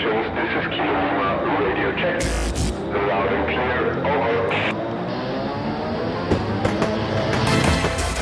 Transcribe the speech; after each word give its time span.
stations, 0.00 0.26
this 0.34 0.50
is 0.56 0.66
Kilo 0.70 0.92
Lima, 0.92 1.28
radio 1.60 1.92
check. 2.00 2.16
Loud 3.08 3.32
and 3.32 3.46
clear, 3.48 3.80
over. 4.06 4.30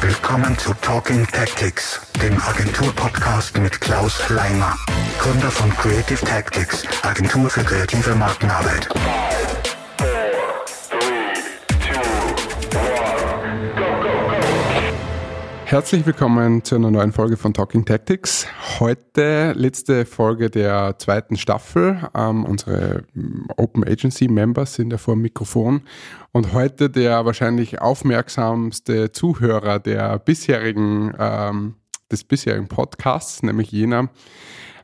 Willkommen 0.00 0.58
zu 0.58 0.74
Talking 0.82 1.26
Tactics, 1.26 2.00
dem 2.22 2.40
Agentur-Podcast 2.40 3.58
mit 3.58 3.80
Klaus 3.80 4.28
Leimer, 4.28 4.76
Gründer 5.18 5.50
von 5.50 5.70
Creative 5.70 6.24
Tactics, 6.24 6.84
Agentur 7.02 7.48
für 7.48 7.62
kreative 7.62 8.14
Markenarbeit. 8.14 8.88
Herzlich 15.64 16.06
willkommen 16.06 16.64
zu 16.64 16.76
einer 16.76 16.90
neuen 16.90 17.12
Folge 17.12 17.36
von 17.36 17.52
Talking 17.52 17.84
Tactics. 17.84 18.46
Heute 18.80 19.54
letzte 19.56 20.06
Folge 20.06 20.50
der 20.50 21.00
zweiten 21.00 21.36
Staffel. 21.36 22.08
Ähm, 22.14 22.44
unsere 22.44 23.02
mm, 23.12 23.48
Open 23.56 23.82
Agency 23.82 24.28
Members 24.28 24.74
sind 24.74 24.92
ja 24.92 24.98
vor 24.98 25.14
dem 25.14 25.22
Mikrofon 25.22 25.82
und 26.30 26.52
heute 26.52 26.88
der 26.88 27.24
wahrscheinlich 27.24 27.80
aufmerksamste 27.80 29.10
Zuhörer 29.10 29.80
der 29.80 30.20
bisherigen, 30.20 31.12
ähm, 31.18 31.74
des 32.12 32.22
bisherigen 32.22 32.68
Podcasts, 32.68 33.42
nämlich 33.42 33.72
jener, 33.72 34.10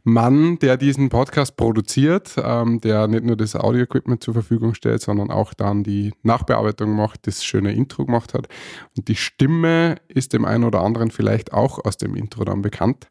Mann, 0.06 0.58
der 0.58 0.76
diesen 0.76 1.08
Podcast 1.08 1.56
produziert, 1.56 2.34
ähm, 2.36 2.78
der 2.80 3.08
nicht 3.08 3.24
nur 3.24 3.36
das 3.36 3.56
Audio-Equipment 3.56 4.22
zur 4.22 4.34
Verfügung 4.34 4.74
stellt, 4.74 5.00
sondern 5.00 5.30
auch 5.30 5.54
dann 5.54 5.82
die 5.82 6.12
Nachbearbeitung 6.22 6.94
macht, 6.94 7.26
das 7.26 7.42
schöne 7.42 7.72
Intro 7.72 8.04
gemacht 8.04 8.34
hat. 8.34 8.48
Und 8.96 9.08
die 9.08 9.16
Stimme 9.16 9.96
ist 10.08 10.34
dem 10.34 10.44
einen 10.44 10.64
oder 10.64 10.82
anderen 10.82 11.10
vielleicht 11.10 11.54
auch 11.54 11.82
aus 11.82 11.96
dem 11.96 12.16
Intro 12.16 12.44
dann 12.44 12.60
bekannt. 12.60 13.08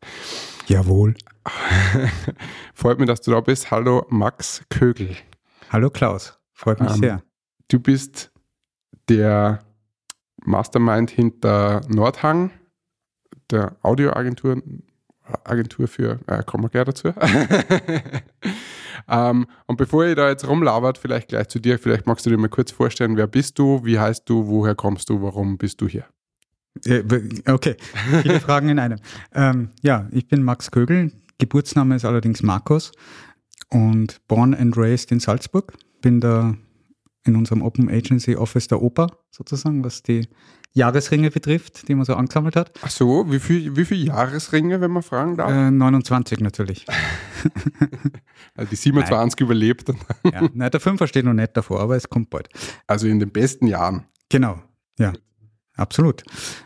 Jawohl. 0.68 1.16
Freut 2.74 3.00
mich, 3.00 3.08
dass 3.08 3.22
du 3.22 3.32
da 3.32 3.42
bist. 3.42 3.70
Hallo 3.72 4.06
Max 4.10 4.64
Kögel. 4.70 5.16
Hallo 5.70 5.90
Klaus. 5.90 6.40
Freut 6.54 6.80
mich 6.80 6.92
Ähm, 6.92 6.98
sehr. 6.98 7.24
Du 7.68 7.80
bist 7.80 8.32
der 9.10 9.60
Mastermind 10.46 11.10
hinter 11.10 11.82
Nordhang, 11.90 12.52
der 13.52 13.76
Audioagentur, 13.82 14.62
Agentur 15.44 15.88
für, 15.88 16.20
äh, 16.28 16.44
kommen 16.44 16.64
wir 16.66 16.70
gleich 16.70 16.86
dazu. 16.86 17.10
ähm, 19.10 19.48
und 19.68 19.78
bevor 19.78 20.06
ihr 20.06 20.16
da 20.16 20.30
jetzt 20.30 20.48
rumlabert, 20.48 20.98
vielleicht 20.98 21.30
gleich 21.30 21.48
zu 21.50 21.60
dir, 21.60 21.80
vielleicht 21.80 22.08
magst 22.08 22.26
du 22.26 22.30
dir 22.30 22.38
mal 22.38 22.50
kurz 22.50 22.72
vorstellen, 22.72 23.18
wer 23.18 23.28
bist 23.28 23.58
du, 23.60 23.84
wie 23.84 24.00
heißt 24.00 24.30
du, 24.30 24.48
woher 24.48 24.76
kommst 24.76 25.10
du, 25.10 25.22
warum 25.22 25.58
bist 25.58 25.82
du 25.82 25.88
hier? 25.88 26.06
Äh, 26.86 27.04
Okay, 27.48 27.76
viele 28.24 28.40
Fragen 28.42 28.70
in 28.70 28.80
einem. 28.80 29.00
Ähm, 29.34 29.70
ja, 29.82 30.08
ich 30.12 30.28
bin 30.28 30.44
Max 30.44 30.72
Kögel. 30.72 31.12
Geburtsname 31.40 31.96
ist 31.96 32.06
allerdings 32.06 32.42
Markus 32.44 32.92
und 33.70 34.22
born 34.28 34.54
and 34.54 34.78
raised 34.78 35.12
in 35.12 35.20
Salzburg. 35.20 35.74
Bin 36.02 36.20
da 36.22 36.56
in 37.26 37.36
unserem 37.36 37.62
Open 37.62 37.90
Agency 37.90 38.36
Office 38.36 38.68
der 38.68 38.82
Oper 38.82 39.08
sozusagen, 39.32 39.84
was 39.84 40.04
die 40.04 40.28
Jahresringe 40.74 41.30
betrifft, 41.32 41.88
die 41.88 41.96
man 41.96 42.04
so 42.06 42.16
angesammelt 42.16 42.56
hat. 42.56 42.72
Ach 42.82 42.90
so, 42.90 43.32
wie 43.32 43.40
viel, 43.40 43.76
wie 43.78 43.86
viel 43.86 44.06
Jahresringe, 44.08 44.82
wenn 44.82 44.92
man 44.92 45.04
fragen 45.04 45.38
darf? 45.38 45.52
Äh, 45.52 45.72
29 45.72 46.40
natürlich. 46.40 46.86
Also 48.56 48.70
die 48.70 48.76
27 48.76 49.40
überlebt, 49.42 49.90
Ja, 50.32 50.48
nein, 50.54 50.70
der 50.72 50.80
Fünfer 50.80 51.08
steht 51.08 51.26
noch 51.26 51.34
nicht 51.34 51.56
davor, 51.58 51.80
aber 51.82 51.96
es 51.96 52.10
kommt 52.10 52.30
bald. 52.30 52.50
also 52.88 53.08
in 53.08 53.20
den 53.20 53.32
besten 53.32 53.68
Jahren. 53.68 54.06
Genau, 54.30 54.62
ja, 55.00 55.12
absolut. 55.76 56.24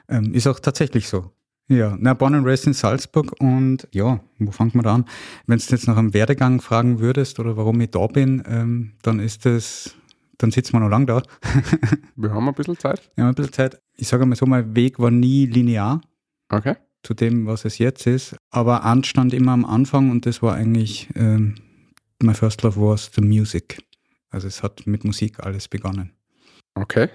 Ähm, 0.10 0.34
ist 0.34 0.48
auch 0.48 0.60
tatsächlich 0.60 1.08
so. 1.08 1.32
Ja, 1.70 1.98
na, 2.00 2.14
born 2.14 2.34
and 2.36 2.46
raised 2.46 2.66
in 2.66 2.74
Salzburg 2.74 3.34
und 3.42 3.88
ja, 3.92 4.22
wo 4.40 4.52
fangen 4.52 4.74
wir 4.74 4.84
da 4.84 4.96
an? 4.96 5.06
Wenn 5.48 5.58
du 5.60 5.66
jetzt 5.68 5.86
nach 5.88 5.98
einem 5.98 6.14
Werdegang 6.14 6.62
fragen 6.62 7.00
würdest 7.00 7.40
oder 7.40 7.58
warum 7.58 7.82
ich 7.82 7.92
da 7.92 8.08
bin, 8.08 8.42
ähm, 8.48 8.94
dann 9.02 9.20
ist 9.20 9.46
das, 9.46 9.94
dann 10.38 10.52
sitzen 10.52 10.74
wir 10.74 10.80
noch 10.80 10.90
lang 10.90 11.06
da. 11.08 11.22
Wir 12.16 12.32
haben 12.32 12.48
ein 12.48 12.54
bisschen 12.54 12.78
Zeit. 12.78 13.12
Wir 13.16 13.26
haben 13.26 13.32
ein 13.32 13.36
bisschen 13.36 13.52
Zeit. 13.52 13.82
Ich 13.96 14.08
sage 14.08 14.26
mal 14.26 14.36
so, 14.38 14.46
mein 14.46 14.76
Weg 14.76 14.98
war 14.98 15.12
nie 15.12 15.46
linear 15.46 16.00
Okay. 16.50 16.76
zu 17.04 17.14
dem, 17.14 17.46
was 17.48 17.66
es 17.66 17.80
jetzt 17.80 18.08
ist, 18.08 18.38
aber 18.50 18.86
eins 18.86 19.08
stand 19.08 19.34
immer 19.34 19.52
am 19.52 19.66
Anfang 19.66 20.10
und 20.10 20.26
das 20.26 20.42
war 20.42 20.56
eigentlich, 20.56 21.10
ähm, 21.16 21.56
my 22.23 22.34
first 22.34 22.62
love 22.64 22.80
was 22.80 23.12
the 23.14 23.22
music. 23.22 23.78
Also 24.30 24.48
es 24.48 24.64
hat 24.64 24.88
mit 24.88 25.04
Musik 25.04 25.40
alles 25.42 25.67
begonnen. 25.67 26.14
Okay. 26.76 27.10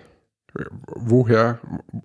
Woher, 0.95 1.61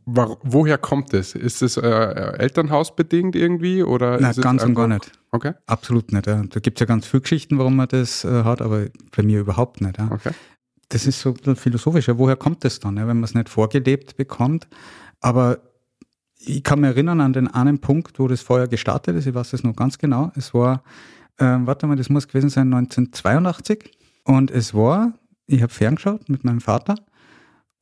woher 0.06 0.78
kommt 0.78 1.14
es? 1.14 1.36
Ist 1.36 1.62
es 1.62 1.76
äh, 1.76 1.90
Elternhausbedingt 1.90 3.36
irgendwie? 3.36 3.84
Oder 3.84 4.22
es 4.22 4.40
ganz 4.40 4.64
und 4.64 4.76
gar 4.76 4.88
nicht. 4.88 5.12
Okay, 5.32 5.54
Absolut 5.66 6.14
nicht. 6.14 6.28
Ja. 6.28 6.42
Da 6.44 6.60
gibt 6.60 6.78
es 6.78 6.80
ja 6.80 6.86
ganz 6.86 7.06
viele 7.06 7.22
Geschichten, 7.22 7.58
warum 7.58 7.76
man 7.76 7.90
das 7.90 8.24
äh, 8.24 8.44
hat, 8.44 8.62
aber 8.62 8.86
bei 9.16 9.24
mir 9.24 9.40
überhaupt 9.40 9.82
nicht. 9.82 9.98
Ja. 9.98 10.10
okay. 10.12 10.32
Das 10.90 11.06
ist 11.06 11.20
so 11.20 11.36
ein 11.46 11.58
philosophisch. 11.58 12.08
Ja. 12.08 12.18
Woher 12.18 12.38
kommt 12.38 12.64
das 12.64 12.80
dann, 12.80 12.96
ja, 12.96 13.08
wenn 13.08 13.18
man 13.18 13.26
es 13.26 13.34
nicht 13.34 13.50
vorgelebt 13.50 14.16
bekommt? 14.16 14.68
Aber 15.20 15.60
ich 16.40 16.64
kann 16.64 16.80
mich 16.80 16.90
erinnern 16.92 17.20
an 17.20 17.34
den 17.34 17.48
einen 17.50 17.80
Punkt, 17.80 18.20
wo 18.20 18.28
das 18.30 18.42
Feuer 18.42 18.68
gestartet 18.68 19.18
ist. 19.18 19.28
Ich 19.28 19.36
weiß 19.36 19.52
das 19.52 19.64
noch 19.64 19.76
ganz 19.76 19.98
genau. 19.98 20.32
Es 20.36 20.54
war, 20.54 20.84
ähm, 21.40 21.68
warte 21.68 21.86
mal, 21.88 21.98
das 21.98 22.10
muss 22.10 22.28
gewesen 22.30 22.50
sein 22.50 22.74
1982. 22.74 23.92
Und 24.24 24.52
es 24.52 24.74
war, 24.74 25.14
ich 25.48 25.62
habe 25.62 25.74
ferngeschaut 25.74 26.30
mit 26.30 26.46
meinem 26.46 26.62
Vater 26.62 26.96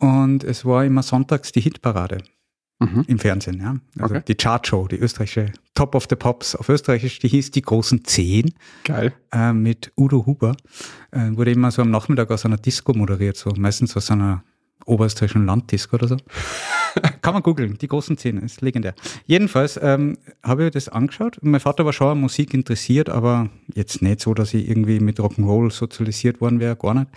und 0.06 0.44
es 0.44 0.66
war 0.66 0.86
immer 0.86 1.04
sonntags 1.04 1.52
die 1.52 1.62
Hitparade 1.62 2.20
Mhm. 2.80 3.06
im 3.08 3.20
Fernsehen, 3.20 3.60
ja. 3.62 3.76
Also 4.02 4.16
Okay. 4.16 4.24
die 4.28 4.36
Chartshow, 4.36 4.88
die 4.90 4.98
österreichische 4.98 5.52
Top 5.76 5.96
of 5.96 6.08
the 6.10 6.16
Pops 6.18 6.56
auf 6.56 6.68
Österreichisch, 6.68 7.20
die 7.20 7.30
hieß 7.30 7.52
die 7.52 7.62
großen 7.62 8.04
Zehn 8.04 8.54
Geil. 8.84 9.14
äh, 9.32 9.54
mit 9.54 9.94
Udo 9.98 10.26
Huber. 10.26 10.58
Äh, 11.12 11.32
wurde 11.38 11.52
immer 11.52 11.72
so 11.72 11.82
am 11.82 11.90
Nachmittag 11.90 12.30
aus 12.32 12.46
einer 12.46 12.58
Disco 12.58 12.94
moderiert, 12.94 13.38
so 13.38 13.52
meistens 13.58 13.96
aus 13.96 14.12
einer 14.12 14.44
oberösterreichischen 14.86 15.46
Landdisco 15.46 15.96
oder 15.96 16.08
so. 16.10 16.18
Kann 17.22 17.34
man 17.34 17.44
googeln, 17.44 17.78
die 17.78 17.88
großen 17.88 18.18
Zehn, 18.18 18.38
ist 18.40 18.62
legendär. 18.62 18.94
Jedenfalls 19.26 19.80
ähm, 19.82 20.18
habe 20.44 20.66
ich 20.66 20.72
das 20.72 20.90
angeschaut. 20.90 21.40
Mein 21.42 21.60
Vater 21.62 21.86
war 21.86 21.94
schon 21.94 22.10
an 22.10 22.20
Musik 22.22 22.54
interessiert, 22.54 23.10
aber 23.10 23.50
jetzt 23.74 24.02
nicht 24.02 24.20
so, 24.20 24.34
dass 24.34 24.54
ich 24.54 24.68
irgendwie 24.70 25.00
mit 25.00 25.20
Rock'n'Roll 25.20 25.72
sozialisiert 25.72 26.40
worden 26.42 26.60
wäre, 26.60 26.76
gar 26.76 26.94
nicht. 26.94 27.08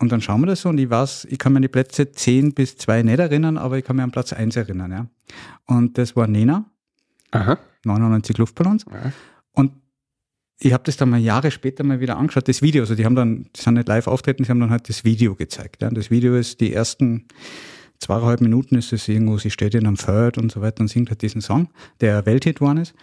Und 0.00 0.10
dann 0.10 0.20
schauen 0.22 0.40
wir 0.40 0.46
das 0.46 0.62
so 0.62 0.70
und 0.70 0.78
ich 0.78 0.88
weiß, 0.88 1.26
ich 1.30 1.38
kann 1.38 1.52
mir 1.52 1.60
die 1.60 1.68
Plätze 1.68 2.10
10 2.10 2.54
bis 2.54 2.76
2 2.78 3.02
nicht 3.02 3.18
erinnern, 3.18 3.58
aber 3.58 3.78
ich 3.78 3.84
kann 3.84 3.96
mir 3.96 4.02
an 4.02 4.10
Platz 4.10 4.32
1 4.32 4.56
erinnern. 4.56 4.90
Ja. 4.90 5.06
Und 5.66 5.98
das 5.98 6.16
war 6.16 6.26
Nena, 6.26 6.64
Aha. 7.32 7.58
99 7.84 8.38
Luftballons. 8.38 8.86
Ja. 8.90 9.12
Und 9.52 9.72
ich 10.58 10.72
habe 10.72 10.84
das 10.84 10.96
dann 10.96 11.10
mal 11.10 11.20
Jahre 11.20 11.50
später 11.50 11.84
mal 11.84 12.00
wieder 12.00 12.16
angeschaut, 12.16 12.48
das 12.48 12.62
Video. 12.62 12.82
Also 12.82 12.94
die 12.94 13.04
haben 13.04 13.14
dann, 13.14 13.44
die 13.54 13.60
sind 13.60 13.74
nicht 13.74 13.88
live 13.88 14.06
auftreten, 14.06 14.42
sie 14.44 14.50
haben 14.50 14.60
dann 14.60 14.70
halt 14.70 14.88
das 14.88 15.04
Video 15.04 15.34
gezeigt. 15.34 15.82
Ja. 15.82 15.88
Und 15.88 15.98
Das 15.98 16.10
Video 16.10 16.34
ist 16.34 16.60
die 16.60 16.72
ersten 16.72 17.26
zweieinhalb 17.98 18.40
Minuten 18.40 18.76
ist 18.76 18.92
es 18.92 19.06
irgendwo, 19.06 19.36
sie 19.36 19.50
steht 19.50 19.74
in 19.74 19.86
einem 19.86 19.98
Feld 19.98 20.38
und 20.38 20.50
so 20.50 20.60
weiter 20.62 20.80
und 20.80 20.88
singt 20.88 21.10
halt 21.10 21.22
diesen 21.22 21.42
Song, 21.42 21.68
der 22.00 22.24
Welthit 22.26 22.56
geworden 22.56 22.78
ist. 22.78 22.94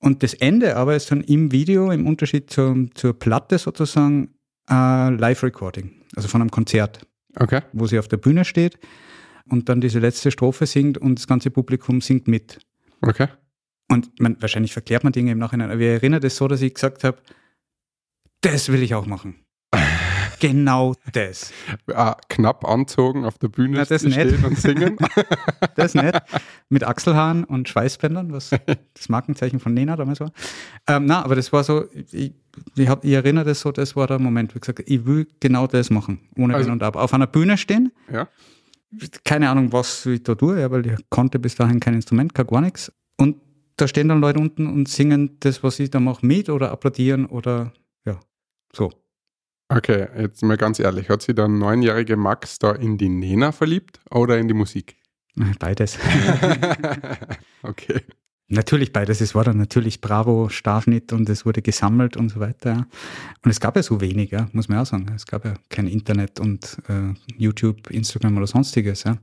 Und 0.00 0.22
das 0.22 0.34
Ende 0.34 0.76
aber 0.76 0.94
ist 0.94 1.10
dann 1.10 1.22
im 1.22 1.50
Video, 1.50 1.90
im 1.90 2.06
Unterschied 2.06 2.50
zur, 2.50 2.86
zur 2.94 3.18
Platte 3.18 3.58
sozusagen, 3.58 4.28
äh, 4.70 5.10
Live-Recording, 5.10 5.97
also 6.18 6.28
von 6.28 6.40
einem 6.40 6.50
Konzert 6.50 7.06
Okay. 7.36 7.60
wo 7.72 7.86
sie 7.86 7.98
auf 8.00 8.08
der 8.08 8.16
Bühne 8.16 8.44
steht 8.44 8.78
und 9.48 9.68
dann 9.68 9.80
diese 9.80 10.00
letzte 10.00 10.32
Strophe 10.32 10.66
singt 10.66 10.98
und 10.98 11.20
das 11.20 11.28
ganze 11.28 11.50
Publikum 11.50 12.00
singt 12.00 12.26
mit. 12.26 12.58
Okay. 13.00 13.28
Und 13.88 14.18
man, 14.18 14.36
wahrscheinlich 14.40 14.72
verklärt 14.72 15.04
man 15.04 15.12
Dinge 15.12 15.30
im 15.30 15.38
Nachhinein, 15.38 15.70
aber 15.70 15.80
ich 15.80 15.86
erinnere 15.86 16.20
das 16.20 16.36
so, 16.36 16.48
dass 16.48 16.60
ich 16.60 16.74
gesagt 16.74 17.04
habe, 17.04 17.18
das 18.40 18.70
will 18.70 18.82
ich 18.82 18.94
auch 18.94 19.06
machen. 19.06 19.36
Genau 20.40 20.94
das. 21.12 21.52
Ah, 21.92 22.16
knapp 22.28 22.64
anzogen 22.64 23.24
auf 23.24 23.38
der 23.38 23.48
Bühne 23.48 23.78
Na, 23.78 23.84
das 23.84 24.02
stehen 24.02 24.30
nicht. 24.30 24.44
und 24.44 24.58
singen. 24.58 24.96
Das 25.74 25.94
nicht. 25.94 26.18
Mit 26.68 26.84
Achselhaaren 26.84 27.44
und 27.44 27.68
Schweißbändern, 27.68 28.32
was 28.32 28.50
das 28.94 29.08
Markenzeichen 29.08 29.60
von 29.60 29.74
Nena 29.74 29.96
damals 29.96 30.20
war. 30.20 30.32
Ähm, 30.88 31.06
na, 31.06 31.24
aber 31.24 31.36
das 31.36 31.52
war 31.52 31.62
so, 31.64 31.84
ich, 32.12 32.32
ich, 32.76 32.88
hab, 32.88 33.04
ich 33.04 33.12
erinnere 33.12 33.44
das 33.44 33.60
so, 33.60 33.70
das 33.72 33.94
war 33.96 34.06
der 34.06 34.18
Moment, 34.18 34.54
wo 34.54 34.56
ich 34.56 34.62
gesagt 34.62 34.80
habe, 34.80 34.88
ich 34.90 35.06
will 35.06 35.26
genau 35.40 35.66
das 35.66 35.90
machen, 35.90 36.20
ohne 36.36 36.54
Also- 36.54 36.66
Wenn 36.66 36.72
und 36.74 36.82
Aber. 36.82 37.02
Auf 37.02 37.14
einer 37.14 37.26
Bühne 37.28 37.56
stehen, 37.58 37.92
ja. 38.12 38.28
keine 39.24 39.50
Ahnung, 39.50 39.72
was 39.72 40.04
ich 40.06 40.22
da 40.24 40.34
tue, 40.34 40.60
ja, 40.60 40.70
weil 40.70 40.86
ich 40.86 40.96
konnte 41.10 41.38
bis 41.38 41.54
dahin 41.54 41.78
kein 41.80 41.94
Instrument, 41.94 42.34
kein 42.34 42.46
gar 42.46 42.60
nichts. 42.60 42.92
Und 43.16 43.36
da 43.76 43.86
stehen 43.86 44.08
dann 44.08 44.20
Leute 44.20 44.40
unten 44.40 44.66
und 44.66 44.88
singen 44.88 45.36
das, 45.40 45.62
was 45.62 45.78
ich 45.78 45.90
da 45.90 46.00
mache, 46.00 46.26
mit 46.26 46.50
oder 46.50 46.72
applaudieren 46.72 47.26
oder 47.26 47.72
ja, 48.04 48.18
so. 48.74 48.90
Okay, 49.68 50.08
jetzt 50.18 50.42
mal 50.42 50.56
ganz 50.56 50.78
ehrlich. 50.78 51.10
Hat 51.10 51.22
sich 51.22 51.34
der 51.34 51.48
neunjährige 51.48 52.16
Max 52.16 52.58
da 52.58 52.72
in 52.72 52.96
die 52.96 53.10
Nena 53.10 53.52
verliebt 53.52 54.00
oder 54.10 54.38
in 54.38 54.48
die 54.48 54.54
Musik? 54.54 54.96
Beides. 55.58 55.98
okay. 57.62 58.00
Natürlich 58.50 58.94
beides. 58.94 59.20
Es 59.20 59.34
war 59.34 59.44
dann 59.44 59.58
natürlich 59.58 60.00
Bravo, 60.00 60.48
Starschnitt 60.48 61.12
und 61.12 61.28
es 61.28 61.44
wurde 61.44 61.60
gesammelt 61.60 62.16
und 62.16 62.30
so 62.30 62.40
weiter. 62.40 62.86
Und 63.44 63.50
es 63.50 63.60
gab 63.60 63.76
ja 63.76 63.82
so 63.82 64.00
wenig, 64.00 64.30
ja, 64.30 64.48
muss 64.52 64.70
man 64.70 64.78
auch 64.78 64.86
sagen. 64.86 65.06
Es 65.14 65.26
gab 65.26 65.44
ja 65.44 65.52
kein 65.68 65.86
Internet 65.86 66.40
und 66.40 66.78
äh, 66.88 67.12
YouTube, 67.36 67.90
Instagram 67.90 68.38
oder 68.38 68.46
sonstiges. 68.46 69.04
Ja. 69.04 69.18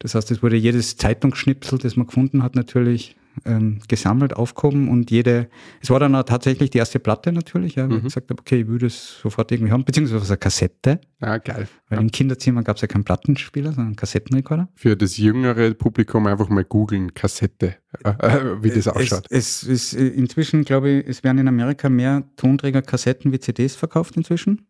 Das 0.00 0.14
heißt, 0.14 0.30
es 0.30 0.42
wurde 0.42 0.56
jedes 0.56 0.98
Zeitungsschnipsel, 0.98 1.78
das 1.78 1.96
man 1.96 2.06
gefunden 2.06 2.42
hat, 2.42 2.54
natürlich 2.54 3.16
ähm, 3.44 3.80
gesammelt, 3.88 4.34
aufgehoben 4.34 4.88
und 4.88 5.10
jede, 5.10 5.48
es 5.82 5.90
war 5.90 6.00
dann 6.00 6.14
auch 6.14 6.22
tatsächlich 6.22 6.70
die 6.70 6.78
erste 6.78 6.98
Platte 6.98 7.32
natürlich, 7.32 7.74
ja, 7.74 7.88
weil 7.88 7.98
ich 7.98 8.04
gesagt 8.04 8.30
habe, 8.30 8.40
okay, 8.40 8.60
ich 8.62 8.66
würde 8.66 8.86
es 8.86 9.18
sofort 9.20 9.52
irgendwie 9.52 9.72
haben, 9.72 9.84
beziehungsweise 9.84 10.26
eine 10.26 10.36
Kassette, 10.38 11.00
Ah, 11.20 11.38
geil. 11.38 11.68
weil 11.88 12.00
im 12.00 12.10
Kinderzimmer 12.10 12.62
gab 12.62 12.76
es 12.76 12.82
ja 12.82 12.88
keinen 12.88 13.04
Plattenspieler, 13.04 13.70
sondern 13.70 13.86
einen 13.88 13.96
Kassettenrekorder. 13.96 14.68
Für 14.74 14.96
das 14.96 15.16
jüngere 15.16 15.74
Publikum 15.74 16.26
einfach 16.26 16.48
mal 16.48 16.64
googeln, 16.64 17.14
Kassette, 17.14 17.76
äh, 18.04 18.08
äh, 18.26 18.62
wie 18.62 18.70
das 18.70 18.88
ausschaut. 18.88 19.26
Es, 19.30 19.62
es 19.62 19.92
ist 19.92 19.94
äh, 19.94 20.06
inzwischen, 20.08 20.64
glaube 20.64 20.90
ich, 20.90 21.06
es 21.08 21.22
werden 21.24 21.38
in 21.38 21.48
Amerika 21.48 21.88
mehr 21.88 22.24
Tonträger-Kassetten 22.36 23.32
wie 23.32 23.40
CDs 23.40 23.76
verkauft 23.76 24.16
inzwischen. 24.16 24.66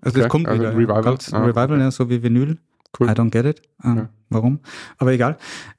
Also 0.00 0.14
Okay, 0.16 0.22
das 0.22 0.28
kommt 0.30 0.48
also 0.48 0.60
wieder. 0.62 0.76
Revival. 0.76 1.04
Ja. 1.30 1.38
Ah, 1.38 1.44
Revival, 1.44 1.78
ja, 1.80 1.90
so 1.90 2.10
wie 2.10 2.22
Vinyl. 2.22 2.58
Cool. 2.98 3.08
I 3.08 3.12
don't 3.12 3.30
get 3.30 3.46
it. 3.46 3.62
Ähm, 3.84 3.96
Ja. 3.96 4.08
Warum? 4.28 4.60
Aber 4.98 5.12
egal. 5.12 5.36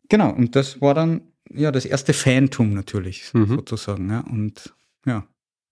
Genau, 0.10 0.32
und 0.32 0.56
das 0.56 0.80
war 0.82 0.94
dann 0.94 1.22
ja 1.56 1.72
das 1.72 1.86
erste 1.86 2.14
Fantum 2.14 2.74
natürlich, 2.74 3.34
Mhm. 3.34 3.56
sozusagen. 3.58 4.10
Ja. 4.10 4.20
Und 4.22 4.74
ja. 5.06 5.26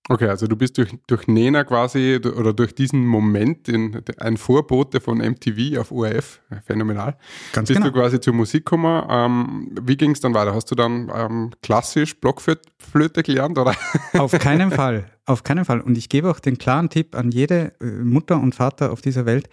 Okay, 0.09 0.27
also 0.27 0.47
du 0.47 0.55
bist 0.57 0.77
durch, 0.79 0.89
durch 1.05 1.27
Nena 1.27 1.63
quasi 1.63 2.19
oder 2.35 2.53
durch 2.53 2.73
diesen 2.73 3.05
Moment 3.05 3.69
in, 3.69 4.01
ein 4.17 4.35
Vorbote 4.35 4.99
von 4.99 5.19
MTV 5.19 5.77
auf 5.79 5.91
ORF, 5.91 6.41
äh, 6.49 6.55
phänomenal, 6.65 7.17
Ganz 7.53 7.67
bist 7.69 7.79
genau. 7.79 7.93
du 7.93 7.99
quasi 7.99 8.19
zur 8.19 8.33
Musik 8.33 8.65
gekommen. 8.65 9.05
Ähm, 9.09 9.75
wie 9.79 9.95
ging 9.95 10.11
es 10.11 10.19
dann 10.19 10.33
weiter? 10.33 10.55
Hast 10.55 10.71
du 10.71 10.75
dann 10.75 11.11
ähm, 11.13 11.51
klassisch 11.61 12.19
Blockflöte 12.19 13.21
gelernt 13.21 13.57
oder? 13.59 13.75
Auf 14.13 14.31
keinen 14.31 14.71
Fall. 14.71 15.05
Auf 15.27 15.43
keinen 15.43 15.65
Fall. 15.65 15.81
Und 15.81 15.97
ich 15.97 16.09
gebe 16.09 16.31
auch 16.31 16.39
den 16.39 16.57
klaren 16.57 16.89
Tipp 16.89 17.15
an 17.15 17.29
jede 17.31 17.73
äh, 17.79 17.85
Mutter 17.85 18.39
und 18.41 18.55
Vater 18.55 18.91
auf 18.91 19.01
dieser 19.01 19.27
Welt, 19.27 19.49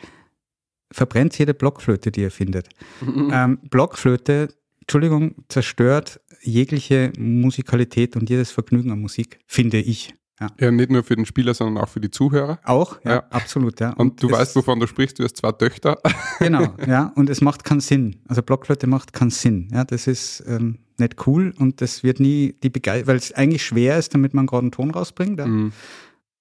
verbrennt 0.91 1.39
jede 1.39 1.53
Blockflöte, 1.53 2.11
die 2.11 2.23
ihr 2.23 2.31
findet. 2.31 2.71
Ähm, 3.03 3.59
Blockflöte, 3.71 4.49
Entschuldigung, 4.93 5.35
zerstört 5.49 6.19
jegliche 6.41 7.13
Musikalität 7.19 8.17
und 8.17 8.31
jedes 8.31 8.51
Vergnügen 8.51 8.91
an 8.91 8.99
Musik, 9.03 9.39
finde 9.47 9.77
ich. 9.79 10.15
Ja. 10.41 10.47
Ja, 10.59 10.71
nicht 10.71 10.91
nur 10.91 11.05
für 11.05 11.15
den 11.15 11.27
Spieler, 11.27 11.53
sondern 11.53 11.85
auch 11.85 11.91
für 11.91 12.01
die 12.01 12.11
Zuhörer. 12.11 12.59
Auch, 12.65 12.99
ja, 13.05 13.11
Ja. 13.17 13.19
absolut, 13.29 13.81
ja. 13.81 13.91
Und, 13.95 14.23
du 14.23 14.29
es- 14.29 14.33
weißt, 14.33 14.57
wovon 14.57 14.81
du 14.81 14.87
sprichst, 14.87 15.19
du 15.19 15.25
hast 15.25 15.37
zwei 15.37 15.53
Töchter. 15.53 15.99
Genau, 16.39 16.75
ja, 16.87 17.13
und 17.17 17.29
es 17.29 17.43
macht 17.43 17.65
keinen 17.65 17.81
Sinn. 17.81 18.17
Also 18.29 18.41
Blockflöte 18.41 18.87
macht 18.87 19.13
keinen 19.13 19.29
Sinn. 19.31 19.69
Ja, 19.73 19.85
das 19.85 20.07
ist 20.07 20.43
ähm, 20.47 20.79
nicht 20.97 21.27
cool 21.27 21.53
und 21.59 21.83
das 21.83 22.03
wird 22.03 22.19
nie 22.19 22.55
die 22.63 22.71
Begeisterung, 22.71 23.09
weil 23.09 23.17
es 23.17 23.33
eigentlich 23.33 23.67
schwer 23.67 23.99
ist, 23.99 24.15
damit 24.15 24.33
man 24.33 24.47
gerade 24.47 24.63
einen 24.63 24.73
Ton 24.73 24.91
rausbringt. 24.91 25.39
Ja. 25.39 25.47
Mhm. 25.47 25.73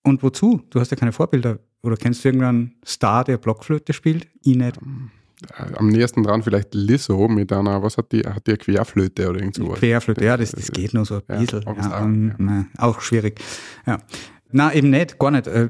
Und 0.03 0.23
wozu? 0.23 0.61
Du 0.69 0.79
hast 0.79 0.89
ja 0.91 0.95
keine 0.95 1.11
Vorbilder. 1.11 1.59
Oder 1.83 1.97
kennst 1.97 2.23
du 2.23 2.29
irgendeinen 2.29 2.75
Star, 2.85 3.25
der 3.25 3.37
Blockflöte 3.37 3.91
spielt? 3.91 4.27
Ich 4.41 4.55
nicht. 4.55 4.77
Äh, 4.77 4.81
Am 5.75 5.89
nächsten 5.89 6.23
dran 6.23 6.41
vielleicht 6.41 6.73
Lizzo 6.73 7.27
mit 7.27 7.53
einer, 7.53 7.83
was 7.83 7.97
hat 7.97 8.11
die, 8.11 8.21
hat 8.21 8.47
die 8.47 8.51
eine 8.51 8.57
Querflöte 8.57 9.29
oder 9.29 9.39
irgend 9.39 9.55
sowas? 9.55 9.79
Querflöte, 9.79 10.25
ja, 10.25 10.35
das, 10.35 10.51
das 10.51 10.71
geht 10.71 10.93
nur 10.93 11.05
so 11.05 11.15
ein 11.15 11.21
Ja, 11.29 11.39
bisschen. 11.39 11.61
Ja, 11.61 11.71
auch, 11.71 12.01
ähm, 12.01 12.33
ja. 12.39 12.65
auch 12.77 13.01
schwierig. 13.01 13.39
Ja. 13.85 13.99
Na, 14.51 14.73
eben 14.73 14.89
nicht, 14.89 15.19
gar 15.19 15.31
nicht. 15.31 15.47
Äh, 15.47 15.69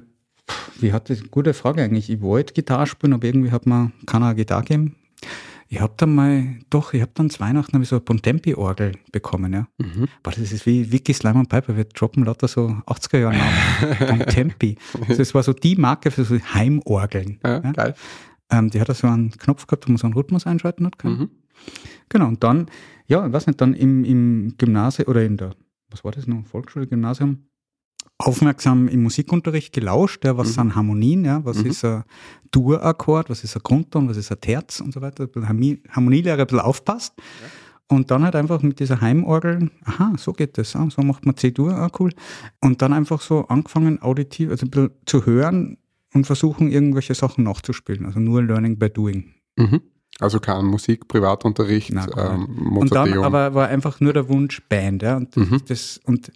Wie 0.79 0.93
hat 0.93 1.09
das? 1.09 1.21
Gute 1.29 1.53
Frage 1.53 1.83
eigentlich. 1.83 2.09
Ich 2.09 2.21
wollte 2.21 2.53
Gitarre 2.53 2.87
spielen, 2.87 3.13
aber 3.13 3.25
irgendwie 3.25 3.51
hat 3.51 3.65
mir 3.65 3.91
keiner 4.05 4.27
eine 4.27 4.35
Gitarre 4.35 4.61
gegeben. 4.61 4.95
Ich 5.69 5.81
habe 5.81 5.93
dann 5.97 6.15
mal, 6.15 6.45
doch, 6.69 6.93
ich 6.93 7.01
habe 7.01 7.11
dann 7.13 7.29
zu 7.29 7.41
Weihnachten 7.41 7.83
so 7.83 7.97
eine 7.97 8.01
Bontempi-Orgel 8.01 8.93
bekommen, 9.11 9.51
ja. 9.51 9.67
Mhm. 9.79 10.07
Boah, 10.23 10.31
das 10.31 10.53
ist 10.53 10.65
wie 10.65 10.89
Vicky 10.93 11.13
Slimer 11.13 11.43
Piper, 11.43 11.75
wir 11.75 11.83
droppen 11.83 12.23
lauter 12.23 12.47
so 12.47 12.67
80er 12.85 13.17
Jahre 13.17 13.35
Namen. 13.35 14.19
Bontempi. 14.19 14.77
Also 15.01 15.15
das 15.17 15.35
war 15.35 15.43
so 15.43 15.51
die 15.51 15.75
Marke 15.75 16.09
für 16.09 16.23
so 16.23 16.39
Heimorgeln. 16.39 17.39
Ja, 17.43 17.61
ja. 17.61 17.71
geil. 17.73 17.95
Ähm, 18.49 18.69
die 18.69 18.79
hat 18.79 18.89
da 18.89 18.93
so 18.93 19.07
einen 19.07 19.31
Knopf 19.31 19.67
gehabt, 19.67 19.87
wo 19.87 19.91
man 19.91 19.97
so 19.97 20.07
einen 20.07 20.13
Rhythmus 20.13 20.47
einschalten 20.47 20.85
hat 20.85 20.97
können. 20.99 21.19
Mhm. 21.19 21.29
Genau, 22.09 22.27
und 22.27 22.43
dann, 22.43 22.67
ja, 23.07 23.25
ich 23.27 23.33
weiß 23.33 23.47
nicht, 23.47 23.59
dann 23.59 23.73
im, 23.73 24.03
im 24.05 24.53
Gymnasium 24.57 25.07
oder 25.09 25.23
in 25.25 25.37
der, 25.37 25.51
was 25.89 26.03
war 26.03 26.11
das 26.11 26.27
noch, 26.27 26.45
Volksschule, 26.45 26.87
Gymnasium, 26.87 27.39
aufmerksam 28.19 28.87
im 28.87 29.03
Musikunterricht 29.03 29.73
gelauscht, 29.73 30.25
ja, 30.25 30.37
was 30.37 30.49
Mhm. 30.49 30.53
sind 30.53 30.75
Harmonien, 30.75 31.25
ja, 31.25 31.43
was 31.45 31.57
Mhm. 31.63 31.69
ist 31.69 31.85
ein 31.85 32.03
Dur-Akkord, 32.51 33.29
was 33.29 33.43
ist 33.43 33.55
ein 33.55 33.61
Grundton, 33.63 34.09
was 34.09 34.17
ist 34.17 34.31
ein 34.31 34.39
Terz 34.41 34.79
und 34.79 34.93
so 34.93 35.01
weiter, 35.01 35.23
ein 35.23 35.29
bisschen 35.29 35.47
Harmonie- 35.49 35.83
Harmonielehre 35.89 36.41
ein 36.41 36.47
bisschen 36.47 36.59
aufpasst. 36.61 37.13
Und 37.89 38.11
dann 38.11 38.23
halt 38.23 38.35
einfach 38.35 38.61
mit 38.63 38.79
dieser 38.81 38.99
Heimorgel, 38.99 39.71
aha, 39.85 40.13
so 40.17 40.33
geht 40.33 40.57
das, 40.57 40.75
ah, 40.75 40.87
so 40.89 41.01
macht 41.03 41.25
man 41.25 41.37
C-Dur, 41.37 41.73
ah, 41.73 41.89
cool. 41.99 42.11
Und 42.59 42.81
dann 42.81 42.91
einfach 42.91 43.21
so 43.21 43.47
angefangen, 43.47 44.01
auditiv, 44.01 44.49
also 44.49 44.65
ein 44.65 44.71
bisschen 44.71 44.91
zu 45.05 45.25
hören 45.25 45.77
und 46.17 46.25
versuchen, 46.27 46.69
irgendwelche 46.71 47.13
Sachen 47.15 47.43
nachzuspielen. 47.45 48.05
Also 48.05 48.19
nur 48.19 48.43
Learning 48.43 48.77
by 48.77 48.89
Doing. 48.89 49.33
Mhm. 49.57 49.81
Also 50.19 50.39
kein 50.39 50.65
Musik, 50.65 51.07
Privatunterricht, 51.07 51.93
gar 51.93 52.33
ähm, 52.33 52.75
Und 52.77 52.93
dann 52.93 53.13
aber 53.19 53.53
war 53.53 53.67
einfach 53.67 53.99
nur 53.99 54.13
der 54.13 54.27
Wunsch 54.29 54.61
Band, 54.67 55.03
ja. 55.03 55.17
Und 55.17 55.35
das, 55.37 55.49
Mhm. 55.49 55.61
das, 55.67 55.99
und 56.05 56.31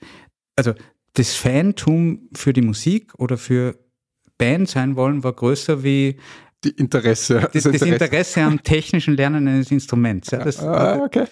also 0.56 0.74
das 1.14 1.34
Fantum 1.34 2.30
für 2.34 2.54
die 2.54 2.62
Musik 2.62 3.12
oder 3.18 3.38
für 3.38 3.78
Band 4.38 4.70
sein 4.70 4.96
wollen 4.96 5.24
war 5.24 5.34
größer 5.34 5.84
wie 5.84 6.18
die 6.64 6.70
Interesse. 6.70 7.50
das, 7.54 7.64
das 7.64 7.82
Interesse 7.82 8.42
am 8.44 8.62
technischen 8.64 9.16
Lernen 9.16 9.48
eines 9.48 9.72
Instruments. 9.72 10.30
Ja. 10.32 10.44
Das, 10.44 10.60
Ah, 10.60 11.00
okay. 11.04 11.26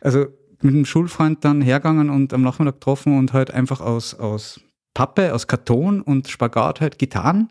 also 0.00 0.26
mit 0.62 0.74
einem 0.74 0.84
Schulfreund 0.86 1.44
dann 1.44 1.60
hergegangen 1.60 2.08
und 2.08 2.32
am 2.32 2.42
Nachmittag 2.42 2.74
getroffen 2.76 3.18
und 3.18 3.32
halt 3.32 3.50
einfach 3.50 3.80
aus, 3.80 4.14
aus 4.14 4.60
Pappe, 4.94 5.34
aus 5.34 5.46
Karton 5.48 6.00
und 6.00 6.28
Spagat 6.28 6.80
halt 6.80 6.98
Gitarren 6.98 7.50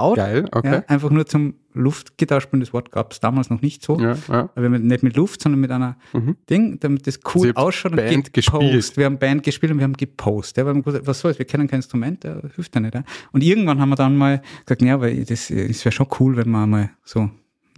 baut. 0.00 0.16
Geil, 0.16 0.48
okay. 0.52 0.72
Ja, 0.72 0.84
einfach 0.88 1.10
nur 1.10 1.26
zum 1.26 1.54
Luftgitarrespielen. 1.74 2.60
Das 2.60 2.72
Wort 2.72 2.90
gab 2.90 3.12
es 3.12 3.20
damals 3.20 3.50
noch 3.50 3.60
nicht 3.62 3.82
so. 3.84 3.98
Ja, 4.00 4.16
ja. 4.28 4.50
Aber 4.54 4.68
mit- 4.68 4.84
nicht 4.84 5.02
mit 5.02 5.16
Luft, 5.16 5.42
sondern 5.42 5.60
mit 5.60 5.70
einer 5.70 5.96
Mhm. 6.12 6.36
Ding, 6.50 6.80
damit 6.80 7.06
das 7.06 7.20
cool 7.34 7.48
habt 7.48 7.56
ausschaut 7.58 7.96
Band 7.96 8.14
und 8.16 8.32
gespielt. 8.34 8.60
gepostet. 8.60 8.96
Wir 8.96 9.04
haben 9.06 9.18
Band 9.18 9.42
gespielt 9.42 9.72
und 9.72 9.78
wir 9.78 9.84
haben 9.84 9.92
gepostet. 9.96 10.58
Ja, 10.58 10.66
wir 10.74 10.82
gesagt, 10.82 11.06
was 11.06 11.20
soll's, 11.20 11.38
wir 11.38 11.46
kennen 11.46 11.68
kein 11.68 11.78
Instrument, 11.78 12.24
ja, 12.24 12.40
hilft 12.54 12.74
ja 12.74 12.80
nicht. 12.80 12.94
Ja. 12.94 13.04
Und 13.32 13.42
irgendwann 13.42 13.80
haben 13.80 13.90
wir 13.90 13.96
dann 13.96 14.16
mal 14.16 14.42
gesagt, 14.66 14.82
ja, 14.82 15.00
weil 15.00 15.24
das, 15.24 15.48
das 15.48 15.84
wäre 15.84 15.92
schon 15.92 16.08
cool, 16.20 16.36
wenn 16.36 16.50
wir 16.50 16.66
mal 16.66 16.90
so 17.04 17.30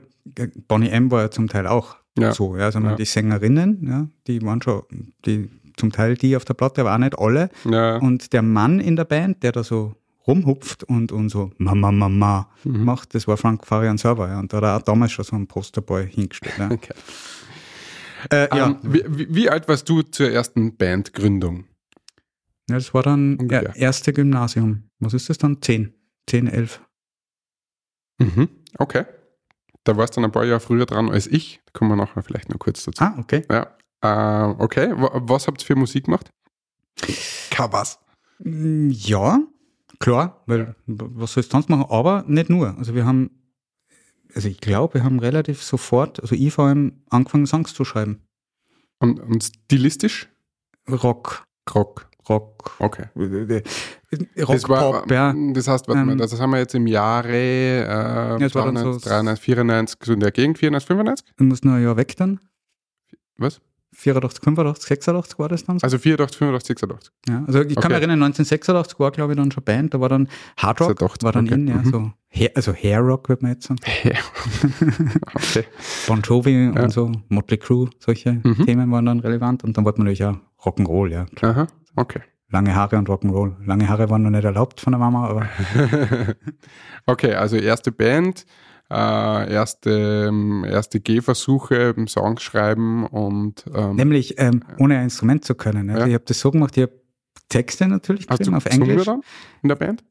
Bonnie 0.68 0.88
M 0.90 1.10
war 1.10 1.22
ja 1.22 1.30
zum 1.30 1.48
Teil 1.48 1.66
auch 1.66 1.96
Ja. 2.18 2.32
so, 2.32 2.56
ja, 2.56 2.70
sondern 2.72 2.92
Ja. 2.92 2.96
die 2.96 3.04
Sängerinnen, 3.04 3.86
ja, 3.86 4.08
die 4.26 4.42
waren 4.42 4.60
schon, 4.62 4.82
die 5.24 5.50
zum 5.76 5.92
Teil 5.92 6.14
die 6.16 6.36
auf 6.36 6.44
der 6.44 6.54
Platte, 6.54 6.80
aber 6.80 6.94
auch 6.94 6.98
nicht 6.98 7.18
alle. 7.18 7.50
Ja, 7.64 7.96
Und 7.98 8.32
der 8.32 8.42
Mann 8.42 8.80
in 8.80 8.96
der 8.96 9.04
Band, 9.04 9.42
der 9.42 9.52
da 9.52 9.62
so 9.62 9.94
rumhupft 10.26 10.82
und, 10.84 11.12
und 11.12 11.28
so 11.28 11.50
Mama, 11.58 11.92
Mama 11.92 12.48
Mhm. 12.64 12.84
macht, 12.84 13.14
das 13.14 13.28
war 13.28 13.36
Frank 13.36 13.64
Farian 13.66 13.98
selber. 13.98 14.28
Ja. 14.28 14.40
Und 14.40 14.52
da 14.52 14.56
hat 14.56 14.64
er 14.64 14.76
auch 14.78 14.82
damals 14.82 15.12
schon 15.12 15.24
so 15.24 15.36
einen 15.36 15.46
Posterboy 15.46 16.08
hingestellt. 16.10 16.54
Ja. 16.58 16.68
Okay. 16.72 16.94
Äh, 18.32 18.48
ja. 18.56 18.66
Ähm, 18.68 18.78
wie, 18.82 19.04
wie, 19.34 19.50
alt 19.50 19.68
warst 19.68 19.88
du 19.88 20.02
zur 20.02 20.30
ersten 20.30 20.74
Bandgründung? 20.76 21.64
ja, 22.68 22.74
das 22.76 22.92
war 22.94 23.02
dann 23.04 23.36
Ungefähr. 23.36 23.76
erste 23.76 24.12
Gymnasium. 24.12 24.84
Was 24.98 25.14
ist 25.14 25.28
das 25.28 25.38
dann? 25.38 25.60
Zehn, 25.62 25.92
zehn, 26.28 26.48
elf. 26.48 26.80
Mhm. 28.18 28.48
Okay. 28.78 29.04
Da 29.86 29.96
warst 29.96 30.16
du 30.16 30.20
dann 30.20 30.30
ein 30.30 30.32
paar 30.32 30.44
Jahre 30.44 30.60
früher 30.60 30.84
dran 30.84 31.10
als 31.10 31.26
ich. 31.26 31.60
Da 31.66 31.78
kommen 31.78 31.90
wir 31.92 31.96
nachher 31.96 32.22
vielleicht 32.22 32.48
noch 32.50 32.58
kurz 32.58 32.84
dazu. 32.84 33.02
Ah, 33.04 33.14
okay. 33.18 33.44
Ja. 33.50 33.76
Äh, 34.02 34.54
okay. 34.58 34.92
Wa- 34.96 35.12
Was 35.24 35.46
habt 35.46 35.62
ihr 35.62 35.66
für 35.66 35.76
Musik 35.76 36.04
gemacht? 36.06 36.28
Covers. 37.50 37.98
Mm, 38.40 38.90
Ja, 38.90 39.40
klar, 40.00 40.42
weil 40.46 40.74
was 40.86 41.32
soll 41.32 41.42
ich 41.44 41.50
sonst 41.50 41.68
machen? 41.68 41.86
Aber 41.88 42.24
nicht 42.26 42.50
nur. 42.50 42.76
Also 42.76 42.94
wir 42.94 43.06
haben, 43.06 43.30
also 44.34 44.48
ich 44.48 44.60
glaube, 44.60 44.94
wir 44.94 45.04
haben 45.04 45.18
relativ 45.20 45.62
sofort, 45.62 46.20
also 46.20 46.34
ich 46.34 46.52
vor 46.52 46.66
allem 46.66 47.02
angefangen, 47.10 47.46
Songs 47.46 47.72
zu 47.72 47.84
schreiben. 47.84 48.20
Und, 48.98 49.20
und 49.20 49.44
stilistisch? 49.44 50.28
Rock, 50.90 51.44
Rock. 51.74 52.10
Rock, 52.28 52.76
Okay. 52.80 53.04
Rock, 53.14 53.62
das, 54.48 54.68
war, 54.68 54.92
Pop, 55.02 55.10
ja. 55.10 55.32
das 55.52 55.68
heißt, 55.68 55.86
warte 55.88 56.04
mal, 56.04 56.12
Ähm, 56.12 56.18
das 56.18 56.38
haben 56.40 56.50
wir 56.50 56.58
jetzt 56.58 56.74
im 56.74 56.86
Jahre 56.86 57.28
äh, 57.32 58.38
dann 58.38 58.50
92, 58.50 59.02
so- 59.04 59.08
93, 59.08 59.44
94, 59.44 59.98
so 60.04 60.12
in 60.12 60.20
der 60.20 60.32
Gegend, 60.32 60.58
94, 60.58 60.86
95? 60.88 61.26
Du 61.36 61.44
musst 61.44 61.64
nur 61.64 61.74
ein 61.74 61.82
Jahr 61.82 61.96
weg 61.96 62.16
dann. 62.16 62.40
Was? 63.38 63.60
84, 63.92 64.42
85, 64.44 64.86
86 64.88 65.38
war 65.38 65.48
das 65.48 65.64
dann 65.64 65.78
so. 65.78 65.84
Also 65.84 65.96
84, 65.98 66.36
85, 66.38 66.68
86. 66.78 67.12
Ja, 67.28 67.44
also 67.46 67.60
ich 67.62 67.68
kann 67.76 67.76
Okay. 67.84 67.88
mich 67.88 67.96
erinnern, 67.98 68.22
1986 68.24 68.98
war, 69.00 69.10
glaube 69.10 69.32
ich, 69.32 69.38
dann 69.38 69.50
schon 69.50 69.64
Band, 69.64 69.94
da 69.94 70.00
war 70.00 70.08
dann 70.10 70.28
Hard 70.58 70.80
Rock, 70.80 70.88
86, 70.98 71.22
war 71.24 71.32
dann 71.32 71.46
okay. 71.46 71.54
in, 71.54 71.68
ja, 71.68 71.76
Mhm. 71.76 71.90
so, 71.90 72.12
Hair, 72.28 72.50
also 72.56 72.72
Hair 72.74 73.00
Rock, 73.00 73.28
würde 73.30 73.42
man 73.42 73.52
jetzt 73.52 73.66
sagen. 73.68 73.80
okay. 75.34 75.64
Bon 76.06 76.20
Jovi 76.22 76.72
Ja. 76.74 76.82
und 76.82 76.90
so, 76.92 77.10
Motley 77.28 77.56
Crue, 77.58 77.88
solche 77.98 78.32
Mhm. 78.42 78.66
Themen 78.66 78.90
waren 78.90 79.06
dann 79.06 79.20
relevant 79.20 79.64
und 79.64 79.76
dann 79.76 79.84
wollte 79.84 79.98
man 80.00 80.06
natürlich 80.12 80.24
auch 80.24 80.36
Rock'n'Roll, 80.64 81.08
ja. 81.10 81.26
Aha, 81.42 81.66
okay. 81.96 82.20
Lange 82.48 82.76
Haare 82.76 82.96
und 82.96 83.08
Rock'n'Roll. 83.08 83.56
Lange 83.66 83.88
Haare 83.88 84.08
waren 84.08 84.22
noch 84.22 84.30
nicht 84.30 84.44
erlaubt 84.44 84.80
von 84.80 84.92
der 84.92 85.00
Mama, 85.00 85.26
aber 85.28 85.48
okay, 87.06 87.34
also 87.34 87.56
erste 87.56 87.90
Band, 87.92 88.46
äh, 88.90 89.52
erste, 89.52 90.26
ähm, 90.28 90.64
erste 90.64 91.00
Gehversuche, 91.00 91.94
ähm, 91.96 92.06
Songs 92.06 92.42
schreiben 92.42 93.04
und 93.06 93.64
ähm, 93.74 93.96
nämlich 93.96 94.38
ähm, 94.38 94.62
ohne 94.78 94.96
ein 94.98 95.04
Instrument 95.04 95.44
zu 95.44 95.54
können. 95.56 95.90
Also 95.90 96.02
Ja. 96.02 96.06
ich 96.08 96.14
habe 96.14 96.24
das 96.26 96.38
so 96.38 96.50
gemacht, 96.52 96.76
ich 96.76 96.82
habe 96.84 96.92
Texte 97.48 97.88
natürlich 97.88 98.26
hast 98.28 98.38
du 98.46 98.50
geschrieben 98.52 98.56
auf 98.56 98.66
Englisch. 98.66 99.04
dann 99.06 99.20
in 99.62 99.68
der 99.68 99.76
Band? 99.76 100.04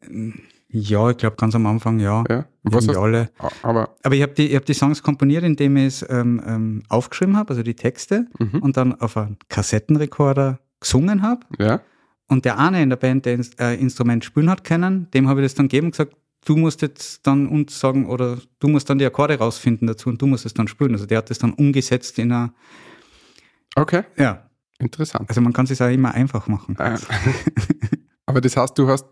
Ja, 0.69 1.09
ich 1.09 1.17
glaube 1.17 1.37
ganz 1.37 1.55
am 1.55 1.65
Anfang 1.67 1.99
ja. 1.99 2.23
Ja. 2.29 2.45
Was 2.63 2.87
hast, 2.87 2.97
alle. 2.97 3.29
aber 3.61 3.95
Aber 4.03 4.15
ich 4.15 4.21
habe 4.21 4.33
die, 4.33 4.47
ich 4.49 4.55
hab 4.55 4.65
die 4.65 4.73
Songs 4.73 5.01
komponiert, 5.03 5.43
indem 5.43 5.77
ich 5.77 5.85
es 5.85 6.05
ähm, 6.09 6.41
ähm, 6.45 6.83
aufgeschrieben 6.89 7.37
habe, 7.37 7.49
also 7.51 7.63
die 7.63 7.75
Texte, 7.75 8.27
Mhm. 8.39 8.59
und 8.59 8.75
dann 8.75 8.99
auf 8.99 9.15
einen 9.15 9.37
Kassettenrekorder 9.47 10.59
gesungen 10.85 11.21
habe. 11.21 11.45
ja, 11.59 11.81
Und 12.27 12.45
der 12.45 12.57
eine 12.59 12.81
in 12.81 12.89
der 12.89 12.95
Band, 12.95 13.25
der 13.25 13.33
ins, 13.33 13.53
äh, 13.55 13.73
Instrument 13.73 14.23
spielen 14.23 14.49
hat 14.49 14.63
können, 14.63 15.09
dem 15.11 15.27
habe 15.27 15.41
ich 15.41 15.45
das 15.45 15.55
dann 15.55 15.67
gegeben 15.67 15.87
und 15.87 15.91
gesagt, 15.91 16.15
du 16.45 16.55
musst 16.55 16.81
jetzt 16.81 17.25
dann 17.27 17.47
uns 17.47 17.79
sagen, 17.79 18.05
oder 18.05 18.37
du 18.59 18.67
musst 18.67 18.89
dann 18.89 18.99
die 18.99 19.05
Akkorde 19.05 19.37
rausfinden 19.37 19.87
dazu 19.87 20.09
und 20.09 20.21
du 20.21 20.27
musst 20.27 20.45
es 20.45 20.53
dann 20.53 20.67
spielen. 20.67 20.93
Also 20.93 21.05
der 21.05 21.17
hat 21.17 21.29
das 21.29 21.39
dann 21.39 21.53
umgesetzt 21.53 22.17
in 22.19 22.31
einer, 22.31 22.53
okay, 23.75 24.03
ja, 24.15 24.49
interessant. 24.79 25.27
also 25.27 25.41
man 25.41 25.53
kann 25.53 25.65
es 25.65 25.81
auch 25.81 25.89
immer 25.89 26.13
einfach 26.13 26.47
machen. 26.47 26.77
Äh, 26.77 26.97
aber 28.25 28.41
das 28.41 28.55
heißt, 28.55 28.77
du 28.77 28.87
hast, 28.87 29.05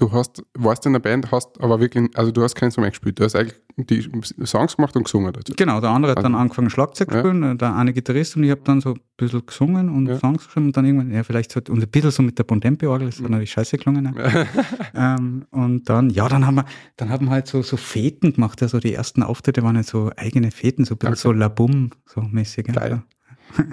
du 0.00 0.12
hast, 0.12 0.42
warst 0.54 0.86
in 0.86 0.92
der 0.92 1.00
Band, 1.00 1.30
hast 1.32 1.60
aber 1.60 1.80
wirklich, 1.80 2.16
also 2.16 2.30
du 2.30 2.42
hast 2.42 2.54
kein 2.54 2.68
Instrument 2.68 2.92
gespielt, 2.94 3.18
du 3.18 3.24
hast 3.24 3.34
eigentlich 3.34 3.56
die 3.76 4.08
Songs 4.46 4.76
gemacht 4.76 4.94
und 4.96 5.04
gesungen 5.04 5.32
dazu. 5.32 5.52
Genau, 5.56 5.80
der 5.80 5.90
andere 5.90 6.12
hat 6.12 6.18
dann 6.18 6.34
Also- 6.34 6.38
angefangen 6.42 6.70
Schlagzeug 6.70 7.08
zu 7.10 7.14
Ja. 7.16 7.20
spielen, 7.20 7.42
äh, 7.42 7.56
der 7.56 7.74
eine 7.74 7.92
Gitarrist 7.92 8.36
und 8.36 8.44
ich 8.44 8.50
habe 8.50 8.60
dann 8.64 8.80
so 8.80 8.90
ein 8.94 9.00
bisschen 9.16 9.44
gesungen 9.44 9.88
und 9.88 10.06
Ja. 10.06 10.18
Songs 10.18 10.44
geschrieben 10.46 10.66
und 10.66 10.76
dann 10.76 10.84
irgendwann, 10.84 11.10
ja 11.12 11.22
vielleicht 11.24 11.52
so, 11.52 11.60
und 11.68 11.82
ein 11.82 11.88
bisschen 11.88 12.10
so 12.12 12.22
mit 12.22 12.38
der 12.38 12.44
Bontempi-Orgel, 12.44 13.06
Mhm. 13.06 13.10
das 13.10 13.20
hat 13.20 13.28
natürlich 13.30 13.50
scheiße 13.52 13.76
gelungen. 13.78 14.04
Ne? 14.04 14.14
ähm, 14.94 15.46
und 15.50 15.88
dann, 15.88 16.10
ja, 16.10 16.28
dann 16.28 16.46
haben 16.46 16.56
wir, 16.56 16.64
dann 16.96 17.08
haben 17.10 17.26
wir 17.26 17.30
halt 17.32 17.46
so, 17.48 17.62
so 17.62 17.76
Feten 17.76 18.32
gemacht, 18.34 18.62
also 18.62 18.78
die 18.80 18.94
ersten 18.94 19.22
Auftritte 19.22 19.62
waren 19.62 19.76
halt 19.76 19.86
so 19.86 20.10
eigene 20.16 20.50
Feten, 20.50 20.84
so 20.84 20.94
ein 20.94 20.98
bisschen 20.98 21.12
Okay. 21.12 21.20
so 21.22 21.32
Labum, 21.32 21.90
so 22.06 22.20
mäßig. 22.22 22.68
ja. 22.68 22.74
Geil. 22.74 23.02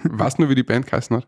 weißt 0.03 0.37
du 0.37 0.43
nur, 0.43 0.49
wie 0.49 0.55
die 0.55 0.63
Band 0.63 0.85
geheißen 0.87 1.17
hat? 1.17 1.27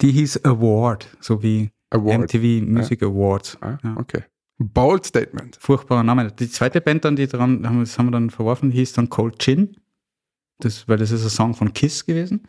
Die 0.00 0.12
hieß 0.12 0.44
Award, 0.44 1.08
so 1.20 1.42
wie 1.42 1.70
Award. 1.90 2.32
MTV 2.32 2.62
Music 2.66 3.02
Awards. 3.02 3.58
Ah, 3.60 3.78
Ja. 3.82 3.96
Okay. 3.96 4.24
Bold 4.58 5.06
Statement. 5.06 5.56
Furchtbarer 5.58 6.02
Name. 6.02 6.30
Die 6.32 6.48
zweite 6.50 6.80
Band 6.80 7.04
dann, 7.04 7.16
die 7.16 7.26
dran, 7.26 7.62
das 7.62 7.98
haben 7.98 8.06
wir 8.06 8.12
dann 8.12 8.28
verworfen, 8.30 8.70
hieß 8.70 8.92
dann 8.92 9.08
Cold 9.08 9.38
Chin. 9.38 9.76
Das, 10.58 10.86
weil 10.86 10.98
das 10.98 11.10
ist 11.10 11.24
ein 11.24 11.30
Song 11.30 11.54
von 11.54 11.72
Kiss 11.72 12.04
gewesen. 12.04 12.46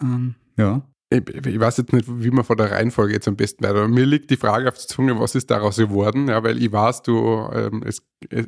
Ähm, 0.00 0.34
ja. 0.56 0.82
Ich, 1.12 1.28
ich 1.44 1.58
weiß 1.58 1.78
jetzt 1.78 1.92
nicht, 1.92 2.06
wie 2.08 2.30
man 2.30 2.44
von 2.44 2.56
der 2.56 2.70
Reihenfolge 2.70 3.14
jetzt 3.14 3.26
am 3.26 3.34
besten 3.34 3.64
weiter. 3.64 3.88
Mir 3.88 4.06
liegt 4.06 4.30
die 4.30 4.36
Frage 4.36 4.68
auf 4.68 4.76
der 4.76 4.86
Zunge, 4.86 5.18
was 5.18 5.34
ist 5.34 5.50
daraus 5.50 5.76
geworden? 5.76 6.28
Ja, 6.28 6.44
weil 6.44 6.62
ich 6.62 6.70
weiß, 6.70 7.02
du, 7.02 7.48
ähm, 7.52 7.82
es, 7.84 8.02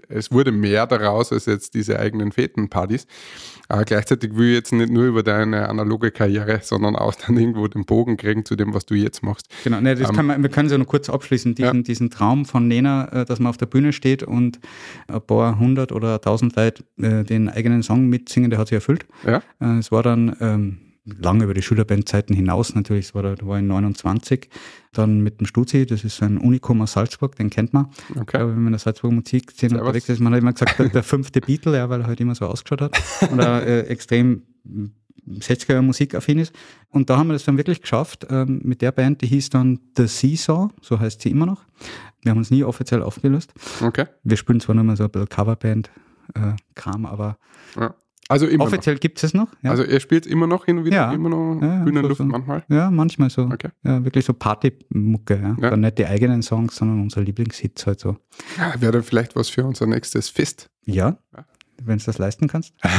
es, 0.09 0.31
wurde 0.31 0.53
mehr 0.53 0.87
daraus 0.87 1.33
als 1.33 1.47
jetzt 1.47 1.75
diese 1.75 1.99
eigenen 1.99 2.31
Fetenpartys. 2.31 3.09
Aber 3.67 3.83
gleichzeitig 3.85 4.37
will 4.37 4.51
ich 4.51 4.55
jetzt 4.55 4.73
nicht 4.73 4.93
nur 4.93 5.07
über 5.07 5.25
deine 5.25 5.69
analoge 5.69 6.13
Karriere, 6.13 6.61
sondern 6.63 6.95
auch 6.95 7.17
dann 7.17 7.37
irgendwo 7.37 7.67
den 7.67 7.85
Bogen 7.85 8.17
kriegen 8.17 8.45
zu 8.45 8.55
dem, 8.55 8.75
was 8.75 8.87
du 8.87 8.95
jetzt 8.95 9.25
machst. 9.25 9.49
Genau, 9.65 9.81
ne, 9.81 9.97
das 9.97 10.11
Ähm, 10.11 10.15
kann 10.15 10.27
man, 10.27 10.41
wir 10.41 10.49
können 10.49 10.67
es 10.67 10.73
ja 10.73 10.79
noch 10.79 10.87
kurz 10.87 11.11
abschließen, 11.11 11.57
diesen, 11.57 11.79
Ja. 11.79 11.83
diesen 11.83 12.11
Traum 12.11 12.45
von 12.45 12.69
Nena, 12.69 13.09
äh, 13.09 13.25
dass 13.25 13.41
man 13.41 13.51
auf 13.51 13.57
der 13.57 13.67
Bühne 13.67 13.93
steht 13.93 14.23
und 14.23 14.61
ein 15.09 15.21
paar 15.21 15.59
hundert 15.59 15.91
oder 15.91 16.21
tausend 16.21 16.55
Leute 16.55 16.85
äh, 16.99 17.25
den 17.25 17.49
eigenen 17.49 17.83
Song 17.83 18.09
mitsingen, 18.09 18.51
der 18.51 18.61
hat 18.61 18.69
sich 18.69 18.77
erfüllt. 18.77 19.05
Ja? 19.27 19.43
Äh, 19.61 19.79
es 19.79 19.91
war 19.91 20.05
dann 20.05 20.37
ähm, 20.41 20.79
lange 21.05 21.45
über 21.45 21.55
die 21.55 21.63
Schülerbandzeiten 21.63 22.35
hinaus 22.37 22.75
natürlich, 22.75 23.07
es 23.07 23.15
war, 23.15 23.23
da, 23.23 23.35
war 23.47 23.59
ich 23.59 23.65
29, 23.65 24.49
dann 24.93 25.21
mit 25.21 25.41
dem 25.41 25.47
Stuzi, 25.47 25.85
das 25.87 26.05
ist 26.05 26.23
ein 26.23 26.39
Unikum 26.39 26.81
aus 26.83 26.93
Salzburg, 26.93 27.35
den 27.37 27.51
kennt 27.51 27.73
man. 27.73 27.91
Ich 28.11 28.21
Okay. 28.21 28.39
glaube, 28.39 28.53
wenn 28.53 28.59
man 28.59 28.67
in 28.69 28.73
der 28.73 28.79
Salzburger 28.79 29.15
Musikszene 29.17 29.81
unterwegs 29.81 30.09
ist, 30.09 30.21
man 30.21 30.33
hat 30.33 30.41
immer 30.41 30.53
gesagt, 30.53 30.95
der, 30.95 31.03
fünfte 31.03 31.41
Beatle, 31.41 31.77
ja, 31.77 31.89
weil 31.91 32.03
er 32.03 32.07
halt 32.07 32.21
immer 32.21 32.35
so 32.35 32.47
ausgeschaut 32.47 32.83
hat 32.83 33.03
und 33.31 33.39
er 33.41 33.67
äh, 33.67 33.81
extrem 33.87 34.43
60er 35.29 35.83
Musikaffin 35.83 36.39
ist. 36.39 36.53
Und 36.91 37.09
da 37.09 37.17
haben 37.17 37.29
wir 37.29 37.35
das 37.35 37.45
dann 37.45 37.57
wirklich 37.57 37.81
geschafft 37.81 38.27
ähm, 38.31 38.61
mit 38.65 38.83
der 38.83 38.91
Band, 38.93 39.23
die 39.23 39.27
hieß 39.29 39.51
dann 39.51 39.79
The 39.97 40.07
Seesaw, 40.09 40.71
so 40.81 40.99
heißt 41.01 41.23
sie 41.23 41.31
immer 41.31 41.47
noch. 41.47 41.65
Wir 42.23 42.31
haben 42.31 42.39
uns 42.39 42.51
nie 42.51 42.65
offiziell 42.65 43.03
aufgelöst. 43.03 43.53
Okay. 43.81 44.07
Wir 44.25 44.37
spielen 44.37 44.61
zwar 44.61 44.75
nur 44.75 44.85
mal 44.85 44.97
so 44.97 45.05
ein 45.05 45.11
bisschen 45.11 45.29
Coverband-Kram, 45.29 47.07
aber 47.07 47.39
Ja. 47.77 47.95
Also 48.33 48.47
immer 48.47 48.65
offiziell 48.65 48.97
gibt 48.99 49.23
es 49.23 49.35
noch. 49.35 49.43
noch. 49.53 49.63
Ja. 49.63 49.71
Also 49.71 49.85
ihr 49.85 50.01
spielt 50.01 50.27
immer 50.27 50.47
noch 50.47 50.65
hin 50.65 50.79
und 50.79 50.85
wieder, 50.85 50.97
Ja. 50.97 51.13
immer 51.13 51.29
noch 51.29 51.61
Ja, 51.63 51.85
Bühnenluft 51.85 52.17
so- 52.19 52.25
so. 52.25 52.31
manchmal. 52.31 52.65
ja, 52.69 52.91
manchmal 52.91 53.31
so. 53.31 53.43
Okay. 53.43 53.69
Ja, 53.85 54.05
wirklich 54.05 54.25
so 54.25 54.33
Partymucke. 54.33 55.35
Ja. 55.41 55.57
Ja. 55.61 55.71
Dann 55.71 55.81
nicht 55.81 55.99
die 55.99 56.07
eigenen 56.07 56.43
Songs, 56.43 56.77
sondern 56.77 57.01
unser 57.01 57.21
Lieblingshits 57.21 57.87
halt 57.87 58.01
so. 58.01 58.17
Ja, 58.59 58.75
wäre 58.81 58.93
dann 58.93 59.03
vielleicht 59.03 59.37
was 59.37 59.49
für 59.49 59.65
unser 59.65 59.87
nächstes 59.87 60.29
Fest. 60.29 60.69
Ja, 60.85 61.19
wenn 61.85 61.99
du 61.99 62.05
das 62.05 62.19
leisten 62.19 62.49
kannst. 62.49 62.75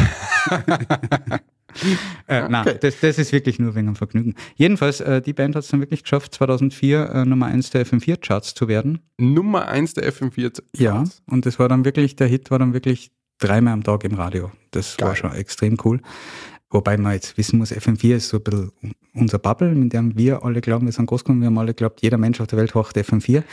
äh, 2.28 2.48
Nein, 2.50 2.68
Okay. 2.68 2.78
das, 2.82 3.00
das 3.00 3.18
ist 3.18 3.32
wirklich 3.32 3.60
nur 3.60 3.76
wegen 3.76 3.88
dem 3.88 3.96
Vergnügen. 3.96 4.36
Jedenfalls, 4.56 5.00
äh, 5.02 5.22
die 5.22 5.34
Band 5.34 5.56
hat 5.56 5.64
es 5.64 5.70
dann 5.70 5.80
wirklich 5.80 6.04
geschafft, 6.04 6.34
2004 6.36 7.10
äh, 7.10 7.26
Nummer 7.26 7.48
1 7.48 7.72
der 7.72 7.86
FM4-Charts 7.86 8.54
zu 8.54 8.68
werden. 8.68 9.00
Nummer 9.18 9.68
eins 9.68 9.94
der 9.94 10.12
FM4. 10.12 10.62
Ja, 10.76 11.04
und 11.28 11.46
das 11.46 11.60
war 11.60 11.70
dann 11.70 11.86
wirklich, 11.86 12.16
der 12.16 12.28
Hit 12.28 12.52
war 12.52 12.60
dann 12.60 12.74
wirklich 12.74 13.12
dreimal 13.44 13.74
am 13.74 13.84
Tag 13.84 14.04
im 14.04 14.14
Radio. 14.16 14.52
Das 14.72 14.98
Geil. 14.98 15.10
war 15.10 15.16
schon 15.16 15.34
extrem 15.34 15.78
cool. 15.84 16.02
Wobei 16.70 16.98
man 16.98 17.14
jetzt 17.14 17.38
wissen 17.38 17.60
muss, 17.60 17.72
FM4 17.72 18.16
ist 18.16 18.30
so 18.30 18.38
ein 18.38 18.44
bisschen 18.44 18.72
unser 19.14 19.38
Bubble, 19.38 19.76
mit 19.76 19.94
dem 19.94 20.18
wir 20.18 20.44
alle 20.44 20.60
glauben, 20.60 20.88
wir 20.88 20.92
sind 20.92 21.06
groß 21.06 21.24
geworden. 21.24 21.42
Wir 21.42 21.48
haben 21.48 21.58
alle 21.60 21.74
geglaubt, 21.74 22.02
jeder 22.02 22.18
Mensch 22.18 22.42
auf 22.42 22.48
der 22.48 22.58
Welt 22.58 22.74
horcht 22.74 22.98
FM4. 22.98 23.44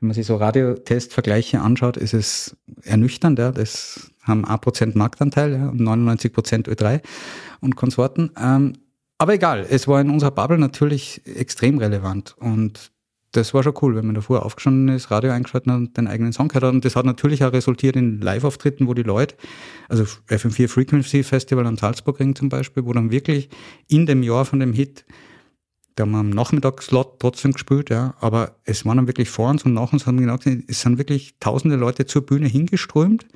Wenn 0.00 0.06
man 0.06 0.14
sich 0.14 0.26
so 0.26 0.36
Radiotestvergleiche 0.36 1.60
anschaut, 1.60 1.96
ist 1.96 2.14
es 2.14 2.56
ernüchternd. 2.84 3.38
Ja. 3.38 3.50
Das 3.50 4.12
haben 4.22 4.46
1% 4.46 4.96
Marktanteil 4.96 5.52
ja, 5.54 5.68
und 5.68 5.80
99% 5.80 6.68
Ö3 6.68 7.00
und 7.60 7.74
Konsorten. 7.74 8.30
Ähm, 8.40 8.74
aber 9.18 9.34
egal, 9.34 9.66
es 9.68 9.88
war 9.88 10.00
in 10.00 10.10
unserer 10.10 10.30
Bubble 10.30 10.58
natürlich 10.58 11.22
extrem 11.26 11.78
relevant. 11.78 12.36
Und 12.38 12.92
das 13.32 13.52
war 13.52 13.62
schon 13.62 13.74
cool, 13.82 13.94
wenn 13.94 14.06
man 14.06 14.14
davor 14.14 14.44
aufgestanden 14.44 14.94
ist, 14.94 15.10
Radio 15.10 15.32
eingeschaltet 15.32 15.70
hat 15.70 15.76
und 15.76 15.96
den 15.96 16.06
eigenen 16.06 16.32
Song 16.32 16.48
gehört 16.48 16.64
hat. 16.64 16.72
Und 16.72 16.84
das 16.84 16.96
hat 16.96 17.04
natürlich 17.04 17.44
auch 17.44 17.52
resultiert 17.52 17.96
in 17.96 18.20
Live-Auftritten, 18.20 18.86
wo 18.86 18.94
die 18.94 19.02
Leute, 19.02 19.36
also 19.88 20.04
FM4 20.28 20.68
Frequency 20.68 21.22
Festival 21.22 21.66
am 21.66 21.76
Salzburgring 21.76 22.34
zum 22.34 22.48
Beispiel, 22.48 22.84
wo 22.84 22.92
dann 22.92 23.10
wirklich 23.10 23.50
in 23.86 24.06
dem 24.06 24.22
Jahr 24.22 24.44
von 24.44 24.60
dem 24.60 24.72
Hit, 24.72 25.04
da 25.94 26.02
haben 26.02 26.12
wir 26.12 26.18
am 26.18 26.30
Nachmittagsslot 26.30 27.18
trotzdem 27.18 27.52
gespielt, 27.52 27.90
ja, 27.90 28.14
aber 28.20 28.56
es 28.64 28.86
waren 28.86 28.96
dann 28.96 29.08
wirklich 29.08 29.28
vor 29.28 29.50
uns 29.50 29.64
und 29.64 29.74
nach 29.74 29.92
uns 29.92 30.06
haben 30.06 30.16
wir 30.16 30.26
genau 30.26 30.38
gesehen, 30.38 30.64
es 30.68 30.80
sind 30.80 30.96
wirklich 30.96 31.34
tausende 31.40 31.76
Leute 31.76 32.06
zur 32.06 32.24
Bühne 32.24 32.46
hingeströmt, 32.46 33.26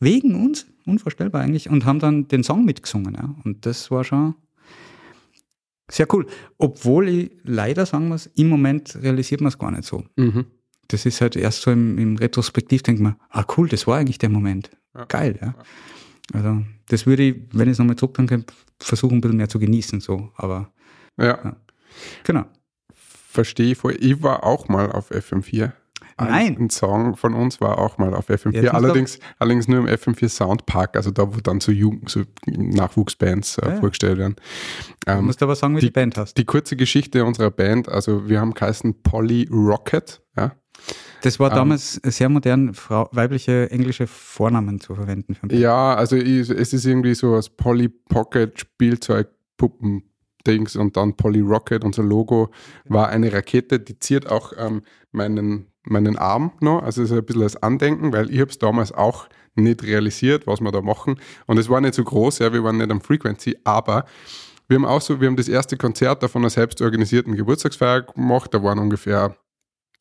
wegen 0.00 0.34
uns, 0.34 0.66
unvorstellbar 0.84 1.42
eigentlich, 1.42 1.70
und 1.70 1.84
haben 1.84 2.00
dann 2.00 2.26
den 2.26 2.42
Song 2.42 2.64
mitgesungen, 2.64 3.14
ja. 3.14 3.34
Und 3.44 3.64
das 3.66 3.90
war 3.90 4.02
schon 4.02 4.34
sehr 5.92 6.06
cool. 6.14 6.26
Obwohl 6.58 7.08
ich 7.08 7.30
leider 7.44 7.84
sagen 7.86 8.08
muss, 8.08 8.26
im 8.34 8.48
Moment 8.48 8.96
realisiert 9.02 9.40
man 9.40 9.48
es 9.48 9.58
gar 9.58 9.70
nicht 9.70 9.84
so. 9.84 10.04
Mhm. 10.16 10.46
das 10.88 11.06
ist 11.06 11.20
halt 11.20 11.36
erst 11.36 11.62
so 11.62 11.70
im, 11.70 11.96
im 11.98 12.16
Retrospektiv, 12.16 12.82
denkt 12.82 13.00
man, 13.00 13.16
ah 13.30 13.44
cool, 13.56 13.68
das 13.68 13.86
war 13.86 13.98
eigentlich 13.98 14.18
der 14.18 14.28
Moment. 14.28 14.70
Ja. 14.94 15.04
Geil, 15.06 15.38
ja. 15.40 15.54
Also 16.34 16.62
das 16.88 17.06
würde 17.06 17.22
ich, 17.24 17.36
wenn 17.52 17.68
ich 17.68 17.72
es 17.72 17.78
nochmal 17.78 17.96
zurückbringen 17.96 18.28
könnte, 18.28 18.54
versuchen, 18.78 19.16
ein 19.18 19.20
bisschen 19.20 19.36
mehr 19.36 19.48
zu 19.48 19.58
genießen, 19.58 20.00
so. 20.00 20.30
Aber 20.36 20.72
Ja, 21.18 21.56
genau. 22.24 22.44
verstehe 22.94 23.72
ich 23.72 23.78
voll. 23.78 23.96
Ich 24.00 24.22
war 24.22 24.44
auch 24.44 24.68
mal 24.68 24.90
auf 24.92 25.10
FM4. 25.10 25.72
Nein. 26.18 26.56
Ein 26.58 26.70
Song 26.70 27.16
von 27.16 27.34
uns 27.34 27.60
war 27.60 27.78
auch 27.78 27.98
mal 27.98 28.14
auf 28.14 28.28
FM4. 28.28 28.52
Jetzt 28.52 28.64
ist 28.64 28.70
allerdings, 28.70 29.18
allerdings 29.38 29.68
nur 29.68 29.80
im 29.80 29.86
FM4 29.86 30.28
Soundpark, 30.28 30.96
also 30.96 31.10
da, 31.10 31.34
wo 31.34 31.40
dann 31.40 31.60
so 31.60 31.72
Jugend, 31.72 32.08
so 32.08 32.22
Nachwuchsbands 32.46 33.58
äh, 33.58 33.68
Ja, 33.68 33.76
vorgestellt 33.76 34.18
werden. 34.18 34.36
Du 35.06 35.12
Ähm, 35.12 35.24
musst 35.26 35.42
aber 35.42 35.54
sagen, 35.56 35.76
wie 35.76 35.80
die, 35.80 35.90
Band 35.90 36.16
hast. 36.16 36.36
die 36.38 36.44
kurze 36.44 36.76
Geschichte 36.76 37.24
unserer 37.24 37.50
Band, 37.50 37.88
also 37.88 38.28
wir 38.28 38.40
haben 38.40 38.54
geheißen 38.54 39.02
Polly 39.02 39.48
Rocket, 39.50 40.22
ja. 40.36 40.52
Das 41.22 41.38
war 41.38 41.50
ähm, 41.50 41.56
damals 41.56 42.00
sehr 42.04 42.28
modern, 42.28 42.74
Frau, 42.74 43.08
weibliche 43.12 43.70
englische 43.70 44.06
Vornamen 44.06 44.80
zu 44.80 44.94
verwenden. 44.94 45.34
Für 45.34 45.54
Ja, 45.54 45.94
also 45.94 46.16
es 46.16 46.50
ist 46.50 46.84
irgendwie 46.84 47.14
so 47.14 47.34
als 47.34 47.48
Polly 47.48 47.88
Pocket 47.88 48.58
Spielzeug 48.58 49.28
Puppen 49.56 50.02
Dings 50.46 50.76
und 50.76 50.96
dann 50.96 51.16
Polly 51.16 51.40
Rocket, 51.40 51.84
unser 51.84 52.02
Logo 52.02 52.50
war 52.86 53.08
eine 53.08 53.32
Rakete, 53.32 53.78
die 53.78 53.98
ziert 53.98 54.28
auch 54.28 54.52
ähm, 54.58 54.82
meinen, 55.12 55.71
meinen 55.84 56.16
Arm 56.16 56.52
noch, 56.60 56.82
also 56.82 57.02
es 57.02 57.10
ist 57.10 57.16
ein 57.16 57.24
bisschen 57.24 57.42
als 57.42 57.62
Andenken, 57.62 58.12
weil 58.12 58.30
ich 58.30 58.40
habe 58.40 58.50
es 58.50 58.58
damals 58.58 58.92
auch 58.92 59.28
nicht 59.54 59.82
realisiert, 59.82 60.46
was 60.46 60.60
wir 60.60 60.70
da 60.70 60.80
machen 60.80 61.20
und 61.46 61.58
es 61.58 61.68
war 61.68 61.80
nicht 61.80 61.94
so 61.94 62.04
groß, 62.04 62.38
ja, 62.38 62.52
wir 62.52 62.64
waren 62.64 62.78
nicht 62.78 62.90
am 62.90 63.00
Frequency, 63.00 63.56
aber 63.64 64.06
wir 64.68 64.76
haben 64.76 64.86
auch 64.86 65.00
so, 65.00 65.20
wir 65.20 65.28
haben 65.28 65.36
das 65.36 65.48
erste 65.48 65.76
Konzert 65.76 66.22
davon 66.22 66.42
einer 66.42 66.50
selbst 66.50 66.80
organisierten 66.80 67.36
Geburtstagsfeier 67.36 68.02
gemacht, 68.02 68.54
da 68.54 68.62
waren 68.62 68.78
ungefähr 68.78 69.36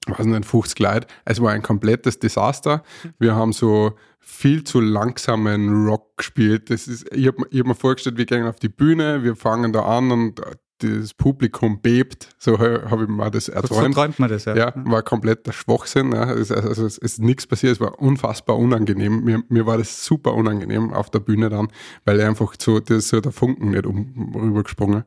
weiß 0.08 0.26
nicht, 0.26 0.46
50 0.46 0.80
Leute. 0.80 1.08
Es 1.26 1.42
war 1.42 1.52
ein 1.52 1.62
komplettes 1.62 2.20
Desaster. 2.20 2.84
Wir 3.20 3.36
haben 3.36 3.54
so 3.54 3.94
viel 4.20 4.64
zu 4.64 4.80
langsamen 4.80 5.88
Rock 5.88 6.18
gespielt. 6.18 6.70
Das 6.70 6.88
ist, 6.88 7.14
ich 7.14 7.28
habe 7.28 7.44
hab 7.44 7.68
mir 7.68 7.76
vorgestellt, 7.76 8.18
wir 8.18 8.26
gehen 8.26 8.46
auf 8.46 8.60
die 8.60 8.70
Bühne, 8.70 9.24
wir 9.24 9.36
fangen 9.36 9.74
da 9.74 9.84
an 9.84 10.12
und 10.12 10.42
das 10.84 11.14
Publikum 11.14 11.82
bebt. 11.82 12.30
So 12.38 12.60
habe 12.60 13.04
ich 13.04 13.10
mir 13.10 13.32
das 13.32 13.46
so 13.46 13.52
erträumt. 13.54 13.96
träumt 13.96 14.20
man 14.20 14.30
das, 14.30 14.46
ja. 14.46 14.56
Ja, 14.56 14.74
war 14.76 15.02
kompletter 15.02 15.54
Schwachsinn. 15.54 16.12
Ja. 16.12 16.32
Es, 16.32 16.52
also 16.52 16.86
es 16.86 16.98
ist 16.98 17.20
nichts 17.20 17.48
passiert, 17.48 17.74
es 17.74 17.80
war 17.80 18.00
unfassbar 18.00 18.58
unangenehm. 18.58 19.24
Mir, 19.24 19.44
mir 19.50 19.66
war 19.66 19.78
das 19.78 20.06
super 20.06 20.34
unangenehm 20.34 20.94
auf 20.94 21.10
der 21.10 21.20
Bühne 21.20 21.50
dann, 21.50 21.70
weil 22.06 22.20
einfach 22.22 22.56
so, 22.60 22.80
das 22.80 23.10
so 23.10 23.22
der 23.22 23.32
Funken 23.32 23.72
nicht 23.72 23.86
um, 23.86 24.34
rübergesprungen. 24.36 25.04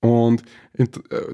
Und 0.00 0.42
äh, 0.74 0.86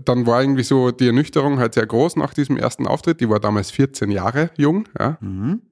dann 0.04 0.26
war 0.26 0.42
irgendwie 0.42 0.62
so 0.62 0.90
die 0.90 1.06
Ernüchterung 1.06 1.58
halt 1.58 1.74
sehr 1.74 1.86
groß 1.86 2.16
nach 2.16 2.32
diesem 2.32 2.56
ersten 2.56 2.86
Auftritt. 2.86 3.20
Die 3.20 3.28
war 3.28 3.40
damals 3.40 3.70
14 3.70 4.10
Jahre 4.10 4.50
jung. 4.56 4.88
Ja. 4.98 5.18
Mhm. 5.20 5.62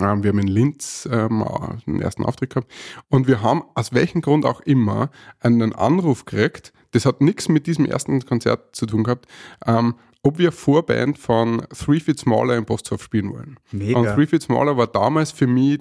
Ähm, 0.00 0.22
wir 0.22 0.30
haben 0.30 0.38
in 0.38 0.48
Linz 0.48 1.08
ähm, 1.10 1.44
den 1.86 2.00
ersten 2.00 2.24
Auftritt 2.24 2.50
gehabt. 2.50 2.70
Und 3.08 3.28
wir 3.28 3.42
haben 3.42 3.62
aus 3.74 3.92
welchem 3.92 4.20
Grund 4.20 4.44
auch 4.44 4.60
immer 4.60 5.10
einen 5.40 5.72
Anruf 5.72 6.24
gekriegt, 6.24 6.72
das 6.94 7.06
hat 7.06 7.20
nichts 7.20 7.48
mit 7.48 7.66
diesem 7.66 7.84
ersten 7.84 8.24
Konzert 8.24 8.74
zu 8.74 8.86
tun 8.86 9.04
gehabt, 9.04 9.26
ähm, 9.66 9.96
ob 10.22 10.38
wir 10.38 10.52
Vorband 10.52 11.18
von 11.18 11.66
Three 11.76 12.00
Feet 12.00 12.18
Smaller 12.18 12.56
im 12.56 12.64
Posthof 12.64 13.02
spielen 13.02 13.32
wollen. 13.32 13.58
Mega. 13.72 13.98
Und 13.98 14.06
Three 14.14 14.26
Feet 14.26 14.42
Smaller 14.42 14.76
war 14.76 14.86
damals 14.86 15.32
für 15.32 15.46
mich 15.46 15.80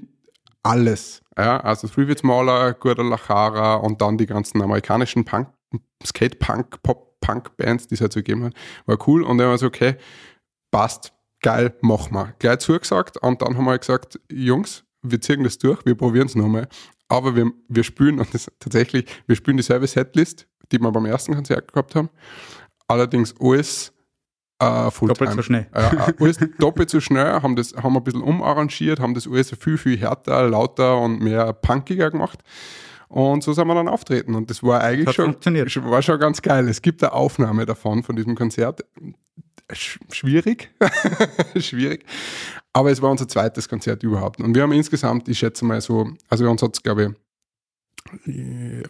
alles. 0.63 1.21
Ja, 1.37 1.59
also 1.59 1.87
Three 1.87 2.07
Feet 2.07 2.19
Smaller, 2.19 2.73
Gurda 2.73 3.03
Lachara 3.03 3.75
und 3.75 4.01
dann 4.01 4.17
die 4.17 4.25
ganzen 4.25 4.61
amerikanischen 4.61 5.23
Punk, 5.23 5.49
Skate-Punk, 6.03 6.81
Pop-Punk-Bands, 6.81 7.87
die 7.87 7.95
es 7.95 8.01
halt 8.01 8.13
so 8.13 8.19
gegeben 8.19 8.45
hat. 8.45 8.53
War 8.85 8.97
cool. 9.07 9.23
Und 9.23 9.37
dann 9.37 9.49
war 9.49 9.57
so, 9.57 9.67
okay, 9.67 9.95
passt, 10.71 11.13
geil, 11.41 11.73
machen 11.81 12.13
wir. 12.13 12.33
Gleich 12.39 12.59
zugesagt 12.59 13.17
und 13.17 13.41
dann 13.41 13.55
haben 13.55 13.65
wir 13.65 13.77
gesagt, 13.77 14.19
Jungs, 14.31 14.83
wir 15.03 15.21
ziehen 15.21 15.43
das 15.43 15.57
durch, 15.59 15.85
wir 15.85 15.95
probieren 15.95 16.27
es 16.27 16.35
nochmal. 16.35 16.67
Aber 17.07 17.35
wir, 17.35 17.51
wir 17.67 17.83
spielen, 17.83 18.19
und 18.19 18.33
das 18.33 18.49
tatsächlich, 18.59 19.05
wir 19.27 19.35
spielen 19.35 19.57
dieselbe 19.57 19.85
Setlist, 19.85 20.47
die 20.71 20.79
wir 20.79 20.91
beim 20.91 21.05
ersten 21.05 21.33
Konzert 21.33 21.71
gehabt 21.71 21.95
haben. 21.95 22.09
Allerdings 22.87 23.33
alles 23.39 23.93
äh, 24.59 24.91
Fulltime. 24.91 25.13
Doppelt 25.13 25.31
so 25.33 25.41
schnell. 25.41 25.67
Äh, 25.73 26.13
alles 26.19 26.37
doppelt 26.59 26.89
so 26.89 26.99
schnell, 26.99 27.41
haben 27.41 27.55
das 27.55 27.73
haben 27.75 27.95
ein 27.97 28.03
bisschen 28.03 28.21
umarrangiert, 28.21 28.99
haben 28.99 29.13
das 29.13 29.27
alles 29.27 29.51
viel, 29.59 29.77
viel 29.77 29.97
härter, 29.97 30.47
lauter 30.49 30.99
und 30.99 31.21
mehr 31.21 31.53
punkiger 31.53 32.11
gemacht. 32.11 32.39
Und 33.09 33.43
so 33.43 33.53
sind 33.53 33.67
wir 33.67 33.75
dann 33.75 33.87
auftreten. 33.87 34.33
Und 34.33 34.49
das 34.49 34.63
war 34.63 34.81
eigentlich 34.81 35.07
Hat 35.07 35.15
schon, 35.15 35.35
war 35.85 36.01
schon 36.01 36.19
ganz 36.19 36.41
geil. 36.41 36.67
Es 36.67 36.81
gibt 36.81 37.03
eine 37.03 37.13
Aufnahme 37.13 37.65
davon, 37.65 38.01
von 38.01 38.15
diesem 38.15 38.33
Konzert. 38.33 38.83
Sch 39.71 39.99
schwierig. 40.11 40.71
schwierig. 41.55 42.05
Aber 42.73 42.89
es 42.91 43.03
war 43.03 43.11
unser 43.11 43.27
zweites 43.27 43.69
Konzert 43.69 44.01
überhaupt. 44.01 44.41
Und 44.41 44.55
wir 44.55 44.63
haben 44.63 44.71
insgesamt, 44.71 45.29
ich 45.29 45.37
schätze 45.37 45.63
mal 45.63 45.79
so, 45.79 46.09
also 46.27 46.49
uns 46.49 46.63
hat 46.63 46.73
es, 46.73 46.81
glaube 46.81 47.03
ich, 47.03 47.09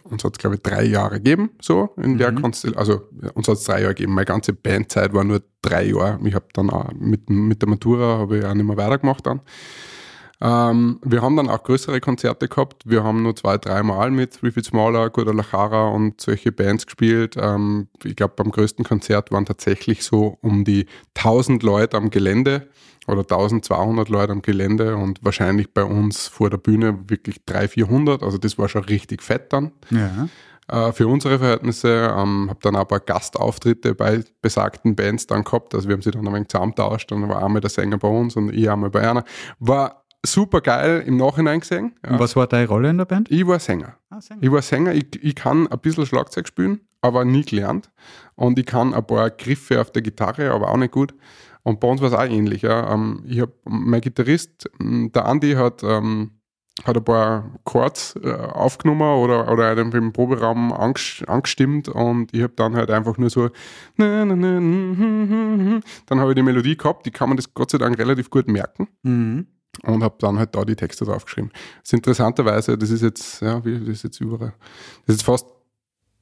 uns 0.04 0.24
hat 0.24 0.32
es, 0.34 0.38
glaube 0.38 0.56
ich, 0.56 0.62
drei 0.62 0.84
Jahre 0.84 1.16
gegeben, 1.16 1.50
so 1.60 1.90
in 1.96 2.18
der 2.18 2.32
Mhm. 2.32 2.42
Konstellation. 2.42 2.78
Also 2.78 3.02
uns 3.34 3.48
hat 3.48 3.56
es 3.56 3.64
drei 3.64 3.80
Jahre 3.82 3.94
gegeben. 3.94 4.14
Meine 4.14 4.26
ganze 4.26 4.52
Bandzeit 4.52 5.12
war 5.14 5.24
nur 5.24 5.42
drei 5.62 5.84
Jahre. 5.86 6.18
Ich 6.24 6.34
habe 6.34 6.46
dann 6.52 6.70
auch 6.70 6.92
mit, 6.92 7.30
mit 7.30 7.62
der 7.62 7.68
Matura 7.68 8.18
habe 8.18 8.38
ich 8.38 8.44
auch 8.44 8.54
nicht 8.54 8.66
mehr 8.66 8.76
weitergemacht 8.76 9.26
dann. 9.26 9.40
Ähm, 10.40 11.00
wir 11.04 11.22
haben 11.22 11.36
dann 11.36 11.48
auch 11.48 11.62
größere 11.62 12.00
Konzerte 12.00 12.48
gehabt. 12.48 12.82
Wir 12.84 13.04
haben 13.04 13.22
nur 13.22 13.36
zwei, 13.36 13.56
dreimal 13.56 14.10
mit 14.10 14.34
Three 14.34 14.50
Feet 14.50 14.66
Smaller, 14.66 15.10
Guadalajara 15.10 15.88
und 15.88 16.20
solche 16.20 16.52
Bands 16.52 16.86
gespielt. 16.86 17.36
Ähm, 17.38 17.88
ich 18.02 18.16
glaube, 18.16 18.34
beim 18.36 18.50
größten 18.50 18.84
Konzert 18.84 19.30
waren 19.32 19.46
tatsächlich 19.46 20.02
so 20.04 20.38
um 20.42 20.64
die 20.64 20.86
1000 21.16 21.62
Leute 21.62 21.96
am 21.96 22.10
Gelände 22.10 22.68
oder 23.06 23.20
1200 23.20 24.08
Leute 24.08 24.32
am 24.32 24.42
Gelände 24.42 24.96
und 24.96 25.22
wahrscheinlich 25.22 25.72
bei 25.72 25.84
uns 25.84 26.26
vor 26.26 26.50
der 26.50 26.56
Bühne 26.58 26.98
wirklich 27.08 27.44
300, 27.44 27.70
400. 27.70 28.22
Also 28.22 28.38
das 28.38 28.58
war 28.58 28.68
schon 28.68 28.84
richtig 28.84 29.22
fett 29.22 29.52
dann 29.52 29.72
Ja. 29.90 30.28
äh, 30.68 30.92
für 30.92 31.06
unsere 31.06 31.38
Verhältnisse. 31.38 32.12
Ähm, 32.16 32.48
habe 32.48 32.58
dann 32.62 32.74
paar 32.88 33.00
Gastauftritte 33.00 33.94
bei 33.94 34.24
besagten 34.40 34.96
Bands 34.96 35.26
dann 35.26 35.44
gehabt. 35.44 35.74
Also 35.74 35.88
wir 35.88 35.94
haben 35.94 36.02
sie 36.02 36.10
dann 36.10 36.26
ein 36.26 36.34
wenig 36.34 36.48
zusammentauscht. 36.48 37.10
Dann 37.12 37.28
war 37.28 37.44
einmal 37.44 37.60
der 37.60 37.70
Sänger 37.70 37.98
bei 37.98 38.08
uns 38.08 38.36
und 38.36 38.52
ich 38.52 38.68
einmal 38.70 38.90
bei 38.90 39.08
einer. 39.08 39.24
War 39.58 40.03
super 40.24 40.60
geil 40.60 41.02
im 41.06 41.16
Nachhinein 41.16 41.60
gesehen. 41.60 41.94
Und 42.02 42.12
Ja. 42.12 42.18
was 42.18 42.34
war 42.36 42.46
deine 42.46 42.66
Rolle 42.68 42.90
in 42.90 42.98
der 42.98 43.04
Band? 43.04 43.30
Ich 43.30 43.46
war 43.46 43.58
Sänger. 43.58 43.96
Ah, 44.10 44.20
Sänger. 44.20 44.42
Ich 44.42 44.50
war 44.50 44.62
Sänger, 44.62 44.92
ich, 44.94 45.06
ich 45.22 45.34
kann 45.34 45.66
ein 45.68 45.78
bisschen 45.78 46.06
Schlagzeug 46.06 46.48
spielen, 46.48 46.80
aber 47.00 47.24
nie 47.24 47.42
gelernt. 47.44 47.90
Und 48.34 48.58
ich 48.58 48.66
kann 48.66 48.94
ein 48.94 49.06
paar 49.06 49.30
Griffe 49.30 49.80
auf 49.80 49.90
der 49.92 50.02
Gitarre, 50.02 50.50
aber 50.50 50.70
auch 50.70 50.76
nicht 50.76 50.92
gut. 50.92 51.14
Und 51.62 51.80
bei 51.80 51.88
uns 51.88 52.00
war 52.00 52.08
es 52.08 52.14
auch 52.14 52.24
ähnlich. 52.24 52.62
Ja. 52.62 52.92
Ähm, 52.92 53.22
Ich 53.26 53.40
hab, 53.40 53.50
mein 53.64 54.00
Gitarrist, 54.00 54.68
m, 54.80 55.10
der 55.12 55.24
Andi, 55.26 55.52
hat, 55.54 55.82
ähm, 55.82 56.32
hat 56.84 56.96
ein 56.96 57.04
paar 57.04 57.50
Chords 57.64 58.16
äh, 58.22 58.32
aufgenommen 58.32 59.02
oder, 59.22 59.50
oder 59.50 59.76
im 59.76 60.12
Proberaum 60.12 60.72
anges- 60.72 61.24
angestimmt 61.26 61.88
und 61.88 62.34
ich 62.34 62.42
habe 62.42 62.52
dann 62.56 62.74
halt 62.74 62.90
einfach 62.90 63.16
nur 63.16 63.30
so 63.30 63.44
hm, 63.96 64.30
hm, 64.30 64.42
hm, 64.42 65.28
hm. 65.70 65.80
dann 66.06 66.18
habe 66.18 66.32
ich 66.32 66.34
die 66.34 66.42
Melodie 66.42 66.76
gehabt, 66.76 67.06
die 67.06 67.12
kann 67.12 67.28
man 67.28 67.36
das 67.36 67.54
Gott 67.54 67.70
sei 67.70 67.78
Dank 67.78 67.96
relativ 67.96 68.28
gut 68.28 68.48
merken 68.48 68.88
Mhm. 69.04 69.46
Und 69.82 70.02
habe 70.02 70.16
dann 70.18 70.38
halt 70.38 70.54
da 70.54 70.64
die 70.64 70.76
Texte 70.76 71.04
draufgeschrieben. 71.04 71.50
Das 71.52 71.84
ist 71.84 71.92
interessanterweise, 71.92 72.78
das 72.78 72.90
ist 72.90 73.02
jetzt, 73.02 73.42
ja, 73.42 73.64
wie, 73.64 73.78
das 73.78 73.88
ist 73.88 74.04
jetzt 74.04 74.20
überall, 74.20 74.54
das 75.06 75.16
ist 75.16 75.22
fast 75.22 75.46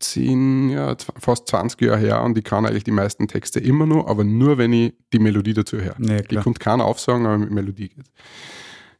zehn, 0.03 0.71
ja, 0.71 0.97
fast 1.19 1.49
20 1.49 1.81
Jahre 1.81 1.99
her 1.99 2.23
und 2.23 2.37
ich 2.37 2.45
kann 2.45 2.67
eigentlich 2.67 2.85
die 2.85 2.91
meisten 2.91 3.29
Texte 3.29 3.61
immer 3.61 3.87
nur, 3.87 4.09
aber 4.09 4.25
nur, 4.25 4.59
wenn 4.59 4.73
ich 4.73 4.95
die 5.13 5.19
Melodie 5.19 5.55
dazu 5.55 5.79
höre. 5.79 5.97
Ja, 5.99 6.23
klar. 6.23 6.43
kommt 6.43 6.61
keiner 6.61 6.85
aufsagen, 6.85 7.27
aber 7.27 7.39
mit 7.39 7.51
Melodie 7.51 7.89
geht. 7.89 8.07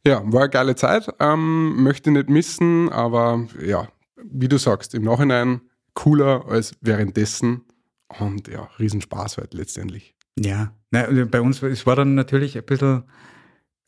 Ja, 0.05 0.21
war 0.25 0.41
eine 0.41 0.49
geile 0.49 0.75
Zeit, 0.75 1.07
ähm, 1.19 1.81
möchte 1.83 2.11
nicht 2.11 2.29
missen, 2.29 2.89
aber 2.89 3.47
ja, 3.61 3.87
wie 4.23 4.47
du 4.47 4.57
sagst, 4.57 4.93
im 4.95 5.03
Nachhinein 5.03 5.61
cooler 5.93 6.45
als 6.47 6.75
währenddessen 6.81 7.61
und 8.19 8.47
ja, 8.47 8.69
Riesenspaß 8.79 9.37
halt 9.37 9.53
letztendlich. 9.53 10.15
Ja, 10.37 10.73
Na, 10.91 11.07
bei 11.25 11.41
uns, 11.41 11.61
es 11.61 11.85
war 11.85 11.95
dann 11.95 12.15
natürlich 12.15 12.57
ein 12.57 12.65
bisschen, 12.65 13.03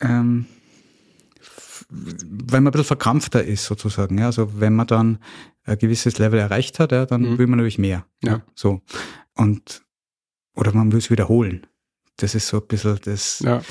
ähm, 0.00 0.46
weil 1.88 2.60
man 2.60 2.68
ein 2.68 2.72
bisschen 2.72 2.84
verkrampfter 2.86 3.44
ist 3.44 3.64
sozusagen. 3.64 4.18
Ja? 4.18 4.26
Also 4.26 4.60
wenn 4.60 4.74
man 4.74 4.86
dann 4.86 5.18
ein 5.64 5.78
gewisses 5.78 6.18
Level 6.18 6.38
erreicht 6.38 6.78
hat, 6.78 6.92
ja, 6.92 7.06
dann 7.06 7.22
Mhm. 7.22 7.38
will 7.38 7.46
man 7.46 7.58
natürlich 7.58 7.78
mehr. 7.78 8.06
Ja. 8.22 8.42
So. 8.54 8.80
Und, 9.34 9.82
oder 10.54 10.72
man 10.74 10.90
will 10.92 10.98
es 10.98 11.10
wiederholen. 11.10 11.66
Das 12.16 12.34
ist 12.34 12.48
so 12.48 12.58
ein 12.58 12.66
bisschen 12.66 12.98
das 13.04 13.40
Ja. 13.40 13.62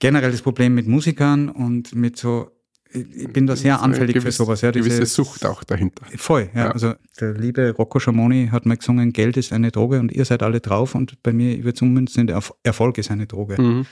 generell 0.00 0.30
das 0.32 0.42
Problem 0.42 0.74
mit 0.74 0.86
Musikern 0.86 1.48
und 1.48 1.94
mit 1.94 2.18
so, 2.18 2.50
ich 2.92 3.28
bin 3.32 3.46
da 3.46 3.56
sehr 3.56 3.82
anfällig 3.82 4.16
für 4.16 4.20
Gewiss- 4.22 4.36
sowas. 4.36 4.60
Ja, 4.62 4.72
diese- 4.72 4.88
gewisse 4.88 5.06
Sucht 5.06 5.44
auch 5.46 5.64
dahinter. 5.64 6.04
Voll, 6.16 6.50
ja. 6.54 6.66
Ja. 6.66 6.70
Also 6.72 6.94
der 7.20 7.34
liebe 7.34 7.70
Rocco 7.72 7.98
Schamoni 7.98 8.48
hat 8.50 8.66
mal 8.66 8.76
gesungen, 8.76 9.12
Geld 9.12 9.36
ist 9.36 9.52
eine 9.52 9.70
Droge 9.70 10.00
und 10.00 10.12
ihr 10.12 10.24
seid 10.24 10.42
alle 10.42 10.60
drauf 10.60 10.94
und 10.94 11.22
bei 11.22 11.32
mir, 11.32 11.56
ich 11.56 11.64
würde 11.64 11.84
ummünzen, 11.84 12.26
der 12.26 12.38
Erf- 12.38 12.54
Erfolg 12.62 12.98
ist 12.98 13.10
eine 13.10 13.26
Droge. 13.26 13.60
Mhm. 13.60 13.86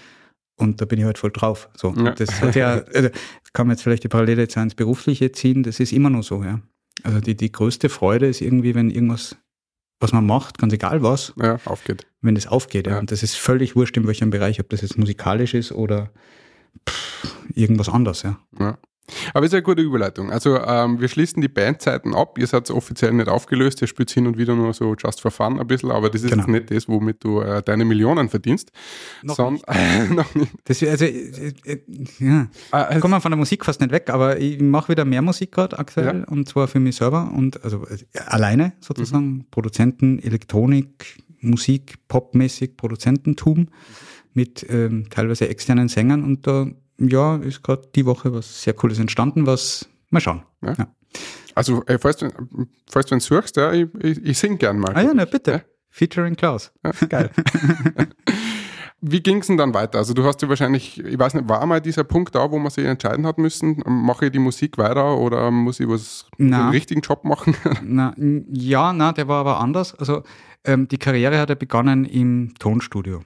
Und 0.57 0.81
da 0.81 0.85
bin 0.85 0.99
ich 0.99 1.05
halt 1.05 1.19
voll 1.19 1.33
drauf. 1.33 1.69
So. 1.77 1.95
Ja. 1.97 2.13
Das 2.13 2.41
hat 2.41 2.55
ja, 2.55 2.83
also, 2.95 3.09
kann 3.53 3.67
man 3.67 3.75
jetzt 3.77 3.83
vielleicht 3.83 4.05
die 4.05 4.09
Parallele 4.09 4.43
jetzt 4.43 4.57
ins 4.57 4.75
Berufliche 4.75 5.33
ziehen, 5.33 5.63
das 5.63 5.81
ist 5.81 5.93
immer 5.93 6.11
nur 6.11 6.23
so, 6.23 6.43
ja. 6.45 6.61
Also 7.03 7.21
die, 7.21 7.37
die 7.37 7.51
größte 7.51 7.89
Freude 7.89 8.27
ist 8.29 8.41
irgendwie, 8.41 8.75
wenn 8.75 8.91
irgendwas 8.91 9.37
was 10.01 10.13
man 10.13 10.27
macht, 10.27 10.59
ganz 10.59 10.73
egal 10.73 11.03
was, 11.03 11.33
Ja, 11.41 11.59
aufgeht. 11.65 12.07
wenn 12.21 12.35
das 12.35 12.47
aufgeht. 12.47 12.87
Ja. 12.87 12.95
Ja. 12.95 12.99
Und 12.99 13.11
das 13.11 13.23
ist 13.23 13.37
völlig 13.37 13.75
wurscht, 13.75 13.97
in 13.97 14.07
welchem 14.07 14.31
Bereich, 14.31 14.61
ob 14.61 14.69
das 14.69 14.83
jetzt 14.83 14.99
musikalisch 14.99 15.55
ist 15.55 15.73
oder 15.73 16.11
pff, 16.89 17.35
irgendwas 17.55 17.89
anderes. 17.89 18.23
Ja. 18.23 18.39
Ja. 18.59 18.79
Aber 19.35 19.45
ist 19.45 19.53
eine 19.53 19.63
gute 19.63 19.83
Überleitung. 19.83 20.31
Also 20.31 20.59
ähm, 20.59 21.01
wir 21.01 21.09
schließen 21.09 21.43
die 21.43 21.49
Bandzeiten 21.49 22.15
ab. 22.15 22.39
Ihr 22.39 22.47
seid 22.47 22.71
offiziell 22.71 23.13
nicht 23.13 23.29
aufgelöst. 23.29 23.81
Ihr 23.83 23.87
spielt 23.87 24.11
hin 24.11 24.27
und 24.27 24.39
wieder 24.39 24.55
nur 24.55 24.73
so 24.73 24.95
just 24.95 25.21
for 25.21 25.31
fun 25.31 25.61
ein 25.61 25.67
bisschen, 25.67 25.91
aber 25.91 26.09
das 26.11 26.23
ist 26.23 26.31
Genau. 26.31 26.47
nicht 26.47 26.71
das, 26.71 26.89
womit 26.89 27.23
du 27.23 27.41
äh, 27.41 27.63
deine 27.63 27.85
Millionen 27.85 28.29
verdienst. 28.31 28.73
Noch 29.23 29.37
Son- 29.37 29.61
noch 30.15 30.35
nicht. 30.35 30.53
Das, 30.65 30.83
also, 30.83 31.05
äh, 31.05 31.53
äh, 31.65 31.81
ja. 32.19 32.49
Ah, 32.71 32.99
kommt 32.99 33.11
man 33.13 33.21
von 33.21 33.31
der 33.31 33.39
Musik 33.39 33.65
fast 33.65 33.81
nicht 33.81 33.93
weg, 33.93 34.09
aber 34.11 34.39
ich 34.41 34.61
mache 34.61 34.89
wieder 34.93 35.05
mehr 35.05 35.23
Musik 35.23 35.53
gerade 35.53 35.79
aktuell 35.79 36.21
Ja. 36.21 36.25
und 36.29 36.49
zwar 36.49 36.67
für 36.69 36.81
mich 36.81 36.97
selber 36.97 37.31
und 37.37 37.63
also 37.63 37.85
äh, 37.87 38.19
alleine 38.27 38.73
sozusagen, 38.81 39.25
Mhm. 39.27 39.45
Produzenten, 39.51 40.19
Elektronik, 40.19 41.19
Musik, 41.41 41.95
Popmäßig, 42.09 42.77
Produzententum 42.79 43.69
mit 44.33 44.65
ähm, 44.69 45.07
teilweise 45.11 45.49
externen 45.49 45.89
Sängern 45.89 46.25
und 46.25 46.47
da 46.47 46.67
ja 46.99 47.37
ist 47.37 47.63
gerade 47.63 47.89
die 47.95 48.07
Woche 48.07 48.33
was 48.33 48.63
sehr 48.63 48.75
Cooles 48.75 48.99
entstanden, 48.99 49.47
was 49.47 49.89
mal 50.11 50.21
schauen. 50.21 50.43
Ja. 50.63 50.75
Ja. 50.79 50.87
Also, 51.55 51.85
äh, 51.87 51.99
falls 51.99 52.17
du, 52.17 52.29
falls 52.91 53.07
du 53.07 53.15
ihn 53.15 53.21
suchst, 53.21 53.57
ja, 53.57 53.73
ich, 53.73 53.89
ich, 54.01 54.25
ich 54.25 54.39
sing 54.39 54.59
gern 54.59 54.79
mal. 54.79 54.93
Ah 54.95 55.03
ja, 55.03 55.15
na 55.15 55.25
bitte. 55.25 55.51
Ja. 55.51 55.61
Featuring 55.91 56.35
Klaus. 56.35 56.73
Geil. 57.09 57.31
Wie 59.07 59.21
ging 59.21 59.39
es 59.39 59.49
denn 59.49 59.59
dann 59.59 59.75
weiter? 59.75 59.99
Also 59.99 60.15
du 60.15 60.25
hast 60.25 60.41
ja 60.41 60.49
wahrscheinlich, 60.49 60.99
ich 60.99 61.19
weiß 61.19 61.35
nicht, 61.35 61.47
war 61.47 61.65
mal 61.67 61.81
dieser 61.81 62.05
Punkt 62.05 62.35
da, 62.35 62.51
wo 62.51 62.59
man 62.59 62.71
sich 62.71 62.87
entscheiden 62.87 63.27
hat 63.27 63.37
müssen, 63.37 63.83
mache 63.87 64.27
ich 64.27 64.33
die 64.33 64.39
Musik 64.39 64.79
weiter 64.79 65.19
oder 65.19 65.51
muss 65.51 65.79
ich 65.79 65.87
was 65.87 66.27
Na. 66.39 66.63
einen 66.63 66.71
richtigen 66.71 67.03
Job 67.03 67.23
machen? 67.23 67.55
Na, 67.83 68.15
ja, 68.17 68.95
na, 68.95 69.13
der 69.13 69.29
war 69.29 69.41
aber 69.41 69.61
anders. 69.61 69.95
Also 69.95 70.23
ähm, 70.65 70.89
die 70.89 70.97
Karriere 70.97 71.39
hat 71.39 71.51
ja 71.51 71.55
begonnen 71.55 72.07
im 72.07 72.55
Tonstudio. 72.59 73.21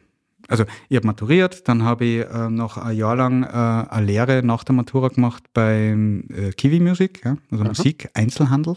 Also 0.48 0.64
ich 0.88 0.96
habe 0.96 1.06
maturiert, 1.06 1.68
dann 1.68 1.82
habe 1.82 2.04
ich 2.04 2.20
äh, 2.24 2.48
noch 2.48 2.78
ein 2.78 2.96
Jahr 2.96 3.16
lang 3.16 3.44
äh, 3.44 3.46
eine 3.46 4.06
Lehre 4.06 4.42
nach 4.42 4.64
der 4.64 4.74
Matura 4.74 5.08
gemacht 5.08 5.44
beim 5.52 6.24
äh, 6.30 6.50
Kiwi 6.52 6.80
Music, 6.80 7.22
ja, 7.24 7.37
also 7.50 7.64
Musik, 7.64 8.08
Einzelhandel. 8.14 8.76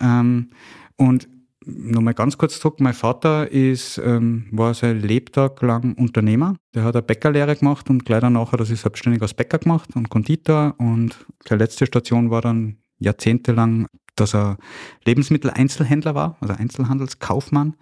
Ähm, 0.00 0.50
und 0.96 1.26
nochmal 1.64 2.14
ganz 2.14 2.36
kurz 2.36 2.60
zurück, 2.60 2.80
mein 2.80 2.94
Vater 2.94 3.50
ist, 3.50 3.98
ähm, 4.04 4.46
war 4.50 4.74
sein 4.74 5.00
Lebtag 5.00 5.60
lang 5.62 5.94
Unternehmer. 5.94 6.56
Der 6.74 6.84
hat 6.84 6.94
eine 6.94 7.02
Bäckerlehre 7.02 7.56
gemacht 7.56 7.88
und 7.90 8.04
gleich 8.04 8.20
danach 8.20 8.52
hat 8.52 8.60
er 8.60 8.66
sich 8.66 8.80
selbstständig 8.80 9.22
als 9.22 9.34
Bäcker 9.34 9.58
gemacht 9.58 9.90
und 9.94 10.10
Konditor. 10.10 10.74
Und 10.78 11.24
die 11.48 11.54
letzte 11.54 11.86
Station 11.86 12.30
war 12.30 12.42
dann 12.42 12.76
jahrzehntelang, 12.98 13.86
dass 14.20 14.34
er 14.34 14.58
Lebensmitteleinzelhändler 15.04 16.14
war, 16.14 16.36
also 16.40 16.54
Einzelhandelskaufmann. 16.54 17.74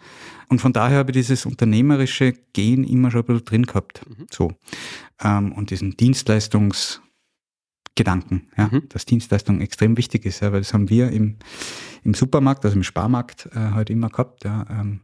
Und 0.49 0.61
von 0.61 0.73
daher 0.73 0.99
habe 0.99 1.11
ich 1.11 1.17
dieses 1.17 1.47
unternehmerische 1.47 2.33
Gen 2.53 2.85
immer 2.85 3.11
schon 3.11 3.23
ein 3.23 3.27
bisschen 3.27 3.45
drin 3.45 3.67
gehabt. 3.67 4.03
So. 4.31 4.53
Ähm, 5.23 5.53
und 5.53 5.71
diesen 5.71 5.95
Dienstleistungs- 5.95 7.01
Gedanken, 7.99 8.49
ja, 8.59 8.69
Mhm. 8.71 8.91
dass 8.91 9.07
Dienstleistung 9.07 9.63
extrem 9.63 9.97
wichtig 9.97 10.27
ist, 10.27 10.41
ja, 10.41 10.53
weil 10.53 10.61
das 10.61 10.75
haben 10.75 10.91
wir 10.91 11.11
im, 11.13 11.37
im 12.05 12.13
Supermarkt, 12.13 12.63
also 12.67 12.77
im 12.77 12.83
Sparmarkt 12.83 13.49
äh, 13.55 13.59
halt 13.59 13.89
immer 13.89 14.11
gehabt. 14.11 14.45
Ja, 14.45 14.67
ähm, 14.69 15.01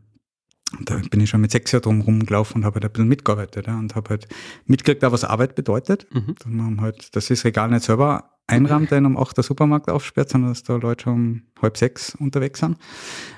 und 0.78 0.90
da 0.90 1.00
bin 1.10 1.20
ich 1.20 1.30
schon 1.30 1.40
mit 1.40 1.50
sechs 1.50 1.72
Jahren 1.72 1.82
drum 1.82 2.00
rumgelaufen 2.00 2.56
und 2.56 2.64
habe 2.64 2.74
halt 2.74 2.84
ein 2.84 2.92
bisschen 2.92 3.08
mitgearbeitet 3.08 3.66
ja, 3.66 3.78
und 3.78 3.94
habe 3.94 4.10
halt 4.10 4.28
mitgekriegt, 4.66 5.04
auch 5.04 5.12
was 5.12 5.24
Arbeit 5.24 5.54
bedeutet. 5.54 6.06
Mhm. 6.12 6.34
Dass 6.38 6.46
man 6.46 6.80
halt, 6.80 7.14
dass 7.16 7.28
das 7.28 7.44
Regal 7.44 7.70
nicht 7.70 7.84
selber 7.84 8.30
einrahmt, 8.46 8.90
der 8.90 8.98
um 8.98 9.16
acht 9.16 9.36
der 9.36 9.44
Supermarkt 9.44 9.88
aufsperrt, 9.88 10.30
sondern 10.30 10.50
dass 10.50 10.62
da 10.62 10.76
Leute 10.76 11.04
schon 11.04 11.14
um 11.14 11.42
halb 11.60 11.76
sechs 11.76 12.14
unterwegs 12.14 12.60
sind. 12.60 12.76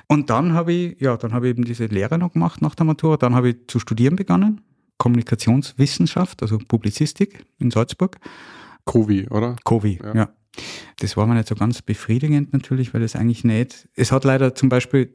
Und 0.08 0.30
dann 0.30 0.52
habe 0.54 0.72
ich, 0.72 1.00
ja, 1.00 1.16
dann 1.16 1.32
habe 1.32 1.46
ich 1.46 1.50
eben 1.50 1.64
diese 1.64 1.86
Lehre 1.86 2.18
noch 2.18 2.32
gemacht 2.32 2.62
nach 2.62 2.74
der 2.74 2.86
Matura. 2.86 3.16
Dann 3.16 3.34
habe 3.34 3.50
ich 3.50 3.56
zu 3.68 3.78
studieren 3.78 4.16
begonnen. 4.16 4.60
Kommunikationswissenschaft, 4.98 6.42
also 6.42 6.58
Publizistik 6.58 7.44
in 7.58 7.70
Salzburg. 7.70 8.18
Covid, 8.86 9.30
oder? 9.30 9.56
Covid, 9.64 10.02
Ja. 10.02 10.14
ja. 10.14 10.28
Das 11.00 11.16
war 11.16 11.26
mir 11.26 11.34
nicht 11.34 11.48
so 11.48 11.56
ganz 11.56 11.82
befriedigend 11.82 12.52
natürlich, 12.52 12.94
weil 12.94 13.02
es 13.02 13.16
eigentlich 13.16 13.42
nicht, 13.42 13.88
es 13.96 14.12
hat 14.12 14.22
leider 14.22 14.54
zum 14.54 14.68
Beispiel, 14.68 15.12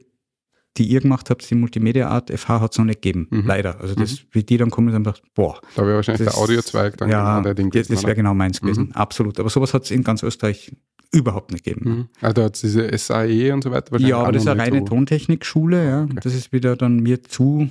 die 0.76 0.84
ihr 0.84 1.00
gemacht 1.00 1.30
habt, 1.30 1.48
die 1.50 1.54
Multimedia 1.54 2.08
Art 2.08 2.30
FH 2.30 2.60
hat 2.60 2.72
es 2.72 2.78
noch 2.78 2.84
nicht 2.84 3.02
gegeben. 3.02 3.26
Mhm. 3.30 3.46
Leider. 3.46 3.80
Also 3.80 3.94
das, 3.94 4.20
wie 4.30 4.44
die 4.44 4.56
dann 4.56 4.70
kommen, 4.70 4.92
dann 4.92 5.02
gedacht, 5.02 5.22
boah. 5.34 5.60
Da 5.74 5.84
wäre 5.84 5.96
wahrscheinlich 5.96 6.24
das- 6.26 6.34
der 6.34 6.42
Audiozweig 6.42 6.96
dann 6.98 7.10
ja, 7.10 7.34
genau 7.36 7.42
der 7.44 7.54
Ding 7.54 7.70
das, 7.70 7.80
das 7.82 7.88
gewesen, 7.88 8.06
wäre 8.06 8.16
genau 8.16 8.34
meins 8.34 8.60
gewesen. 8.60 8.84
Mhm. 8.86 8.92
Absolut. 8.92 9.40
Aber 9.40 9.50
sowas 9.50 9.74
hat 9.74 9.84
es 9.84 9.90
in 9.90 10.04
ganz 10.04 10.22
Österreich 10.22 10.72
überhaupt 11.12 11.50
nicht 11.50 11.64
gegeben. 11.64 11.90
Mhm. 11.90 12.08
Also 12.20 12.34
da 12.34 12.44
hat 12.44 12.54
es 12.54 12.60
diese 12.60 12.96
SAE 12.96 13.52
und 13.52 13.64
so 13.64 13.72
weiter 13.72 13.90
wahrscheinlich 13.90 14.10
Ja, 14.10 14.18
aber 14.18 14.30
das 14.32 14.42
ist 14.42 14.48
eine 14.48 14.60
reine 14.62 14.78
so. 14.78 14.84
Tontechnikschule, 14.84 15.84
ja. 15.84 16.00
Und 16.02 16.24
Das 16.24 16.34
ist 16.34 16.52
wieder 16.52 16.76
dann 16.76 17.00
mir 17.00 17.22
zu 17.24 17.68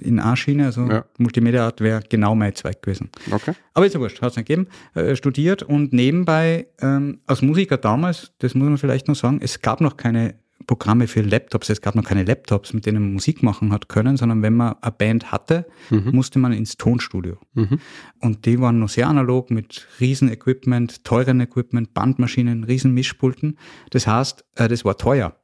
in 0.00 0.20
A-Schiene. 0.20 0.66
Also 0.66 0.86
Ja. 0.86 1.04
Multimedia 1.18 1.64
Art 1.66 1.80
wäre 1.80 2.02
genau 2.08 2.34
mein 2.34 2.54
Zweig 2.54 2.82
gewesen. 2.82 3.10
Okay. 3.30 3.52
Aber 3.74 3.86
ist 3.86 3.94
ja 3.94 4.00
wurscht, 4.00 4.20
hat 4.22 4.30
es 4.32 4.36
nicht 4.36 4.48
gegeben. 4.48 4.68
Äh, 4.94 5.16
studiert 5.16 5.62
und 5.62 5.92
nebenbei 5.92 6.66
ähm, 6.80 7.20
als 7.26 7.40
Musiker 7.42 7.76
damals, 7.78 8.32
das 8.38 8.54
muss 8.54 8.68
man 8.68 8.78
vielleicht 8.78 9.08
noch 9.08 9.16
sagen, 9.16 9.40
es 9.42 9.60
gab 9.60 9.80
noch 9.80 9.96
keine 9.96 10.34
Programme 10.66 11.06
für 11.06 11.22
Laptops, 11.22 11.70
es 11.70 11.80
gab 11.80 11.94
noch 11.94 12.04
keine 12.04 12.24
Laptops, 12.24 12.72
mit 12.72 12.86
denen 12.86 13.02
man 13.02 13.12
Musik 13.14 13.42
machen 13.42 13.72
hat 13.72 13.88
können, 13.88 14.16
sondern 14.16 14.42
wenn 14.42 14.54
man 14.54 14.74
eine 14.80 14.92
Band 14.92 15.32
hatte, 15.32 15.66
musste 16.12 16.38
man 16.38 16.52
ins 16.52 16.76
Tonstudio. 16.76 17.38
Mhm. 17.54 17.78
Und 18.20 18.46
die 18.46 18.60
waren 18.60 18.78
noch 18.78 18.88
sehr 18.88 19.08
analog 19.08 19.50
mit 19.50 19.86
riesen 20.00 20.30
Equipment, 20.30 21.04
teuren 21.04 21.40
Equipment, 21.40 21.94
Bandmaschinen, 21.94 22.64
riesen 22.64 22.94
Mischpulten. 22.94 23.58
Das 23.90 24.06
heißt, 24.06 24.44
äh, 24.56 24.68
das 24.68 24.84
war 24.84 24.96
teuer. 24.96 25.36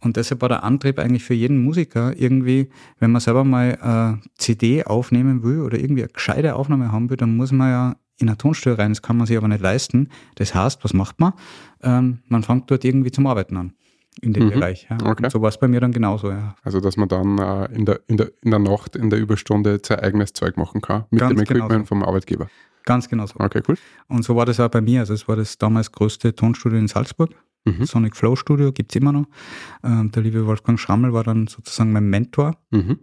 Und 0.00 0.16
deshalb 0.16 0.42
war 0.42 0.48
der 0.48 0.64
Antrieb 0.64 0.98
eigentlich 0.98 1.22
für 1.22 1.34
jeden 1.34 1.62
Musiker 1.62 2.12
irgendwie, 2.18 2.70
wenn 2.98 3.12
man 3.12 3.20
selber 3.20 3.44
mal 3.44 3.76
eine 3.80 4.20
CD 4.36 4.84
aufnehmen 4.84 5.44
will 5.44 5.60
oder 5.60 5.78
irgendwie 5.78 6.02
eine 6.02 6.12
gescheite 6.12 6.56
Aufnahme 6.56 6.90
haben 6.90 7.08
will, 7.08 7.16
dann 7.16 7.36
muss 7.36 7.52
man 7.52 7.70
ja 7.70 7.96
in 8.18 8.28
ein 8.28 8.36
Tonstudio 8.36 8.76
rein. 8.76 8.90
Das 8.90 9.02
kann 9.02 9.16
man 9.16 9.26
sich 9.26 9.36
aber 9.36 9.48
nicht 9.48 9.62
leisten. 9.62 10.08
Das 10.34 10.54
heißt, 10.54 10.82
was 10.82 10.92
macht 10.92 11.20
man? 11.20 11.34
Ähm, 11.82 12.18
man 12.26 12.42
fängt 12.42 12.70
dort 12.70 12.84
irgendwie 12.84 13.12
zum 13.12 13.26
Arbeiten 13.26 13.56
an. 13.56 13.74
In 14.20 14.32
dem 14.34 14.44
Mhm. 14.46 14.50
Bereich. 14.50 14.86
Ja. 14.90 14.98
Okay. 15.04 15.28
So 15.30 15.40
war 15.40 15.48
es 15.48 15.58
bei 15.58 15.68
mir 15.68 15.80
dann 15.80 15.92
genauso, 15.92 16.30
ja. 16.30 16.54
Also 16.62 16.80
dass 16.80 16.96
man 16.96 17.08
dann 17.08 17.38
äh, 17.38 17.64
in, 17.74 17.86
der, 17.86 18.00
in, 18.08 18.18
der, 18.18 18.30
in 18.42 18.50
der 18.50 18.60
Nacht, 18.60 18.94
in 18.94 19.08
der 19.10 19.18
Überstunde 19.18 19.80
sein 19.84 20.00
eigenes 20.00 20.32
Zeug 20.34 20.56
machen 20.56 20.80
kann. 20.82 21.04
Mit 21.10 21.20
Ganz 21.20 21.34
dem 21.34 21.44
genau 21.46 21.64
Equipment 21.66 21.86
so. 21.86 21.88
vom 21.88 22.02
Arbeitgeber. 22.02 22.48
Ganz 22.84 23.08
genau 23.08 23.26
so. 23.26 23.34
Okay, 23.38 23.62
cool. 23.68 23.76
Und 24.08 24.22
so 24.24 24.36
war 24.36 24.44
das 24.44 24.60
auch 24.60 24.68
bei 24.68 24.80
mir. 24.80 25.00
Also 25.00 25.14
es 25.14 25.26
war 25.28 25.36
das 25.36 25.56
damals 25.56 25.90
größte 25.92 26.34
Tonstudio 26.34 26.78
in 26.78 26.88
Salzburg. 26.88 27.30
Mhm. 27.64 27.86
Sonic 27.86 28.16
Flow 28.16 28.36
Studio 28.36 28.72
gibt's 28.72 28.94
immer 28.96 29.12
noch. 29.12 29.26
Ähm, 29.84 30.10
der 30.10 30.22
liebe 30.22 30.46
Wolfgang 30.46 30.78
Schrammel 30.78 31.12
war 31.12 31.24
dann 31.24 31.46
sozusagen 31.46 31.92
mein 31.92 32.10
Mentor. 32.10 32.56
Mhm. 32.70 32.98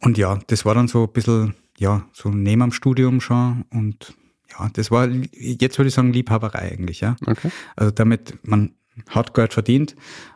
Und 0.00 0.18
ja, 0.18 0.38
das 0.48 0.64
war 0.64 0.74
dann 0.74 0.88
so 0.88 1.04
ein 1.04 1.12
bisschen, 1.12 1.54
ja, 1.78 2.04
so 2.12 2.28
neben 2.30 2.62
am 2.62 2.72
Studium 2.72 3.20
schon. 3.20 3.64
Und 3.70 4.14
ja, 4.58 4.68
das 4.72 4.90
war, 4.90 5.08
jetzt 5.08 5.78
würde 5.78 5.88
ich 5.88 5.94
sagen, 5.94 6.12
Liebhaberei 6.12 6.72
eigentlich, 6.72 7.00
ja. 7.00 7.16
Okay. 7.26 7.50
Also 7.76 7.90
damit, 7.92 8.38
man 8.46 8.74
hat 9.08 9.34
Geld 9.34 9.52
verdient, 9.52 9.94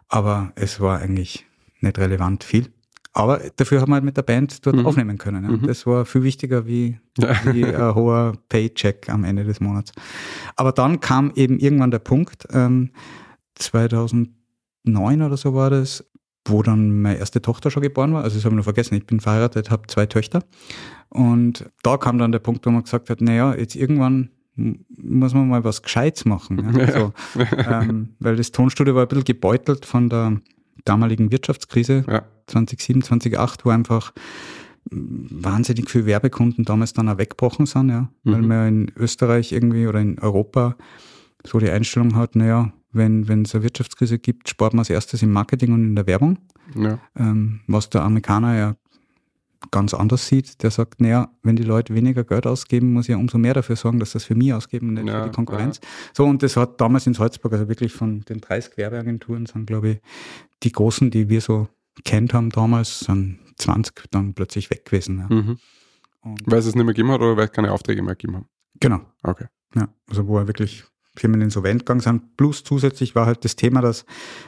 aber 0.08 0.52
es 0.54 0.80
war 0.80 0.98
eigentlich 1.00 1.46
nicht 1.80 1.98
relevant 1.98 2.44
viel. 2.44 2.68
Aber 3.14 3.40
dafür 3.56 3.80
haben 3.80 3.90
wir 3.90 3.94
halt 3.94 4.04
mit 4.04 4.16
der 4.16 4.22
Band 4.22 4.64
dort 4.66 4.76
Mhm. 4.76 4.86
aufnehmen 4.86 5.18
können. 5.18 5.42
Ja. 5.44 5.50
Mhm. 5.50 5.66
Das 5.66 5.86
war 5.86 6.04
viel 6.04 6.22
wichtiger 6.22 6.66
wie, 6.66 6.98
wie 7.52 7.64
ein 7.64 7.94
hoher 7.94 8.34
Paycheck 8.48 9.08
am 9.08 9.24
Ende 9.24 9.44
des 9.44 9.60
Monats. 9.60 9.92
Aber 10.56 10.72
dann 10.72 11.00
kam 11.00 11.32
eben 11.34 11.58
irgendwann 11.58 11.90
der 11.90 11.98
Punkt, 12.00 12.46
ähm, 12.52 12.90
2009 13.56 15.22
oder 15.22 15.36
so 15.36 15.54
war 15.54 15.70
das, 15.70 16.04
wo 16.46 16.62
dann 16.62 17.02
meine 17.02 17.18
erste 17.18 17.42
Tochter 17.42 17.70
schon 17.70 17.82
geboren 17.82 18.12
war. 18.14 18.22
Also 18.24 18.36
das 18.36 18.44
habe 18.44 18.54
ich 18.54 18.58
noch 18.58 18.64
vergessen, 18.64 18.94
ich 18.94 19.06
bin 19.06 19.20
verheiratet, 19.20 19.70
habe 19.70 19.86
zwei 19.88 20.06
Töchter. 20.06 20.44
Und 21.08 21.68
da 21.82 21.96
kam 21.96 22.18
dann 22.18 22.32
der 22.32 22.38
Punkt, 22.38 22.64
wo 22.66 22.70
man 22.70 22.82
gesagt 22.84 23.10
hat, 23.10 23.20
naja, 23.20 23.54
jetzt 23.54 23.74
irgendwann 23.76 24.30
muss 24.58 25.34
man 25.34 25.48
mal 25.48 25.64
was 25.64 25.82
Gescheites 25.82 26.24
machen. 26.24 26.72
Ja? 26.76 26.84
Also, 26.84 27.12
ähm, 27.56 28.10
weil 28.18 28.36
das 28.36 28.50
Tonstudio 28.52 28.94
war 28.94 29.02
ein 29.02 29.08
bisschen 29.08 29.24
gebeutelt 29.24 29.86
von 29.86 30.08
der 30.08 30.40
damaligen 30.84 31.30
Wirtschaftskrise 31.32 32.04
Ja. 32.08 32.22
2007, 32.46 33.02
2008, 33.02 33.64
wo 33.64 33.70
einfach 33.70 34.12
m, 34.90 35.26
wahnsinnig 35.30 35.90
viele 35.90 36.06
Werbekunden 36.06 36.64
damals 36.64 36.92
dann 36.92 37.08
auch 37.08 37.18
weggebrochen 37.18 37.66
sind, 37.66 37.90
ja. 37.90 38.08
Weil 38.24 38.42
Mhm. 38.42 38.48
man 38.48 38.68
in 38.68 38.92
Österreich 38.96 39.52
irgendwie 39.52 39.86
oder 39.86 40.00
in 40.00 40.18
Europa 40.18 40.76
so 41.44 41.58
die 41.58 41.70
Einstellung 41.70 42.14
hat, 42.16 42.36
naja, 42.36 42.72
wenn 42.92 43.28
wenn 43.28 43.42
es 43.42 43.54
eine 43.54 43.64
Wirtschaftskrise 43.64 44.18
gibt, 44.18 44.48
spart 44.48 44.72
man 44.72 44.80
als 44.80 44.90
erstes 44.90 45.22
im 45.22 45.30
Marketing 45.32 45.72
und 45.74 45.84
in 45.84 45.94
der 45.94 46.06
Werbung. 46.06 46.38
Ja. 46.74 46.98
Ähm, 47.16 47.60
was 47.66 47.90
der 47.90 48.02
Amerikaner 48.02 48.56
ja 48.56 48.76
ganz 49.70 49.92
anders 49.94 50.28
sieht, 50.28 50.62
der 50.62 50.70
sagt, 50.70 51.00
naja, 51.00 51.30
wenn 51.42 51.56
die 51.56 51.62
Leute 51.64 51.94
weniger 51.94 52.24
Geld 52.24 52.46
ausgeben, 52.46 52.92
muss 52.92 53.06
ich 53.06 53.10
ja 53.12 53.16
umso 53.16 53.38
mehr 53.38 53.54
dafür 53.54 53.76
sorgen, 53.76 53.98
dass 53.98 54.12
das 54.12 54.24
für 54.24 54.34
mich 54.34 54.52
ausgeben 54.54 54.88
und 54.88 54.94
nicht 54.94 55.08
Ja, 55.08 55.24
für 55.24 55.30
die 55.30 55.34
Konkurrenz. 55.34 55.80
So, 56.16 56.24
und 56.24 56.42
das 56.42 56.56
hat 56.56 56.80
damals 56.80 57.06
in 57.06 57.14
Salzburg, 57.14 57.52
also 57.52 57.68
wirklich 57.68 57.92
von 57.92 58.20
den 58.22 58.40
30 58.40 58.76
Werbeagenturen 58.76 59.46
sind, 59.46 59.66
glaube 59.66 59.88
ich, 59.90 59.98
die 60.62 60.72
großen, 60.72 61.10
die 61.10 61.28
wir 61.28 61.40
so 61.40 61.68
kennt 62.04 62.34
haben 62.34 62.50
damals, 62.50 63.00
sind 63.00 63.38
20 63.56 64.10
dann 64.10 64.34
plötzlich 64.34 64.70
weg 64.70 64.84
gewesen. 64.84 65.18
Ja. 65.28 65.34
Mhm. 65.34 65.58
Weil 66.46 66.58
es 66.58 66.66
es 66.66 66.74
nicht 66.74 66.84
mehr 66.84 66.94
gegeben 66.94 67.10
hat 67.10 67.20
oder 67.20 67.36
weil 67.36 67.46
es 67.46 67.52
keine 67.52 67.72
Aufträge 67.72 68.02
mehr 68.02 68.14
gegeben 68.14 68.36
haben? 68.36 68.46
genau, 68.80 69.00
Okay. 69.22 69.46
ja. 69.74 69.88
Also 70.08 70.26
wo 70.28 70.38
er 70.38 70.46
wirklich 70.46 70.84
Firmen 71.18 71.40
insolvent 71.40 71.80
gegangen 71.80 72.00
sind. 72.00 72.36
Plus 72.36 72.64
zusätzlich 72.64 73.14
war 73.14 73.26
halt 73.26 73.44
das 73.44 73.56
Thema, 73.56 73.80
dass 73.80 74.04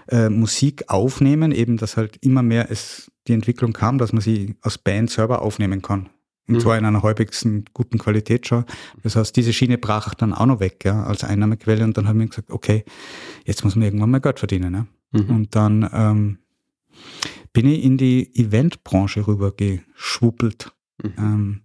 äh, 0.08 0.28
Musik 0.28 0.84
aufnehmen, 0.88 1.52
eben, 1.52 1.76
dass 1.76 1.96
halt 1.96 2.18
immer 2.22 2.42
mehr 2.42 2.70
es 2.70 3.10
die 3.26 3.32
Entwicklung 3.32 3.72
kam, 3.72 3.98
dass 3.98 4.12
man 4.12 4.22
sie 4.22 4.56
als 4.62 4.78
Band 4.78 5.10
selber 5.10 5.42
aufnehmen 5.42 5.82
kann. 5.82 6.08
Und 6.48 6.56
Mhm. 6.56 6.60
zwar 6.60 6.78
in 6.78 6.84
einer 6.84 7.02
halbwegs 7.02 7.46
guten 7.74 7.98
Qualität 7.98 8.46
schon. 8.46 8.64
Das 9.02 9.14
heißt, 9.14 9.36
diese 9.36 9.52
Schiene 9.52 9.78
brach 9.78 10.14
dann 10.14 10.34
auch 10.34 10.46
noch 10.46 10.58
weg, 10.60 10.84
ja, 10.84 11.04
als 11.04 11.22
Einnahmequelle. 11.22 11.84
Und 11.84 11.96
dann 11.96 12.08
haben 12.08 12.18
wir 12.18 12.26
gesagt, 12.26 12.50
okay, 12.50 12.84
jetzt 13.44 13.62
muss 13.62 13.76
man 13.76 13.84
irgendwann 13.84 14.10
mal 14.10 14.20
Geld 14.20 14.40
verdienen. 14.40 14.74
Ja. 14.74 14.86
Mhm. 15.12 15.30
Und 15.30 15.54
dann 15.54 15.88
ähm, 15.92 16.38
bin 17.52 17.66
ich 17.66 17.84
in 17.84 17.98
die 17.98 18.34
Eventbranche 18.34 19.26
rübergeschwuppelt. 19.26 20.72
Mhm. 21.02 21.12
Ähm, 21.18 21.60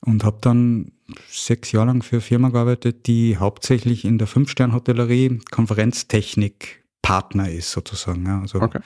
und 0.00 0.24
habe 0.24 0.38
dann 0.40 0.92
sechs 1.28 1.72
Jahre 1.72 1.86
lang 1.86 2.02
für 2.02 2.16
eine 2.16 2.20
Firma 2.22 2.48
gearbeitet, 2.48 3.06
die 3.06 3.36
hauptsächlich 3.36 4.04
in 4.04 4.18
der 4.18 4.26
Fünf-Stern-Hotellerie 4.26 5.40
Konferenztechnik 5.50 6.84
Partner 7.02 7.50
ist, 7.50 7.70
sozusagen. 7.70 8.26
Ja. 8.26 8.40
Also 8.40 8.60
Okay. 8.60 8.80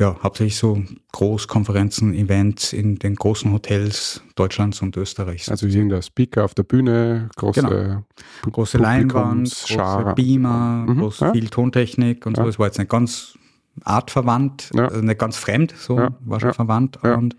ja, 0.00 0.16
hauptsächlich 0.22 0.56
so 0.56 0.82
Großkonferenzen, 1.12 2.14
Events 2.14 2.72
in 2.72 2.96
den 2.98 3.14
großen 3.14 3.52
Hotels 3.52 4.22
Deutschlands 4.34 4.80
und 4.82 4.96
Österreichs. 4.96 5.48
Also 5.50 5.66
irgendein 5.66 6.02
Speaker 6.02 6.44
auf 6.44 6.54
der 6.54 6.62
Bühne, 6.62 7.28
große, 7.36 7.60
Genau. 7.62 8.04
Große 8.50 8.78
Leinwand, 8.78 9.48
große 9.68 10.12
Beamer, 10.14 10.86
Mhm, 10.88 10.98
groß, 11.00 11.20
ja. 11.20 11.32
viel 11.32 11.48
Tontechnik 11.48 12.24
und 12.26 12.36
so. 12.36 12.42
Ja. 12.42 12.48
Es 12.48 12.58
war 12.58 12.66
jetzt 12.66 12.78
nicht 12.78 12.90
ganz 12.90 13.36
artverwandt, 13.84 14.70
Ja. 14.74 14.88
also 14.88 15.02
nicht 15.02 15.18
ganz 15.18 15.36
fremd, 15.36 15.74
so 15.76 15.96
war 16.20 16.40
schon 16.40 16.54
verwandt. 16.54 17.02
Und, 17.04 17.36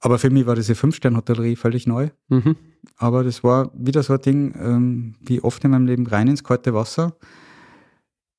aber 0.00 0.18
für 0.18 0.30
mich 0.30 0.46
war 0.46 0.54
diese 0.54 0.74
Fünf-Stern-Hotellerie 0.74 1.56
völlig 1.56 1.86
neu. 1.86 2.08
Mhm. 2.28 2.56
Aber 2.96 3.24
das 3.24 3.42
war 3.42 3.70
wieder 3.74 4.02
so 4.02 4.12
ein 4.14 4.20
Ding, 4.20 4.54
ähm, 4.60 5.14
wie 5.20 5.40
oft 5.40 5.64
in 5.64 5.72
meinem 5.72 5.86
Leben, 5.86 6.06
rein 6.06 6.28
ins 6.28 6.44
kalte 6.44 6.72
Wasser. 6.74 7.16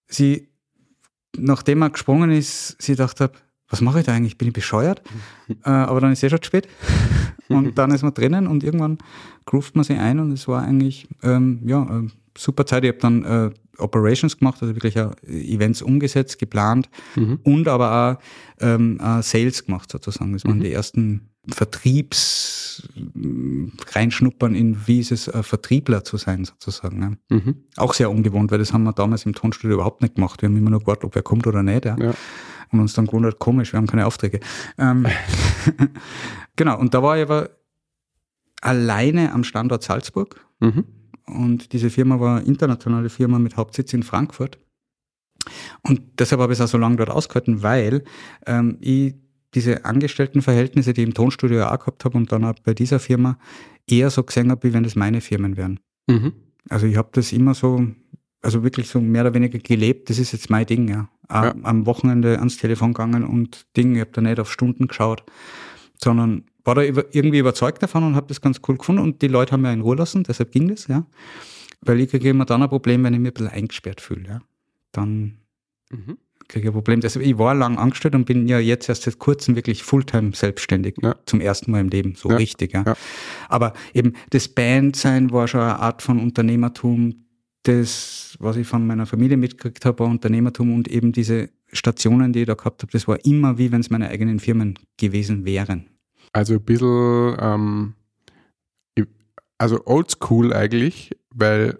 Sie, 0.07 0.47
nachdem 1.37 1.81
er 1.81 1.89
gesprungen 1.89 2.31
ist, 2.31 2.81
sie 2.81 2.95
dachte, 2.95 3.25
hab, 3.25 3.37
was 3.67 3.81
mache 3.81 3.99
ich 3.99 4.05
da 4.05 4.13
eigentlich? 4.13 4.37
Bin 4.37 4.47
ich 4.47 4.53
bescheuert? 4.53 5.01
äh, 5.65 5.69
aber 5.69 6.01
dann 6.01 6.11
ist 6.11 6.23
eh 6.23 6.29
schon 6.29 6.41
zu 6.41 6.47
spät. 6.47 6.67
und 7.49 7.77
dann 7.77 7.91
ist 7.91 8.03
man 8.03 8.13
drinnen 8.13 8.47
und 8.47 8.63
irgendwann 8.63 8.97
groovt 9.45 9.75
man 9.75 9.83
sich 9.83 9.97
ein 9.97 10.19
und 10.19 10.31
es 10.31 10.47
war 10.47 10.63
eigentlich, 10.63 11.07
ähm, 11.23 11.61
ja, 11.65 11.81
ähm, 11.81 12.11
super 12.37 12.65
Zeit. 12.65 12.83
Ich 12.85 12.89
habe 12.89 12.99
dann 12.99 13.23
äh, 13.25 13.49
Operations 13.77 14.37
gemacht, 14.37 14.61
also 14.61 14.75
wirklich 14.75 14.99
auch 14.99 15.13
Events 15.23 15.81
umgesetzt, 15.81 16.39
geplant 16.39 16.89
Mhm. 17.15 17.39
und 17.43 17.67
aber 17.67 18.19
auch 18.19 18.63
ähm, 18.63 18.99
äh, 19.01 19.21
Sales 19.21 19.65
gemacht 19.65 19.91
sozusagen. 19.91 20.33
Das 20.33 20.45
waren 20.45 20.59
die 20.59 20.71
ersten 20.71 21.29
Vertriebs 21.51 22.89
m, 22.95 23.73
reinschnuppern 23.91 24.55
in, 24.55 24.87
wie 24.87 24.99
ist 24.99 25.11
es, 25.11 25.27
äh, 25.27 25.43
Vertriebler 25.43 26.03
zu 26.03 26.17
sein 26.17 26.45
sozusagen. 26.45 26.99
Ne? 26.99 27.17
Mhm. 27.29 27.55
Auch 27.77 27.93
sehr 27.93 28.09
ungewohnt, 28.09 28.51
weil 28.51 28.59
das 28.59 28.73
haben 28.73 28.83
wir 28.83 28.93
damals 28.93 29.25
im 29.25 29.33
Tonstudio 29.33 29.75
überhaupt 29.75 30.01
nicht 30.01 30.15
gemacht. 30.15 30.41
Wir 30.41 30.49
haben 30.49 30.57
immer 30.57 30.69
nur 30.69 30.79
gewartet, 30.81 31.05
ob 31.05 31.15
er 31.15 31.21
kommt 31.21 31.47
oder 31.47 31.63
nicht. 31.63 31.85
Ja. 31.85 31.97
Ja. 31.97 32.13
Und 32.71 32.79
uns 32.81 32.93
dann 32.93 33.07
gewundert, 33.07 33.39
komisch, 33.39 33.73
wir 33.73 33.77
haben 33.77 33.87
keine 33.87 34.05
Aufträge. 34.05 34.39
Ähm, 34.77 35.07
genau, 36.55 36.77
und 36.79 36.93
da 36.93 37.01
war 37.01 37.17
ich 37.17 37.23
aber 37.23 37.49
alleine 38.61 39.31
am 39.33 39.43
Standort 39.43 39.83
Salzburg. 39.83 40.45
Mhm. 40.59 40.85
Und 41.25 41.73
diese 41.73 41.89
Firma 41.89 42.19
war 42.19 42.37
eine 42.37 42.45
internationale 42.45 43.09
Firma 43.09 43.39
mit 43.39 43.57
Hauptsitz 43.57 43.93
in 43.93 44.03
Frankfurt. 44.03 44.59
Und 45.81 46.01
deshalb 46.19 46.41
habe 46.41 46.53
ich 46.53 46.59
es 46.59 46.65
auch 46.65 46.69
so 46.69 46.77
lange 46.77 46.97
dort 46.97 47.09
ausgehalten, 47.09 47.63
weil 47.63 48.03
ähm, 48.45 48.77
ich 48.81 49.15
diese 49.55 49.85
Angestelltenverhältnisse, 49.85 50.93
die 50.93 51.01
ich 51.01 51.07
im 51.07 51.13
Tonstudio 51.13 51.65
auch 51.65 51.79
gehabt 51.79 52.05
habe 52.05 52.17
und 52.17 52.31
dann 52.31 52.43
auch 52.45 52.55
bei 52.63 52.73
dieser 52.73 52.99
Firma, 52.99 53.37
eher 53.87 54.09
so 54.09 54.23
gesehen 54.23 54.51
habe, 54.51 54.67
wie 54.67 54.73
wenn 54.73 54.83
das 54.83 54.95
meine 54.95 55.21
Firmen 55.21 55.57
wären. 55.57 55.79
Mhm. 56.07 56.33
Also 56.69 56.85
ich 56.85 56.97
habe 56.97 57.09
das 57.13 57.31
immer 57.31 57.53
so, 57.55 57.85
also 58.41 58.63
wirklich 58.63 58.87
so 58.87 59.01
mehr 59.01 59.23
oder 59.23 59.33
weniger 59.33 59.57
gelebt, 59.59 60.09
das 60.09 60.19
ist 60.19 60.31
jetzt 60.33 60.49
mein 60.49 60.65
Ding, 60.65 60.87
ja. 60.87 61.09
Am- 61.27 61.43
Ja. 61.43 61.55
Am 61.63 61.85
Wochenende 61.85 62.37
ans 62.39 62.57
Telefon 62.57 62.93
gegangen 62.93 63.23
und 63.23 63.65
Ding, 63.77 63.95
ich 63.95 64.01
habe 64.01 64.11
da 64.13 64.21
nicht 64.21 64.39
auf 64.39 64.51
Stunden 64.51 64.87
geschaut, 64.87 65.23
sondern 66.01 66.43
war 66.63 66.75
da 66.75 66.83
über, 66.83 67.05
irgendwie 67.15 67.39
überzeugt 67.39 67.81
davon 67.81 68.03
und 68.03 68.15
habe 68.15 68.27
das 68.27 68.41
ganz 68.41 68.61
cool 68.67 68.77
gefunden 68.77 69.01
und 69.01 69.21
die 69.21 69.27
Leute 69.27 69.53
haben 69.53 69.61
mir 69.61 69.73
in 69.73 69.81
Ruhe 69.81 69.95
lassen, 69.95 70.23
deshalb 70.23 70.51
ging 70.51 70.67
das, 70.67 70.87
ja. 70.87 71.05
Weil 71.81 71.99
ich 72.01 72.09
kriege 72.09 72.29
immer 72.29 72.45
dann 72.45 72.61
ein 72.61 72.69
Problem, 72.69 73.03
wenn 73.03 73.13
ich 73.13 73.19
mich 73.19 73.31
ein 73.31 73.33
bisschen 73.33 73.47
eingesperrt 73.51 74.01
fühle, 74.01 74.27
ja. 74.27 74.41
Dann 74.91 75.37
Mhm. 75.91 76.17
Kriege 76.49 76.65
ich 76.65 76.69
ein 76.71 76.73
Problem. 76.73 76.99
Deshalb, 76.99 77.25
ich 77.25 77.37
war 77.37 77.55
lang 77.55 77.77
angestellt 77.77 78.15
und 78.15 78.25
bin 78.25 78.47
ja 78.47 78.59
jetzt 78.59 78.89
erst 78.89 79.03
seit 79.03 79.19
kurzem 79.19 79.55
wirklich 79.55 79.83
Fulltime 79.83 80.31
selbstständig. 80.33 80.95
Ja. 81.01 81.15
Zum 81.25 81.39
ersten 81.39 81.71
Mal 81.71 81.79
im 81.79 81.89
Leben, 81.89 82.15
so 82.15 82.29
Ja. 82.29 82.35
richtig, 82.35 82.73
ja. 82.73 82.83
Ja. 82.85 82.95
Aber 83.47 83.73
eben 83.93 84.13
das 84.31 84.49
Bandsein 84.49 85.31
war 85.31 85.47
schon 85.47 85.61
eine 85.61 85.79
Art 85.79 86.01
von 86.01 86.19
Unternehmertum. 86.19 87.25
Das, 87.63 88.35
was 88.39 88.57
ich 88.57 88.67
von 88.67 88.85
meiner 88.87 89.05
Familie 89.05 89.37
mitgekriegt 89.37 89.85
habe, 89.85 89.99
war 89.99 90.07
Unternehmertum 90.07 90.73
und 90.73 90.87
eben 90.87 91.11
diese 91.11 91.49
Stationen, 91.71 92.33
die 92.33 92.41
ich 92.41 92.47
da 92.47 92.55
gehabt 92.55 92.81
habe, 92.81 92.91
das 92.91 93.07
war 93.07 93.23
immer 93.25 93.57
wie 93.57 93.71
wenn 93.71 93.81
es 93.81 93.89
meine 93.89 94.09
eigenen 94.09 94.39
Firmen 94.39 94.77
gewesen 94.97 95.45
wären. 95.45 95.85
Also 96.33 96.55
ein 96.55 96.61
bisschen, 96.63 97.35
ähm, 97.39 97.93
also 99.57 99.85
oldschool 99.85 100.53
eigentlich, 100.53 101.11
weil 101.35 101.77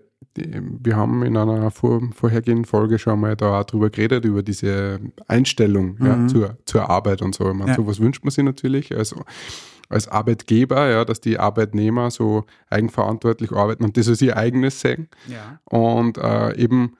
wir 0.82 0.96
haben 0.96 1.24
in 1.24 1.38
einer 1.38 1.72
vor, 1.72 2.02
vorhergehenden 2.14 2.66
Folge 2.66 3.00
schon 3.00 3.20
mal 3.20 3.36
da 3.36 3.64
drüber 3.64 3.90
geredet, 3.90 4.26
über 4.26 4.44
diese 4.44 5.00
Einstellung 5.28 5.98
ja, 6.02 6.16
Mhm. 6.16 6.30
zur, 6.30 6.58
zur 6.66 6.90
Arbeit 6.90 7.22
und 7.22 7.36
so. 7.36 7.48
Ich 7.50 7.56
meine, 7.56 7.72
Ja. 7.72 7.76
Sowas 7.76 8.00
wünscht 8.00 8.24
man 8.24 8.32
sich 8.32 8.44
natürlich 8.44 8.96
als, 8.96 9.16
als 9.90 10.08
Arbeitgeber, 10.08 10.90
ja, 10.90 11.06
dass 11.06 11.22
die 11.22 11.40
Arbeitnehmer 11.40 12.12
so 12.12 12.46
eigenverantwortlich 12.70 13.52
arbeiten 13.52 13.84
und 13.84 13.98
das 13.98 14.08
als 14.08 14.22
ihr 14.22 14.38
eigenes 14.38 14.80
sehen 14.82 15.08
Ja. 15.28 15.60
und 15.66 16.18
äh, 16.18 16.56
eben 16.58 16.96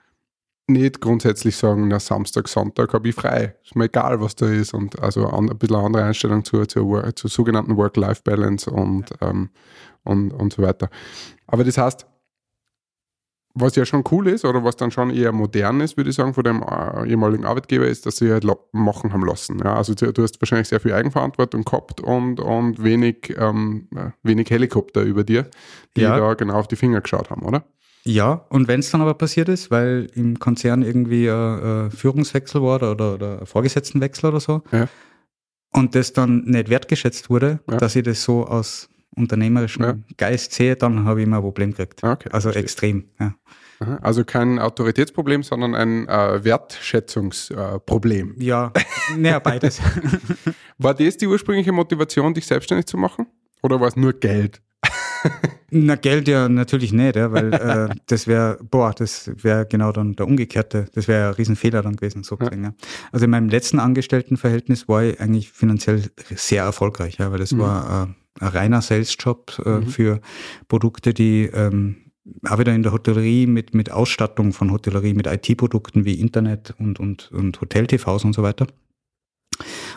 nicht 0.66 1.00
grundsätzlich 1.00 1.56
sagen, 1.56 1.88
na 1.88 1.98
Samstag, 1.98 2.46
Sonntag 2.46 2.92
habe 2.94 3.08
ich 3.08 3.14
frei. 3.16 3.56
Ist 3.64 3.74
mir 3.74 3.86
egal, 3.86 4.20
was 4.20 4.36
da 4.36 4.46
ist. 4.46 4.72
Und 4.72 5.00
also 5.02 5.26
an, 5.26 5.50
ein 5.50 5.58
bisschen 5.58 5.74
eine 5.74 5.86
andere 5.86 6.04
Einstellung 6.04 6.44
zur, 6.44 6.68
zur, 6.68 7.14
zur 7.16 7.28
sogenannten 7.28 7.76
Work-Life-Balance 7.76 8.70
und, 8.70 9.06
ähm, 9.20 9.50
und, 10.04 10.30
und 10.30 10.52
so 10.52 10.62
weiter. 10.62 10.88
Aber 11.48 11.64
das 11.64 11.76
heißt, 11.76 12.06
was 13.54 13.74
ja 13.76 13.84
schon 13.84 14.04
cool 14.10 14.28
ist 14.28 14.44
oder 14.44 14.62
was 14.64 14.76
dann 14.76 14.90
schon 14.90 15.10
eher 15.10 15.32
modern 15.32 15.80
ist, 15.80 15.96
würde 15.96 16.10
ich 16.10 16.16
sagen, 16.16 16.34
von 16.34 16.44
dem 16.44 16.62
äh, 16.62 17.08
ehemaligen 17.08 17.44
Arbeitgeber, 17.44 17.86
ist, 17.86 18.06
dass 18.06 18.16
sie 18.16 18.30
halt 18.30 18.44
machen 18.72 19.12
haben 19.12 19.24
lassen. 19.26 19.58
Ja, 19.64 19.74
also 19.74 19.94
du, 19.94 20.22
hast 20.22 20.40
wahrscheinlich 20.40 20.68
sehr 20.68 20.80
viel 20.80 20.92
Eigenverantwortung 20.92 21.64
gehabt 21.64 22.00
und, 22.00 22.38
und 22.40 22.82
wenig, 22.82 23.34
ähm, 23.36 23.88
äh, 23.94 24.10
wenig 24.22 24.50
Helikopter 24.50 25.02
über 25.02 25.24
dir, 25.24 25.48
die 25.96 26.02
Ja. 26.02 26.16
da 26.18 26.34
genau 26.34 26.54
auf 26.54 26.68
die 26.68 26.76
Finger 26.76 27.00
geschaut 27.00 27.30
haben, 27.30 27.42
oder? 27.42 27.64
Ja, 28.04 28.46
und 28.50 28.66
wenn 28.68 28.80
es 28.80 28.90
dann 28.90 29.00
aber 29.00 29.14
passiert 29.14 29.48
ist, 29.48 29.70
weil 29.70 30.08
im 30.14 30.38
Konzern 30.38 30.82
irgendwie 30.82 31.28
ein 31.28 31.88
äh, 31.88 31.90
Führungswechsel 31.90 32.62
war 32.62 32.76
oder, 32.76 33.14
oder, 33.14 33.44
Vorgesetztenwechsel 33.46 34.30
oder 34.30 34.40
so, 34.40 34.62
Ja. 34.72 34.88
und 35.72 35.94
das 35.94 36.12
dann 36.12 36.44
nicht 36.44 36.68
wertgeschätzt 36.70 37.30
wurde, 37.30 37.60
Ja. 37.70 37.76
dass 37.78 37.96
ich 37.96 38.04
das 38.04 38.22
so 38.22 38.46
aus 38.46 38.88
unternehmerischem 39.16 39.84
Ja. 39.84 39.94
Geist 40.16 40.52
sehe, 40.52 40.76
dann 40.76 41.04
habe 41.04 41.20
ich 41.20 41.26
immer 41.26 41.36
ein 41.36 41.42
Problem 41.42 41.70
gekriegt. 41.70 42.02
Okay, 42.02 42.28
also 42.32 42.48
verstehe. 42.48 42.62
extrem. 42.62 43.04
Ja. 43.18 43.34
Also 44.02 44.24
kein 44.24 44.58
Autoritätsproblem, 44.58 45.42
sondern 45.42 45.74
ein 45.74 46.06
äh, 46.06 46.44
Wertschätzungsproblem. 46.44 48.34
Ja, 48.38 48.72
naja, 49.16 49.38
beides. 49.38 49.80
War 50.78 50.92
das 50.92 51.16
die 51.16 51.26
ursprüngliche 51.26 51.72
Motivation, 51.72 52.34
dich 52.34 52.46
selbstständig 52.46 52.86
zu 52.86 52.98
machen? 52.98 53.26
Oder 53.62 53.80
war 53.80 53.88
es 53.88 53.96
nur 53.96 54.12
Geld? 54.12 54.60
Na, 55.70 55.94
Geld 55.94 56.28
ja 56.28 56.48
natürlich 56.48 56.92
nicht, 56.92 57.16
ja, 57.16 57.32
weil 57.32 57.52
äh, 57.52 57.94
das 58.06 58.26
wäre, 58.26 58.58
boah, 58.62 58.92
das 58.92 59.30
wäre 59.42 59.66
genau 59.66 59.92
dann 59.92 60.16
der 60.16 60.26
umgekehrte, 60.26 60.86
das 60.94 61.06
wäre 61.06 61.28
ein 61.28 61.34
Riesenfehler 61.34 61.82
dann 61.82 61.96
gewesen, 61.96 62.22
so 62.22 62.36
gesehen. 62.36 62.64
Ja. 62.64 62.74
Also 63.12 63.24
in 63.26 63.30
meinem 63.30 63.48
letzten 63.48 63.78
Angestelltenverhältnis 63.78 64.88
war 64.88 65.04
ich 65.04 65.20
eigentlich 65.20 65.52
finanziell 65.52 66.02
sehr 66.34 66.64
erfolgreich, 66.64 67.18
ja, 67.18 67.30
weil 67.30 67.38
das 67.38 67.56
war 67.56 68.08
äh, 68.08 68.19
reiner 68.40 68.82
Sales-Job 68.82 69.62
äh, 69.64 69.82
für 69.82 70.20
Produkte, 70.68 71.14
die 71.14 71.44
ähm, 71.44 71.96
auch 72.48 72.58
wieder 72.58 72.74
in 72.74 72.82
der 72.82 72.92
Hotellerie 72.92 73.46
mit, 73.46 73.74
mit 73.74 73.90
Ausstattung 73.90 74.52
von 74.52 74.70
Hotellerie, 74.70 75.14
mit 75.14 75.26
IT-Produkten 75.26 76.04
wie 76.04 76.14
Internet 76.14 76.74
und, 76.78 77.00
und, 77.00 77.30
und 77.32 77.60
Hotel-TVs 77.60 78.24
und 78.24 78.34
so 78.34 78.42
weiter. 78.42 78.66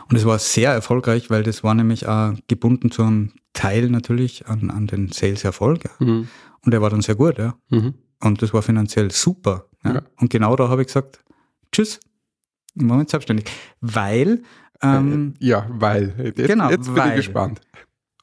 Und 0.09 0.17
es 0.17 0.25
war 0.25 0.39
sehr 0.39 0.71
erfolgreich, 0.71 1.29
weil 1.29 1.43
das 1.43 1.63
war 1.63 1.73
nämlich 1.73 2.07
auch 2.07 2.33
gebunden 2.47 2.91
zu 2.91 3.03
einem 3.03 3.31
Teil 3.53 3.89
natürlich 3.89 4.47
an, 4.47 4.69
an 4.69 4.87
den 4.87 5.11
Sales-Erfolg. 5.11 5.85
Ja. 5.85 6.05
Mhm. 6.05 6.27
Und 6.65 6.71
der 6.71 6.81
war 6.81 6.89
dann 6.89 7.01
sehr 7.01 7.15
gut, 7.15 7.37
ja. 7.37 7.55
Mhm. 7.69 7.93
Und 8.21 8.41
das 8.41 8.53
war 8.53 8.61
finanziell 8.61 9.11
super. 9.11 9.65
Ja. 9.83 9.95
Ja. 9.95 10.01
Und 10.17 10.29
genau 10.29 10.55
da 10.55 10.69
habe 10.69 10.81
ich 10.81 10.87
gesagt, 10.87 11.23
tschüss, 11.71 11.99
im 12.75 12.87
Moment 12.87 13.09
selbstständig. 13.09 13.45
Weil, 13.81 14.43
ähm, 14.81 15.33
ja, 15.39 15.67
weil. 15.69 16.13
Jetzt, 16.17 16.47
genau, 16.47 16.69
jetzt 16.69 16.85
bin 16.85 16.95
weil. 16.95 17.09
ich 17.11 17.15
gespannt. 17.17 17.61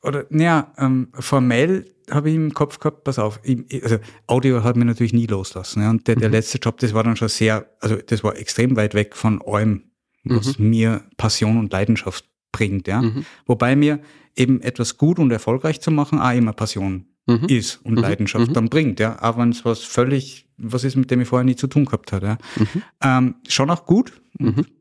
Oder 0.03 0.27
naja, 0.31 0.73
ähm, 0.79 1.09
formell 1.13 1.87
habe 2.11 2.31
ich 2.31 2.37
im 2.37 2.55
Kopf 2.55 2.79
gehabt, 2.79 3.05
pass 3.05 3.19
auf, 3.19 3.39
ich, 3.43 3.83
also 3.85 3.99
Audio 4.27 4.65
hat 4.65 4.77
mir 4.77 4.85
natürlich 4.85 5.13
nie 5.13 5.27
loslassen. 5.27 5.83
Ja. 5.83 5.91
Und 5.91 6.09
der, 6.09 6.17
der 6.17 6.29
Mhm. 6.29 6.35
letzte 6.35 6.59
Job, 6.59 6.79
das 6.79 6.93
war 6.95 7.05
dann 7.05 7.17
schon 7.17 7.29
sehr, 7.29 7.71
also 7.81 7.97
das 7.97 8.25
war 8.25 8.37
extrem 8.37 8.77
weit 8.77 8.95
weg 8.95 9.15
von 9.15 9.41
allem, 9.47 9.85
was 10.25 10.59
mir 10.59 11.05
Passion 11.17 11.57
und 11.59 11.73
Leidenschaft 11.73 12.25
bringt. 12.53 12.89
Ja. 12.89 13.03
Mhm. 13.03 13.25
Wobei 13.47 13.77
mir 13.77 14.01
eben 14.37 14.61
etwas 14.61 14.97
gut 14.97 15.19
und 15.19 15.31
erfolgreich 15.31 15.81
zu 15.81 15.91
machen, 15.91 16.19
auch 16.19 16.33
immer 16.35 16.53
Passion 16.53 17.07
ist 17.47 17.77
und 17.85 17.95
Leidenschaft 17.97 18.57
dann 18.57 18.69
bringt, 18.69 18.99
ja. 18.99 19.23
Auch 19.23 19.39
wenn 19.39 19.51
es 19.51 19.65
was 19.65 19.85
völlig, 19.85 20.49
was 20.57 20.83
ist, 20.83 20.97
mit 20.97 21.13
dem 21.13 21.21
ich 21.21 21.29
vorher 21.29 21.45
nie 21.45 21.55
zu 21.55 21.69
tun 21.69 21.85
gehabt 21.85 22.11
habe, 22.13 22.27
ja. 22.27 22.39
Ähm, 23.03 23.37
schon 23.47 23.71
auch 23.71 23.87
gut, 23.87 24.21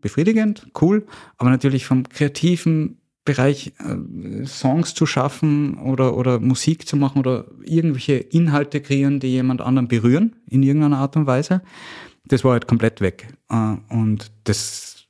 befriedigend, 0.01 0.67
cool, 0.81 1.05
aber 1.37 1.51
natürlich 1.51 1.85
vom 1.85 2.09
kreativen 2.09 2.98
Bereich 3.25 3.73
äh, 3.79 4.45
Songs 4.45 4.93
zu 4.93 5.05
schaffen 5.05 5.77
oder, 5.77 6.17
oder 6.17 6.39
Musik 6.39 6.87
zu 6.87 6.97
machen 6.97 7.19
oder 7.19 7.45
irgendwelche 7.63 8.15
Inhalte 8.15 8.81
kreieren, 8.81 9.19
die 9.19 9.27
jemand 9.27 9.61
anderen 9.61 9.87
berühren 9.87 10.35
in 10.47 10.63
irgendeiner 10.63 10.97
Art 10.97 11.15
und 11.15 11.27
Weise, 11.27 11.61
das 12.25 12.43
war 12.43 12.53
halt 12.53 12.67
komplett 12.67 13.01
weg. 13.01 13.27
Äh, 13.49 13.75
und 13.89 14.31
das 14.45 15.07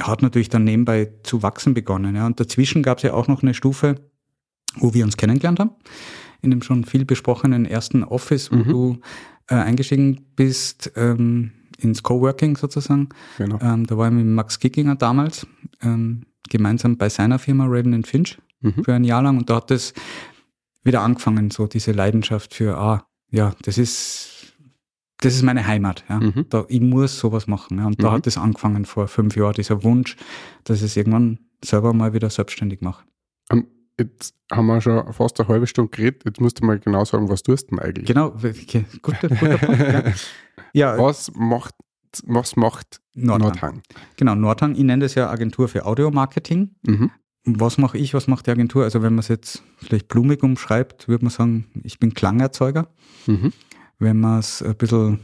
hat 0.00 0.22
natürlich 0.22 0.48
dann 0.48 0.64
nebenbei 0.64 1.10
zu 1.22 1.42
wachsen 1.42 1.74
begonnen. 1.74 2.14
Ja. 2.16 2.26
Und 2.26 2.38
dazwischen 2.40 2.82
gab 2.82 2.98
es 2.98 3.04
ja 3.04 3.14
auch 3.14 3.28
noch 3.28 3.42
eine 3.42 3.54
Stufe, 3.54 3.96
wo 4.76 4.94
wir 4.94 5.04
uns 5.04 5.16
kennengelernt 5.16 5.60
haben, 5.60 5.70
in 6.42 6.50
dem 6.50 6.62
schon 6.62 6.84
viel 6.84 7.04
besprochenen 7.04 7.64
ersten 7.64 8.04
Office, 8.04 8.52
wo 8.52 8.56
du 8.56 9.00
äh, 9.48 9.54
eingestiegen 9.54 10.26
bist, 10.36 10.92
ähm, 10.96 11.52
ins 11.78 12.02
Coworking 12.02 12.56
sozusagen. 12.56 13.08
Genau. 13.38 13.58
Ähm, 13.62 13.86
da 13.86 13.96
war 13.96 14.08
ich 14.08 14.14
mit 14.14 14.26
Max 14.26 14.58
Kickinger 14.58 14.96
damals, 14.96 15.46
ähm, 15.82 16.22
gemeinsam 16.48 16.96
bei 16.96 17.08
seiner 17.08 17.38
Firma 17.38 17.66
Raven 17.66 18.04
Finch 18.04 18.38
für 18.82 18.94
ein 18.94 19.04
Jahr 19.04 19.22
lang 19.22 19.38
und 19.38 19.50
da 19.50 19.56
hat 19.56 19.70
es 19.70 19.94
wieder 20.82 21.02
angefangen, 21.02 21.50
so 21.50 21.66
diese 21.66 21.92
Leidenschaft 21.92 22.54
für, 22.54 22.76
ah, 22.76 23.06
ja, 23.30 23.54
das 23.62 23.78
ist, 23.78 24.54
das 25.20 25.34
ist 25.34 25.42
meine 25.42 25.66
Heimat. 25.66 26.04
Ja. 26.08 26.20
Da, 26.48 26.64
ich 26.68 26.80
muss 26.80 27.18
sowas 27.18 27.46
machen. 27.46 27.78
Ja. 27.78 27.86
Und 27.86 28.02
da 28.02 28.12
hat 28.12 28.26
es 28.26 28.38
angefangen 28.38 28.84
vor 28.84 29.08
fünf 29.08 29.36
Jahren, 29.36 29.54
dieser 29.54 29.82
Wunsch, 29.84 30.16
dass 30.64 30.78
ich 30.78 30.84
es 30.84 30.96
irgendwann 30.96 31.38
selber 31.64 31.92
mal 31.92 32.14
wieder 32.14 32.30
selbstständig 32.30 32.80
mache. 32.80 33.04
Ähm, 33.50 33.66
jetzt 33.98 34.34
haben 34.50 34.66
wir 34.66 34.80
schon 34.80 35.12
fast 35.12 35.38
eine 35.40 35.48
halbe 35.48 35.66
Stunde 35.66 35.90
geredet. 35.90 36.22
Jetzt 36.24 36.40
musst 36.40 36.60
du 36.60 36.64
mal 36.64 36.78
genau 36.78 37.04
sagen, 37.04 37.28
was 37.28 37.42
tust 37.42 37.70
du 37.70 37.76
denn 37.76 37.84
eigentlich? 37.84 38.06
Genau, 38.06 38.28
okay, 38.28 38.84
guter, 39.02 39.28
guter 39.28 39.58
Punkt. 39.58 39.80
Ja, 39.80 40.04
ja 40.72 40.98
Was 40.98 41.32
macht, 41.34 41.74
was 42.26 42.56
macht 42.56 43.00
Nordhang. 43.14 43.48
Nordhang? 43.50 43.82
genau, 44.16 44.34
Nordhang, 44.34 44.72
ich 44.74 44.82
nenne 44.84 45.04
das 45.04 45.14
ja 45.14 45.28
Agentur 45.30 45.68
für 45.68 45.84
Audiomarketing. 45.86 46.74
Mhm. 46.86 47.10
Was 47.44 47.78
mache 47.78 47.96
ich, 47.98 48.12
was 48.14 48.26
macht 48.28 48.46
die 48.46 48.50
Agentur? 48.50 48.84
Also 48.84 49.02
wenn 49.02 49.14
man 49.14 49.20
es 49.20 49.28
jetzt 49.28 49.62
vielleicht 49.78 50.08
blumig 50.08 50.42
umschreibt, 50.42 51.08
würde 51.08 51.24
man 51.24 51.30
sagen, 51.30 51.66
ich 51.82 51.98
bin 51.98 52.12
Klangerzeuger. 52.14 52.88
Mhm. 53.26 53.52
Wenn 53.98 54.20
man 54.20 54.38
es 54.38 54.62
ein 54.62 54.74
bisschen 54.76 55.20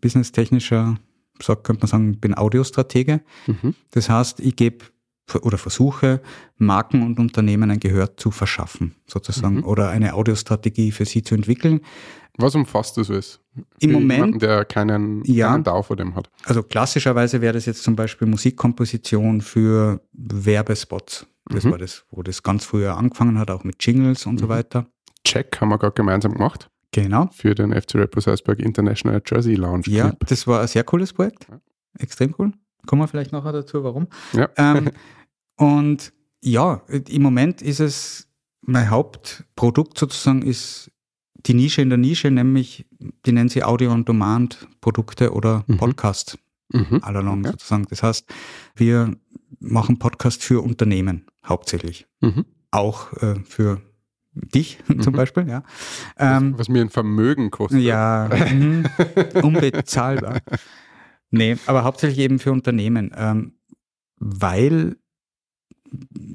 businesstechnischer 0.00 0.96
sagt, 1.42 1.64
könnte 1.64 1.82
man 1.82 1.88
sagen, 1.88 2.10
ich 2.12 2.20
bin 2.20 2.34
Audiostratege. 2.34 3.20
Mhm. 3.46 3.74
Das 3.92 4.10
heißt, 4.10 4.40
ich 4.40 4.56
gebe 4.56 4.84
oder 5.42 5.58
versuche, 5.58 6.20
Marken 6.56 7.02
und 7.04 7.20
Unternehmen 7.20 7.70
ein 7.70 7.78
Gehör 7.78 8.16
zu 8.16 8.32
verschaffen, 8.32 8.96
sozusagen, 9.06 9.58
Mhm. 9.58 9.64
oder 9.64 9.88
eine 9.88 10.14
Audiostrategie 10.14 10.90
für 10.90 11.04
sie 11.04 11.22
zu 11.22 11.36
entwickeln. 11.36 11.82
Was 12.38 12.54
umfasst 12.54 12.96
das 12.96 13.10
alles? 13.10 13.40
Im 13.80 13.92
Moment- 13.92 14.12
Jemanden, 14.12 14.38
der 14.38 14.64
keinen, 14.64 15.24
Ja. 15.24 15.48
keinen 15.52 15.64
Dau 15.64 15.82
vor 15.82 15.96
dem 15.96 16.14
hat. 16.14 16.30
Also 16.44 16.62
klassischerweise 16.62 17.40
wäre 17.40 17.52
das 17.54 17.66
jetzt 17.66 17.82
zum 17.82 17.96
Beispiel 17.96 18.26
Musikkomposition 18.28 19.40
für 19.40 20.00
Werbespots. 20.12 21.26
Das 21.46 21.64
Mhm. 21.64 21.70
war 21.72 21.78
das, 21.78 22.04
wo 22.10 22.22
das 22.22 22.42
ganz 22.42 22.64
früher 22.64 22.96
angefangen 22.96 23.38
hat, 23.38 23.50
auch 23.50 23.64
mit 23.64 23.76
Jingles 23.84 24.26
und 24.26 24.38
so 24.38 24.46
Mhm. 24.46 24.50
weiter. 24.50 24.86
Check 25.24 25.60
haben 25.60 25.68
wir 25.70 25.78
gerade 25.78 25.94
gemeinsam 25.94 26.32
gemacht 26.32 26.70
Genau. 26.92 27.28
für 27.32 27.54
den 27.54 27.72
FC 27.72 27.96
Rapper 27.98 28.20
Salzburg 28.20 28.58
International 28.60 29.20
Jersey 29.26 29.54
Lounge 29.54 29.82
Ja, 29.86 30.08
Clip. 30.10 30.26
das 30.28 30.46
war 30.46 30.60
ein 30.62 30.68
sehr 30.68 30.84
cooles 30.84 31.12
Projekt. 31.12 31.46
Ja. 31.50 31.60
Extrem 31.98 32.34
cool. 32.38 32.52
Kommen 32.86 33.02
wir 33.02 33.08
vielleicht 33.08 33.32
nachher 33.32 33.52
dazu, 33.52 33.82
warum. 33.84 34.06
Ja. 34.32 34.48
Ähm, 34.56 34.90
und 35.56 36.12
ja, 36.42 36.82
im 37.08 37.22
Moment 37.22 37.60
ist 37.60 37.80
es, 37.80 38.28
mein 38.62 38.88
Hauptprodukt 38.90 39.98
sozusagen 39.98 40.42
ist 40.42 40.90
die 41.46 41.54
Nische 41.54 41.82
in 41.82 41.88
der 41.88 41.98
Nische, 41.98 42.30
nämlich, 42.30 42.86
die 43.26 43.32
nennen 43.32 43.48
sie 43.48 43.62
Audio-on-Demand-Produkte 43.64 45.32
oder 45.32 45.64
Mhm. 45.66 45.76
Podcast 45.78 46.38
Mhm. 46.72 47.00
allalong 47.02 47.40
Okay. 47.40 47.50
sozusagen. 47.52 47.86
Das 47.90 48.02
heißt, 48.02 48.32
wir 48.76 49.16
machen 49.58 49.98
Podcast 49.98 50.42
für 50.44 50.62
Unternehmen 50.62 51.26
hauptsächlich. 51.44 52.06
Mhm. 52.20 52.44
Auch 52.70 53.12
äh, 53.14 53.36
für 53.44 53.80
dich 54.32 54.78
zum 55.04 55.12
Mhm. 55.12 55.16
Beispiel, 55.16 55.48
ja. 55.48 55.64
Ähm, 56.18 56.54
was 56.56 56.68
mir 56.68 56.80
ein 56.82 56.90
Vermögen 56.90 57.50
kostet. 57.50 57.80
ja, 57.82 58.28
mhm, 58.52 58.84
unbezahlbar. 59.42 60.40
Nee, 61.30 61.56
aber 61.66 61.84
hauptsächlich 61.84 62.18
eben 62.20 62.38
für 62.38 62.52
Unternehmen, 62.52 63.12
ähm, 63.16 63.54
weil 64.16 64.96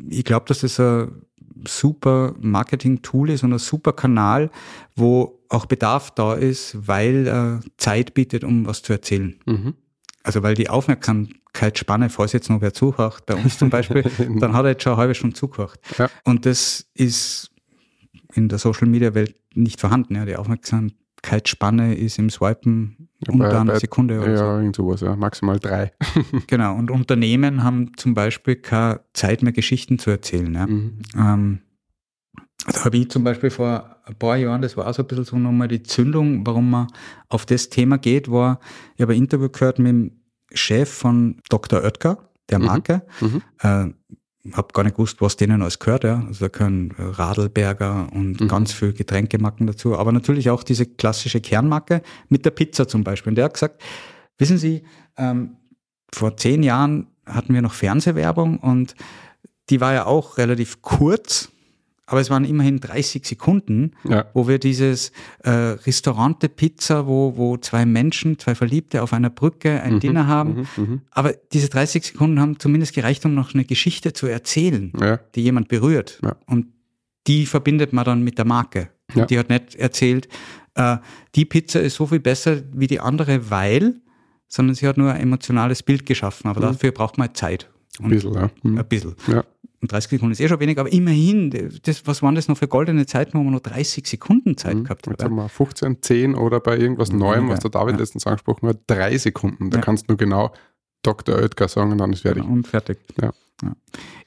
ich 0.09 0.23
glaube, 0.25 0.45
dass 0.47 0.59
das 0.59 0.79
ein 0.79 1.24
super 1.67 2.33
Marketing-Tool 2.39 3.29
ist 3.29 3.43
und 3.43 3.53
ein 3.53 3.59
super 3.59 3.93
Kanal, 3.93 4.49
wo 4.95 5.39
auch 5.49 5.65
Bedarf 5.65 6.11
da 6.11 6.33
ist, 6.33 6.87
weil 6.87 7.27
er 7.27 7.59
Zeit 7.77 8.13
bietet, 8.13 8.43
um 8.43 8.65
was 8.65 8.81
zu 8.81 8.93
erzählen. 8.93 9.35
Mhm. 9.45 9.75
Also 10.23 10.41
weil 10.41 10.55
die 10.55 10.69
Aufmerksamkeitsspanne, 10.69 12.09
falls 12.09 12.33
jetzt 12.33 12.49
noch 12.49 12.61
wer 12.61 12.73
zuhört, 12.73 13.25
bei 13.25 13.35
uns 13.35 13.57
zum 13.57 13.69
Beispiel, 13.69 14.03
dann 14.39 14.53
hat 14.53 14.65
er 14.65 14.71
jetzt 14.71 14.83
schon 14.83 14.93
eine 14.93 15.01
halbe 15.01 15.15
Stunde 15.15 15.35
zugehört. 15.35 15.79
Ja. 15.97 16.09
Und 16.23 16.45
das 16.45 16.87
ist 16.93 17.51
in 18.33 18.49
der 18.49 18.57
Social 18.57 18.87
Media 18.87 19.13
Welt 19.13 19.35
nicht 19.53 19.79
vorhanden. 19.79 20.15
Ja. 20.15 20.25
Die 20.25 20.35
Aufmerksamkeitsspanne 21.25 21.95
ist 21.95 22.19
im 22.19 22.29
Swipen 22.29 23.09
Ja, 23.25 23.33
unter 23.33 23.49
bei- 23.49 23.59
einer 23.59 23.73
bei- 23.73 23.79
Sekunde 23.79 24.19
oder 24.21 24.37
so. 24.37 24.43
Ja, 24.43 24.57
irgend 24.59 24.75
sowas, 24.75 25.01
ja. 25.01 25.15
Maximal 25.15 25.59
drei. 25.59 25.91
Genau. 26.47 26.75
Und 26.75 26.91
Unternehmen 26.91 27.63
haben 27.63 27.91
zum 27.97 28.13
Beispiel 28.13 28.55
keine 28.57 29.01
Zeit 29.13 29.41
mehr, 29.41 29.53
Geschichten 29.53 29.99
zu 29.99 30.09
erzählen. 30.11 30.53
Ja. 30.53 30.67
Mhm. 30.67 30.99
Ähm, 31.17 31.59
da 32.67 32.85
habe 32.85 32.97
ich 32.97 33.09
zum 33.09 33.23
Beispiel 33.23 33.49
vor 33.49 33.95
ein 34.05 34.15
paar 34.15 34.37
Jahren, 34.37 34.61
das 34.61 34.77
war 34.77 34.87
auch 34.87 34.93
so 34.93 35.03
ein 35.03 35.07
bisschen 35.07 35.25
so 35.25 35.37
nochmal 35.37 35.67
die 35.67 35.83
Zündung, 35.83 36.45
warum 36.45 36.69
man 36.69 36.87
auf 37.29 37.45
das 37.45 37.69
Thema 37.69 37.97
geht, 37.97 38.29
war, 38.29 38.59
ich 38.95 39.01
habe 39.01 39.13
ein 39.13 39.17
Interview 39.19 39.49
gehört 39.49 39.79
mit 39.79 39.87
dem 39.89 40.11
Chef 40.53 40.89
von 40.89 41.37
Dr. 41.49 41.83
Oetker, 41.83 42.29
der 42.49 42.59
Mhm. 42.59 42.65
Marke. 42.65 43.01
Mhm. 43.21 43.41
Äh, 43.61 43.85
habe 44.53 44.67
gar 44.73 44.83
nicht 44.83 44.95
gewusst, 44.95 45.21
was 45.21 45.35
denen 45.37 45.61
alles 45.61 45.79
gehört. 45.79 46.03
Ja. 46.03 46.23
Also 46.27 46.45
da 46.45 46.47
gehören 46.49 46.91
äh, 46.97 47.03
Radlberger 47.03 48.07
und 48.11 48.41
Mhm. 48.41 48.47
ganz 48.47 48.73
viel 48.73 48.93
Getränkemarken 48.93 49.67
dazu, 49.67 49.97
aber 49.97 50.11
natürlich 50.11 50.49
auch 50.49 50.63
diese 50.63 50.85
klassische 50.85 51.41
Kernmarke 51.41 52.01
mit 52.29 52.45
der 52.45 52.51
Pizza 52.51 52.87
zum 52.87 53.03
Beispiel. 53.03 53.31
Und 53.31 53.35
der 53.35 53.45
hat 53.45 53.53
gesagt, 53.53 53.81
wissen 54.37 54.57
Sie, 54.57 54.83
ähm, 55.17 55.57
vor 56.13 56.37
zehn 56.37 56.63
Jahren 56.63 57.07
hatten 57.25 57.53
wir 57.53 57.61
noch 57.61 57.73
Fernsehwerbung 57.73 58.59
und 58.59 58.95
die 59.69 59.81
war 59.81 59.93
ja 59.93 60.05
auch 60.05 60.37
relativ 60.37 60.81
kurz, 60.81 61.49
aber 62.07 62.19
es 62.21 62.29
waren 62.29 62.45
immerhin 62.45 62.79
30 62.79 63.25
Sekunden, 63.25 63.91
Ja. 64.07 64.25
wo 64.33 64.47
wir 64.47 64.59
dieses 64.59 65.11
äh, 65.43 65.49
Restaurante 65.49 66.49
Pizza, 66.49 67.07
wo, 67.07 67.35
wo 67.35 67.57
zwei 67.57 67.85
Menschen, 67.85 68.37
zwei 68.37 68.53
Verliebte 68.55 69.01
auf 69.01 69.11
einer 69.13 69.29
Brücke 69.29 69.81
ein 69.81 69.99
Dinner 69.99 70.27
haben. 70.27 70.67
Mhm. 70.77 70.83
Mhm. 70.83 71.01
Aber 71.11 71.33
diese 71.53 71.69
30 71.69 72.05
Sekunden 72.05 72.39
haben 72.39 72.59
zumindest 72.59 72.93
gereicht, 72.93 73.25
um 73.25 73.33
noch 73.33 73.53
eine 73.53 73.65
Geschichte 73.65 74.13
zu 74.13 74.27
erzählen, 74.27 74.91
Ja. 74.99 75.17
die 75.35 75.41
jemand 75.43 75.67
berührt. 75.67 76.19
Ja. 76.23 76.35
Und 76.45 76.67
die 77.27 77.45
verbindet 77.47 77.91
man 77.93 78.05
dann 78.05 78.23
mit 78.23 78.37
der 78.37 78.45
Marke. 78.45 78.89
Und 79.15 79.29
die 79.29 79.39
hat 79.39 79.49
nicht 79.49 79.75
erzählt, 79.75 80.27
äh, 80.75 80.97
die 81.35 81.45
Pizza 81.45 81.79
ist 81.81 81.95
so 81.95 82.05
viel 82.05 82.19
besser 82.19 82.61
wie 82.73 82.87
die 82.87 82.99
andere, 82.99 83.49
weil, 83.49 83.95
sondern 84.47 84.75
sie 84.75 84.87
hat 84.87 84.97
nur 84.97 85.11
ein 85.11 85.21
emotionales 85.21 85.81
Bild 85.81 86.05
geschaffen. 86.05 86.49
Aber 86.49 86.59
dafür 86.61 86.91
braucht 86.91 87.17
man 87.17 87.33
Zeit. 87.33 87.69
Ein 87.99 88.09
bisschen, 88.09 88.33
ja. 88.33 88.49
Mhm. 88.61 88.77
Ein 88.77 88.85
bisschen. 88.87 89.15
Ja. 89.27 89.43
Und 89.85 89.91
30 89.91 90.09
Sekunden 90.09 90.31
ist 90.31 90.39
eh 90.39 90.47
schon 90.47 90.59
wenig, 90.59 90.79
aber 90.79 90.91
immerhin, 90.91 91.51
das, 91.83 92.07
was 92.07 92.23
waren 92.23 92.33
das 92.33 92.47
noch 92.47 92.57
für 92.57 92.67
goldene 92.67 93.05
Zeiten, 93.05 93.37
wo 93.37 93.43
man 93.43 93.51
nur 93.51 93.59
30 93.61 94.07
Sekunden 94.07 94.57
Zeit 94.57 94.83
gehabt 94.83 95.07
hat? 95.07 95.21
Wir 95.29 95.47
15, 95.49 96.01
10 96.01 96.33
oder 96.33 96.59
bei 96.59 96.75
irgendwas 96.75 97.11
Neuem, 97.11 97.49
was 97.49 97.59
der 97.59 97.69
David 97.69 97.93
Ja. 97.93 97.99
letztens 97.99 98.25
angesprochen 98.25 98.67
hat, 98.67 98.79
drei 98.87 99.15
Sekunden. 99.19 99.69
Da 99.69 99.77
Ja. 99.77 99.83
kannst 99.83 100.05
du 100.09 100.13
nur 100.13 100.17
genau 100.17 100.51
Dr. 101.03 101.35
Oetker 101.35 101.67
sagen 101.67 101.91
und 101.91 101.99
dann 101.99 102.13
ist 102.13 102.21
fertig. 102.21 102.41
Genau, 102.41 102.55
und 102.55 102.67
fertig. 102.67 102.97
Ja. 103.21 103.31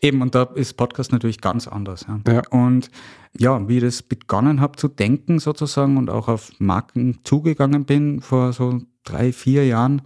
Eben, 0.01 0.23
und 0.23 0.35
da 0.37 0.45
ist 0.45 0.75
Podcast 0.77 1.11
natürlich 1.13 1.41
ganz 1.41 1.67
anders. 1.67 2.07
Ja. 2.09 2.21
Ja. 2.33 2.43
Und 2.51 2.89
ja, 3.37 3.69
wie 3.69 3.79
ich 3.79 3.83
das 3.83 4.03
begonnen 4.03 4.61
habe 4.61 4.77
zu 4.77 4.87
denken 4.89 5.39
sozusagen 5.41 5.97
und 5.97 6.09
auch 6.09 6.29
auf 6.29 6.53
Marken 6.61 7.19
zugegangen 7.25 7.85
bin 7.85 8.21
vor 8.21 8.53
so 8.53 8.81
drei, 9.05 9.33
vier 9.33 9.67
Jahren, 9.67 10.03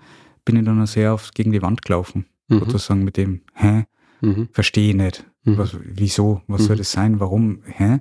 bin 0.46 0.56
ich 0.56 0.64
dann 0.64 0.84
sehr 0.86 1.12
aufs 1.12 1.32
gegen 1.34 1.52
die 1.52 1.60
Wand 1.62 1.82
gelaufen. 1.82 2.24
Mhm. 2.48 2.60
Sozusagen 2.60 3.04
mit 3.04 3.16
dem, 3.18 3.42
hä, 3.54 3.84
Mhm. 4.22 4.48
verstehe 4.52 4.90
ich 4.90 4.96
nicht. 4.96 5.24
Mhm. 5.44 5.58
Was, 5.58 5.76
wieso? 5.82 6.42
Was 6.46 6.62
Mhm. 6.62 6.66
soll 6.66 6.76
das 6.76 6.92
sein? 6.92 7.20
Warum? 7.20 7.62
Hä? 7.66 7.98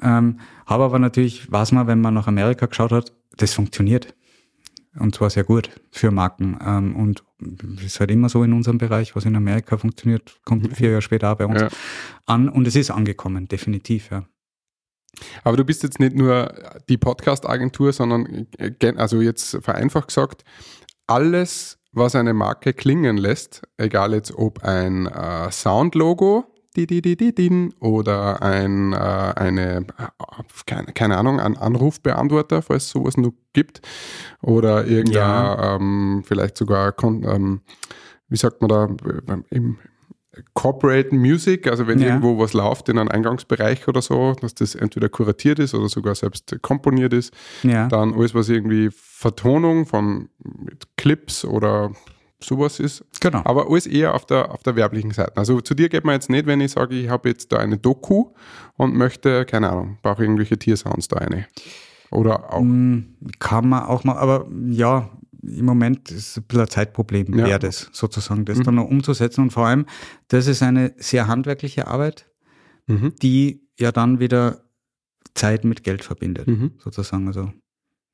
Ähm, 0.00 0.40
habe 0.66 0.84
aber 0.84 0.98
natürlich, 0.98 1.50
weiß 1.50 1.72
man, 1.72 1.86
wenn 1.86 2.00
man 2.00 2.14
nach 2.14 2.26
Amerika 2.26 2.66
geschaut 2.66 2.92
hat, 2.92 3.12
das 3.36 3.54
funktioniert. 3.54 4.14
Und 4.98 5.14
zwar 5.14 5.30
sehr 5.30 5.44
gut 5.44 5.70
für 5.90 6.10
Marken. 6.10 6.58
Ähm, 6.64 6.94
und 6.96 7.24
es 7.78 7.84
ist 7.84 8.00
halt 8.00 8.10
immer 8.10 8.28
so 8.28 8.42
in 8.44 8.52
unserem 8.52 8.76
Bereich, 8.78 9.16
was 9.16 9.24
in 9.24 9.34
Amerika 9.36 9.78
funktioniert, 9.78 10.38
kommt 10.44 10.76
vier 10.76 10.90
Jahre 10.90 11.02
später 11.02 11.32
auch 11.32 11.36
bei 11.36 11.46
uns 11.46 11.60
Ja. 11.62 11.68
an. 12.26 12.48
Und 12.48 12.66
es 12.66 12.76
ist 12.76 12.90
angekommen, 12.90 13.48
definitiv, 13.48 14.10
ja. 14.10 14.24
Aber 15.44 15.56
du 15.56 15.64
bist 15.64 15.82
jetzt 15.82 16.00
nicht 16.00 16.14
nur 16.16 16.52
die 16.88 16.96
Podcast-Agentur, 16.98 17.92
sondern 17.92 18.46
also 18.96 19.20
jetzt 19.20 19.58
vereinfacht 19.62 20.08
gesagt, 20.08 20.42
alles, 21.06 21.78
was 21.92 22.14
eine 22.14 22.32
Marke 22.34 22.72
klingen 22.72 23.16
lässt, 23.18 23.62
egal 23.76 24.14
jetzt 24.14 24.32
ob 24.34 24.62
ein 24.64 25.06
äh, 25.06 25.50
Soundlogo, 25.50 26.44
oder 27.80 28.42
ein, 28.42 28.92
äh, 28.92 28.96
eine, 28.96 29.86
keine, 30.66 30.92
keine 30.92 31.16
Ahnung, 31.18 31.40
ein 31.40 31.56
Anrufbeantworter, 31.56 32.62
falls 32.62 32.84
es 32.84 32.90
sowas 32.90 33.16
noch 33.16 33.32
gibt, 33.52 33.80
oder 34.42 34.86
irgendein, 34.86 35.12
Ja. 35.14 35.76
ähm, 35.76 36.22
vielleicht 36.26 36.56
sogar, 36.56 36.94
ähm, 37.02 37.60
wie 38.28 38.36
sagt 38.36 38.60
man 38.62 38.68
da, 38.68 38.88
im 39.50 39.78
Corporate 40.54 41.14
Music, 41.14 41.66
also 41.66 41.86
wenn 41.86 41.98
Ja. 42.00 42.06
irgendwo 42.08 42.38
was 42.38 42.54
läuft 42.54 42.88
in 42.88 42.98
einem 42.98 43.10
Eingangsbereich 43.10 43.86
oder 43.86 44.00
so, 44.00 44.34
dass 44.40 44.54
das 44.54 44.74
entweder 44.74 45.10
kuratiert 45.10 45.58
ist 45.58 45.74
oder 45.74 45.90
sogar 45.90 46.14
selbst 46.14 46.56
komponiert 46.62 47.12
ist, 47.12 47.34
Ja. 47.62 47.86
dann 47.88 48.14
alles, 48.14 48.34
was 48.34 48.48
irgendwie 48.48 48.88
Vertonung 48.90 49.84
von 49.84 50.30
Clips 50.96 51.44
oder 51.44 51.90
sowas 52.42 52.80
ist, 52.80 53.04
Genau. 53.20 53.42
aber 53.44 53.68
alles 53.70 53.86
eher 53.86 54.14
auf 54.14 54.26
der, 54.26 54.50
auf 54.52 54.62
der 54.62 54.76
werblichen 54.76 55.10
Seite. 55.12 55.36
Also 55.36 55.60
zu 55.60 55.74
dir 55.74 55.88
geht 55.88 56.04
man 56.04 56.14
jetzt 56.14 56.28
nicht, 56.30 56.46
wenn 56.46 56.60
ich 56.60 56.72
sage, 56.72 56.94
ich 56.94 57.08
habe 57.08 57.28
jetzt 57.28 57.52
da 57.52 57.58
eine 57.58 57.78
Doku 57.78 58.32
und 58.76 58.94
möchte, 58.94 59.44
keine 59.46 59.70
Ahnung, 59.70 59.98
brauche 60.02 60.22
irgendwelche 60.22 60.58
Tiersounds 60.58 61.08
da 61.08 61.16
eine. 61.18 61.46
Oder 62.10 62.52
auch. 62.52 62.60
Mm, 62.60 63.14
Kann 63.38 63.68
man 63.68 63.84
auch 63.84 64.04
mal, 64.04 64.16
aber 64.18 64.46
ja, 64.66 65.08
im 65.42 65.64
Moment 65.64 66.10
ist 66.10 66.36
ein 66.36 66.42
bisschen 66.44 66.60
ein 66.62 66.68
Zeitproblem, 66.68 67.38
Ja. 67.38 67.46
wäre 67.46 67.58
das 67.58 67.88
sozusagen, 67.92 68.44
das 68.44 68.58
Mhm. 68.58 68.62
dann 68.64 68.74
noch 68.76 68.88
umzusetzen. 68.88 69.40
Und 69.42 69.50
vor 69.52 69.66
allem, 69.66 69.86
das 70.28 70.46
ist 70.46 70.62
eine 70.62 70.94
sehr 70.98 71.26
handwerkliche 71.26 71.86
Arbeit, 71.88 72.30
Mhm. 72.86 73.14
die 73.22 73.66
ja 73.78 73.90
dann 73.92 74.20
wieder 74.20 74.62
Zeit 75.34 75.64
mit 75.64 75.82
Geld 75.82 76.04
verbindet, 76.04 76.46
Mhm. 76.46 76.72
sozusagen. 76.78 77.26
Also 77.26 77.52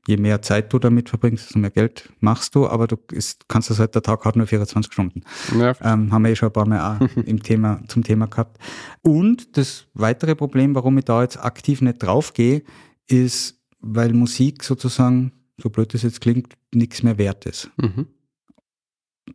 je 0.06 0.16
mehr 0.16 0.40
Zeit 0.42 0.72
du 0.72 0.78
damit 0.78 1.08
verbringst, 1.08 1.46
desto 1.46 1.58
mehr 1.58 1.70
Geld 1.70 2.10
machst 2.20 2.54
du, 2.54 2.66
aber 2.66 2.86
du 2.86 2.96
ist, 3.12 3.48
kannst 3.48 3.70
das 3.70 3.78
halt, 3.78 3.94
der 3.94 4.02
Tag 4.02 4.24
hat 4.24 4.36
nur 4.36 4.46
24 4.46 4.92
Stunden. 4.92 5.22
Ja, 5.58 5.74
Ähm, 5.82 6.12
haben 6.12 6.24
wir 6.24 6.30
eh 6.30 6.36
schon 6.36 6.48
ein 6.48 6.52
paar 6.52 6.66
Mal 6.66 6.80
auch 6.80 7.16
im 7.26 7.42
Thema, 7.42 7.82
zum 7.88 8.02
Thema 8.04 8.26
gehabt. 8.26 8.58
Und 9.02 9.56
das 9.56 9.86
weitere 9.94 10.34
Problem, 10.34 10.74
warum 10.74 10.96
ich 10.98 11.04
da 11.04 11.22
jetzt 11.22 11.38
aktiv 11.42 11.82
nicht 11.82 12.02
draufgehe, 12.02 12.62
ist, 13.06 13.60
weil 13.80 14.12
Musik 14.12 14.64
sozusagen, 14.64 15.32
so 15.60 15.70
blöd 15.70 15.92
das 15.92 16.02
jetzt 16.02 16.20
klingt, 16.20 16.54
nichts 16.72 17.02
mehr 17.02 17.18
wert 17.18 17.46
ist. 17.46 17.70
mhm. 17.76 18.06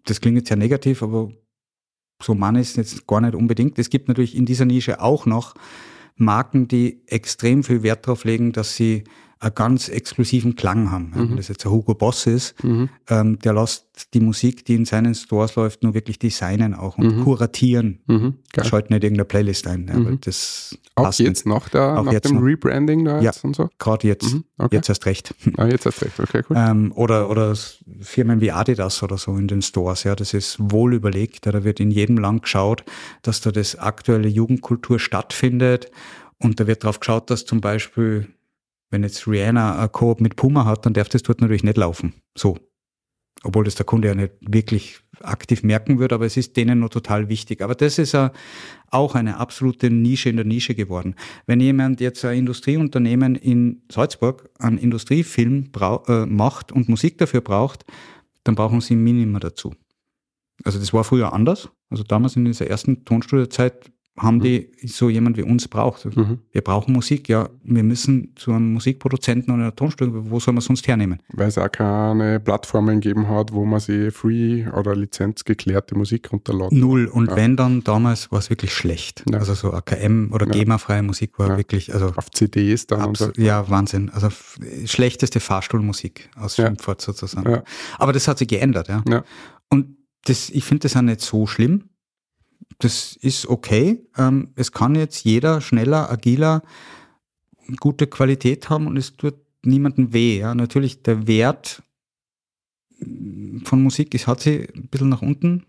Das 0.05 0.19
klingt 0.21 0.37
jetzt 0.37 0.47
sehr 0.47 0.57
negativ, 0.57 1.03
aber 1.03 1.31
so 2.21 2.33
man 2.33 2.55
ist 2.55 2.77
jetzt 2.77 3.05
gar 3.05 3.21
nicht 3.21 3.35
unbedingt. 3.35 3.77
Es 3.77 3.91
gibt 3.91 4.07
natürlich 4.07 4.35
in 4.35 4.45
dieser 4.45 4.65
Nische 4.65 4.99
auch 4.99 5.27
noch 5.27 5.53
Marken, 6.15 6.67
die 6.67 7.03
extrem 7.07 7.63
viel 7.63 7.83
Wert 7.83 8.07
darauf 8.07 8.23
legen, 8.23 8.51
dass 8.51 8.75
sie 8.75 9.03
einen 9.43 9.55
ganz 9.55 9.89
exklusiven 9.89 10.55
Klang 10.55 10.89
haben. 10.91 11.11
Ja, 11.15 11.21
Wenn 11.29 11.37
das 11.37 11.47
jetzt 11.49 11.65
ein 11.65 11.71
Hugo 11.71 11.93
Boss 11.93 12.25
ist, 12.27 12.61
Mhm. 12.63 12.89
ähm, 13.09 13.39
der 13.39 13.53
lässt 13.53 13.85
die 14.13 14.19
Musik, 14.19 14.65
die 14.65 14.75
in 14.75 14.85
seinen 14.85 15.13
Stores 15.15 15.55
läuft, 15.55 15.83
nur 15.83 15.93
wirklich 15.93 16.17
designen 16.17 16.73
auch 16.73 16.97
und 16.97 17.17
Mhm. 17.17 17.23
kuratieren. 17.23 17.99
Mhm. 18.07 18.35
Geil. 18.51 18.65
Schaut 18.65 18.89
nicht 18.89 19.03
irgendeine 19.03 19.25
Playlist 19.25 19.67
ein, 19.67 19.87
ja, 19.87 19.95
Mhm. 19.99 20.19
das 20.21 20.77
Auch 20.95 21.11
jetzt 21.13 21.45
nach, 21.47 21.69
der, 21.69 21.97
Auch 21.99 22.03
nach 22.05 22.11
jetzt 22.11 22.29
dem 22.29 22.35
noch. 22.37 22.43
Rebranding 22.43 23.03
da 23.05 23.15
Ja. 23.17 23.21
jetzt 23.31 23.43
und 23.43 23.55
so? 23.55 23.67
Gerade 23.79 24.07
jetzt, 24.07 24.33
Mhm. 24.33 24.43
Okay. 24.59 24.75
jetzt 24.75 24.89
erst 24.89 25.05
recht. 25.07 25.33
Ah, 25.57 25.65
jetzt 25.67 25.85
hast 25.87 26.01
du 26.01 26.05
recht. 26.05 26.19
Okay, 26.19 26.41
cool. 26.49 26.55
Ähm, 26.57 26.91
oder, 26.95 27.29
oder 27.31 27.55
Firmen 28.01 28.41
wie 28.41 28.51
Adidas 28.51 29.01
oder 29.03 29.17
so 29.17 29.35
in 29.35 29.47
den 29.47 29.61
Stores, 29.61 30.03
ja, 30.03 30.15
das 30.15 30.33
ist 30.33 30.57
wohl 30.59 30.93
überlegt. 30.93 31.45
Ja, 31.47 31.51
da 31.51 31.63
wird 31.63 31.79
in 31.79 31.89
jedem 31.91 32.17
Land 32.17 32.43
geschaut, 32.43 32.83
dass 33.23 33.41
da 33.41 33.51
das 33.51 33.75
aktuelle 33.77 34.27
Jugendkultur 34.29 34.99
stattfindet. 34.99 35.89
Und 36.39 36.59
da 36.59 36.67
wird 36.67 36.83
darauf 36.83 36.99
geschaut, 36.99 37.29
dass 37.29 37.45
zum 37.45 37.59
Beispiel, 37.61 38.27
wenn 38.93 39.01
jetzt 39.01 39.27
Rihanna 39.27 39.81
ein 39.81 39.91
Koop 39.91 40.21
mit 40.21 40.35
Puma 40.35 40.65
hat, 40.65 40.85
dann 40.85 40.93
darf 40.93 41.09
das 41.09 41.23
dort 41.23 41.41
natürlich 41.41 41.63
nicht 41.63 41.77
laufen. 41.77 42.13
So. 42.37 42.59
Obwohl 43.41 43.65
das 43.65 43.73
der 43.73 43.87
Kunde 43.87 44.07
ja 44.07 44.15
nicht 44.15 44.33
wirklich 44.39 44.99
aktiv 45.19 45.63
merken 45.63 45.97
wird, 45.97 46.13
aber 46.13 46.25
es 46.27 46.37
ist 46.37 46.55
denen 46.55 46.79
nur 46.79 46.91
total 46.91 47.27
wichtig. 47.27 47.61
Aber 47.61 47.73
das 47.73 47.97
ist 47.97 48.11
ja 48.11 48.31
auch 48.91 49.15
eine 49.15 49.37
absolute 49.37 49.89
Nische 49.89 50.29
in 50.29 50.35
der 50.35 50.45
Nische 50.45 50.75
geworden. 50.75 51.15
Wenn 51.47 51.59
jemand 51.59 52.01
jetzt 52.01 52.23
ein 52.23 52.37
Industrieunternehmen 52.37 53.35
in 53.35 53.81
Salzburg 53.91 54.49
einen 54.59 54.77
Industriefilm 54.77 55.71
äh, 56.07 56.25
macht 56.27 56.71
und 56.71 56.87
Musik 56.87 57.17
dafür 57.17 57.41
braucht, 57.41 57.85
dann 58.43 58.53
brauchen 58.53 58.79
sie 58.79 58.93
ein 58.93 59.03
Minima 59.03 59.39
dazu. 59.39 59.73
Also 60.63 60.77
das 60.77 60.93
war 60.93 61.03
früher 61.03 61.33
anders. 61.33 61.67
Also 61.89 62.03
damals 62.03 62.35
in 62.35 62.45
dieser 62.45 62.67
ersten 62.67 63.03
Tonstudiozeit 63.05 63.91
haben 64.15 64.39
die 64.41 64.69
so 64.85 65.09
jemand 65.09 65.37
wie 65.37 65.41
uns 65.41 65.67
braucht. 65.67 66.05
Mhm. 66.15 66.37
Wir 66.51 66.61
brauchen 66.61 66.93
Musik, 66.93 67.29
ja, 67.29 67.49
wir 67.63 67.81
müssen 67.81 68.31
zu 68.35 68.51
einem 68.51 68.71
Musikproduzenten 68.73 69.51
oder 69.51 69.63
einer 69.63 69.75
Tonstudio, 69.75 70.29
wo 70.29 70.39
soll 70.39 70.53
man 70.53 70.61
sonst 70.61 70.87
hernehmen? 70.87 71.19
Weil 71.33 71.47
es 71.47 71.57
auch 71.57 71.71
keine 71.71 72.39
Plattformen 72.39 73.01
gegeben 73.01 73.27
hat, 73.27 73.51
wo 73.53 73.65
man 73.65 73.79
sich 73.79 74.13
free 74.13 74.67
oder 74.67 74.95
lizenzgeklärte 74.95 75.95
Musik 75.97 76.31
runterladen 76.31 76.79
Null. 76.79 77.07
Und 77.07 77.31
Ja. 77.31 77.35
wenn 77.37 77.57
dann 77.57 77.83
damals 77.83 78.31
war 78.31 78.37
es 78.37 78.51
wirklich 78.51 78.71
schlecht. 78.73 79.23
Ja. 79.31 79.39
Also 79.39 79.55
so 79.55 79.73
AKM 79.73 80.31
oder 80.31 80.45
Ja. 80.45 80.51
GEMA-freie 80.51 81.01
Musik 81.01 81.39
war 81.39 81.57
wirklich, 81.57 81.91
also 81.91 82.13
auf 82.15 82.29
CDs 82.29 82.85
dann 82.85 83.05
und 83.05 83.17
so. 83.17 83.31
Ja, 83.37 83.67
Wahnsinn. 83.71 84.11
Also 84.11 84.29
schlechteste 84.85 85.39
Fahrstuhlmusik 85.39 86.29
aus 86.35 86.57
Ja. 86.57 86.67
Schimpfwort 86.67 87.01
sozusagen. 87.01 87.61
Aber 87.97 88.13
das 88.13 88.27
hat 88.27 88.37
sich 88.37 88.47
geändert, 88.47 88.89
ja. 88.89 89.03
Ja. 89.09 89.23
Und 89.69 89.97
das, 90.25 90.51
ich 90.51 90.63
finde 90.63 90.81
das 90.83 90.95
auch 90.95 91.01
nicht 91.01 91.21
so 91.21 91.47
schlimm. 91.47 91.85
Das 92.79 93.15
ist 93.15 93.47
okay. 93.47 94.05
Ähm, 94.17 94.49
es 94.55 94.71
kann 94.71 94.95
jetzt 94.95 95.23
jeder 95.23 95.61
schneller, 95.61 96.09
agiler, 96.11 96.63
gute 97.79 98.07
Qualität 98.07 98.69
haben 98.69 98.87
und 98.87 98.97
es 98.97 99.15
tut 99.15 99.35
niemandem 99.63 100.13
weh. 100.13 100.39
Ja. 100.39 100.55
Natürlich 100.55 101.03
der 101.03 101.27
Wert 101.27 101.83
von 103.65 103.81
Musik 103.81 104.13
ist, 104.13 104.27
hat 104.27 104.41
sie 104.41 104.69
ein 104.75 104.87
bisschen 104.87 105.09
nach 105.09 105.21
unten. 105.21 105.65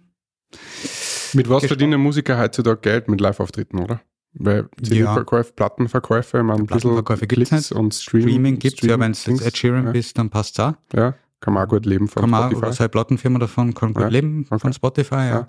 Mit 1.32 1.48
was 1.48 1.64
verdienen 1.64 2.00
Musiker 2.00 2.38
heutzutage 2.38 2.80
Geld? 2.80 3.08
Mit 3.08 3.20
Live-Auftritten, 3.20 3.78
oder? 3.78 4.00
Weil 4.34 4.68
CD-Verkäufe, 4.82 5.52
Plattenverkäufe, 5.52 6.42
man 6.42 6.60
ein 6.60 6.66
bisschen 6.66 6.80
Plattenverkäufe 6.80 7.26
gibt's 7.26 7.50
Klicks 7.50 7.70
nicht. 7.70 7.78
und 7.78 7.94
Stream, 7.94 8.22
Streaming 8.22 8.58
gibt 8.58 8.82
es 8.82 8.88
ja, 8.88 8.98
wenn 8.98 9.12
es 9.12 9.24
Dings. 9.24 9.42
Ed 9.42 9.56
Sheeran 9.56 9.86
ja. 9.86 9.92
bist, 9.92 10.18
dann 10.18 10.30
passt 10.30 10.58
auch. 10.60 10.74
Ja, 10.92 11.14
kann 11.44 11.52
man 11.54 11.64
auch 11.64 11.68
gut 11.68 11.84
leben 11.84 12.08
von 12.08 12.22
Kann 12.22 12.30
man, 12.30 12.42
Spotify. 12.44 12.58
oder 12.64 12.72
seine 12.72 12.88
Plattenfirma 12.88 13.38
davon 13.38 13.74
kann 13.74 13.92
gut 13.92 14.02
Ja, 14.04 14.08
leben, 14.08 14.46
okay. 14.48 14.58
von 14.58 14.72
Spotify, 14.72 15.14
ja. 15.14 15.22
Ja. 15.22 15.48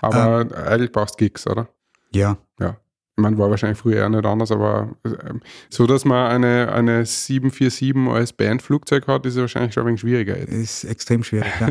Aber 0.00 0.46
eigentlich 0.66 0.90
brauchst 0.90 1.20
du 1.20 1.24
Gigs, 1.24 1.46
oder? 1.46 1.68
Ja, 2.12 2.38
Ja. 2.58 2.76
Meine, 3.16 3.38
war 3.38 3.48
wahrscheinlich 3.48 3.78
früher 3.78 4.04
auch 4.04 4.08
nicht 4.08 4.26
anders, 4.26 4.50
aber 4.50 4.96
ähm, 5.04 5.40
so, 5.70 5.86
dass 5.86 6.04
man 6.04 6.32
eine, 6.32 6.72
eine 6.72 7.06
747 7.06 7.96
als 8.12 8.32
Bandflugzeug 8.32 9.06
hat, 9.06 9.24
ist 9.24 9.36
wahrscheinlich 9.36 9.72
schon 9.72 9.84
ein 9.84 9.86
wenig 9.88 10.00
schwieriger. 10.00 10.36
jetzt. 10.36 10.52
ist 10.52 10.84
extrem 10.84 11.22
schwierig. 11.22 11.52
Ja. 11.60 11.68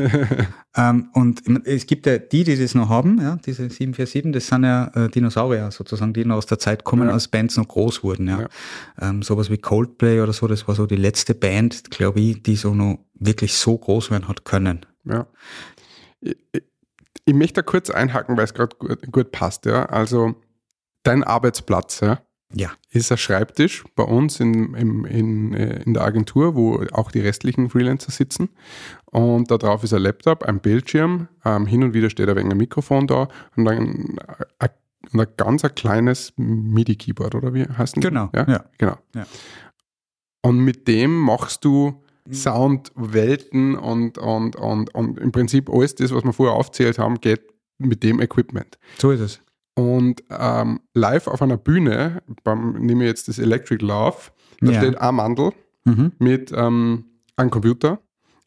ähm, 0.90 1.10
und 1.12 1.42
es 1.66 1.86
gibt 1.86 2.06
ja 2.06 2.16
die, 2.16 2.44
die 2.44 2.56
das 2.56 2.74
noch 2.74 2.88
haben, 2.88 3.20
ja, 3.20 3.36
diese 3.44 3.68
747, 3.68 4.32
das 4.32 4.46
sind 4.46 4.64
ja 4.64 4.86
äh, 4.94 5.08
Dinosaurier 5.10 5.70
sozusagen, 5.70 6.14
die 6.14 6.24
noch 6.24 6.36
aus 6.36 6.46
der 6.46 6.58
Zeit 6.58 6.84
kommen, 6.84 7.08
Ja. 7.08 7.14
als 7.14 7.28
Bands 7.28 7.58
noch 7.58 7.68
groß 7.68 8.02
wurden. 8.02 8.26
Ja. 8.26 8.40
Ja. 8.40 8.48
Ähm, 9.10 9.22
sowas 9.22 9.50
wie 9.50 9.58
Coldplay 9.58 10.20
oder 10.22 10.32
so, 10.32 10.46
das 10.46 10.66
war 10.66 10.74
so 10.74 10.86
die 10.86 10.96
letzte 10.96 11.34
Band, 11.34 11.90
glaube 11.90 12.20
ich, 12.20 12.42
die 12.42 12.56
so 12.56 12.74
noch 12.74 13.00
wirklich 13.14 13.52
so 13.54 13.76
groß 13.76 14.10
werden 14.10 14.28
hat 14.28 14.46
können. 14.46 14.86
Ja. 15.04 15.26
Ich, 16.22 16.36
ich, 16.52 16.62
ich 17.26 17.34
möchte 17.34 17.60
da 17.60 17.62
kurz 17.62 17.90
einhaken, 17.90 18.36
weil 18.36 18.44
es 18.44 18.54
gerade 18.54 18.76
gut, 18.76 19.12
gut 19.12 19.30
passt. 19.32 19.66
Ja. 19.66 19.86
Also 19.86 20.34
dein 21.04 21.22
Arbeitsplatz 21.22 22.00
ja, 22.00 22.20
Ja, 22.52 22.72
ist 22.90 23.12
ein 23.12 23.18
Schreibtisch 23.18 23.84
bei 23.94 24.02
uns 24.02 24.40
in, 24.40 24.74
im, 24.74 25.04
in, 25.04 25.54
äh, 25.54 25.82
in 25.84 25.94
der 25.94 26.02
Agentur, 26.02 26.56
wo 26.56 26.84
auch 26.92 27.12
die 27.12 27.20
restlichen 27.20 27.70
Freelancer 27.70 28.10
sitzen. 28.10 28.48
Und 29.06 29.50
da 29.50 29.58
drauf 29.58 29.84
ist 29.84 29.94
ein 29.94 30.02
Laptop, 30.02 30.42
ein 30.42 30.60
Bildschirm, 30.60 31.28
ähm, 31.44 31.66
hin 31.66 31.84
und 31.84 31.94
wieder 31.94 32.10
steht 32.10 32.28
ein 32.28 32.36
wenig 32.36 32.50
ein 32.52 32.58
Mikrofon 32.58 33.06
da 33.06 33.28
und 33.56 33.64
dann 33.64 34.18
ein, 34.58 34.70
und 35.12 35.20
ein 35.20 35.26
ganz 35.36 35.64
ein 35.64 35.74
kleines 35.74 36.32
MIDI-Keyboard, 36.36 37.34
oder 37.34 37.54
wie 37.54 37.64
heißt 37.64 37.96
das? 37.96 38.02
Genau, 38.02 38.30
Ja, 38.34 38.48
ja. 38.48 38.64
genau. 38.78 38.96
Ja. 39.14 39.26
Und 40.42 40.58
mit 40.58 40.88
dem 40.88 41.16
machst 41.16 41.64
du 41.64 42.02
Soundwelten 42.30 43.76
und, 43.76 44.18
und, 44.18 44.56
und, 44.56 44.94
und 44.94 45.18
im 45.18 45.32
Prinzip 45.32 45.68
alles 45.70 45.94
das, 45.94 46.12
was 46.12 46.24
wir 46.24 46.32
vorher 46.32 46.54
aufzählt 46.54 46.98
haben, 46.98 47.20
geht 47.20 47.42
mit 47.78 48.02
dem 48.02 48.20
Equipment. 48.20 48.78
so 48.98 49.10
ist 49.10 49.20
es. 49.20 49.40
Und 49.76 50.22
ähm, 50.30 50.80
live 50.94 51.26
auf 51.26 51.42
einer 51.42 51.56
Bühne, 51.56 52.22
beim, 52.44 52.74
nehme 52.74 53.04
ich 53.04 53.08
jetzt 53.08 53.28
das 53.28 53.38
Electric 53.38 53.84
Love, 53.84 54.16
da 54.60 54.70
Ja. 54.72 54.80
steht 54.80 54.98
ein 54.98 55.14
Mandel 55.14 55.50
Mhm. 55.86 56.12
mit 56.18 56.52
ähm, 56.56 57.04
einem 57.36 57.50
Computer 57.50 57.98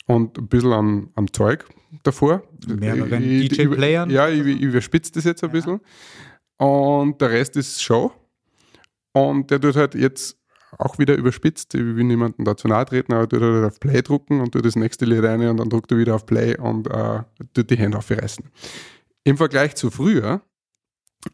und 0.07 0.37
ein 0.39 0.47
bisschen 0.47 0.73
an, 0.73 1.09
am 1.15 1.31
Zeug 1.31 1.65
davor. 2.03 2.41
Mehreren 2.67 3.21
DJ-Playern? 3.21 4.09
Ja, 4.09 4.27
ich, 4.29 4.43
ich 4.45 4.59
überspitze 4.61 5.11
das 5.11 5.25
jetzt 5.25 5.43
ein 5.43 5.51
bisschen. 5.51 5.79
Und 6.57 7.21
der 7.21 7.29
Rest 7.29 7.55
ist 7.57 7.83
Show. 7.83 8.11
Und 9.11 9.51
der 9.51 9.59
tut 9.61 9.75
halt 9.75 9.93
jetzt 9.95 10.37
auch 10.79 10.97
wieder 10.97 11.15
überspitzt. 11.15 11.75
Ich 11.75 11.81
will 11.81 12.03
niemanden 12.03 12.43
dazu 12.45 12.67
nahe 12.67 12.85
treten, 12.85 13.13
aber 13.13 13.27
tut 13.29 13.41
halt 13.41 13.65
auf 13.65 13.79
Play 13.79 14.01
drucken 14.01 14.41
und 14.41 14.51
tut 14.53 14.65
das 14.65 14.75
nächste 14.75 15.05
Lied 15.05 15.23
rein 15.23 15.41
und 15.47 15.57
dann 15.57 15.69
druckt 15.69 15.91
er 15.91 15.97
wieder 15.97 16.15
auf 16.15 16.25
Play 16.25 16.57
und 16.57 16.87
äh, 16.87 17.21
tut 17.53 17.69
die 17.69 17.77
Hände 17.77 17.97
aufreißen. 17.97 18.45
Im 19.23 19.37
Vergleich 19.37 19.75
zu 19.75 19.91
früher, 19.91 20.41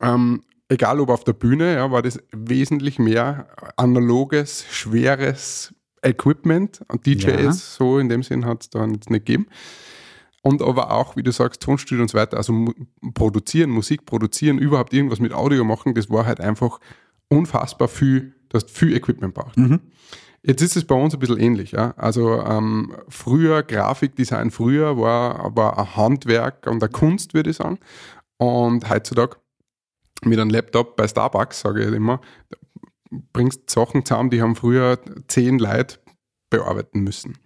ähm, 0.01 0.43
egal 0.69 0.99
ob 0.99 1.09
auf 1.09 1.23
der 1.23 1.33
Bühne, 1.33 1.75
ja, 1.75 1.91
war 1.91 2.01
das 2.01 2.19
wesentlich 2.31 2.99
mehr 2.99 3.47
analoges, 3.77 4.65
schweres 4.71 5.73
Equipment. 6.01 6.81
Und 6.87 7.05
DJs, 7.05 7.25
Ja. 7.43 7.51
so 7.53 7.99
in 7.99 8.09
dem 8.09 8.23
Sinn 8.23 8.45
hat 8.45 8.63
es 8.63 8.69
da 8.69 8.85
jetzt 8.85 9.09
nicht 9.09 9.25
gegeben. 9.25 9.47
und 10.41 10.61
aber 10.61 10.91
auch, 10.91 11.15
wie 11.15 11.23
du 11.23 11.31
sagst, 11.31 11.61
Tonstudio 11.61 12.01
und 12.01 12.09
so 12.09 12.17
weiter, 12.17 12.35
also 12.35 12.73
produzieren, 13.13 13.69
Musik 13.69 14.05
produzieren, 14.05 14.57
überhaupt 14.57 14.91
irgendwas 14.93 15.19
mit 15.21 15.31
Audio 15.33 15.63
machen, 15.63 15.93
das 15.93 16.09
war 16.09 16.25
halt 16.25 16.41
einfach 16.41 16.79
unfassbar 17.29 17.87
viel, 17.87 18.33
du 18.49 18.55
hast 18.57 18.69
viel 18.69 18.93
Equipment 18.93 19.33
braucht. 19.33 19.55
Jetzt 20.45 20.61
ist 20.61 20.75
es 20.75 20.83
bei 20.83 20.95
uns 20.95 21.13
ein 21.13 21.19
bisschen 21.21 21.39
ähnlich. 21.39 21.71
Ja? 21.71 21.93
Also 21.95 22.41
ähm, 22.41 22.93
früher, 23.07 23.63
Grafikdesign 23.63 24.51
früher 24.51 24.97
war 24.97 25.39
aber 25.39 25.77
ein 25.79 25.95
Handwerk 25.95 26.67
und 26.67 26.83
eine 26.83 26.91
Kunst, 26.91 27.33
würde 27.33 27.51
ich 27.51 27.55
sagen. 27.55 27.79
Und 28.35 28.89
heutzutage 28.89 29.37
mit 30.25 30.39
einem 30.39 30.49
Laptop 30.49 30.95
bei 30.95 31.07
Starbucks, 31.07 31.61
sage 31.61 31.85
ich 31.85 31.93
immer, 31.93 32.21
bringst 33.31 33.69
Sachen 33.69 34.05
zusammen, 34.05 34.29
die 34.29 34.41
haben 34.41 34.55
früher 34.55 34.99
zehn 35.27 35.59
Leute 35.59 35.97
bearbeiten 36.49 37.01
müssen. 37.01 37.37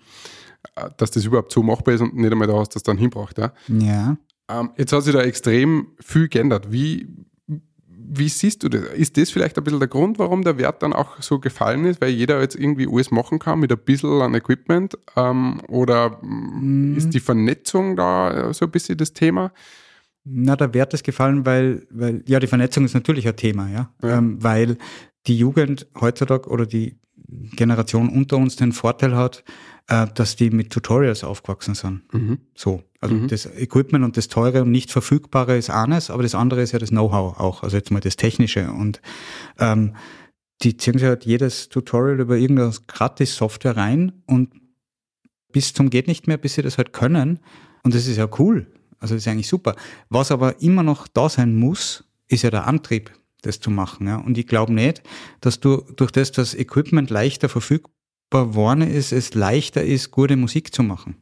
Äh, 0.75 0.89
Dass 0.97 1.11
das 1.11 1.25
überhaupt 1.25 1.51
so 1.51 1.63
machbar 1.63 1.93
ist 1.93 2.01
und 2.01 2.15
nicht 2.15 2.32
einmal 2.32 2.47
da 2.47 2.57
hast, 2.57 2.75
das 2.75 2.84
dann 2.84 2.97
hinbracht. 2.97 3.38
Ja? 3.38 3.53
Ja. 3.67 4.17
Ähm, 4.49 4.71
jetzt 4.78 4.93
hat 4.93 5.03
sich 5.03 5.13
da 5.13 5.21
extrem 5.21 5.88
viel 5.99 6.30
geändert. 6.30 6.71
Wie, 6.71 7.07
wie 7.45 8.30
siehst 8.30 8.63
du 8.63 8.69
das? 8.69 8.82
Ist 8.93 9.17
das 9.17 9.30
vielleicht 9.30 9.57
ein 9.57 9.63
bisschen 9.63 9.80
der 9.80 9.89
Grund, 9.89 10.19
warum 10.19 10.43
der 10.43 10.57
Wert 10.57 10.84
dann 10.84 10.93
auch 10.93 11.21
so 11.21 11.39
gefallen 11.39 11.86
ist, 11.86 11.99
weil 12.01 12.09
jeder 12.09 12.39
jetzt 12.39 12.55
irgendwie 12.55 12.88
alles 12.88 13.11
machen 13.11 13.39
kann 13.39 13.59
mit 13.59 13.71
ein 13.71 13.78
bisschen 13.78 14.21
an 14.21 14.34
Equipment? 14.36 14.97
Ähm, 15.15 15.61
oder 15.67 16.17
mm, 16.21 16.95
ist 16.95 17.09
die 17.13 17.19
Vernetzung 17.19 17.95
da 17.97 18.53
so 18.53 18.65
ein 18.65 18.71
bisschen 18.71 18.97
das 18.97 19.13
Thema? 19.13 19.51
Na, 20.30 20.55
der 20.55 20.73
Wert 20.73 20.93
ist 20.93 21.03
gefallen, 21.03 21.45
weil, 21.45 21.88
weil, 21.89 22.23
ja, 22.28 22.39
die 22.39 22.47
Vernetzung 22.47 22.84
ist 22.86 22.93
natürlich 22.93 23.28
ein 23.28 23.36
Thema, 23.36 23.69
ja. 23.69 23.93
Ähm, 24.03 24.43
weil 24.43 24.78
die 25.28 25.38
Jugend 25.38 25.88
heutzutage 25.99 26.49
oder 26.49 26.65
die 26.65 26.99
Generation 27.55 28.09
unter 28.09 28.38
uns 28.38 28.55
den 28.55 28.71
Vorteil 28.71 29.15
hat, 29.15 29.43
äh, 29.88 30.07
dass 30.13 30.36
die 30.36 30.49
mit 30.49 30.71
Tutorials 30.71 31.23
aufgewachsen 31.23 31.75
sind. 31.75 32.01
So. 32.55 32.84
Also 32.99 33.15
das 33.28 33.45
Equipment 33.45 34.03
und 34.03 34.17
das 34.17 34.28
teure 34.28 34.63
und 34.63 34.71
nicht 34.71 34.91
verfügbare 34.91 35.55
ist 35.55 35.69
eines, 35.69 36.09
aber 36.09 36.23
das 36.23 36.34
andere 36.34 36.61
ist 36.61 36.71
ja 36.71 36.80
das 36.80 36.89
Know-how 36.89 37.39
auch, 37.39 37.61
also 37.63 37.78
jetzt 37.78 37.91
mal 37.91 37.99
das 37.99 38.15
Technische. 38.15 38.71
Und 38.71 39.01
ähm, 39.59 39.95
die 40.63 40.78
ziehen 40.78 40.97
sich 40.97 41.07
halt 41.07 41.25
jedes 41.25 41.69
Tutorial 41.69 42.19
über 42.19 42.38
irgendeine 42.38 42.73
Gratis-Software 42.88 43.78
rein 43.78 44.23
und 44.25 44.49
bis 45.51 45.73
zum 45.73 45.89
geht 45.89 46.07
nicht 46.07 46.28
mehr, 46.28 46.38
bis 46.38 46.55
sie 46.55 46.63
das 46.63 46.78
halt 46.78 46.91
können. 46.91 47.39
Und 47.84 47.93
das 47.93 48.07
ist 48.07 48.17
ja 48.17 48.28
cool. 48.39 48.67
Also 48.99 49.15
das 49.15 49.23
ist 49.23 49.27
eigentlich 49.27 49.47
super. 49.47 49.75
Was 50.09 50.31
aber 50.31 50.61
immer 50.61 50.83
noch 50.83 51.07
da 51.07 51.29
sein 51.29 51.55
muss, 51.55 52.03
ist 52.27 52.43
ja 52.43 52.51
der 52.51 52.67
Antrieb, 52.67 53.11
das 53.41 53.59
zu 53.59 53.69
machen. 53.69 54.07
Ja. 54.07 54.17
Und 54.17 54.37
ich 54.37 54.47
glaube 54.47 54.73
nicht, 54.73 55.01
dass 55.41 55.59
du 55.59 55.83
durch 55.95 56.11
das, 56.11 56.31
dass 56.31 56.55
Equipment 56.55 57.09
leichter 57.09 57.49
verfügbar 57.49 58.47
geworden 58.47 58.81
ist, 58.81 59.11
es 59.11 59.33
leichter 59.33 59.83
ist, 59.83 60.11
gute 60.11 60.35
Musik 60.35 60.73
zu 60.73 60.83
machen. 60.83 61.15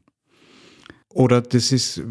Oder 1.16 1.42
das 1.42 1.72
ist, 1.72 2.04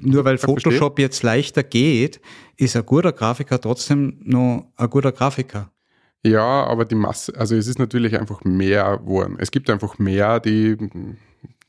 nur 0.00 0.24
weil. 0.24 0.38
Photoshop 0.38 0.98
jetzt 0.98 1.22
leichter 1.22 1.62
geht, 1.62 2.22
ist 2.56 2.74
ein 2.74 2.86
guter 2.86 3.12
Grafiker 3.12 3.60
trotzdem 3.60 4.18
noch 4.22 4.72
ein 4.76 4.88
guter 4.88 5.12
Grafiker. 5.12 5.70
Ja, 6.24 6.64
aber 6.64 6.86
die 6.86 6.94
Masse, 6.94 7.34
also 7.36 7.54
es 7.54 7.66
ist 7.66 7.78
natürlich 7.78 8.18
einfach 8.18 8.42
mehr 8.44 8.98
geworden. 8.98 9.36
Es 9.38 9.50
gibt 9.50 9.68
einfach 9.68 9.98
mehr, 9.98 10.40
die, 10.40 10.76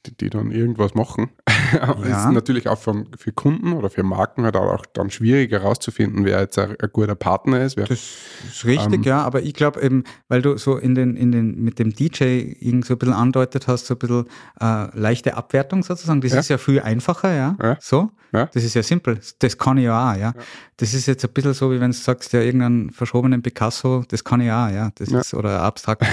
die, 0.05 0.15
die 0.17 0.29
dann 0.29 0.51
irgendwas 0.51 0.93
machen. 0.95 1.29
Es 1.71 2.09
Ja. 2.09 2.27
ist 2.27 2.33
natürlich 2.33 2.67
auch 2.67 2.77
für, 2.77 3.05
für 3.17 3.31
Kunden 3.31 3.71
oder 3.73 3.89
für 3.89 4.03
Marken 4.03 4.43
halt 4.43 4.57
auch 4.57 4.85
dann 4.93 5.09
schwierig 5.09 5.51
herauszufinden, 5.51 6.25
wer 6.25 6.41
jetzt 6.41 6.59
ein, 6.59 6.75
ein 6.81 6.89
guter 6.91 7.15
Partner 7.15 7.61
ist. 7.61 7.77
Wer, 7.77 7.85
Das 7.85 7.99
ist 8.45 8.65
richtig, 8.65 8.93
Ähm, 8.93 9.03
ja, 9.03 9.21
aber 9.21 9.41
ich 9.41 9.53
glaube 9.53 9.81
eben, 9.81 10.03
weil 10.27 10.41
du 10.41 10.57
so 10.57 10.75
in 10.77 10.95
den, 10.95 11.15
in 11.15 11.31
den, 11.31 11.63
mit 11.63 11.79
dem 11.79 11.93
DJ 11.93 12.55
irgend 12.59 12.85
so 12.85 12.95
ein 12.95 12.97
bisschen 12.97 13.13
andeutet 13.13 13.67
hast, 13.67 13.85
so 13.85 13.93
ein 13.95 13.99
bisschen 13.99 14.25
äh, 14.59 14.87
leichte 14.99 15.37
Abwertung 15.37 15.81
sozusagen, 15.83 16.19
das 16.19 16.33
Ja. 16.33 16.39
ist 16.39 16.49
ja 16.49 16.57
viel 16.57 16.81
einfacher, 16.81 17.33
ja. 17.33 17.55
Ja. 17.61 17.77
So. 17.79 18.11
Ja. 18.33 18.45
Das 18.45 18.63
ist 18.63 18.73
ja 18.75 18.83
simpel. 18.83 19.19
Das 19.39 19.57
kann 19.57 19.77
ich 19.77 19.83
ja 19.85 20.11
auch, 20.13 20.17
ja. 20.17 20.33
Das 20.77 20.93
ist 20.93 21.05
jetzt 21.05 21.23
ein 21.25 21.31
bisschen 21.33 21.53
so, 21.53 21.69
wie 21.71 21.79
wenn 21.81 21.91
du 21.91 21.97
sagst, 21.97 22.31
ja, 22.33 22.39
irgendeinen 22.41 22.89
verschobenen 22.91 23.41
Picasso, 23.41 24.03
das 24.07 24.23
kann 24.23 24.39
ich 24.41 24.49
auch, 24.51 24.69
ja. 24.69 24.89
Das 24.95 25.09
Ja. 25.09 25.19
ist, 25.19 25.33
oder 25.33 25.63
ein 25.63 25.71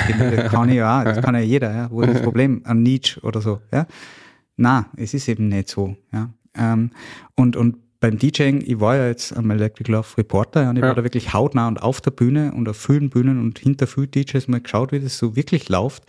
Gemälde, 0.09 0.37
das 0.37 0.53
kann 0.53 0.69
ich 0.69 0.83
auch, 0.83 1.05
das 1.05 1.21
kann 1.25 1.35
ja 1.37 1.41
jeder, 1.41 1.73
ja. 1.75 1.91
Wo 1.91 2.03
ist 2.03 2.15
das 2.15 2.23
Problem? 2.23 2.63
An 2.65 2.83
Nietzsche 2.83 3.21
oder 3.21 3.41
so, 3.41 3.61
ja. 3.73 3.78
Na, 4.57 4.87
es 4.97 5.15
ist 5.15 5.29
eben 5.29 5.49
nicht 5.49 5.69
so, 5.69 5.97
ja. 6.13 6.31
Ähm, 6.57 6.91
und, 7.37 7.55
und 7.57 7.77
beim 8.01 8.19
DJing, 8.19 8.63
ich 8.65 8.81
war 8.81 8.97
ja 8.97 9.07
jetzt 9.09 9.37
am 9.37 9.51
Electric 9.51 9.91
Love 9.91 10.19
Reporter 10.19 10.63
ja, 10.63 10.71
und 10.71 10.77
ich 10.77 10.83
Ja. 10.83 10.89
war 10.89 10.95
da 10.95 11.05
wirklich 11.05 11.33
hautnah 11.33 11.69
und 11.69 11.83
auf 11.83 12.01
der 12.01 12.11
Bühne 12.13 12.53
und 12.53 12.69
auf 12.69 12.77
vielen 12.77 13.11
Bühnen 13.11 13.39
und 13.41 13.59
hinter 13.59 13.87
vielen 13.87 14.11
DJs 14.11 14.49
mal 14.49 14.61
geschaut, 14.61 14.93
wie 14.93 15.01
das 15.01 15.19
so 15.19 15.37
wirklich 15.37 15.69
läuft. 15.69 16.05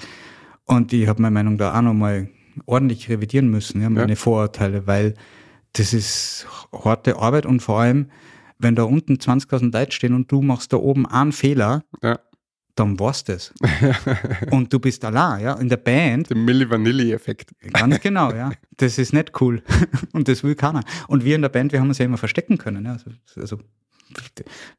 Und 0.65 0.93
ich 0.93 1.07
habe 1.07 1.21
meine 1.21 1.33
Meinung 1.33 1.57
da 1.57 1.75
auch 1.77 1.81
nochmal 1.81 2.29
ordentlich 2.65 3.09
revidieren 3.09 3.49
müssen, 3.49 3.81
ja, 3.81 3.89
meine 3.89 4.11
Ja. 4.13 4.15
Vorurteile, 4.15 4.85
weil 4.87 5.13
das 5.73 5.93
ist 5.93 6.47
harte 6.73 7.17
Arbeit 7.17 7.45
und 7.45 7.61
vor 7.61 7.79
allem, 7.79 8.07
wenn 8.57 8.75
da 8.75 8.83
unten 8.83 9.13
20.000 9.19 9.71
Leute 9.71 9.91
stehen 9.91 10.13
und 10.13 10.31
du 10.31 10.41
machst 10.41 10.73
da 10.73 10.77
oben 10.77 11.05
einen 11.05 11.31
Fehler, 11.31 11.83
ja, 12.03 12.19
dann 12.79 12.99
war's 12.99 13.23
das. 13.23 13.53
und 14.51 14.71
du 14.71 14.79
bist 14.79 15.03
allein, 15.05 15.43
ja, 15.43 15.53
in 15.55 15.69
der 15.69 15.77
Band, 15.77 16.29
der 16.29 16.37
Milli 16.37 16.69
Vanilli-Effekt. 16.69 17.51
Ganz 17.73 17.99
genau, 17.99 18.31
ja. 18.33 18.51
Das 18.77 18.97
ist 18.97 19.13
nicht 19.13 19.39
cool. 19.41 19.61
Und 20.13 20.27
das 20.27 20.43
will 20.43 20.55
keiner. 20.55 20.81
Und 21.07 21.25
wir 21.25 21.35
in 21.35 21.41
der 21.41 21.49
Band, 21.49 21.71
wir 21.73 21.81
haben 21.81 21.89
uns 21.89 21.97
ja 21.97 22.05
immer 22.05 22.17
verstecken 22.17 22.57
können. 22.57 22.85
Ja. 22.85 22.93
Also, 22.93 23.11
also 23.35 23.59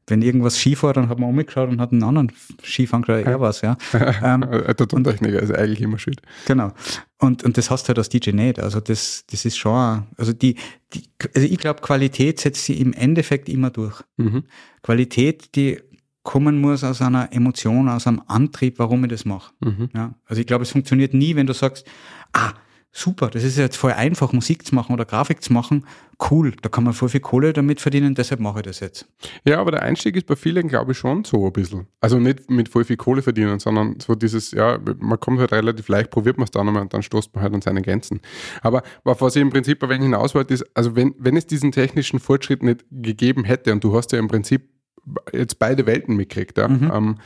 wenn 0.07 0.21
irgendwas 0.21 0.59
schief 0.59 0.83
war, 0.83 0.93
dann 0.93 1.07
hat 1.07 1.19
man 1.19 1.29
umgeschaut 1.29 1.69
und 1.69 1.79
hat 1.79 1.91
einen 1.91 2.03
anderen 2.03 2.31
schief 2.63 2.93
angeschaut, 2.93 3.25
er 3.25 3.39
was, 3.39 3.61
ja. 3.61 3.77
Ähm, 4.23 4.43
Äh, 4.43 4.73
Der 4.75 4.87
Tontechniker 4.87 5.39
ist 5.39 5.51
eigentlich 5.53 5.81
immer 5.81 5.99
schuld. 5.99 6.21
genau. 6.45 6.73
Und, 7.17 7.43
und 7.43 7.57
das 7.57 7.69
hast 7.69 7.83
du 7.83 7.87
halt 7.89 7.99
als 7.99 8.09
DJ 8.09 8.31
nicht. 8.31 8.59
Also 8.59 8.79
das, 8.79 9.23
das 9.29 9.45
ist 9.45 9.57
schon, 9.57 10.03
also 10.17 10.33
die, 10.33 10.55
die 10.93 11.03
also 11.35 11.47
ich 11.47 11.57
glaube, 11.59 11.81
Qualität 11.81 12.39
setzt 12.39 12.65
sie 12.65 12.81
im 12.81 12.93
Endeffekt 12.93 13.47
immer 13.47 13.69
durch. 13.69 14.01
Mhm. 14.17 14.43
Qualität, 14.81 15.55
die 15.55 15.79
kommen 16.23 16.61
muss 16.61 16.83
aus 16.83 17.01
einer 17.01 17.33
Emotion, 17.33 17.89
aus 17.89 18.07
einem 18.07 18.21
Antrieb, 18.27 18.79
warum 18.79 19.03
ich 19.03 19.09
das 19.09 19.25
mache. 19.25 19.53
Mhm. 19.61 19.89
Ja, 19.93 20.13
also 20.25 20.39
ich 20.39 20.47
glaube, 20.47 20.63
es 20.63 20.71
funktioniert 20.71 21.13
nie, 21.13 21.35
wenn 21.35 21.47
du 21.47 21.53
sagst, 21.53 21.87
ah, 22.33 22.53
super, 22.91 23.29
das 23.29 23.43
ist 23.43 23.57
jetzt 23.57 23.77
voll 23.77 23.93
einfach, 23.93 24.33
Musik 24.33 24.65
zu 24.65 24.75
machen 24.75 24.93
oder 24.93 25.05
Grafik 25.05 25.41
zu 25.41 25.53
machen. 25.53 25.85
Cool, 26.29 26.53
da 26.61 26.69
kann 26.69 26.83
man 26.83 26.93
voll 26.93 27.09
viel 27.09 27.21
Kohle 27.21 27.53
damit 27.53 27.79
verdienen, 27.79 28.13
deshalb 28.13 28.41
mache 28.41 28.59
ich 28.59 28.65
das 28.65 28.79
jetzt. 28.81 29.07
Ja, 29.43 29.59
aber 29.59 29.71
der 29.71 29.81
Einstieg 29.81 30.15
ist 30.15 30.27
bei 30.27 30.35
vielen, 30.35 30.67
glaube 30.67 30.91
ich, 30.91 30.97
schon 30.97 31.23
so 31.23 31.45
ein 31.45 31.53
bisschen. 31.53 31.87
Also 32.01 32.19
nicht 32.19 32.49
mit 32.49 32.69
voll 32.69 32.83
viel 32.83 32.97
Kohle 32.97 33.21
verdienen, 33.21 33.59
sondern 33.59 33.99
so 33.99 34.13
dieses, 34.13 34.51
ja, 34.51 34.77
man 34.99 35.19
kommt 35.19 35.39
halt 35.39 35.53
relativ 35.53 35.87
leicht, 35.87 36.11
probiert 36.11 36.37
man 36.37 36.43
es 36.45 36.51
dann 36.51 36.67
einmal 36.67 36.83
und 36.83 36.93
dann 36.93 37.01
stoßt 37.01 37.33
man 37.33 37.43
halt 37.43 37.53
an 37.53 37.61
seine 37.61 37.81
Grenzen. 37.81 38.19
Aber 38.61 38.83
was 39.03 39.35
ich 39.35 39.41
im 39.41 39.49
Prinzip 39.49 39.79
bei 39.79 39.89
wenn 39.89 40.01
hinaus 40.01 40.35
wollte, 40.35 40.53
ist, 40.53 40.65
also 40.75 40.95
wenn, 40.95 41.15
wenn 41.17 41.37
es 41.37 41.47
diesen 41.47 41.71
technischen 41.71 42.19
Fortschritt 42.19 42.61
nicht 42.61 42.85
gegeben 42.91 43.43
hätte 43.45 43.71
und 43.71 43.83
du 43.83 43.95
hast 43.95 44.11
ja 44.11 44.19
im 44.19 44.27
Prinzip 44.27 44.69
jetzt 45.33 45.59
beide 45.59 45.85
Welten 45.85 46.15
mitgekriegt, 46.15 46.57
ja, 46.57 46.65
ähm, 46.65 47.17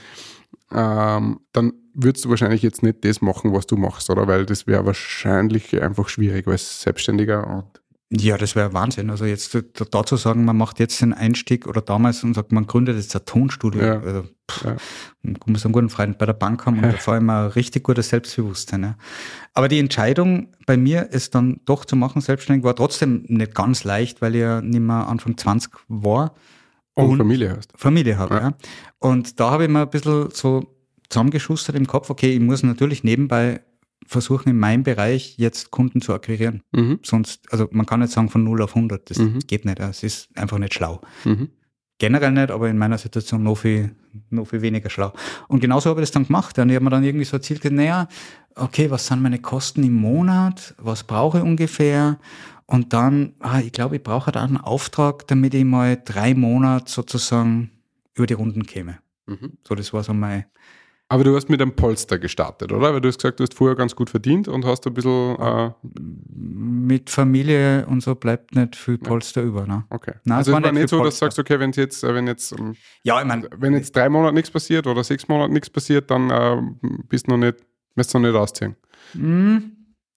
ähm, 0.71 1.39
dann 1.53 1.73
würdest 1.93 2.25
du 2.25 2.29
wahrscheinlich 2.29 2.61
jetzt 2.61 2.83
nicht 2.83 3.05
das 3.05 3.21
machen, 3.21 3.53
was 3.53 3.67
du 3.67 3.77
machst, 3.77 4.09
oder? 4.09 4.27
Weil 4.27 4.45
das 4.45 4.67
wäre 4.67 4.85
wahrscheinlich 4.85 5.81
einfach 5.81 6.09
schwierig 6.09 6.47
als 6.47 6.81
Selbstständiger 6.81 7.47
und 7.47 7.65
Ja, 8.11 8.37
das 8.37 8.55
wäre 8.55 8.73
Wahnsinn. 8.73 9.09
Also 9.09 9.25
jetzt 9.25 9.55
da- 9.55 9.85
dazu 9.89 10.15
sagen, 10.15 10.45
man 10.45 10.57
macht 10.57 10.79
jetzt 10.79 11.01
den 11.01 11.13
Einstieg 11.13 11.67
oder 11.67 11.81
damals 11.81 12.23
und 12.23 12.33
sagt, 12.33 12.51
man 12.51 12.67
gründet 12.67 12.97
jetzt 12.97 13.15
ein 13.15 13.25
Tonstudio. 13.25 13.81
Ja. 13.81 13.99
Also, 13.99 14.23
pff, 14.49 14.63
Ja. 14.65 14.75
Man 15.23 15.37
muss 15.47 15.65
einen 15.65 15.73
guten 15.73 15.89
Freund 15.89 16.17
bei 16.17 16.25
der 16.25 16.33
Bank 16.33 16.65
haben 16.65 16.83
und 16.83 16.99
vor 16.99 17.13
allem 17.15 17.29
ein 17.29 17.47
richtig 17.47 17.83
gutes 17.83 18.09
Selbstbewusstsein. 18.09 18.83
Ja. 18.83 18.95
Aber 19.53 19.67
die 19.69 19.79
Entscheidung 19.79 20.49
bei 20.65 20.77
mir, 20.77 21.09
es 21.11 21.29
dann 21.31 21.61
doch 21.65 21.85
zu 21.85 21.95
machen, 21.95 22.21
selbstständig, 22.21 22.63
war 22.63 22.75
trotzdem 22.75 23.23
nicht 23.27 23.55
ganz 23.55 23.83
leicht, 23.83 24.21
weil 24.21 24.35
ich 24.35 24.41
ja 24.41 24.61
nicht 24.61 24.81
mehr 24.81 25.07
Anfang 25.07 25.37
20 25.37 25.71
war. 25.87 26.35
Und, 26.95 27.09
Und- 27.11 27.17
Familie 27.17 27.55
hast. 27.55 27.71
Familie 27.75 28.17
habe. 28.17 28.35
Ja. 28.35 28.41
Ja. 28.41 28.53
Und 28.99 29.39
da 29.39 29.51
habe 29.51 29.63
ich 29.65 29.69
mir 29.69 29.81
ein 29.83 29.89
bisschen 29.89 30.29
so 30.31 30.65
zusammengeschustert 31.09 31.75
im 31.75 31.85
Kopf, 31.87 32.09
okay, 32.09 32.33
ich 32.33 32.39
muss 32.39 32.63
natürlich 32.63 33.03
nebenbei 33.03 33.61
versuchen, 34.07 34.49
in 34.49 34.57
meinem 34.59 34.83
Bereich 34.83 35.35
jetzt 35.37 35.71
Kunden 35.71 36.01
zu 36.01 36.13
akquirieren. 36.13 36.61
Mhm. 36.71 36.99
Sonst, 37.03 37.51
also 37.51 37.67
man 37.71 37.85
kann 37.85 37.99
nicht 38.01 38.11
sagen 38.11 38.29
von 38.29 38.43
0 38.43 38.61
auf 38.61 38.75
100, 38.75 39.09
das 39.09 39.17
Mhm. 39.19 39.39
geht 39.47 39.65
nicht, 39.65 39.79
es 39.79 40.03
ist 40.03 40.29
einfach 40.37 40.57
nicht 40.57 40.73
schlau. 40.73 41.01
Mhm. 41.23 41.49
Generell 41.97 42.31
nicht, 42.31 42.51
aber 42.51 42.69
in 42.69 42.77
meiner 42.77 42.97
Situation 42.97 43.41
noch 43.43 43.55
viel, 43.55 43.95
noch 44.29 44.45
viel 44.45 44.61
weniger 44.61 44.89
schlau. 44.89 45.13
Und 45.47 45.61
genauso 45.61 45.89
habe 45.89 46.01
ich 46.01 46.03
das 46.07 46.11
dann 46.11 46.25
gemacht. 46.27 46.57
Und 46.59 46.69
ich 46.69 46.75
habe 46.75 46.83
mir 46.83 46.89
dann 46.91 47.03
irgendwie 47.05 47.23
so 47.25 47.37
erzielt, 47.37 47.63
naja, 47.71 48.07
okay, 48.55 48.91
was 48.91 49.07
sind 49.07 49.21
meine 49.21 49.39
Kosten 49.39 49.81
im 49.83 49.93
Monat? 49.93 50.75
Was 50.77 51.03
brauche 51.03 51.37
ich 51.37 51.43
ungefähr? 51.43 52.19
Und 52.67 52.93
dann, 52.93 53.35
ah, 53.39 53.59
ich 53.59 53.71
glaube, 53.71 53.97
ich 53.97 54.03
brauche 54.03 54.31
da 54.31 54.43
einen 54.43 54.57
Auftrag, 54.57 55.27
damit 55.27 55.53
ich 55.53 55.63
mal 55.63 56.01
drei 56.03 56.33
Monate 56.33 56.91
sozusagen 56.91 57.71
über 58.15 58.25
die 58.25 58.33
Runden 58.33 58.65
käme. 58.65 58.97
Mhm. 59.27 59.53
So, 59.67 59.75
das 59.75 59.93
war 59.93 60.03
so 60.03 60.13
mein, 60.13 60.45
Aber 61.09 61.23
du 61.23 61.35
hast 61.35 61.49
mit 61.49 61.61
einem 61.61 61.75
Polster 61.75 62.17
gestartet, 62.17 62.71
oder? 62.71 62.93
Weil 62.93 63.01
du 63.01 63.07
hast 63.07 63.17
gesagt, 63.19 63.39
du 63.39 63.43
hast 63.43 63.53
vorher 63.53 63.75
ganz 63.75 63.95
gut 63.95 64.09
verdient 64.09 64.47
und 64.47 64.65
hast 64.65 64.87
ein 64.87 64.93
bisschen. 64.93 65.35
Äh, 65.39 65.71
mit 66.87 67.09
Familie 67.09 67.85
und 67.87 68.01
so 68.01 68.15
bleibt 68.15 68.55
nicht 68.55 68.75
viel 68.75 68.97
Polster 68.97 69.41
über. 69.41 69.65
Ne? 69.65 69.85
okay. 69.89 70.13
Nein, 70.23 70.37
also 70.37 70.51
es 70.51 70.55
war 70.55 70.63
war 70.63 70.71
nicht 70.71 70.81
nicht 70.81 70.89
so, 70.89 71.03
dass 71.03 71.15
du 71.15 71.25
sagst, 71.25 71.39
okay, 71.39 71.59
wenn 71.59 71.71
jetzt, 71.71 72.03
äh, 72.03 72.13
wenn 72.13 72.27
jetzt, 72.27 72.51
ähm, 72.51 72.75
Ja, 73.03 73.19
ich 73.19 73.27
meine, 73.27 73.47
wenn 73.57 73.73
jetzt 73.73 73.95
drei 73.95 74.09
Monate 74.09 74.33
nichts 74.33 74.51
passiert 74.51 74.87
oder 74.87 75.03
sechs 75.03 75.27
Monate 75.27 75.51
nichts 75.53 75.69
passiert, 75.69 76.09
dann 76.09 76.29
äh, 76.29 76.61
bist 77.09 77.27
du 77.27 77.31
noch 77.31 77.37
nicht, 77.37 77.57
wirst 77.95 78.13
du 78.13 78.19
noch 78.19 78.29
nicht 78.29 78.37
ausziehen. 78.37 78.75
Hm, 79.13 79.71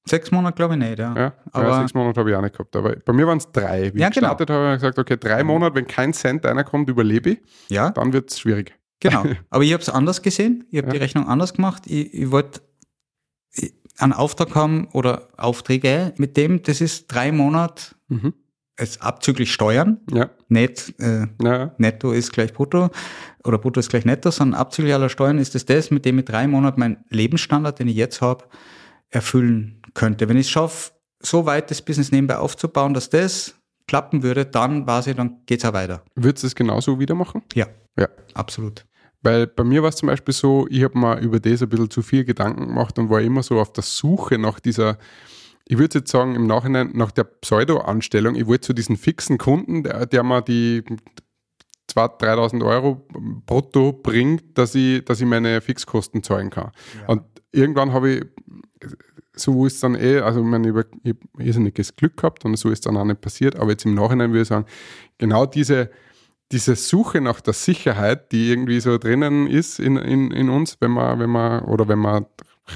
Sechs 0.09 0.31
Monate 0.31 0.55
glaube 0.57 0.75
ich 0.75 0.81
nicht, 0.81 0.99
ja. 0.99 1.15
Ja, 1.17 1.33
Aber- 1.53 1.69
ja, 1.69 1.81
sechs 1.81 1.95
Monate 1.95 2.21
habe 2.21 2.31
ich 2.31 2.37
auch 2.37 2.43
nicht 2.43 2.53
gehabt. 2.55 2.75
Aber 2.77 2.97
bei 2.97 3.13
mir 3.13 3.27
waren 3.27 3.39
es 3.39 3.51
drei. 3.53 3.93
Wie 3.95 4.01
Ja, 4.01 4.09
ich 4.09 4.15
genau. 4.15 4.29
gestartet 4.29 4.51
habe, 4.51 4.65
habe 4.65 4.75
ich 4.77 4.81
gesagt, 4.81 4.99
okay, 4.99 5.17
drei 5.17 5.43
Monate, 5.45 5.75
wenn 5.77 5.87
kein 5.87 6.13
Cent 6.13 6.45
reinkommt, 6.45 6.89
überlebe 6.89 7.31
ich, 7.31 7.39
Ja, 7.69 7.91
dann 7.91 8.13
wird 8.13 8.31
es 8.31 8.41
schwierig. 8.41 8.75
genau. 9.01 9.25
Aber 9.51 9.63
ich 9.65 9.73
habe 9.73 9.83
es 9.83 9.89
anders 9.89 10.23
gesehen. 10.23 10.65
Ich 10.71 10.79
habe 10.79 10.91
die 10.91 10.99
Rechnung 10.99 11.27
anders 11.29 11.55
gemacht. 11.55 11.83
Ich, 11.87 12.13
ich 12.15 12.31
wollte 12.31 12.61
einen 13.99 14.13
Auftrag 14.13 14.55
haben 14.55 14.89
oder 14.93 15.29
Aufträge 15.37 16.13
mit 16.19 16.37
dem, 16.37 16.63
das 16.63 16.81
ist 16.81 17.09
drei 17.09 17.33
Monate 17.33 17.95
Mhm. 18.09 18.33
es 18.77 19.01
abzüglich 19.01 19.53
Steuern, 19.53 19.99
Ja, 20.11 20.31
nicht 20.49 20.95
äh, 21.01 21.27
ja, 21.43 21.75
netto 21.79 22.13
ist 22.13 22.33
gleich 22.33 22.53
brutto 22.55 22.91
oder 23.45 23.59
brutto 23.59 23.81
ist 23.81 23.91
gleich 23.91 24.05
netto, 24.05 24.31
sondern 24.31 24.59
abzüglich 24.61 24.95
aller 24.95 25.09
Steuern 25.09 25.39
ist 25.39 25.55
es 25.57 25.67
das, 25.67 25.91
mit 25.91 26.05
dem 26.05 26.21
ich 26.21 26.25
drei 26.25 26.47
Monate 26.47 26.79
meinen 26.79 27.05
Lebensstandard, 27.11 27.81
den 27.81 27.89
ich 27.89 27.97
jetzt 27.97 28.21
habe, 28.23 28.45
erfüllen 29.11 29.78
könnte. 29.99 30.29
Wenn 30.29 30.37
ich 30.37 30.47
es 30.47 30.51
schaffe, 30.51 30.93
so 31.21 31.45
weit 31.47 31.71
das 31.71 31.83
Business 31.83 32.13
nebenbei 32.13 32.39
aufzubauen, 32.39 32.95
dass 32.95 33.11
das 33.11 33.55
klappen 33.87 34.23
würde, 34.23 34.47
dann 34.47 34.87
weiß 34.87 35.09
ich, 35.09 35.17
dann 35.17 35.39
geht's 35.47 35.65
auch 35.65 35.73
weiter. 35.73 36.03
würdest 36.15 36.43
du 36.45 36.47
es 36.49 36.55
genauso 36.55 36.99
wieder 37.01 37.15
machen? 37.15 37.43
Ja, 37.55 37.67
Ja. 37.99 38.09
absolut. 38.35 38.85
Weil 39.23 39.49
bei 39.49 39.65
mir 39.65 39.83
war 39.83 39.89
es 39.89 39.97
zum 39.97 40.07
Beispiel 40.07 40.33
so, 40.33 40.67
ich 40.71 40.85
habe 40.85 40.97
mir 40.97 41.19
über 41.19 41.41
das 41.41 41.61
ein 41.63 41.69
bisschen 41.69 41.91
zu 41.91 42.03
viel 42.03 42.25
Gedanken 42.25 42.69
gemacht 42.69 42.99
und 42.99 43.11
war 43.11 43.21
immer 43.21 43.43
so 43.43 43.59
auf 43.61 43.73
der 43.73 43.83
Suche 43.83 44.39
nach 44.39 44.61
dieser, 44.61 44.97
ich 45.67 45.77
würde 45.79 45.99
jetzt 45.99 46.11
sagen, 46.13 46.37
im 46.37 46.47
Nachhinein 46.47 46.93
nach 46.95 47.11
der 47.11 47.25
Pseudo-Anstellung. 47.25 48.37
Ich 48.37 48.47
wollte 48.47 48.67
zu 48.69 48.73
diesen 48.75 48.97
fixen 48.97 49.37
Kunden, 49.39 49.83
der, 49.83 50.07
der 50.07 50.23
mir 50.23 50.41
die 50.43 50.85
2.000, 51.91 52.21
3.000 52.21 52.65
Euro 52.65 53.07
brutto 53.47 53.93
bringt, 53.93 54.57
dass 54.57 54.75
ich, 54.77 55.05
dass 55.05 55.21
ich 55.21 55.27
meine 55.27 55.61
Fixkosten 55.63 56.23
zahlen 56.23 56.51
kann. 56.51 56.71
Und 57.09 57.23
irgendwann 57.51 57.93
habe 57.93 58.11
ich, 58.11 58.25
so 59.35 59.67
ist 59.67 59.83
dann 59.83 59.95
eh, 59.95 60.21
also 60.21 60.41
ich 60.41 60.55
habe 60.55 60.87
irrsinniges 61.39 61.97
Glück 61.97 62.17
gehabt 62.17 62.45
und 62.45 62.57
so 62.57 62.71
ist 62.71 62.87
dann 62.87 62.97
auch 62.97 63.05
nicht 63.05 63.21
passiert, 63.21 63.57
aber 63.57 63.71
jetzt 63.71 63.85
im 63.85 63.95
Nachhinein 63.95 64.31
würde 64.31 64.43
ich 64.43 64.49
sagen, 64.49 64.67
genau 65.19 65.47
diese, 65.47 65.91
diese 66.53 66.77
Suche 66.77 67.21
nach 67.21 67.41
der 67.41 67.55
Sicherheit, 67.55 68.33
die 68.33 68.51
irgendwie 68.51 68.81
so 68.81 68.99
drinnen 68.99 69.47
ist 69.47 69.79
in, 69.79 69.97
in, 69.97 70.31
in 70.31 70.49
uns, 70.49 70.77
wenn 70.81 70.91
man, 70.91 71.19
wenn 71.19 71.31
man, 71.31 71.65
oder 71.65 71.89
wenn 71.89 71.99
man 71.99 72.27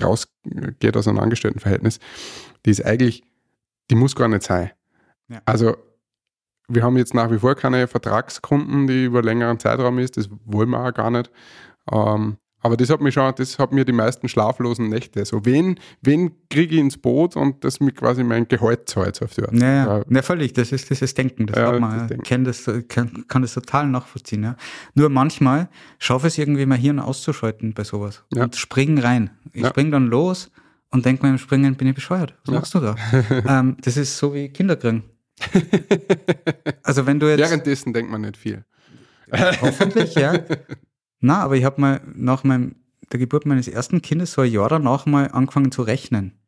rausgeht 0.00 0.96
aus 0.96 1.09
einem 1.09 1.18
Angestelltenverhältnis, 1.18 1.98
die 2.64 2.70
ist 2.70 2.84
eigentlich, 2.84 3.22
die 3.90 3.94
muss 3.94 4.14
gar 4.14 4.28
nicht 4.28 4.42
sein. 4.42 4.70
Ja. 5.28 5.40
Also, 5.44 5.76
wir 6.68 6.82
haben 6.82 6.96
jetzt 6.96 7.12
nach 7.12 7.30
wie 7.30 7.38
vor 7.38 7.55
keine 7.55 7.86
Vertragskunden, 7.86 8.86
die 8.86 9.05
über 9.05 9.22
längeren 9.22 9.59
Zeitraum 9.59 9.98
ist, 9.98 10.16
das 10.16 10.28
wollen 10.44 10.70
wir 10.70 10.86
auch 10.86 10.94
gar 10.94 11.11
nicht. 11.11 11.30
Ähm, 11.90 12.38
aber 12.62 12.76
das 12.76 12.88
hat 12.90 13.00
mir 13.00 13.12
schon, 13.12 13.32
das 13.36 13.58
hat 13.58 13.72
mir 13.72 13.84
die 13.84 13.92
meisten 13.92 14.28
schlaflosen 14.28 14.88
Nächte. 14.88 15.24
So, 15.24 15.44
wen, 15.44 15.78
wen 16.00 16.32
kriege 16.48 16.74
ich 16.76 16.80
ins 16.80 16.96
Boot 16.96 17.36
und 17.36 17.64
das 17.64 17.80
mir 17.80 17.92
quasi 17.92 18.22
mein 18.24 18.46
Gehalt 18.48 18.88
zahlt 18.88 19.20
auf 19.22 19.34
die 19.34 19.42
Art. 19.42 19.52
Ja, 19.54 19.98
Ja. 19.98 20.04
ja, 20.08 20.22
völlig. 20.22 20.52
Das 20.52 20.72
ist 20.72 20.88
dieses 20.88 21.14
Denken. 21.14 21.46
Das 21.46 21.56
Ja, 21.58 21.72
hat 21.72 21.80
man. 21.80 22.08
das. 22.08 22.18
Kenn 22.24 22.44
das, 22.44 22.70
kann, 22.88 23.24
kann 23.28 23.42
das 23.42 23.54
total 23.54 23.86
nachvollziehen. 23.88 24.42
Ja. 24.44 24.56
Nur 24.94 25.08
manchmal 25.08 25.68
schaffe 25.98 26.28
ich 26.28 26.34
es 26.34 26.38
irgendwie, 26.38 26.64
mein 26.66 26.78
Hirn 26.80 26.98
auszuschalten 27.00 27.74
bei 27.74 27.84
sowas 27.84 28.22
Ja. 28.32 28.44
und 28.44 28.56
spring 28.56 28.98
rein. 28.98 29.30
Ich 29.52 29.62
Ja. 29.62 29.68
spring 29.70 29.90
dann 29.90 30.06
los 30.06 30.50
und 30.90 31.04
denke 31.04 31.24
mir 31.26 31.30
im 31.32 31.38
Springen, 31.38 31.74
bin 31.76 31.88
ich 31.88 31.94
bescheuert. 31.94 32.34
Was 32.44 32.54
machst 32.54 32.74
du 32.74 32.80
da? 32.80 32.96
ähm, 33.48 33.76
das 33.82 33.96
ist 33.96 34.16
so 34.18 34.32
wie 34.34 34.48
Kinder 34.50 34.76
kriegen. 34.76 35.04
Also 36.82 37.06
wenn 37.06 37.18
du 37.18 37.28
jetzt 37.28 37.40
Währenddessen 37.40 37.92
denkt 37.92 38.10
man 38.12 38.20
nicht 38.20 38.36
viel. 38.36 38.64
hoffentlich, 39.60 40.14
ja. 40.14 40.34
Na, 41.23 41.41
aber 41.41 41.57
ich 41.57 41.64
habe 41.64 41.81
mal 41.81 42.01
nach 42.14 42.45
meinem, 42.45 42.75
der 43.12 43.20
Geburt 43.20 43.47
meines 43.47 43.68
ersten 43.68 44.03
Kindes 44.03 44.33
so 44.33 44.43
ein 44.43 44.51
Jahr 44.51 44.68
danach 44.68 45.07
mal 45.07 45.31
angefangen 45.31 45.70
zu 45.70 45.83
rechnen. 45.83 46.39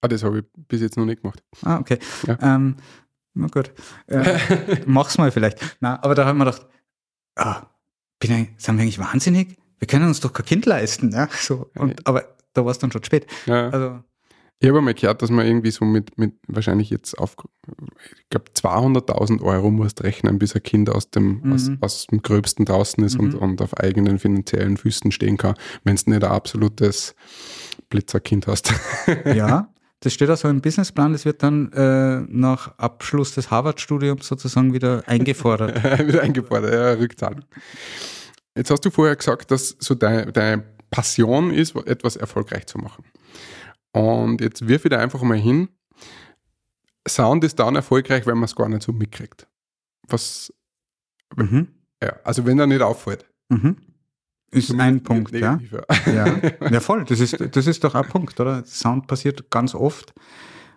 Ah, 0.00 0.08
das 0.08 0.22
habe 0.24 0.40
ich 0.40 0.44
bis 0.68 0.80
jetzt 0.80 0.96
noch 0.96 1.04
nicht 1.04 1.22
gemacht. 1.22 1.42
Ah, 1.62 1.78
okay. 1.78 1.98
Ja. 2.26 2.38
Ähm, 2.42 2.76
na 3.34 3.46
gut. 3.46 3.72
Äh, 4.08 4.38
mach's 4.86 5.16
mal 5.16 5.30
vielleicht. 5.30 5.78
Na, 5.80 6.02
aber 6.02 6.14
da 6.14 6.26
haben 6.26 6.38
wir 6.38 6.44
gedacht, 6.44 6.66
ah, 7.36 7.66
bin 8.18 8.32
ich, 8.32 8.48
sind 8.62 8.76
wir 8.76 8.82
eigentlich 8.82 8.98
wahnsinnig? 8.98 9.56
Wir 9.78 9.86
können 9.86 10.08
uns 10.08 10.20
doch 10.20 10.32
kein 10.32 10.46
Kind 10.46 10.66
leisten. 10.66 11.12
Ja? 11.12 11.28
So, 11.32 11.70
und, 11.76 12.04
aber 12.06 12.36
da 12.54 12.64
war 12.64 12.72
es 12.72 12.78
dann 12.78 12.90
schon 12.90 13.04
spät. 13.04 13.26
Ja. 13.46 13.70
Also, 13.70 14.02
Ich 14.60 14.68
habe 14.68 14.80
mal 14.80 14.92
gehört, 14.94 15.22
dass 15.22 15.30
man 15.30 15.46
irgendwie 15.46 15.70
so 15.70 15.84
mit, 15.84 16.18
mit 16.18 16.34
wahrscheinlich 16.48 16.90
jetzt 16.90 17.16
auf, 17.16 17.36
ich 17.68 18.28
glaube, 18.30 18.46
200.000 18.56 19.40
Euro 19.42 19.70
musst 19.70 20.02
rechnen, 20.02 20.38
bis 20.40 20.56
ein 20.56 20.62
Kind 20.64 20.90
aus 20.90 21.10
dem, 21.10 21.40
Mhm. 21.44 21.52
aus, 21.52 21.70
aus 21.80 22.06
dem 22.08 22.22
Gröbsten 22.22 22.64
draußen 22.64 23.04
ist 23.04 23.16
und, 23.18 23.34
Mhm. 23.34 23.38
und 23.38 23.62
auf 23.62 23.76
eigenen 23.76 24.18
finanziellen 24.18 24.76
Füßen 24.76 25.12
stehen 25.12 25.36
kann, 25.36 25.54
wenn 25.84 25.94
es 25.94 26.08
nicht 26.08 26.24
ein 26.24 26.30
absolutes 26.30 27.14
Blitzerkind 27.88 28.48
hast. 28.48 28.72
ja, 29.24 29.68
das 30.00 30.12
steht 30.12 30.28
auch 30.28 30.36
so 30.36 30.48
im 30.48 30.60
Businessplan. 30.60 31.12
Das 31.12 31.24
wird 31.24 31.42
dann 31.44 31.72
äh, 31.72 32.20
nach 32.28 32.76
Abschluss 32.78 33.34
des 33.34 33.52
Harvard-Studiums 33.52 34.26
sozusagen 34.26 34.72
wieder 34.72 35.04
eingefordert. 35.06 35.76
Wieder 36.08 36.22
eingefordert, 36.22 36.72
ja, 36.74 36.92
Rückzahlung. 36.94 37.44
Jetzt 38.56 38.70
hast 38.72 38.84
du 38.84 38.90
vorher 38.90 39.14
gesagt, 39.14 39.52
dass 39.52 39.76
so 39.78 39.94
deine, 39.94 40.32
deine 40.32 40.64
Passion 40.90 41.52
ist, 41.52 41.76
etwas 41.76 42.16
erfolgreich 42.16 42.66
zu 42.66 42.78
machen. 42.78 43.04
Und 43.92 44.40
jetzt 44.40 44.66
wirf 44.68 44.84
ich 44.84 44.90
da 44.90 44.98
einfach 44.98 45.22
mal 45.22 45.38
hin. 45.38 45.68
Sound 47.06 47.44
ist 47.44 47.58
dann 47.58 47.76
erfolgreich, 47.76 48.26
wenn 48.26 48.36
man 48.36 48.44
es 48.44 48.54
gar 48.54 48.68
nicht 48.68 48.82
so 48.82 48.92
mitkriegt. 48.92 49.46
Was, 50.06 50.52
mhm. 51.36 51.68
ja, 52.02 52.16
also 52.24 52.44
wenn 52.46 52.58
er 52.58 52.66
nicht 52.66 52.82
auffällt. 52.82 53.26
Mhm. 53.48 53.76
Ist 54.50 54.72
ein 54.72 55.02
Punkt, 55.02 55.32
ja. 55.34 55.60
ja. 56.06 56.40
Ja, 56.70 56.80
voll. 56.80 57.04
Das 57.04 57.20
ist, 57.20 57.36
das 57.54 57.66
ist 57.66 57.84
doch 57.84 57.94
ein 57.94 58.08
Punkt, 58.08 58.40
oder? 58.40 58.64
Sound 58.64 59.06
passiert 59.06 59.50
ganz 59.50 59.74
oft 59.74 60.14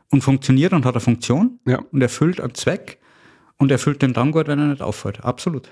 und 0.09 0.21
funktioniert 0.21 0.73
und 0.73 0.85
hat 0.85 0.95
eine 0.95 1.01
Funktion 1.01 1.59
Ja. 1.65 1.79
und 1.91 2.01
erfüllt 2.01 2.41
einen 2.41 2.53
Zweck 2.53 2.99
und 3.57 3.71
erfüllt 3.71 4.01
den 4.01 4.13
dann 4.13 4.31
gut, 4.31 4.47
wenn 4.47 4.59
er 4.59 4.67
nicht 4.67 4.81
auffällt. 4.81 5.23
Absolut. 5.23 5.71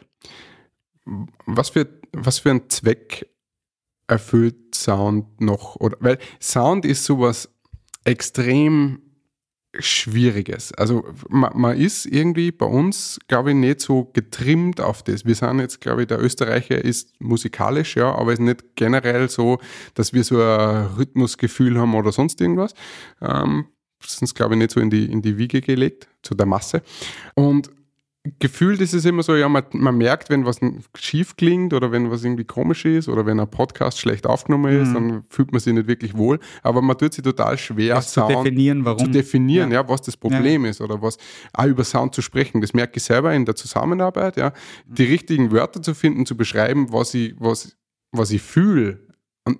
Was 1.45 1.69
für, 1.69 1.89
was 2.13 2.39
für 2.39 2.51
ein 2.51 2.69
Zweck 2.69 3.27
erfüllt 4.09 4.75
Sound 4.75 5.41
noch? 5.41 5.75
Oder, 5.77 5.97
weil 5.99 6.17
Sound 6.41 6.85
ist 6.85 7.05
sowas 7.05 7.49
extrem 8.03 9.01
Schwieriges. 9.77 10.73
Also 10.73 11.05
man, 11.29 11.51
man 11.55 11.77
ist 11.77 12.07
irgendwie 12.07 12.51
bei 12.51 12.65
uns, 12.65 13.19
glaube 13.27 13.51
ich, 13.51 13.55
nicht 13.55 13.81
so 13.81 14.05
getrimmt 14.13 14.81
auf 14.81 15.03
das. 15.03 15.25
Wir 15.25 15.35
sind 15.35 15.59
jetzt, 15.59 15.79
glaube 15.79 16.01
ich, 16.01 16.07
der 16.07 16.19
Österreicher 16.19 16.83
ist 16.83 17.13
musikalisch, 17.21 17.95
ja, 17.95 18.13
aber 18.15 18.33
ist 18.33 18.39
nicht 18.39 18.75
generell 18.75 19.29
so, 19.29 19.59
dass 19.93 20.11
wir 20.11 20.23
so 20.23 20.41
ein 20.41 20.87
Rhythmusgefühl 20.97 21.77
haben 21.77 21.93
oder 21.93 22.11
sonst 22.11 22.41
irgendwas. 22.41 22.73
Ähm, 23.21 23.67
sonst, 24.03 24.33
glaube 24.33 24.55
ich, 24.55 24.59
nicht 24.59 24.71
so 24.71 24.79
in 24.79 24.89
die, 24.89 25.05
in 25.05 25.21
die 25.21 25.37
Wiege 25.37 25.61
gelegt, 25.61 26.07
zu 26.23 26.33
der 26.33 26.47
Masse. 26.47 26.81
Und 27.35 27.69
gefühlt 28.39 28.81
ist 28.81 28.93
es 28.93 29.05
immer 29.05 29.23
so, 29.23 29.35
ja, 29.35 29.49
man, 29.49 29.63
man 29.71 29.97
merkt, 29.97 30.29
wenn 30.29 30.45
was 30.45 30.59
schief 30.95 31.35
klingt 31.37 31.73
oder 31.73 31.91
wenn 31.91 32.11
was 32.11 32.23
irgendwie 32.23 32.43
komisch 32.43 32.85
ist 32.85 33.07
oder 33.09 33.25
wenn 33.25 33.39
ein 33.39 33.49
Podcast 33.49 33.99
schlecht 33.99 34.27
aufgenommen 34.27 34.71
ist, 34.81 34.89
Mhm. 34.89 34.93
dann 34.93 35.23
fühlt 35.29 35.51
man 35.51 35.59
sich 35.61 35.73
nicht 35.73 35.87
wirklich 35.87 36.15
wohl. 36.17 36.39
Aber 36.61 36.81
man 36.81 36.97
tut 36.97 37.13
sich 37.13 37.23
total 37.23 37.57
schwer, 37.57 37.95
Das 37.95 38.11
zu 38.11 38.21
definieren, 38.27 38.85
warum. 38.85 39.05
zu 39.05 39.07
definieren, 39.11 39.71
ja. 39.71 39.87
was 39.87 40.01
das 40.01 40.17
Problem 40.17 40.65
ist 40.65 40.81
oder 40.81 41.01
was 41.01 41.17
auch 41.53 41.65
über 41.65 41.83
Sound 41.83 42.13
zu 42.13 42.21
sprechen. 42.21 42.61
Das 42.61 42.73
merke 42.73 42.97
ich 42.97 43.03
selber 43.03 43.33
in 43.33 43.45
der 43.45 43.55
Zusammenarbeit, 43.55 44.37
ja, 44.37 44.53
die 44.85 45.05
richtigen 45.05 45.51
Wörter 45.51 45.81
zu 45.81 45.93
finden, 45.93 46.25
zu 46.25 46.35
beschreiben, 46.37 46.91
was 46.91 47.13
ich, 47.13 47.33
was, 47.39 47.75
was 48.11 48.31
ich 48.31 48.41
fühle. 48.41 48.99
Und 49.45 49.59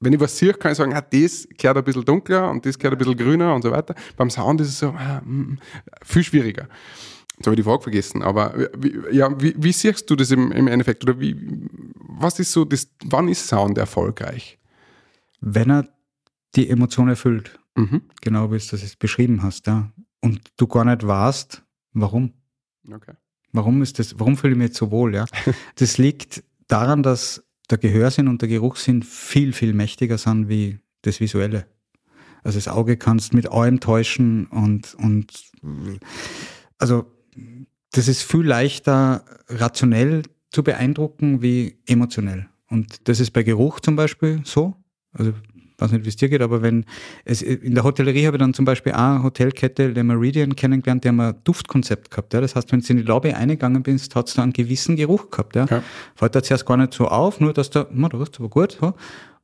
wenn 0.00 0.12
ich 0.12 0.20
was 0.20 0.36
sehe, 0.38 0.54
kann 0.54 0.72
ich 0.72 0.78
sagen, 0.78 0.94
ah, 0.94 1.00
das 1.02 1.46
gehört 1.56 1.76
ein 1.76 1.84
bisschen 1.84 2.04
dunkler 2.04 2.50
und 2.50 2.64
das 2.64 2.78
gehört 2.78 2.94
ein 2.94 2.98
bisschen 2.98 3.16
grüner 3.16 3.54
und 3.54 3.62
so 3.62 3.70
weiter. 3.70 3.94
Beim 4.16 4.30
Sound 4.30 4.60
ist 4.60 4.68
es 4.68 4.78
so 4.78 4.88
ah, 4.88 5.20
mm, 5.24 5.58
viel 6.04 6.24
schwieriger. 6.24 6.68
Jetzt 7.42 7.48
habe 7.48 7.54
ich 7.56 7.64
die 7.64 7.68
Frage 7.68 7.82
vergessen, 7.82 8.22
aber 8.22 8.68
wie, 8.78 9.16
ja, 9.16 9.28
wie, 9.40 9.52
wie 9.58 9.72
siehst 9.72 10.08
du 10.08 10.14
das 10.14 10.30
im, 10.30 10.52
im 10.52 10.68
Endeffekt? 10.68 11.02
Oder 11.02 11.18
wie, 11.18 11.36
was 11.96 12.38
ist 12.38 12.52
so, 12.52 12.64
das, 12.64 12.86
wann 13.04 13.26
ist 13.26 13.48
Sound 13.48 13.78
erfolgreich? 13.78 14.60
Wenn 15.40 15.70
er 15.72 15.88
die 16.54 16.70
Emotion 16.70 17.08
erfüllt, 17.08 17.58
Mhm. 17.74 18.02
genau 18.20 18.52
wie 18.52 18.58
du 18.58 18.64
das 18.70 18.82
jetzt 18.82 19.00
beschrieben 19.00 19.42
hast, 19.42 19.66
ja. 19.66 19.90
Und 20.20 20.40
du 20.56 20.68
gar 20.68 20.84
nicht 20.84 21.04
weißt, 21.04 21.64
warum. 21.94 22.32
Okay. 22.88 23.14
Warum 23.50 23.82
ist 23.82 23.98
das, 23.98 24.20
warum 24.20 24.36
fühle 24.36 24.52
ich 24.52 24.58
mich 24.58 24.68
jetzt 24.68 24.76
so 24.78 24.92
wohl, 24.92 25.12
ja? 25.12 25.24
Das 25.76 25.98
liegt 25.98 26.44
daran, 26.68 27.02
dass 27.02 27.42
der 27.70 27.78
Gehörsinn 27.78 28.28
und 28.28 28.40
der 28.40 28.48
Geruchssinn 28.48 29.02
viel, 29.02 29.52
viel 29.52 29.72
mächtiger 29.74 30.16
sind 30.16 30.48
wie 30.48 30.78
das 31.00 31.18
Visuelle. 31.18 31.66
Also 32.44 32.58
das 32.58 32.68
Auge 32.68 32.96
kannst 32.96 33.34
mit 33.34 33.50
allem 33.50 33.80
täuschen 33.80 34.46
und, 34.46 34.94
und 34.94 35.50
also 36.78 37.06
das 37.92 38.08
ist 38.08 38.22
viel 38.22 38.42
leichter 38.42 39.24
rationell 39.48 40.22
zu 40.50 40.62
beeindrucken 40.62 41.42
wie 41.42 41.76
emotionell. 41.86 42.46
Und 42.68 43.08
das 43.08 43.20
ist 43.20 43.30
bei 43.32 43.42
Geruch 43.42 43.80
zum 43.80 43.96
Beispiel 43.96 44.40
so. 44.44 44.74
Also 45.12 45.30
ich 45.30 45.80
weiß 45.80 45.92
nicht, 45.92 46.04
wie 46.04 46.08
es 46.08 46.16
dir 46.16 46.28
geht, 46.28 46.42
aber 46.42 46.62
wenn 46.62 46.84
es 47.24 47.42
in 47.42 47.74
der 47.74 47.84
Hotellerie 47.84 48.26
habe 48.26 48.36
ich 48.36 48.40
dann 48.40 48.54
zum 48.54 48.64
Beispiel 48.64 48.92
auch 48.92 48.98
eine 48.98 49.22
Hotelkette, 49.24 49.88
Le 49.88 50.04
Meridian, 50.04 50.54
kennengelernt, 50.54 51.04
die 51.04 51.08
haben 51.08 51.20
ein 51.20 51.34
Duftkonzept 51.44 52.10
gehabt. 52.10 52.32
Ja. 52.34 52.40
Das 52.40 52.54
heißt, 52.54 52.70
wenn 52.72 52.80
du 52.80 52.86
in 52.92 52.96
die 52.98 53.02
Lobby 53.02 53.32
eingegangen 53.32 53.82
bist, 53.82 54.14
hat 54.14 54.28
es 54.28 54.34
da 54.34 54.42
einen 54.42 54.52
gewissen 54.52 54.96
Geruch 54.96 55.30
gehabt. 55.30 55.56
Ja. 55.56 55.66
Ja. 55.68 55.82
Fällt 56.14 56.34
da 56.34 56.42
zuerst 56.42 56.64
gar 56.66 56.76
nicht 56.76 56.94
so 56.94 57.08
auf, 57.08 57.40
nur 57.40 57.52
dass 57.52 57.70
da, 57.70 57.86
na, 57.90 58.08
da 58.08 58.18
riecht 58.18 58.38
aber 58.38 58.48
gut. 58.48 58.78
So. 58.80 58.94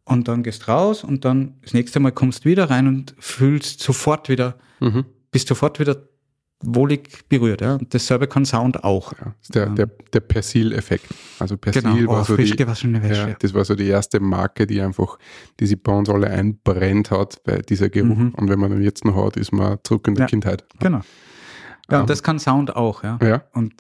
und 0.05 0.27
dann 0.29 0.43
gehst 0.43 0.69
raus 0.69 1.05
und 1.05 1.25
dann 1.27 1.55
das 1.63 1.75
nächste 1.75 2.01
Mal 2.01 2.13
kommst 2.13 2.45
du 2.45 2.49
wieder 2.51 2.71
rein 2.71 2.87
und 2.87 3.15
fühlst 3.19 3.81
sofort 3.83 4.29
wieder, 4.31 4.57
Mhm. 4.81 5.05
bist 5.33 5.49
sofort 5.49 5.81
wieder 5.81 5.97
wohlig 6.61 7.29
berührt. 7.29 7.61
Ja? 7.61 7.75
Und 7.77 7.95
dasselbe 7.95 8.27
kann 8.27 8.45
Sound 8.45 8.83
auch. 8.85 9.13
Ja, 9.13 9.35
das 9.41 9.49
der, 9.49 9.67
der, 9.67 9.87
der 10.13 10.21
Persil-Effekt. 10.21 11.07
Also 11.39 11.57
Persil 11.57 11.83
Genau, 11.83 12.13
war 12.13 12.21
oh, 12.23 12.25
so 12.25 12.35
frisch 12.35 12.51
die, 12.57 12.67
Wäsche. 12.67 12.89
ja, 12.89 13.37
das 13.39 13.55
war 13.55 13.65
so 13.65 13.75
die 13.75 13.87
erste 13.87 14.19
Marke, 14.21 14.67
die 14.67 14.81
einfach, 14.81 15.19
die 15.61 15.67
sich 15.67 15.81
bei 15.81 15.93
uns 15.93 16.09
alle 16.09 16.29
einbrennt 16.29 17.11
hat, 17.11 17.43
bei 17.45 17.59
dieser 17.59 17.89
Geruch. 17.89 18.17
Mhm. 18.17 18.31
Und 18.35 18.49
wenn 18.49 18.59
man 18.59 18.71
den 18.71 18.83
jetzt 18.83 19.05
noch 19.05 19.17
hat, 19.25 19.37
ist 19.37 19.53
man 19.53 19.79
zurück 19.85 20.09
in 20.09 20.15
der 20.15 20.25
Ja. 20.25 20.29
Kindheit. 20.29 20.65
Genau. 20.81 21.01
Ja, 21.91 21.97
Ähm, 21.97 22.01
und 22.03 22.11
das 22.11 22.23
kann 22.23 22.39
Sound 22.39 22.75
auch, 22.75 23.03
ja. 23.05 23.19
Ja, 23.23 23.45
Und 23.53 23.75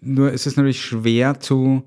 nur 0.00 0.32
ist 0.32 0.46
es 0.46 0.56
natürlich 0.56 0.82
schwer 0.82 1.38
zu, 1.40 1.82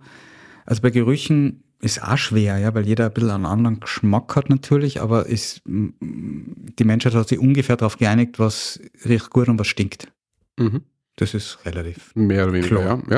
also 0.65 0.81
bei 0.81 0.89
Gerüchen 0.91 1.63
ist 1.83 2.01
auch 2.01 2.17
schwer, 2.17 2.57
ja, 2.57 2.73
weil 2.73 2.85
jeder 2.87 3.05
ein 3.05 3.13
bisschen 3.13 3.31
einen 3.31 3.45
anderen 3.45 3.79
Geschmack 3.79 4.35
hat 4.35 4.49
natürlich, 4.49 5.01
aber 5.01 5.25
ist, 5.25 5.61
die 5.65 6.83
Menschheit 6.83 7.13
hat 7.13 7.27
sich 7.27 7.39
ungefähr 7.39 7.77
darauf 7.77 7.97
geeinigt, 7.97 8.39
was 8.39 8.79
riecht 9.05 9.29
gut 9.29 9.49
und 9.49 9.59
was 9.59 9.67
stinkt. 9.67 10.07
mhm. 10.57 10.81
Das 11.15 11.35
ist 11.35 11.59
relativ 11.63 12.11
mehr 12.15 12.45
oder 12.45 12.53
weniger, 12.53 12.75
klar. 12.75 13.03
ja. 13.07 13.15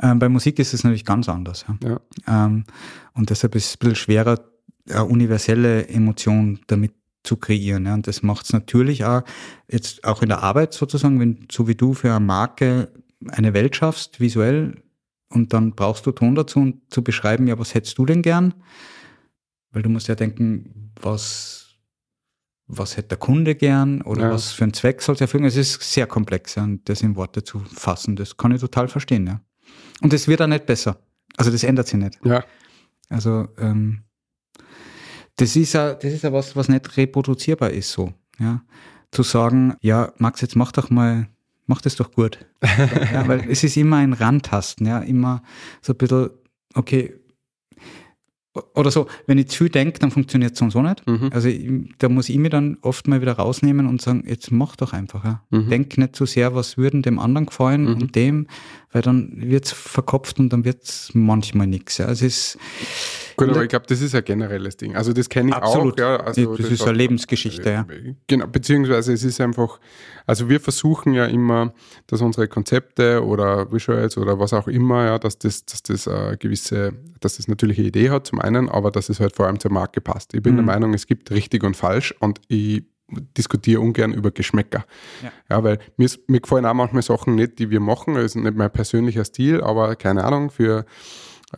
ja. 0.00 0.10
Ähm, 0.10 0.18
bei 0.18 0.30
Musik 0.30 0.58
ist 0.58 0.72
es 0.72 0.84
natürlich 0.84 1.04
ganz 1.04 1.28
anders. 1.28 1.66
Ja. 1.68 2.00
Ja. 2.26 2.46
Ähm, 2.46 2.64
und 3.12 3.28
deshalb 3.28 3.54
ist 3.56 3.66
es 3.66 3.74
ein 3.74 3.78
bisschen 3.80 3.96
schwerer, 3.96 4.40
eine 4.88 5.04
universelle 5.04 5.86
Emotion 5.88 6.60
damit 6.66 6.94
zu 7.22 7.36
kreieren. 7.36 7.84
Ja. 7.84 7.92
Und 7.92 8.06
das 8.06 8.22
macht 8.22 8.46
es 8.46 8.54
natürlich 8.54 9.04
auch 9.04 9.22
jetzt 9.70 10.04
auch 10.04 10.22
in 10.22 10.30
der 10.30 10.42
Arbeit 10.42 10.72
sozusagen, 10.72 11.20
wenn 11.20 11.46
so 11.52 11.68
wie 11.68 11.74
du 11.74 11.92
für 11.92 12.10
eine 12.10 12.24
Marke 12.24 12.90
eine 13.28 13.52
Welt 13.52 13.76
schaffst, 13.76 14.18
visuell, 14.18 14.82
und 15.30 15.52
dann 15.52 15.72
brauchst 15.72 16.04
du 16.06 16.12
Ton 16.12 16.34
dazu, 16.34 16.58
um 16.60 16.82
zu 16.90 17.02
beschreiben, 17.02 17.46
ja, 17.46 17.58
was 17.58 17.74
hättest 17.74 17.96
du 17.98 18.06
denn 18.06 18.22
gern? 18.22 18.54
Weil 19.72 19.82
du 19.82 19.88
musst 19.88 20.08
ja 20.08 20.14
denken, 20.16 20.92
was, 21.00 21.76
was 22.66 22.96
hätte 22.96 23.08
der 23.10 23.18
Kunde 23.18 23.54
gern 23.54 24.02
oder 24.02 24.22
Ja. 24.22 24.30
was 24.32 24.52
für 24.52 24.64
einen 24.64 24.74
Zweck 24.74 25.00
soll 25.02 25.14
es 25.14 25.20
erfüllen. 25.20 25.44
Es 25.44 25.56
ist 25.56 25.80
sehr 25.82 26.06
komplex, 26.06 26.56
ja, 26.56 26.64
und 26.64 26.88
das 26.88 27.02
in 27.02 27.16
Worte 27.16 27.42
zu 27.44 27.60
fassen, 27.60 28.16
das 28.16 28.36
kann 28.36 28.52
ich 28.52 28.60
total 28.60 28.88
verstehen, 28.88 29.26
ja. 29.26 29.40
Und 30.02 30.12
es 30.12 30.26
wird 30.28 30.42
auch 30.42 30.46
nicht 30.48 30.66
besser. 30.66 31.00
Also 31.36 31.50
das 31.50 31.62
ändert 31.62 31.86
sich 31.88 31.98
nicht. 32.00 32.18
ja. 32.24 32.44
Also 33.08 33.48
ähm, 33.58 34.04
das 35.36 35.56
ist 35.56 35.72
ja, 35.72 35.94
das 35.94 36.12
ist 36.12 36.22
ja 36.22 36.32
was, 36.32 36.54
was 36.54 36.68
nicht 36.68 36.96
reproduzierbar 36.96 37.70
ist 37.70 37.90
so. 37.92 38.12
Ja, 38.38 38.62
zu 39.10 39.22
sagen, 39.22 39.74
ja, 39.80 40.12
Max, 40.18 40.40
jetzt 40.42 40.54
mach 40.56 40.70
doch 40.72 40.90
mal, 40.90 41.28
mach 41.70 41.80
das 41.80 41.94
doch 41.94 42.10
gut. 42.10 42.44
ja, 43.14 43.26
weil 43.28 43.48
es 43.48 43.62
ist 43.62 43.76
immer 43.76 43.98
ein 43.98 44.12
Rantasten, 44.12 44.86
ja, 44.86 44.98
immer 44.98 45.42
so 45.80 45.92
ein 45.92 45.96
bisschen, 45.96 46.30
okay. 46.74 47.14
Oder 48.74 48.90
so, 48.90 49.06
wenn 49.28 49.38
ich 49.38 49.46
zu 49.46 49.58
viel 49.58 49.68
denke, 49.68 50.00
dann 50.00 50.10
funktioniert 50.10 50.54
es 50.54 50.58
so 50.58 50.68
so 50.70 50.82
nicht. 50.82 51.06
Mhm. 51.06 51.30
Also 51.32 51.48
da 51.98 52.08
muss 52.08 52.28
ich 52.28 52.36
mir 52.36 52.50
dann 52.50 52.78
oft 52.82 53.06
mal 53.06 53.20
wieder 53.20 53.34
rausnehmen 53.34 53.86
und 53.86 54.02
sagen, 54.02 54.24
jetzt 54.26 54.50
mach 54.50 54.74
doch 54.74 54.92
einfach. 54.92 55.24
Ja. 55.24 55.44
Mhm. 55.50 55.68
Denk 55.70 55.96
nicht 55.98 56.16
zu 56.16 56.26
sehr, 56.26 56.52
was 56.56 56.76
würden 56.76 57.02
dem 57.02 57.20
anderen 57.20 57.46
gefallen 57.46 57.82
Mhm. 57.84 58.02
und 58.02 58.16
dem, 58.16 58.48
weil 58.90 59.02
dann 59.02 59.32
wird's 59.36 59.70
verkopft 59.70 60.40
und 60.40 60.52
dann 60.52 60.64
wird's 60.64 61.10
manchmal 61.14 61.68
nichts. 61.68 61.98
Ja. 61.98 62.06
Also 62.06 62.26
es 62.26 62.56
ist 62.56 62.58
Gut, 63.36 63.48
aber 63.48 63.58
Da- 63.58 63.62
ich 63.62 63.68
glaube, 63.68 63.86
das 63.88 64.00
ist 64.00 64.14
ein 64.14 64.24
generelles 64.24 64.76
Ding. 64.76 64.96
Also 64.96 65.12
das 65.12 65.28
kenne 65.28 65.50
ich 65.50 65.54
Absolut. 65.56 65.94
auch. 65.94 65.98
Ja, 65.98 66.16
also 66.18 66.56
das, 66.56 66.70
ist 66.70 66.82
eine 66.82 66.92
Lebensgeschichte, 66.96 67.70
ja. 67.70 67.86
Genau, 68.26 68.46
beziehungsweise 68.46 69.12
es 69.12 69.24
ist 69.24 69.40
einfach, 69.40 69.78
also 70.26 70.48
wir 70.48 70.60
versuchen 70.60 71.12
ja 71.14 71.26
immer, 71.26 71.72
dass 72.06 72.20
unsere 72.20 72.48
Konzepte 72.48 73.24
oder 73.24 73.70
Visuals 73.72 74.16
oder 74.16 74.38
was 74.38 74.52
auch 74.52 74.68
immer, 74.68 75.04
ja, 75.04 75.18
dass 75.18 75.38
das, 75.38 75.64
dass 75.64 75.82
das 75.82 76.08
eine 76.08 76.36
gewisse, 76.36 76.92
dass 77.20 77.36
das 77.36 77.48
natürlich 77.48 77.78
eine 77.78 77.88
Idee 77.88 78.10
hat 78.10 78.26
zum 78.26 78.40
einen, 78.40 78.68
aber 78.68 78.90
dass 78.90 79.08
es 79.08 79.20
halt 79.20 79.34
vor 79.36 79.46
allem 79.46 79.60
zur 79.60 79.72
Marke 79.72 80.00
passt. 80.00 80.34
Ich 80.34 80.42
bin 80.42 80.54
der 80.56 80.62
Mhm. 80.62 80.66
Meinung, 80.66 80.94
es 80.94 81.06
gibt 81.06 81.30
richtig 81.30 81.64
und 81.64 81.76
falsch 81.76 82.14
und 82.20 82.40
ich 82.48 82.84
diskutiere 83.36 83.80
ungern 83.80 84.12
über 84.14 84.30
Geschmäcker. 84.30 84.84
Ja. 85.20 85.32
Ja, 85.50 85.64
weil 85.64 85.78
mir, 85.96 86.08
mir 86.28 86.40
gefallen 86.40 86.64
auch 86.64 86.74
manchmal 86.74 87.02
Sachen 87.02 87.34
nicht, 87.34 87.58
die 87.58 87.68
wir 87.68 87.80
machen. 87.80 88.14
Das 88.14 88.24
ist 88.24 88.34
nicht 88.36 88.54
mein 88.56 88.70
persönlicher 88.70 89.24
Stil, 89.24 89.60
aber 89.62 89.96
keine 89.96 90.22
Ahnung, 90.24 90.50
für 90.50 90.84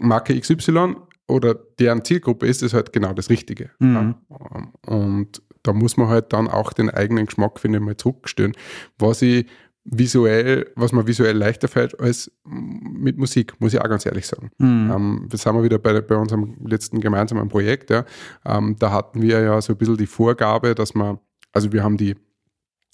Marke 0.01 0.39
XY 0.41 0.97
oder 1.29 1.55
deren 1.55 2.05
Zielgruppe 2.05 2.47
ist 2.47 2.63
es 2.63 2.75
halt 2.75 2.93
genau 2.93 3.13
das 3.13 3.31
Richtige. 3.31 3.71
Mhm. 3.79 4.15
Ja. 4.31 4.95
Und 4.95 5.43
da 5.63 5.73
muss 5.73 5.97
man 5.97 6.09
halt 6.09 6.33
dann 6.33 6.49
auch 6.49 6.73
den 6.73 6.91
eigenen 6.91 7.27
Geschmack, 7.27 7.61
finde 7.61 7.79
ich, 7.79 7.85
mal 7.85 7.97
zurückstellen. 7.97 8.53
Was 8.99 9.23
ich 9.23 9.47
visuell, 9.85 10.71
was 10.77 10.93
mir 10.93 11.07
visuell 11.07 11.37
leichter 11.37 11.69
fällt 11.69 11.99
als 11.99 12.31
mit 12.45 13.19
Musik, 13.19 13.61
muss 13.61 13.75
ich 13.75 13.81
auch 13.81 13.89
ganz 13.89 14.07
ehrlich 14.07 14.27
sagen. 14.27 14.51
Mhm. 14.59 14.93
Ähm, 14.95 15.27
das 15.29 15.45
haben 15.45 15.57
wir 15.57 15.65
wieder 15.65 15.79
bei, 15.79 16.01
bei 16.01 16.17
unserem 16.17 16.57
letzten 16.65 17.01
gemeinsamen 17.01 17.49
Projekt. 17.49 17.91
Ja. 17.91 18.05
Ähm, 18.45 18.77
da 18.79 18.93
hatten 18.93 19.23
wir 19.23 19.41
ja 19.41 19.61
so 19.61 19.73
ein 19.73 19.79
bisschen 19.79 19.97
die 19.97 20.07
Vorgabe, 20.07 20.75
dass 20.75 20.95
man, 20.95 21.19
also 21.53 21.73
wir 21.73 21.83
haben 21.83 21.97
die, 21.97 22.15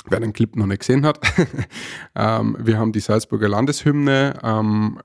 wer 0.08 0.20
den 0.20 0.32
Clip 0.32 0.56
noch 0.56 0.66
nicht 0.66 0.80
gesehen 0.80 1.04
hat, 1.04 1.20
ähm, 2.14 2.56
wir 2.58 2.78
haben 2.78 2.92
die 2.92 3.00
Salzburger 3.00 3.48
Landeshymne 3.48 4.38
ähm, 4.42 4.98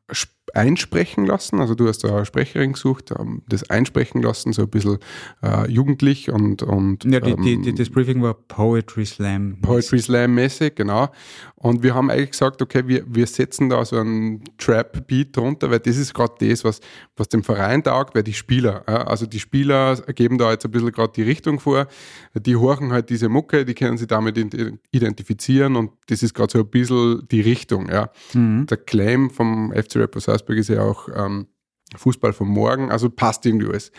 einsprechen 0.53 1.25
lassen. 1.25 1.59
Also 1.59 1.73
du 1.75 1.87
hast 1.87 2.03
da 2.03 2.15
eine 2.15 2.25
Sprecherin 2.25 2.73
gesucht, 2.73 3.11
ähm, 3.17 3.41
das 3.47 3.69
einsprechen 3.69 4.21
lassen, 4.21 4.53
so 4.53 4.63
ein 4.63 4.69
bisschen 4.69 4.97
äh, 5.41 5.69
jugendlich 5.69 6.29
und, 6.31 6.61
und 6.63 7.05
Ja, 7.05 7.19
die, 7.19 7.35
die, 7.37 7.53
ähm, 7.53 7.61
die, 7.63 7.73
das 7.73 7.89
Briefing 7.89 8.21
war 8.21 8.33
Poetry 8.33 9.05
Slam. 9.05 9.57
Poetry 9.61 9.99
Slam 9.99 10.35
mäßig, 10.35 10.75
genau. 10.75 11.09
Und 11.55 11.81
wir 11.81 11.95
haben 11.95 12.09
eigentlich 12.11 12.31
gesagt, 12.31 12.61
okay, 12.61 12.83
wir, 12.87 13.03
wir 13.07 13.25
setzen 13.25 13.69
da 13.69 13.83
so 13.85 13.97
einen 13.97 14.43
Trap-Beat 14.57 15.35
drunter, 15.37 15.71
weil 15.71 15.79
das 15.79 15.95
ist 15.97 16.13
gerade 16.13 16.33
das, 16.45 16.63
was, 16.65 16.81
was 17.15 17.29
dem 17.29 17.41
Verein 17.43 17.81
taugt, 17.81 18.13
weil 18.15 18.23
die 18.23 18.33
Spieler, 18.33 18.83
ja, 18.87 19.03
also 19.07 19.25
die 19.25 19.39
Spieler 19.39 19.95
geben 20.13 20.37
da 20.37 20.51
jetzt 20.51 20.65
ein 20.65 20.71
bisschen 20.71 20.91
gerade 20.91 21.13
die 21.15 21.21
Richtung 21.23 21.61
vor, 21.61 21.87
die 22.35 22.57
horchen 22.57 22.91
halt 22.91 23.09
diese 23.09 23.29
Mucke, 23.29 23.63
die 23.63 23.73
können 23.73 23.97
sich 23.97 24.07
damit 24.07 24.37
ident- 24.37 24.77
identifizieren 24.91 25.77
und 25.77 25.91
das 26.07 26.21
ist 26.21 26.33
gerade 26.33 26.51
so 26.51 26.59
ein 26.59 26.67
bisschen 26.67 27.25
die 27.31 27.41
Richtung, 27.41 27.89
ja. 27.89 28.09
Mhm. 28.33 28.65
Der 28.67 28.77
Claim 28.77 29.29
vom 29.29 29.71
FC 29.71 29.95
Rapper 29.97 30.19
Salzburg 30.33 30.57
ist 30.57 30.69
ja 30.69 30.81
auch 30.81 31.09
ähm, 31.15 31.47
Fußball 31.95 32.33
vom 32.33 32.49
Morgen, 32.49 32.91
also 32.91 33.09
passt 33.09 33.45
irgendwie 33.45 33.67
alles. 33.67 33.91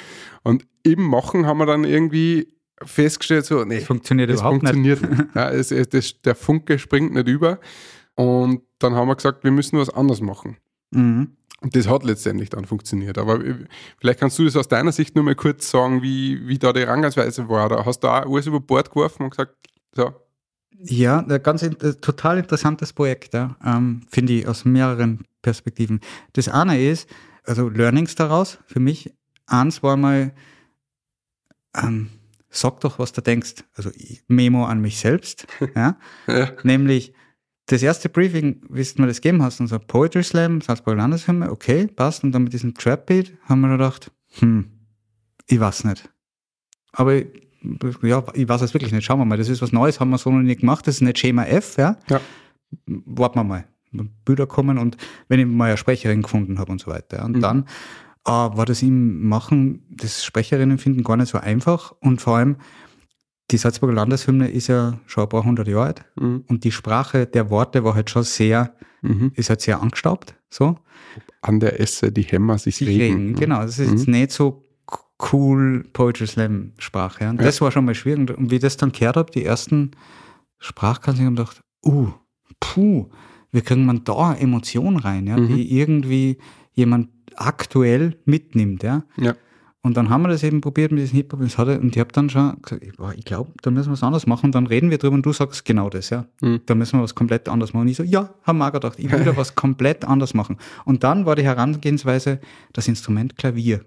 Und 0.43 0.67
im 0.83 1.03
Machen 1.03 1.47
haben 1.47 1.59
wir 1.59 1.67
dann 1.67 1.85
irgendwie 1.85 2.55
festgestellt, 2.83 3.47
so, 3.47 3.65
nee, 3.65 3.81
Funktioniert 3.81 4.31
das 4.31 4.41
überhaupt 4.41 4.61
funktioniert 4.61 5.03
nicht. 5.09 5.35
Ja, 5.35 5.51
es, 5.51 5.71
es, 5.71 5.89
das, 5.89 6.21
der 6.23 6.35
Funke 6.35 6.79
springt 6.79 7.15
nicht 7.15 7.29
über. 7.29 7.61
Und 8.17 8.63
dann 8.79 8.95
haben 8.95 9.09
wir 9.09 9.17
gesagt, 9.17 9.45
wir 9.45 9.51
müssen 9.51 9.79
was 9.79 9.91
anderes 9.91 10.21
machen. 10.21 10.57
nicht. 10.91 11.03
Mhm. 11.03 11.37
Und 11.61 11.75
das 11.75 11.89
hat 11.89 12.05
letztendlich 12.05 12.51
dann 12.51 12.67
funktioniert. 12.67 13.17
Aber 13.17 13.43
äh, 13.43 13.55
vielleicht 13.99 14.21
kannst 14.21 14.39
du 14.39 14.45
das 14.45 14.55
aus 14.55 14.69
deiner 14.69 14.93
Sicht 14.93 15.15
nur 15.15 15.25
mal 15.25 15.35
kurz 15.35 15.71
sagen, 15.71 16.03
wie, 16.03 16.47
wie 16.47 16.59
da 16.59 16.73
die 16.75 16.81
Herangehensweise 16.81 17.49
war. 17.49 17.71
Da 17.71 17.87
hast 17.87 18.01
du 18.01 18.09
auch 18.09 18.31
alles 18.31 18.47
über 18.47 18.61
Bord 18.61 18.91
geworfen 18.91 19.23
und 19.23 19.31
gesagt, 19.31 19.55
so, 19.95 20.13
Ja, 20.79 21.21
ein 21.21 21.43
ganz 21.43 21.63
in, 21.63 21.73
äh, 21.81 21.95
total 21.95 22.39
interessantes 22.39 22.93
Projekt, 22.93 23.33
ja. 23.33 23.57
ähm, 23.65 24.03
finde 24.11 24.35
ich, 24.35 24.47
aus 24.47 24.67
mehreren 24.67 25.25
Perspektiven. 25.45 26.01
Das 26.33 26.49
eine 26.49 26.81
ist, 26.81 27.09
also 27.45 27.69
Learnings 27.69 28.15
daraus, 28.17 28.59
für 28.67 28.81
mich, 28.81 29.15
eins 29.47 29.83
war 29.85 29.97
mal, 29.97 30.33
ähm, 31.77 32.11
sag 32.51 32.81
doch, 32.81 32.99
was 32.99 33.13
du 33.13 33.21
denkst. 33.21 33.65
Also 33.75 33.91
Memo 34.29 34.65
an 34.65 34.81
mich 34.81 34.99
selbst, 34.99 35.47
ja. 35.77 35.97
ja, 36.27 36.53
Nämlich 36.63 37.13
das 37.67 37.83
erste 37.83 38.09
Briefing, 38.09 38.63
wie 38.69 38.83
du 38.83 39.03
mir 39.03 39.09
das 39.09 39.21
gegeben 39.23 39.43
hast, 39.43 39.61
unser 39.61 39.79
Poetry 39.79 40.23
Slam, 40.23 40.61
Salzburger 40.61 40.99
Landeshymne, 40.99 41.51
okay, 41.51 41.87
passt. 41.87 42.23
Und 42.25 42.33
dann 42.33 42.45
mit 42.45 42.53
diesem 42.53 42.75
Trap 42.75 43.07
Beat 43.07 43.33
haben 43.45 43.61
wir 43.63 43.71
gedacht, 43.71 44.11
hm, 44.39 44.71
ich 45.47 45.61
weiß 45.61 45.85
nicht. 45.85 46.09
Aber 46.93 47.15
ich- 47.15 47.27
ja, 48.03 48.23
ich 48.35 48.47
weiß 48.47 48.61
es 48.61 48.75
wirklich 48.75 48.93
nicht. 48.93 49.05
Schauen 49.07 49.19
wir 49.19 49.25
mal, 49.25 49.39
das 49.39 49.49
ist 49.49 49.63
was 49.63 49.73
Neues, 49.73 49.99
haben 49.99 50.11
wir 50.11 50.19
so 50.19 50.31
noch 50.31 50.41
nicht 50.43 50.61
gemacht. 50.61 50.87
Das 50.87 50.97
ist 50.97 51.01
nicht 51.01 51.19
Schema 51.19 51.45
F, 51.47 51.79
ja. 51.79 51.97
Ja. 52.11 52.21
Warten 52.87 53.39
wir 53.39 53.45
mal. 53.45 53.65
Bilder 54.25 54.47
kommen 54.47 54.79
und 54.79 54.97
wenn 55.29 55.41
ich 55.41 55.47
mal 55.47 55.67
eine 55.69 55.77
Sprecherin 55.77 56.23
gefunden 56.23 56.59
habe 56.59 56.73
und 56.73 56.81
so 56.81 56.91
weiter. 56.91 57.25
Und 57.25 57.37
Mhm. 57.37 57.41
dann 57.41 57.65
äh, 58.27 58.31
war 58.31 58.65
das 58.67 58.83
im 58.83 59.29
Machen, 59.29 59.85
das 59.91 60.25
Sprecherinnen 60.25 60.79
finden 60.79 61.03
gar 61.05 61.17
nicht 61.17 61.29
so 61.29 61.39
einfach. 61.39 61.93
Und 62.01 62.23
vor 62.23 62.37
allem, 62.39 62.57
die 63.51 63.59
Salzburger 63.59 63.93
Landeshymne 63.95 64.49
ist 64.51 64.69
ja 64.69 64.99
schon 65.07 65.25
ein 65.25 65.29
paar 65.29 65.45
hundert 65.45 65.69
Jahre 65.69 65.85
alt. 65.87 66.05
mhm, 66.19 66.45
Und 66.49 66.65
die 66.65 66.73
Sprache 66.73 67.27
der 67.27 67.51
Worte 67.51 67.85
war 67.85 67.95
halt 67.95 68.09
schon 68.09 68.23
sehr, 68.23 68.75
mhm. 69.03 69.33
ist 69.35 69.51
halt 69.51 69.61
sehr 69.61 69.81
angestaubt, 69.83 70.35
so. 70.49 70.79
an 71.43 71.61
der 71.61 71.79
Esse 71.81 72.11
die 72.11 72.23
Hämmer 72.23 72.57
sich 72.57 72.77
Sich 72.77 72.89
regen. 72.89 73.01
regen, 73.27 73.35
genau. 73.35 73.61
Das 73.61 73.79
ist 73.79 73.91
jetzt 73.91 74.07
Mhm. 74.09 74.15
nicht 74.15 74.31
so 74.33 74.65
cool 75.33 75.85
Poetry 75.93 76.27
Slam 76.27 76.73
Sprache. 76.79 77.25
Ja. 77.25 77.31
Und 77.31 77.43
das 77.43 77.61
war 77.61 77.71
schon 77.71 77.85
mal 77.85 77.95
schwierig. 77.95 78.31
Und 78.37 78.51
wie 78.51 78.55
ich 78.57 78.61
das 78.63 78.79
dann 78.79 78.91
gehört 78.93 79.17
habe, 79.17 79.31
die 79.31 79.45
ersten 79.45 79.91
Sprachkanzler 80.59 81.27
haben 81.27 81.37
gedacht, 81.37 81.61
uh, 81.85 82.09
puh, 82.61 83.11
wie 83.55 83.63
kriegen 83.63 83.87
man 83.87 84.05
da 84.05 84.35
Emotionen 84.35 84.99
rein, 84.99 85.27
ja, 85.27 85.37
Mhm. 85.39 85.49
die 85.49 85.79
irgendwie 85.79 86.39
jemand 86.73 87.09
aktuell 87.37 88.17
mitnimmt, 88.25 88.83
ja. 88.83 89.05
Ja. 89.17 89.35
Und 89.83 89.99
dann 89.99 90.09
haben 90.09 90.23
wir 90.23 90.29
das 90.29 90.43
eben 90.43 90.63
probiert 90.63 90.93
mit 90.93 91.03
diesem 91.03 91.17
Hip-Hop. 91.17 91.41
Und 91.41 91.95
ich 91.95 91.99
habe 92.01 92.11
dann 92.11 92.31
schon 92.31 92.57
gesagt, 92.63 92.83
ich, 92.83 93.25
glaube, 93.27 93.51
da 93.61 93.71
müssen 93.71 93.91
wir 93.91 93.95
es 93.95 94.03
anders 94.03 94.27
machen. 94.27 94.51
Dann 94.51 94.67
reden 94.67 94.89
wir 94.91 94.97
drüber 94.97 95.15
und 95.15 95.27
du 95.27 95.33
sagst 95.35 95.67
genau 95.67 95.91
das, 95.91 96.09
ja. 96.09 96.25
Mhm. 96.41 96.61
Da 96.65 96.75
müssen 96.75 96.99
wir 96.99 97.03
was 97.03 97.15
komplett 97.15 97.51
anders 97.51 97.75
machen. 97.75 97.83
Und 97.83 97.89
ich 97.89 97.99
so, 97.99 98.03
ja, 98.03 98.33
haben 98.45 98.59
wir 98.59 98.67
auch 98.69 98.73
gedacht, 98.73 98.99
ich 98.99 99.13
will 99.13 99.25
da 99.25 99.37
was 99.37 99.55
komplett 99.55 100.07
anders 100.07 100.33
machen. 100.33 100.57
Und 100.87 101.05
dann 101.05 101.27
war 101.27 101.37
die 101.37 101.43
Herangehensweise 101.45 102.41
das 102.73 102.89
Instrument 102.89 103.37
Klavier. 103.37 103.85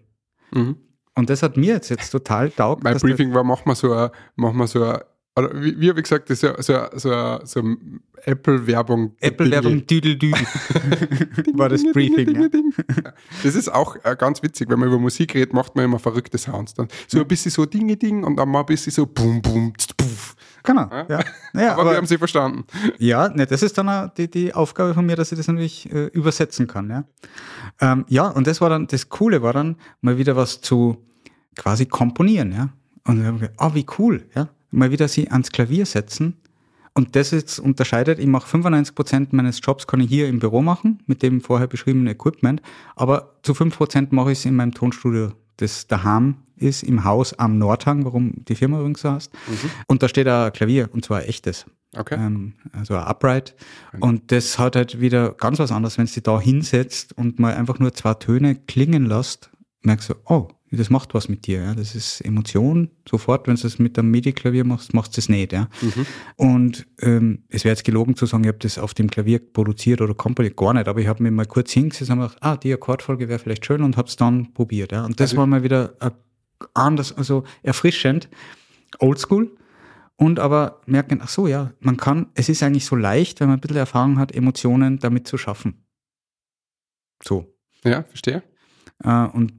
Mhm. 0.53 0.75
Und 1.15 1.31
das 1.31 1.41
hat 1.41 1.57
mir 1.57 1.73
jetzt, 1.73 1.89
jetzt 1.89 2.11
total 2.11 2.51
taugt. 2.51 2.83
Mein 2.83 2.95
Briefing 2.97 3.33
war, 3.33 3.43
machen 3.43 3.63
wir 3.65 3.73
so 3.73 3.91
ein, 3.91 4.11
machen 4.35 4.57
wir 4.57 4.67
so 4.67 4.83
ein, 4.83 4.99
oder 5.37 5.61
wie, 5.61 5.79
wie 5.79 5.89
habe 5.89 5.99
ich 5.99 6.03
gesagt, 6.03 6.29
das 6.29 6.41
ist 6.41 6.65
so, 6.65 6.73
so, 6.73 6.87
so, 6.95 7.39
so 7.43 7.75
Apple-Werbung. 8.25 9.15
Apple-Werbung 9.19 9.85
Düdel 9.85 10.17
Düdel 10.17 10.33
war 11.53 11.69
das 11.69 11.83
Briefing. 11.83 12.25
Dinge, 12.25 12.41
ja. 12.43 12.49
Dinge, 12.49 12.71
Dinge. 12.71 13.13
Das 13.43 13.55
ist 13.55 13.71
auch 13.71 13.95
äh, 14.03 14.15
ganz 14.17 14.41
witzig, 14.41 14.69
wenn 14.69 14.79
man 14.79 14.89
über 14.89 14.97
Musik 14.97 15.35
redet, 15.35 15.53
macht 15.53 15.75
man 15.75 15.85
immer 15.85 15.99
verrückte 15.99 16.37
Sounds. 16.37 16.73
Dann 16.73 16.87
so 17.07 17.19
ein 17.19 17.27
bisschen 17.27 17.51
so 17.51 17.65
Dinge, 17.65 17.95
Ding 17.97 18.23
und 18.23 18.35
dann 18.35 18.49
mal 18.49 18.61
ein 18.61 18.65
bisschen 18.65 18.91
so 18.91 19.05
Bum, 19.05 19.41
Bum, 19.41 19.73
puff. 19.95 20.35
Genau. 20.63 20.89
Ja. 21.07 21.19
Ja, 21.53 21.73
aber, 21.73 21.81
aber, 21.81 21.91
wir 21.91 21.97
haben 21.97 22.07
sie 22.07 22.17
verstanden. 22.17 22.65
ja 22.97 23.29
ne, 23.29 23.45
das 23.45 23.61
ist 23.61 23.77
dann 23.77 24.11
die, 24.17 24.29
die 24.29 24.53
Aufgabe 24.53 24.93
von 24.93 25.05
mir, 25.05 25.15
dass 25.15 25.31
ich 25.31 25.37
das 25.37 25.47
natürlich 25.47 25.91
äh, 25.91 26.07
übersetzen 26.07 26.67
kann. 26.67 26.89
Ja. 26.89 27.03
Ähm, 27.79 28.05
ja, 28.09 28.27
und 28.27 28.47
das 28.47 28.59
war 28.59 28.69
dann, 28.69 28.87
das 28.87 29.07
Coole 29.07 29.41
war 29.41 29.53
dann, 29.53 29.77
mal 30.01 30.17
wieder 30.17 30.35
was 30.35 30.61
zu 30.61 30.97
quasi 31.55 31.85
komponieren. 31.85 32.51
Ja. 32.51 32.69
Und 33.05 33.21
wir 33.21 33.27
haben 33.27 33.39
gedacht, 33.39 33.55
ah, 33.57 33.73
wie 33.73 33.85
cool. 33.97 34.25
Ja. 34.35 34.49
Mal 34.71 34.91
wieder 34.91 35.07
sie 35.07 35.29
ans 35.29 35.51
Klavier 35.51 35.85
setzen. 35.85 36.37
Und 36.93 37.15
das 37.15 37.29
jetzt 37.29 37.59
unterscheidet, 37.59 38.17
ich 38.17 38.25
mache 38.25 38.57
95% 38.57 39.27
meines 39.31 39.59
Jobs 39.61 39.85
kann 39.85 39.99
ich 39.99 40.09
hier 40.09 40.27
im 40.27 40.39
Büro 40.39 40.63
machen, 40.63 41.03
mit 41.05 41.21
dem 41.21 41.41
vorher 41.41 41.67
beschriebenen 41.67 42.07
Equipment, 42.07 42.61
aber 42.95 43.35
zu 43.43 43.53
5% 43.53 44.07
mache 44.09 44.31
ich 44.31 44.39
es 44.39 44.45
in 44.45 44.55
meinem 44.55 44.73
Tonstudio, 44.73 45.33
das 45.57 45.85
daheim 45.85 46.37
ist, 46.55 46.81
im 46.81 47.03
Haus 47.03 47.33
am 47.33 47.59
Nordhang, 47.59 48.03
warum 48.03 48.33
die 48.47 48.55
Firma 48.55 48.79
übrigens 48.79 49.01
so 49.01 49.11
heißt. 49.11 49.31
Und 49.87 50.01
da 50.01 50.09
steht 50.09 50.27
ein 50.27 50.51
Klavier, 50.53 50.89
und 50.91 51.05
zwar 51.05 51.19
ein 51.19 51.25
echtes. 51.25 51.65
Okay. 51.95 52.15
Ähm, 52.15 52.53
also 52.73 52.95
ein 52.95 53.03
Upright. 53.03 53.55
Und 53.99 54.31
das 54.31 54.57
hat 54.59 54.75
halt 54.75 54.99
wieder 54.99 55.33
ganz 55.33 55.59
was 55.59 55.71
anderes, 55.71 55.97
wenn 55.99 56.07
du 56.07 56.21
da 56.21 56.39
hinsetzt 56.39 57.15
und 57.17 57.39
mal 57.39 57.53
einfach 57.53 57.79
nur 57.79 57.93
zwei 57.93 58.15
Töne 58.15 58.55
klingen 58.55 59.05
lässt, 59.05 59.51
merkst 59.83 60.09
du, 60.09 60.15
oh, 60.25 60.49
das 60.71 60.89
macht 60.89 61.13
was 61.13 61.29
mit 61.29 61.47
dir. 61.47 61.61
Ja? 61.61 61.75
Das 61.75 61.95
ist 61.95 62.21
Emotion. 62.21 62.89
Sofort, 63.09 63.47
wenn 63.47 63.55
du 63.55 63.61
das 63.61 63.79
mit 63.79 63.97
einem 63.97 64.11
MIDI-Klavier 64.11 64.63
machst, 64.65 64.93
machst 64.93 65.15
du 65.15 65.21
es 65.21 65.29
nicht. 65.29 65.53
Ja? 65.53 65.69
Und 66.35 66.85
ähm, 67.01 67.43
es 67.49 67.63
wäre 67.63 67.73
jetzt 67.73 67.83
gelogen 67.85 68.15
zu 68.15 68.25
sagen, 68.25 68.43
ich 68.43 68.49
habe 68.49 68.57
das 68.59 68.77
auf 68.77 68.93
dem 68.93 69.09
Klavier 69.09 69.39
produziert 69.39 70.01
oder 70.01 70.13
komponiert, 70.13 70.57
gar 70.57 70.73
nicht. 70.73 70.87
Aber 70.87 70.99
ich 70.99 71.07
habe 71.07 71.23
mir 71.23 71.31
mal 71.31 71.45
kurz 71.45 71.71
hingesetzt 71.71 72.11
und 72.11 72.19
hab 72.19 72.29
gedacht, 72.29 72.43
ah, 72.43 72.57
die 72.57 72.73
Akkordfolge 72.73 73.29
wäre 73.29 73.39
vielleicht 73.39 73.65
schön 73.65 73.81
und 73.81 73.95
habe 73.97 74.07
es 74.09 74.15
dann 74.17 74.53
probiert. 74.53 74.91
Ja? 74.91 75.05
Und 75.05 75.19
das 75.19 75.31
Also- 75.31 75.37
war 75.37 75.47
mal 75.47 75.63
wieder 75.63 75.95
äh, 76.01 76.11
anders, 76.73 77.15
also 77.15 77.43
erfrischend, 77.63 78.27
oldschool. 78.99 79.55
Und 80.19 80.39
aber 80.39 80.81
merken, 80.87 81.19
ach 81.21 81.29
so, 81.29 81.45
ja, 81.45 81.73
man 81.79 81.95
kann, 81.97 82.27
es 82.33 82.49
ist 82.49 82.63
eigentlich 82.63 82.85
so 82.85 82.95
leicht, 82.95 83.39
wenn 83.39 83.49
man 83.49 83.57
ein 83.57 83.61
bisschen 83.61 83.77
Erfahrung 83.77 84.17
hat, 84.17 84.33
Emotionen 84.33 84.97
damit 84.97 85.27
zu 85.27 85.37
schaffen. 85.37 85.85
So. 87.23 87.53
Ja, 87.83 88.03
verstehe. 88.03 88.41
Äh, 89.03 89.25
und 89.27 89.53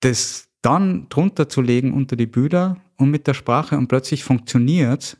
das 0.00 0.48
dann 0.62 1.06
drunter 1.08 1.48
zu 1.48 1.60
legen 1.60 1.92
unter 1.94 2.16
die 2.16 2.26
Bilder 2.26 2.76
und 2.96 3.10
mit 3.10 3.26
der 3.26 3.34
Sprache 3.34 3.76
und 3.76 3.88
plötzlich 3.88 4.24
funktioniert, 4.24 5.16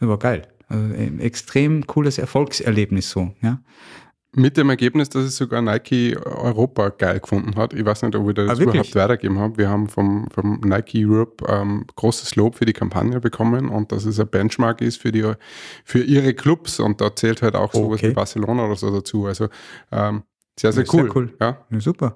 war 0.00 0.18
geil. 0.18 0.46
Also 0.68 0.94
ein 0.94 1.20
extrem 1.20 1.86
cooles 1.86 2.18
Erfolgserlebnis 2.18 3.10
so, 3.10 3.34
ja. 3.42 3.60
Mit 4.34 4.58
dem 4.58 4.68
Ergebnis, 4.68 5.08
dass 5.08 5.24
es 5.24 5.36
sogar 5.36 5.62
Nike 5.62 6.14
Europa 6.22 6.90
geil 6.90 7.18
gefunden 7.18 7.56
hat. 7.56 7.72
Ich 7.72 7.82
weiß 7.84 8.02
nicht, 8.02 8.14
ob 8.14 8.28
ich 8.28 8.34
das 8.34 8.58
Ah, 8.58 8.62
überhaupt 8.62 8.94
weitergeben 8.94 9.38
habe. 9.38 9.56
Wir 9.56 9.70
haben 9.70 9.88
vom, 9.88 10.28
vom 10.30 10.60
Nike 10.62 11.06
Europe 11.06 11.44
ähm, 11.48 11.86
großes 11.96 12.36
Lob 12.36 12.54
für 12.54 12.66
die 12.66 12.74
Kampagne 12.74 13.20
bekommen 13.20 13.70
und 13.70 13.90
dass 13.90 14.04
es 14.04 14.20
ein 14.20 14.28
Benchmark 14.28 14.82
ist 14.82 14.98
für, 15.00 15.12
die, 15.12 15.32
für 15.82 16.02
ihre 16.04 16.34
Clubs 16.34 16.78
und 16.78 17.00
da 17.00 17.16
zählt 17.16 17.40
halt 17.40 17.56
auch 17.56 17.72
sowas 17.72 18.00
Okay. 18.00 18.10
wie 18.10 18.14
Barcelona 18.14 18.66
oder 18.66 18.76
so 18.76 18.90
dazu. 18.90 19.24
Also 19.24 19.48
ähm, 19.90 20.22
sehr, 20.60 20.72
sehr 20.72 20.84
Ja, 20.84 20.92
cool. 20.92 21.02
sehr 21.04 21.16
cool. 21.16 21.34
Ja. 21.40 21.66
ja 21.70 21.80
super. 21.80 22.14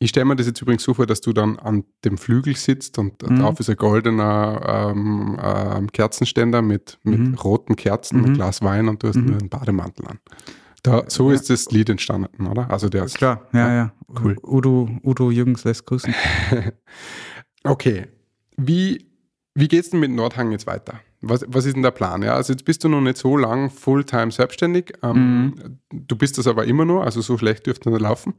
Ich 0.00 0.10
stelle 0.10 0.26
mir 0.26 0.36
das 0.36 0.46
jetzt 0.46 0.60
übrigens 0.60 0.82
so 0.82 0.92
vor, 0.94 1.06
dass 1.06 1.20
du 1.20 1.32
dann 1.32 1.58
an 1.58 1.84
dem 2.04 2.18
Flügel 2.18 2.56
sitzt 2.56 2.98
und 2.98 3.22
Mhm. 3.22 3.38
drauf 3.38 3.60
ist 3.60 3.70
ein 3.70 3.76
goldener 3.76 4.90
ähm, 4.92 5.38
ähm, 5.42 5.92
Kerzenständer 5.92 6.62
mit, 6.62 6.98
mit 7.04 7.20
Mhm. 7.20 7.34
roten 7.34 7.76
Kerzen, 7.76 8.18
Mhm. 8.20 8.24
ein 8.26 8.34
Glas 8.34 8.62
Wein 8.62 8.88
und 8.88 9.02
du 9.02 9.08
hast 9.08 9.16
Mhm. 9.16 9.26
nur 9.26 9.38
einen 9.38 9.48
Bademantel 9.48 10.06
an. 10.08 10.18
Da, 10.82 11.04
so 11.08 11.30
Ja. 11.30 11.36
ist 11.36 11.48
das 11.48 11.70
Lied 11.70 11.88
entstanden, 11.88 12.46
oder? 12.46 12.70
Also 12.70 12.88
der 12.88 13.04
ist 13.04 13.16
Klar, 13.16 13.46
ja, 13.52 13.72
ja. 13.74 13.92
Cool. 14.22 14.36
Udo, 14.42 14.88
Udo 15.02 15.30
Jürgens 15.30 15.64
lässt 15.64 15.86
grüßen. 15.86 16.12
Okay. 17.64 18.06
Wie, 18.56 19.06
wie 19.54 19.68
geht's 19.68 19.90
denn 19.90 20.00
mit 20.00 20.10
Nordhang 20.10 20.52
jetzt 20.52 20.66
weiter? 20.66 21.00
Was, 21.22 21.44
was 21.48 21.64
ist 21.64 21.74
denn 21.74 21.82
der 21.82 21.90
Plan? 21.90 22.22
Ja, 22.22 22.34
also 22.34 22.52
jetzt 22.52 22.64
bist 22.66 22.84
du 22.84 22.88
noch 22.88 23.00
nicht 23.00 23.16
so 23.16 23.36
lang 23.36 23.70
Fulltime 23.70 24.30
selbstständig. 24.30 24.92
Ähm, 25.02 25.78
Du 25.90 26.16
bist 26.16 26.36
das 26.38 26.46
aber 26.46 26.66
immer 26.66 26.84
noch, 26.84 27.02
also 27.02 27.20
so 27.22 27.38
schlecht 27.38 27.66
dürfte 27.66 27.88
nicht 27.88 28.00
laufen. 28.02 28.34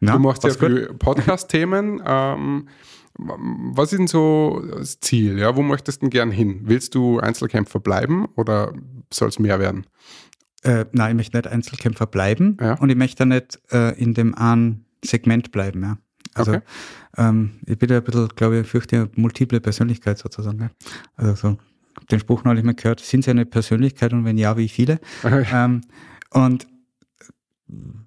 Na, 0.00 0.12
du 0.12 0.18
machst 0.18 0.42
gut. 0.42 0.56
viele 0.58 0.94
Podcast-Themen. 0.94 2.02
ähm, 2.06 2.68
was 3.18 3.92
ist 3.92 3.98
denn 3.98 4.06
so 4.06 4.62
das 4.76 5.00
Ziel? 5.00 5.38
Ja, 5.38 5.56
wo 5.56 5.62
möchtest 5.62 6.00
du 6.00 6.06
denn 6.06 6.10
gern 6.10 6.30
hin? 6.30 6.60
Willst 6.64 6.94
du 6.94 7.18
Einzelkämpfer 7.18 7.80
bleiben 7.80 8.26
oder 8.36 8.72
soll 9.12 9.28
es 9.28 9.38
mehr 9.40 9.58
werden? 9.58 9.86
Äh, 10.62 10.84
nein, 10.92 11.10
ich 11.12 11.16
möchte 11.16 11.36
nicht 11.36 11.46
Einzelkämpfer 11.48 12.06
bleiben 12.06 12.56
Ja. 12.60 12.74
und 12.74 12.90
ich 12.90 12.96
möchte 12.96 13.26
nicht 13.26 13.58
äh, 13.72 13.90
in 14.00 14.14
dem 14.14 14.34
einen 14.36 14.84
Segment 15.04 15.50
bleiben. 15.52 15.82
Ja. 15.82 15.98
Also 16.34 16.52
Okay. 16.52 16.62
ähm, 17.16 17.60
ich 17.66 17.78
bin 17.78 17.88
ja 17.90 17.96
ein 17.98 18.04
bisschen, 18.04 18.28
glaube 18.28 18.60
ich, 18.60 18.66
fürchte 18.68 19.10
multiple 19.16 19.60
Persönlichkeit 19.60 20.18
sozusagen. 20.18 20.60
Ja. 20.60 20.70
Also 21.16 21.34
so 21.34 21.56
den 22.12 22.20
Spruch 22.20 22.44
neulich 22.44 22.62
mal 22.64 22.74
gehört, 22.74 23.00
sind 23.00 23.24
Sie 23.24 23.30
eine 23.32 23.46
Persönlichkeit 23.46 24.12
und 24.12 24.24
wenn 24.24 24.38
ja, 24.38 24.56
wie 24.56 24.68
viele? 24.68 25.00
ähm, 25.24 25.80
und 26.30 26.68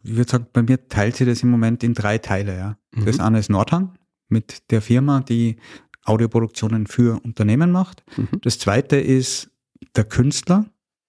ich 0.04 0.16
würde 0.16 0.32
sagen, 0.32 0.48
bei 0.54 0.64
mir 0.64 0.88
teilt 0.88 1.16
sich 1.16 1.28
das 1.28 1.44
im 1.44 1.50
Moment 1.50 1.84
in 1.84 1.94
drei 1.94 2.18
Teile. 2.18 2.56
Ja. 2.58 2.78
Das 3.06 3.18
Mhm. 3.18 3.24
eine 3.24 3.40
ist 3.40 3.50
Nordhang 3.50 3.98
mit 4.28 4.72
der 4.72 4.82
Firma, 4.82 5.22
die 5.22 5.58
Audioproduktionen 6.06 6.88
für 6.88 7.20
Unternehmen 7.24 7.72
macht. 7.72 8.04
Mhm. 8.18 8.40
Das 8.42 8.58
zweite 8.60 8.96
ist 8.98 9.52
der 9.96 10.04
Künstler. 10.06 10.66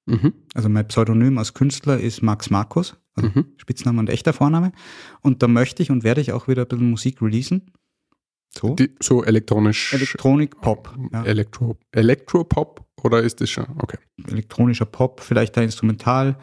Mhm. 0.06 0.34
Also 0.54 0.68
mein 0.68 0.86
Pseudonym 0.88 1.38
als 1.38 1.54
Künstler 1.54 1.98
ist 1.98 2.22
Max 2.22 2.50
Markus, 2.50 2.96
also 3.14 3.30
Mhm. 3.34 3.46
Spitzname 3.56 4.00
und 4.00 4.10
echter 4.10 4.32
Vorname. 4.32 4.72
Und 5.22 5.42
da 5.42 5.48
möchte 5.48 5.82
ich 5.82 5.90
und 5.90 6.04
werde 6.04 6.20
ich 6.20 6.32
auch 6.32 6.48
wieder 6.48 6.62
ein 6.62 6.68
bisschen 6.68 6.90
Musik 6.90 7.22
releasen. 7.22 7.70
So. 8.54 8.74
Die, 8.74 8.90
so 9.00 9.24
elektronisch. 9.24 9.94
Elektronik, 9.94 10.60
Pop. 10.60 10.94
Ja. 11.12 11.24
Elektro, 11.24 11.78
Elektropop 11.92 12.84
oder 13.02 13.22
ist 13.22 13.40
das 13.40 13.48
schon? 13.48 13.64
Okay. 13.78 13.96
Elektronischer 14.26 14.84
Pop, 14.84 15.20
vielleicht 15.20 15.56
ein 15.56 15.64
Instrumental. 15.64 16.36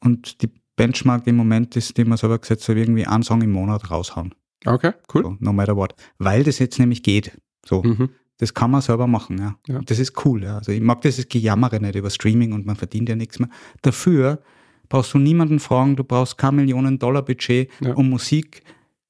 Und 0.00 0.42
die 0.42 0.50
Benchmark 0.76 1.26
im 1.26 1.36
Moment 1.36 1.76
ist, 1.76 1.96
die 1.96 2.04
man 2.04 2.18
selber 2.18 2.38
gesetzt 2.38 2.64
soll 2.64 2.78
irgendwie 2.78 3.06
einen 3.06 3.22
Song 3.22 3.42
im 3.42 3.52
Monat 3.52 3.90
raushauen. 3.90 4.34
Okay, 4.64 4.92
cool. 5.14 5.22
So, 5.22 5.36
no 5.40 5.52
matter 5.52 5.76
what. 5.76 5.94
Weil 6.18 6.44
das 6.44 6.58
jetzt 6.58 6.78
nämlich 6.78 7.02
geht. 7.02 7.32
So. 7.66 7.82
Mhm. 7.82 8.10
Das 8.38 8.54
kann 8.54 8.70
man 8.70 8.80
selber 8.80 9.06
machen, 9.06 9.38
ja. 9.38 9.56
Ja. 9.68 9.80
Das 9.84 9.98
ist 9.98 10.24
cool, 10.24 10.42
ja. 10.42 10.56
Also 10.58 10.72
ich 10.72 10.80
mag 10.80 11.00
dieses 11.02 11.28
Gejammere 11.28 11.80
nicht 11.80 11.94
über 11.94 12.10
Streaming 12.10 12.52
und 12.52 12.66
man 12.66 12.76
verdient 12.76 13.08
ja 13.08 13.14
nichts 13.16 13.38
mehr. 13.38 13.48
Dafür 13.82 14.40
brauchst 14.88 15.14
du 15.14 15.18
niemanden 15.18 15.58
fragen, 15.60 15.94
du 15.96 16.04
brauchst 16.04 16.38
kein 16.38 16.56
Millionen 16.56 16.98
Dollar 16.98 17.22
Budget, 17.22 17.70
Ja. 17.80 17.94
um 17.94 18.08
Musik 18.10 18.62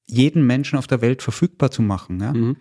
jeden 0.07 0.45
Menschen 0.45 0.77
auf 0.77 0.87
der 0.87 1.01
Welt 1.01 1.21
verfügbar 1.21 1.71
zu 1.71 1.81
machen. 1.81 2.19
Ja. 2.19 2.33
Mhm. 2.33 2.57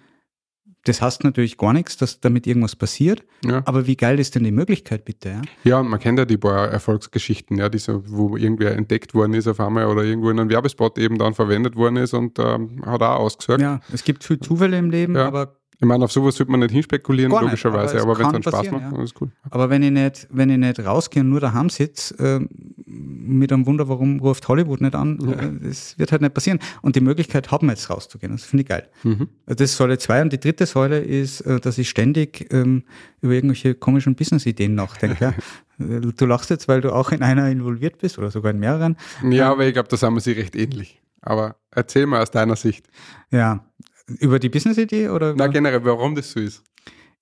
Das 0.85 1.01
heißt 1.01 1.23
natürlich 1.23 1.57
gar 1.59 1.73
nichts, 1.73 1.97
dass 1.97 2.19
damit 2.21 2.47
irgendwas 2.47 2.75
passiert, 2.75 3.23
Ja. 3.45 3.63
aber 3.67 3.87
wie 3.87 3.97
geil 3.97 4.19
ist 4.19 4.35
denn 4.35 4.43
die 4.45 4.51
Möglichkeit 4.51 5.05
bitte? 5.05 5.29
Ja? 5.29 5.43
ja, 5.65 5.83
man 5.83 6.01
kennt 6.01 6.19
ja 6.19 6.25
die 6.25 6.37
paar 6.37 6.69
Erfolgsgeschichten, 6.69 7.57
ja, 7.59 7.69
die 7.69 7.79
so, 7.79 8.03
wo 8.07 8.37
irgendwer 8.37 8.73
entdeckt 8.77 9.15
worden 9.15 9.35
ist 9.35 9.47
auf 9.47 9.61
einmal 9.61 9.87
oder 9.87 10.03
irgendwo 10.03 10.31
in 10.31 10.41
einem 10.41 10.51
Werbespot 10.51 10.99
eben 10.99 11.19
dann 11.19 11.35
verwendet 11.35 11.77
worden 11.77 11.97
ist 11.97 12.15
und 12.15 12.39
ähm, 12.41 12.83
hat 12.85 13.01
auch 13.03 13.21
ausgesagt. 13.21 13.61
ja, 13.63 13.81
es 13.93 14.03
gibt 14.05 14.25
viel 14.25 14.41
Zufälle 14.41 14.77
im 14.79 14.91
Leben, 14.91 15.15
Ja. 15.15 15.27
aber 15.29 15.57
Ich 15.79 15.87
meine, 15.87 16.05
auf 16.05 16.13
sowas 16.13 16.37
sollte 16.37 16.53
man 16.53 16.61
nicht 16.61 16.71
hinspekulieren, 16.71 17.33
Gar 17.33 17.41
nicht, 17.41 17.51
logischerweise, 17.51 18.01
aber 18.01 18.13
aber, 18.13 18.13
es 18.13 18.19
wenn 18.19 18.27
es 18.27 18.33
dann 18.33 18.43
Spaß 18.43 18.71
macht, 18.71 18.83
ja. 18.83 18.91
dann 18.91 19.01
ist 19.01 19.21
cool. 19.21 19.31
Aber 19.51 19.69
wenn 19.69 19.83
ich 19.83 19.91
nicht, 19.91 20.29
wenn 20.31 20.51
ich 20.51 20.59
nicht 20.59 20.79
rausgehe 20.79 21.23
und 21.23 21.31
nur 21.31 21.41
daheim 21.41 21.71
sitze, 21.71 22.15
ähm, 22.21 22.49
mit 22.87 23.53
einem 23.53 23.67
Wunder, 23.67 23.89
warum 23.89 24.21
ruft 24.21 24.47
Hollywood 24.49 24.81
nicht 24.81 24.95
an, 24.95 25.19
äh, 25.29 25.67
das 25.69 25.99
wird 25.99 26.13
halt 26.13 26.23
nicht 26.23 26.35
passieren. 26.35 26.61
Und 26.83 26.95
die 26.95 27.01
Möglichkeit 27.01 27.51
haben 27.51 27.67
wir 27.67 27.73
jetzt 27.73 27.91
rauszugehen. 27.91 28.33
Das 28.33 28.45
finde 28.45 28.63
ich 28.63 28.69
geil. 28.69 28.89
Mhm. 29.03 29.29
Das 29.47 29.61
ist 29.61 29.77
Säule 29.77 29.99
2 29.99 30.23
und 30.23 30.33
die 30.33 30.41
dritte 30.41 30.67
Säule 30.67 31.01
ist, 31.01 31.41
äh, 31.43 31.59
dass 31.59 31.79
ich 31.79 31.89
ständig 31.89 32.53
ähm, 32.53 32.85
über 33.21 33.33
irgendwelche 33.33 33.75
komischen 33.75 34.15
Business-Ideen 34.15 34.75
nachdenke. 34.75 35.25
ja. 35.25 35.35
Äh, 35.79 36.01
Du 36.17 36.27
lachst 36.27 36.51
jetzt, 36.51 36.69
weil 36.69 36.83
du 36.83 36.95
auch 36.95 37.13
in 37.13 37.23
einer 37.23 37.49
involviert 37.49 37.99
bist 37.99 38.19
oder 38.19 38.31
sogar 38.31 38.53
in 38.53 38.61
mehreren. 38.61 38.97
Ja, 39.29 39.51
aber 39.51 39.67
ich 39.67 39.73
glaube, 39.73 39.89
da 39.89 39.97
sind 39.97 40.13
wir 40.13 40.21
sie 40.21 40.33
recht 40.33 40.55
ähnlich. 40.55 41.01
Aber 41.23 41.57
erzähl 41.71 42.07
mal 42.07 42.21
aus 42.21 42.31
deiner 42.31 42.57
Sicht. 42.57 42.87
Ja. 43.31 43.65
Über 44.07 44.39
die 44.39 44.49
Business-Idee 44.49 45.09
oder? 45.09 45.35
Na, 45.37 45.47
generell, 45.47 45.85
warum 45.85 46.15
das 46.15 46.31
so 46.33 46.41
ist. 46.41 46.63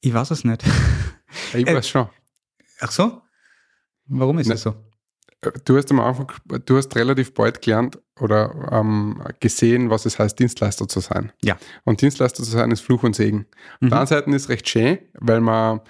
ich 0.01 0.13
weiß 0.15 0.31
es 0.31 0.45
nicht. 0.45 0.63
Ich 1.55 1.67
Äh, 1.67 1.75
weiß 1.75 1.89
schon. 1.89 2.09
Ach 2.81 2.91
so? 2.91 3.23
Warum 4.07 4.39
ist 4.39 4.51
es 4.51 4.63
so? 4.63 4.75
Du 5.65 5.77
hast 5.77 5.91
am 5.91 6.01
Anfang, 6.01 6.31
du 6.67 6.77
hast 6.77 6.95
relativ 6.97 7.33
bald 7.33 7.63
gelernt 7.63 7.99
oder 8.21 8.69
ähm, 8.73 9.23
gesehen, 9.41 9.89
was 9.89 10.05
es 10.05 10.19
heißt, 10.19 10.39
Dienstleister 10.39 10.87
zu 10.87 11.01
sein. 11.01 11.33
Ja. 11.43 11.57
Und 11.85 12.03
Dienstleister 12.03 12.43
zu 12.43 12.51
sein 12.51 12.71
ist 12.71 12.81
Fluch 12.83 13.05
und 13.05 13.17
Segen. 13.17 13.47
Auf 13.77 13.81
Mhm. 13.81 13.89
der 13.91 13.99
einen 13.99 14.07
Seite 14.07 14.31
ist 14.31 14.43
es 14.43 14.49
recht 14.51 14.69
schön, 14.69 14.99
weil 15.15 15.41
man 15.41 15.81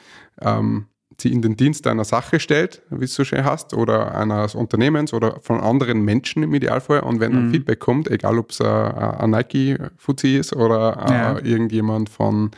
ähm, 0.41 0.86
sie 1.21 1.33
in 1.33 1.43
den 1.43 1.57
Dienst 1.57 1.87
einer 1.87 2.05
Sache 2.05 2.41
stellt, 2.41 2.83
wie 2.91 3.05
es 3.05 3.14
so 3.14 3.25
schön 3.25 3.45
heißt, 3.45 3.75
oder 3.75 4.14
eines 4.14 4.55
Unternehmens 4.55 5.12
oder 5.12 5.39
von 5.41 5.61
anderen 5.61 6.03
Menschen 6.05 6.43
im 6.43 6.53
Idealfall. 6.55 7.01
Und 7.01 7.21
wenn 7.21 7.33
ein 7.33 7.51
Feedback 7.51 7.79
kommt, 7.81 8.11
egal 8.11 8.39
ob 8.39 8.51
es 8.51 8.61
ein 8.61 9.31
Nike-Fuzzi 9.31 10.37
ist 10.37 10.55
oder 10.57 11.05
äh, 11.09 11.12
Ja. 11.12 11.39
irgendjemand 11.39 12.09
von 12.09 12.51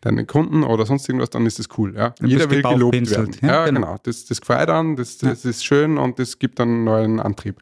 deinen 0.00 0.26
Kunden 0.26 0.64
oder 0.64 0.84
sonst 0.86 1.08
irgendwas, 1.08 1.30
dann 1.30 1.46
ist 1.46 1.58
das 1.58 1.68
cool. 1.78 1.94
Ja. 1.96 2.10
Dann 2.18 2.28
Jeder 2.28 2.50
will 2.50 2.62
gelobt 2.62 2.92
werden. 2.94 3.04
gebauchpinselt. 3.04 3.42
Ja, 3.42 3.64
genau. 3.66 3.80
genau. 3.80 3.96
Das, 4.02 4.24
das 4.26 4.40
gefällt 4.40 4.68
an, 4.68 4.96
das, 4.96 5.18
das 5.18 5.44
ist 5.44 5.64
schön 5.64 5.98
und 5.98 6.18
das 6.18 6.38
gibt 6.38 6.60
einen 6.60 6.84
neuen 6.84 7.20
Antrieb. 7.20 7.60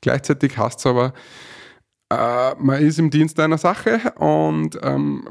Gleichzeitig 0.00 0.56
heißt 0.58 0.78
es 0.80 0.86
aber, 0.86 1.12
äh, 2.10 2.54
man 2.58 2.80
ist 2.82 2.98
im 2.98 3.10
Dienst 3.10 3.40
einer 3.40 3.58
Sache 3.58 4.00
und 4.18 4.78
ähm, 4.82 5.24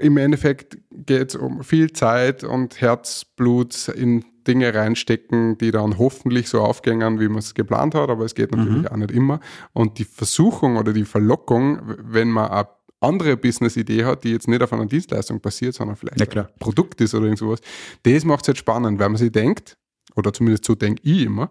im 0.00 0.16
Endeffekt 0.16 0.78
geht 0.90 1.30
es 1.30 1.36
um 1.36 1.62
viel 1.62 1.92
Zeit 1.92 2.44
und 2.44 2.80
Herzblut 2.80 3.88
in 3.88 4.24
Dinge 4.46 4.74
reinstecken, 4.74 5.58
die 5.58 5.70
dann 5.70 5.98
hoffentlich 5.98 6.48
so 6.48 6.60
aufgängen, 6.60 7.20
wie 7.20 7.28
man 7.28 7.38
es 7.38 7.54
geplant 7.54 7.94
hat, 7.94 8.10
aber 8.10 8.24
es 8.24 8.34
geht 8.34 8.52
natürlich 8.52 8.90
auch 8.90 8.96
nicht 8.96 9.10
immer. 9.10 9.40
Und 9.72 9.98
die 9.98 10.04
Versuchung 10.04 10.76
oder 10.76 10.92
die 10.92 11.04
Verlockung, 11.04 11.80
wenn 11.84 12.30
man 12.30 12.50
eine 12.50 12.68
andere 13.00 13.36
Business-Idee 13.36 14.04
hat, 14.04 14.24
die 14.24 14.30
jetzt 14.32 14.48
nicht 14.48 14.62
auf 14.62 14.72
einer 14.72 14.86
Dienstleistung 14.86 15.40
basiert, 15.40 15.74
sondern 15.74 15.96
vielleicht 15.96 16.20
ein 16.20 16.58
Produkt 16.58 17.00
ist 17.00 17.14
oder 17.14 17.24
irgend 17.24 17.38
sowas, 17.38 17.60
das 18.04 18.24
macht 18.24 18.42
es 18.42 18.48
halt 18.48 18.58
spannend, 18.58 18.98
weil 18.98 19.08
man 19.08 19.18
sich 19.18 19.32
denkt, 19.32 19.76
oder 20.14 20.32
zumindest 20.32 20.64
so 20.64 20.74
denke 20.74 21.02
ich 21.04 21.22
immer, 21.22 21.50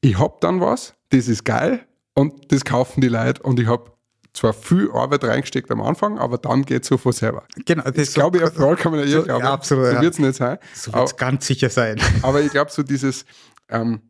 ich 0.00 0.18
hab 0.18 0.40
dann 0.40 0.60
was, 0.60 0.94
das 1.10 1.28
ist 1.28 1.44
geil 1.44 1.86
und 2.14 2.50
das 2.50 2.64
kaufen 2.64 3.00
die 3.00 3.08
Leute 3.08 3.42
und 3.42 3.60
ich 3.60 3.66
habe 3.66 3.92
zwar 4.32 4.52
viel 4.52 4.90
Arbeit 4.92 5.24
reingesteckt 5.24 5.70
am 5.70 5.80
Anfang, 5.82 6.18
aber 6.18 6.38
dann 6.38 6.62
geht 6.64 6.82
es 6.82 6.88
so 6.88 6.96
von 6.96 7.12
selber. 7.12 7.44
Genau, 7.66 7.82
Das 7.90 8.14
glaube 8.14 8.38
ich, 8.38 8.44
auf 8.44 8.54
Fall 8.54 8.76
kann 8.76 8.92
man 8.92 9.00
ja 9.00 9.06
so- 9.08 9.20
eh 9.22 9.24
glauben. 9.24 9.44
ja, 9.44 9.52
absolut, 9.52 9.86
So 9.86 9.92
ja. 9.92 10.00
wird 10.02 10.12
es 10.14 10.18
nicht 10.20 10.34
sein. 10.36 10.58
So 10.74 10.92
wird 10.92 11.06
es 11.06 11.16
ganz 11.16 11.46
sicher 11.46 11.68
sein. 11.70 11.96
Aber 12.22 12.40
ich 12.40 12.50
glaube, 12.52 12.70
so 12.70 12.82
dieses, 12.82 13.24
ähm, 13.68 14.00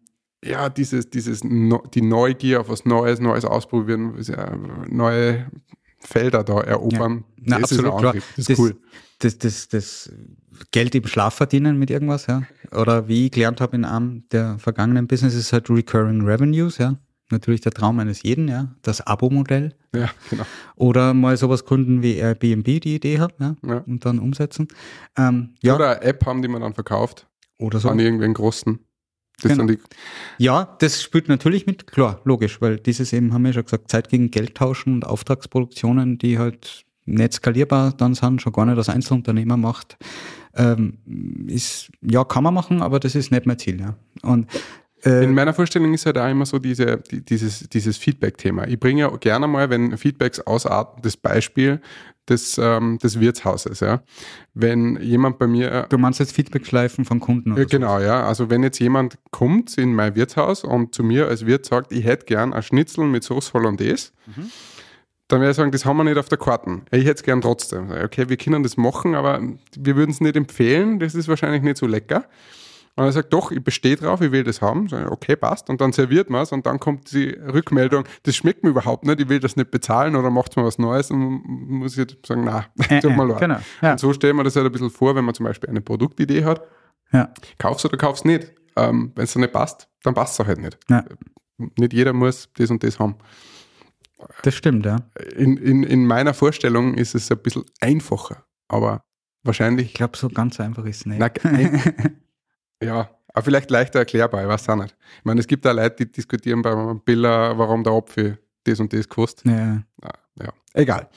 ja, 0.45 0.68
dieses, 0.68 1.09
dieses, 1.11 1.43
no, 1.45 1.83
die 1.95 2.03
Neugier 2.03 2.61
auf 2.61 2.68
was 2.68 2.85
Neues, 2.85 3.21
Neues 3.21 3.45
ausprobieren, 3.45 4.14
neue 4.89 5.51
Felder 6.01 6.45
da 6.45 6.61
erobern, 6.61 7.25
Na, 7.37 7.59
das 7.59 7.73
absolut 7.73 7.95
ist 7.95 7.99
klar. 8.01 8.14
Das 8.37 8.49
ist 8.49 8.59
cool. 8.59 8.77
Das, 9.18 9.37
das, 9.39 9.68
das 9.68 10.11
Geld 10.71 10.95
im 10.95 11.07
Schlaf 11.07 11.35
verdienen 11.35 11.79
mit 11.79 11.91
irgendwas, 11.91 12.27
ja. 12.27 12.43
Oder 12.73 13.07
wie 13.09 13.27
ich 13.27 13.33
gelernt 13.33 13.61
habe 13.61 13.77
in 13.77 13.85
einem 13.85 14.25
der 14.31 14.59
vergangenen 14.59 15.07
Businesses 15.07 15.53
halt 15.53 15.68
Recurring 15.68 16.23
Revenues, 16.23 16.79
ja. 16.79 16.97
Natürlich 17.31 17.61
der 17.61 17.72
Traum 17.72 17.99
eines 17.99 18.22
jeden, 18.22 18.49
ja. 18.49 18.74
Das 18.83 19.01
Abo-Modell. 19.07 19.74
Ja, 19.95 20.11
genau. 20.28 20.45
Oder 20.76 21.14
mal 21.14 21.37
sowas 21.37 21.64
gründen 21.64 22.03
wie 22.03 22.16
Airbnb 22.16 22.64
die 22.64 22.97
Idee 22.97 23.18
hat, 23.20 23.35
ja. 23.39 23.57
Ja. 23.66 23.78
Und 23.87 24.05
dann 24.05 24.18
umsetzen. 24.18 24.68
Ähm, 25.16 25.55
ja, 25.62 25.74
oder, 25.74 25.87
Oder 25.87 26.01
eine 26.01 26.03
App 26.03 26.26
haben, 26.26 26.43
die 26.43 26.49
man 26.49 26.62
dann 26.62 26.74
verkauft 26.74 27.26
so. 27.83 27.89
an 27.89 27.99
irgendwen 27.99 28.35
Großen. 28.35 28.78
Das 29.43 29.57
Genau. 29.57 29.72
Ja, 30.39 30.76
das 30.81 31.03
spielt 31.03 31.28
natürlich 31.28 31.66
mit, 31.66 31.87
klar, 31.87 32.20
logisch, 32.24 32.61
weil 32.61 32.76
dieses 32.78 33.12
eben, 33.12 33.33
haben 33.33 33.45
wir 33.45 33.53
schon 33.53 33.64
gesagt, 33.64 33.91
Zeit 33.91 34.09
gegen 34.09 34.31
Geld 34.31 34.55
tauschen 34.55 34.95
und 34.95 35.07
Auftragsproduktionen, 35.07 36.18
die 36.18 36.39
halt 36.39 36.85
nicht 37.07 37.33
skalierbar 37.33 37.93
dann 37.93 38.14
sind, 38.14 38.43
schon 38.43 38.53
gar 38.53 38.66
nicht 38.66 38.76
als 38.76 38.89
Einzelunternehmer 38.89 39.57
macht, 39.57 39.97
ähm, 40.55 40.99
ist, 41.47 41.91
ja, 42.03 42.24
kann 42.24 42.45
man 42.45 42.55
machen, 42.55 42.83
aber 42.83 43.01
das 43.01 43.14
ist 43.14 43.31
nicht 43.31 43.47
mein 43.47 43.59
Ziel, 43.59 43.81
ja. 43.81 43.97
Und, 44.22 44.47
äh, 45.05 45.24
In 45.24 45.34
meiner 45.34 45.55
Vorstellung 45.55 45.94
ist 45.94 46.07
halt 46.07 46.18
auch 46.18 46.28
immer 46.28 46.46
so 46.46 46.59
diese, 46.59 46.98
die, 46.98 47.24
dieses, 47.24 47.68
dieses 47.68 47.96
Feedback-Thema. 47.96 48.68
Ich 48.68 48.78
bringe 48.78 49.01
ja 49.03 49.09
gerne 49.16 49.46
mal, 49.46 49.70
wenn 49.70 49.96
Feedbacks 49.96 50.40
ausarten, 50.40 51.03
das 51.03 51.16
Beispiel 51.16 51.80
des, 52.28 52.59
ähm, 52.59 52.98
des 52.98 53.18
Wirtshauses. 53.20 53.80
Ja. 53.80 54.03
Wenn 54.55 55.01
jemand 55.01 55.38
bei 55.38 55.46
mir 55.46 55.86
du 55.88 55.98
meinst 55.98 56.20
jetzt 56.20 56.32
Feedbackschleifen 56.32 57.05
von 57.05 57.20
Kunden 57.20 57.53
oder 57.53 57.62
Ja, 57.62 57.66
genau, 57.66 57.98
ja. 57.98 58.24
Also 58.26 58.51
wenn 58.51 58.62
jetzt 58.62 58.78
jemand 58.78 59.18
kommt 59.30 59.76
in 59.78 59.94
mein 59.94 60.14
Wirtshaus 60.14 60.64
und 60.64 60.94
zu 60.94 61.03
mir 61.03 61.28
als 61.28 61.46
Wirt 61.46 61.66
sagt, 61.66 61.92
ich 61.92 62.05
hätte 62.05 62.26
gern 62.26 62.53
ein 62.53 62.62
Schnitzel 62.62 63.07
mit 63.07 63.24
Sauce 63.24 63.53
Hollandaise, 63.53 64.12
dann 65.28 65.40
werde 65.40 65.51
ich 65.51 65.57
sagen, 65.57 65.72
das 65.72 65.84
haben 65.84 65.96
wir 65.96 66.05
nicht 66.05 66.18
auf 66.18 66.28
der 66.28 66.38
Karte. 66.38 66.82
Ich 66.90 67.05
hätte 67.05 67.14
es 67.14 67.22
gern 67.22 67.40
trotzdem. 67.40 67.90
Okay, 67.90 68.28
wir 68.28 68.36
können 68.36 68.62
das 68.62 68.76
machen, 68.76 69.14
aber 69.14 69.40
wir 69.76 69.96
würden 69.96 70.11
es 70.11 70.20
nicht 70.20 70.36
empfehlen, 70.36 70.98
das 70.98 71.14
ist 71.14 71.28
wahrscheinlich 71.28 71.62
nicht 71.62 71.76
so 71.76 71.86
lecker. 71.86 72.24
Und 73.01 73.07
er 73.07 73.12
sagt, 73.12 73.32
doch, 73.32 73.51
ich 73.51 73.64
bestehe 73.64 73.96
drauf, 73.96 74.20
ich 74.20 74.30
will 74.30 74.44
das 74.44 74.61
haben. 74.61 74.86
Ich, 74.86 74.92
okay, 74.92 75.34
passt. 75.36 75.70
Und 75.70 75.80
dann 75.80 75.92
serviert 75.92 76.28
man 76.28 76.42
es 76.42 76.53
und 76.53 76.66
dann 76.66 76.78
kommt 76.78 77.11
die 77.12 77.30
Rückmeldung, 77.30 78.05
das 78.24 78.36
schmeckt 78.36 78.62
mir 78.62 78.70
überhaupt 78.70 79.07
nicht, 79.07 79.20
ich 79.20 79.28
will 79.28 79.40
das 79.40 79.57
nicht 79.57 79.70
bezahlen 79.70 80.16
oder 80.16 80.28
macht 80.30 80.57
mir 80.57 80.64
was 80.64 80.78
Neues 80.78 81.11
und 81.11 81.20
muss 81.46 81.96
ich 81.96 82.18
sagen, 82.26 82.44
na, 82.44 82.66
Äh, 82.90 83.01
tut 83.01 83.16
mir 83.16 83.22
äh, 83.24 83.28
leid. 83.28 83.40
genau, 83.40 83.59
ja. 83.80 83.92
Und 83.92 84.01
so 84.01 84.12
stellen 84.12 84.36
wir 84.36 84.44
das 84.44 84.55
halt 84.57 84.66
ein 84.66 84.72
bisschen 84.72 84.90
vor, 84.90 85.14
wenn 85.14 85.24
man 85.24 85.34
zum 85.34 85.46
Beispiel 85.46 85.70
eine 85.70 85.80
Produktidee 85.80 86.44
hat, 86.44 86.61
Ja, 87.12 87.32
kaufst 87.59 87.84
oder 87.86 87.96
kaufst 87.96 88.24
nicht. 88.24 88.53
Ähm, 88.76 89.12
Wenn 89.14 89.24
es 89.24 89.34
nicht 89.34 89.53
passt, 89.53 89.88
dann 90.03 90.14
passt 90.14 90.34
es 90.34 90.40
auch 90.40 90.46
halt 90.46 90.59
nicht. 90.61 90.78
Ja. 90.88 91.05
Nicht 91.78 91.92
jeder 91.92 92.12
muss 92.12 92.48
das 92.57 92.70
und 92.70 92.82
das 92.84 92.98
haben. 92.98 93.16
das 94.42 94.55
stimmt, 94.55 94.84
ja. 94.86 94.96
In, 95.36 95.57
in, 95.57 95.82
in 95.82 96.07
meiner 96.07 96.34
Vorstellung 96.34 96.94
ist 96.94 97.14
es 97.14 97.30
ein 97.30 97.38
bisschen 97.38 97.64
einfacher, 97.80 98.44
aber 98.68 99.03
wahrscheinlich, 99.42 99.86
Ich 99.88 99.94
glaube, 99.94 100.16
so 100.16 100.28
ganz 100.28 100.61
einfach 100.61 100.84
ist 100.84 100.98
es 100.98 101.07
nicht. 101.07 101.18
na, 101.18 101.28
ein, 101.51 102.20
ja, 102.83 103.11
aber 103.33 103.45
vielleicht 103.45 103.70
leichter 103.70 104.01
erklärbar, 104.01 104.43
ich 104.43 104.49
weiß 104.49 104.68
auch 104.70 104.76
nicht. 104.76 104.97
Ich 105.18 105.24
meine, 105.24 105.41
es 105.41 105.47
gibt 105.47 105.64
da 105.64 105.72
Leute, 105.72 106.05
die 106.05 106.12
diskutieren 106.12 106.62
beim 106.62 107.01
Biller, 107.01 107.57
warum 107.57 107.85
der 107.85 107.93
Apfel 107.93 108.39
das 108.64 108.81
und 108.81 108.93
das 108.93 109.09
kostet. 109.09 109.47
ja. 109.47 109.83
Ja, 110.03 110.12
ja. 110.43 110.53
egal. 110.74 111.09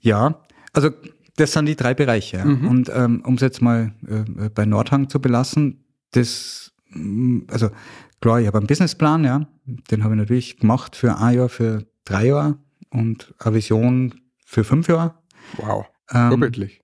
Ja, 0.00 0.40
also 0.72 0.90
das 1.36 1.52
sind 1.52 1.66
die 1.66 1.76
drei 1.76 1.94
Bereiche. 1.94 2.44
Mhm. 2.44 2.68
Und 2.68 2.90
ähm, 2.94 3.22
um 3.24 3.34
es 3.34 3.40
jetzt 3.40 3.62
mal 3.62 3.92
äh, 4.06 4.48
bei 4.50 4.66
Nordhang 4.66 5.08
zu 5.08 5.20
belassen, 5.20 5.84
das, 6.12 6.72
mm, 6.90 7.40
also 7.48 7.70
klar, 8.20 8.40
ich 8.40 8.46
habe 8.46 8.58
einen 8.58 8.66
Businessplan, 8.66 9.24
ja, 9.24 9.46
den 9.64 10.04
habe 10.04 10.14
ich 10.14 10.18
natürlich 10.18 10.58
gemacht 10.58 10.94
für 10.94 11.18
ein 11.18 11.36
Jahr, 11.36 11.48
für 11.48 11.86
drei 12.04 12.26
Jahre 12.26 12.58
und 12.90 13.34
eine 13.38 13.54
Vision 13.54 14.20
für 14.44 14.62
fünf 14.64 14.88
Jahre. 14.88 15.14
Wow, 15.56 15.86
Ähm, 16.12 16.28
vorbildlich. 16.28 16.82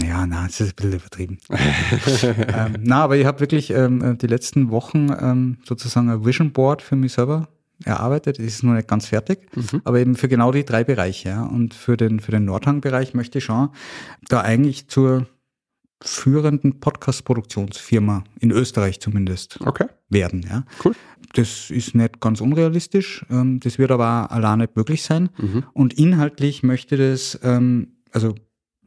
Ja, 0.00 0.26
na, 0.26 0.46
das 0.46 0.60
ist 0.60 0.70
ein 0.70 0.76
bisschen 0.76 0.92
übertrieben. 0.94 1.38
ähm, 2.54 2.76
na, 2.80 3.04
aber 3.04 3.16
ich 3.16 3.26
habe 3.26 3.40
wirklich 3.40 3.70
ähm, 3.70 4.16
die 4.18 4.26
letzten 4.26 4.70
Wochen 4.70 5.08
ähm, 5.20 5.58
sozusagen 5.64 6.08
ein 6.08 6.24
Vision 6.24 6.52
Board 6.52 6.80
für 6.80 6.96
mich 6.96 7.12
selber 7.12 7.48
erarbeitet. 7.84 8.38
Es 8.38 8.54
ist 8.54 8.62
noch 8.62 8.74
nicht 8.74 8.88
ganz 8.88 9.06
fertig, 9.08 9.48
aber 9.84 9.98
eben 9.98 10.14
für 10.14 10.28
genau 10.28 10.52
die 10.52 10.64
drei 10.64 10.84
Bereiche. 10.84 11.30
Ja. 11.30 11.42
Und 11.44 11.74
für 11.74 11.96
den, 11.96 12.20
für 12.20 12.30
den 12.30 12.44
Nordhang-Bereich 12.44 13.12
möchte 13.12 13.38
ich 13.38 13.44
schon 13.44 13.70
da 14.28 14.40
eigentlich 14.40 14.88
zur 14.88 15.26
führenden 16.00 16.80
Podcast-Produktionsfirma 16.80 18.24
in 18.40 18.50
Österreich 18.50 19.00
zumindest 19.00 19.60
Okay, 19.60 19.86
werden. 20.08 20.44
Ja. 20.48 20.64
cool. 20.84 20.94
Das 21.34 21.70
ist 21.70 21.94
nicht 21.94 22.20
ganz 22.20 22.40
unrealistisch. 22.40 23.24
Ähm, 23.30 23.60
das 23.60 23.78
wird 23.78 23.90
aber 23.90 24.26
auch 24.30 24.34
allein 24.34 24.58
nicht 24.58 24.76
möglich 24.76 25.02
sein. 25.02 25.30
Mhm. 25.38 25.64
Und 25.72 25.94
inhaltlich 25.94 26.62
möchte 26.62 26.96
das, 26.96 27.38
ähm, 27.42 27.96
also 28.10 28.34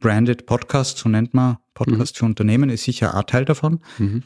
Branded 0.00 0.46
Podcast, 0.46 0.98
so 0.98 1.08
nennt 1.08 1.34
man 1.34 1.58
Podcast 1.74 2.18
für 2.18 2.24
Unternehmen, 2.24 2.70
ist 2.70 2.84
sicher 2.84 3.14
ein 3.14 3.26
Teil 3.26 3.44
davon. 3.44 3.80
Mhm. 3.98 4.22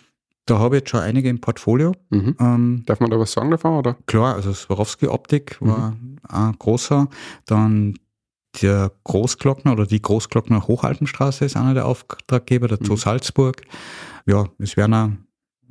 Da 0.47 0.59
habe 0.59 0.77
ich 0.77 0.81
jetzt 0.81 0.91
schon 0.91 1.01
einige 1.01 1.29
im 1.29 1.41
Portfolio. 1.41 1.93
Mhm. 2.11 2.37
Ähm, 2.41 2.83
Darf 2.87 3.01
man 3.01 3.11
da 3.11 3.19
was 3.19 3.33
sagen 3.33 3.51
davon? 3.51 3.75
Oder? 3.75 3.97
klar, 4.07 4.35
also 4.35 4.53
Swarovski 4.53 5.07
Optik 5.07 5.59
war 5.61 5.97
ein 6.29 6.59
großer. 6.59 7.09
Dann 7.47 7.95
der 8.61 8.91
Großglockner 9.05 9.73
oder 9.73 9.87
die 9.87 10.03
Großglockner 10.03 10.67
Hochalpenstraße 10.67 11.45
ist 11.45 11.57
einer 11.57 11.75
der 11.75 11.87
Auftraggeber, 11.87 12.67
der 12.67 12.79
Zoo 12.83 12.97
Salzburg. 12.97 13.63
Ja, 14.27 14.49
es 14.59 14.77
werden 14.77 14.95
auch 14.95 15.11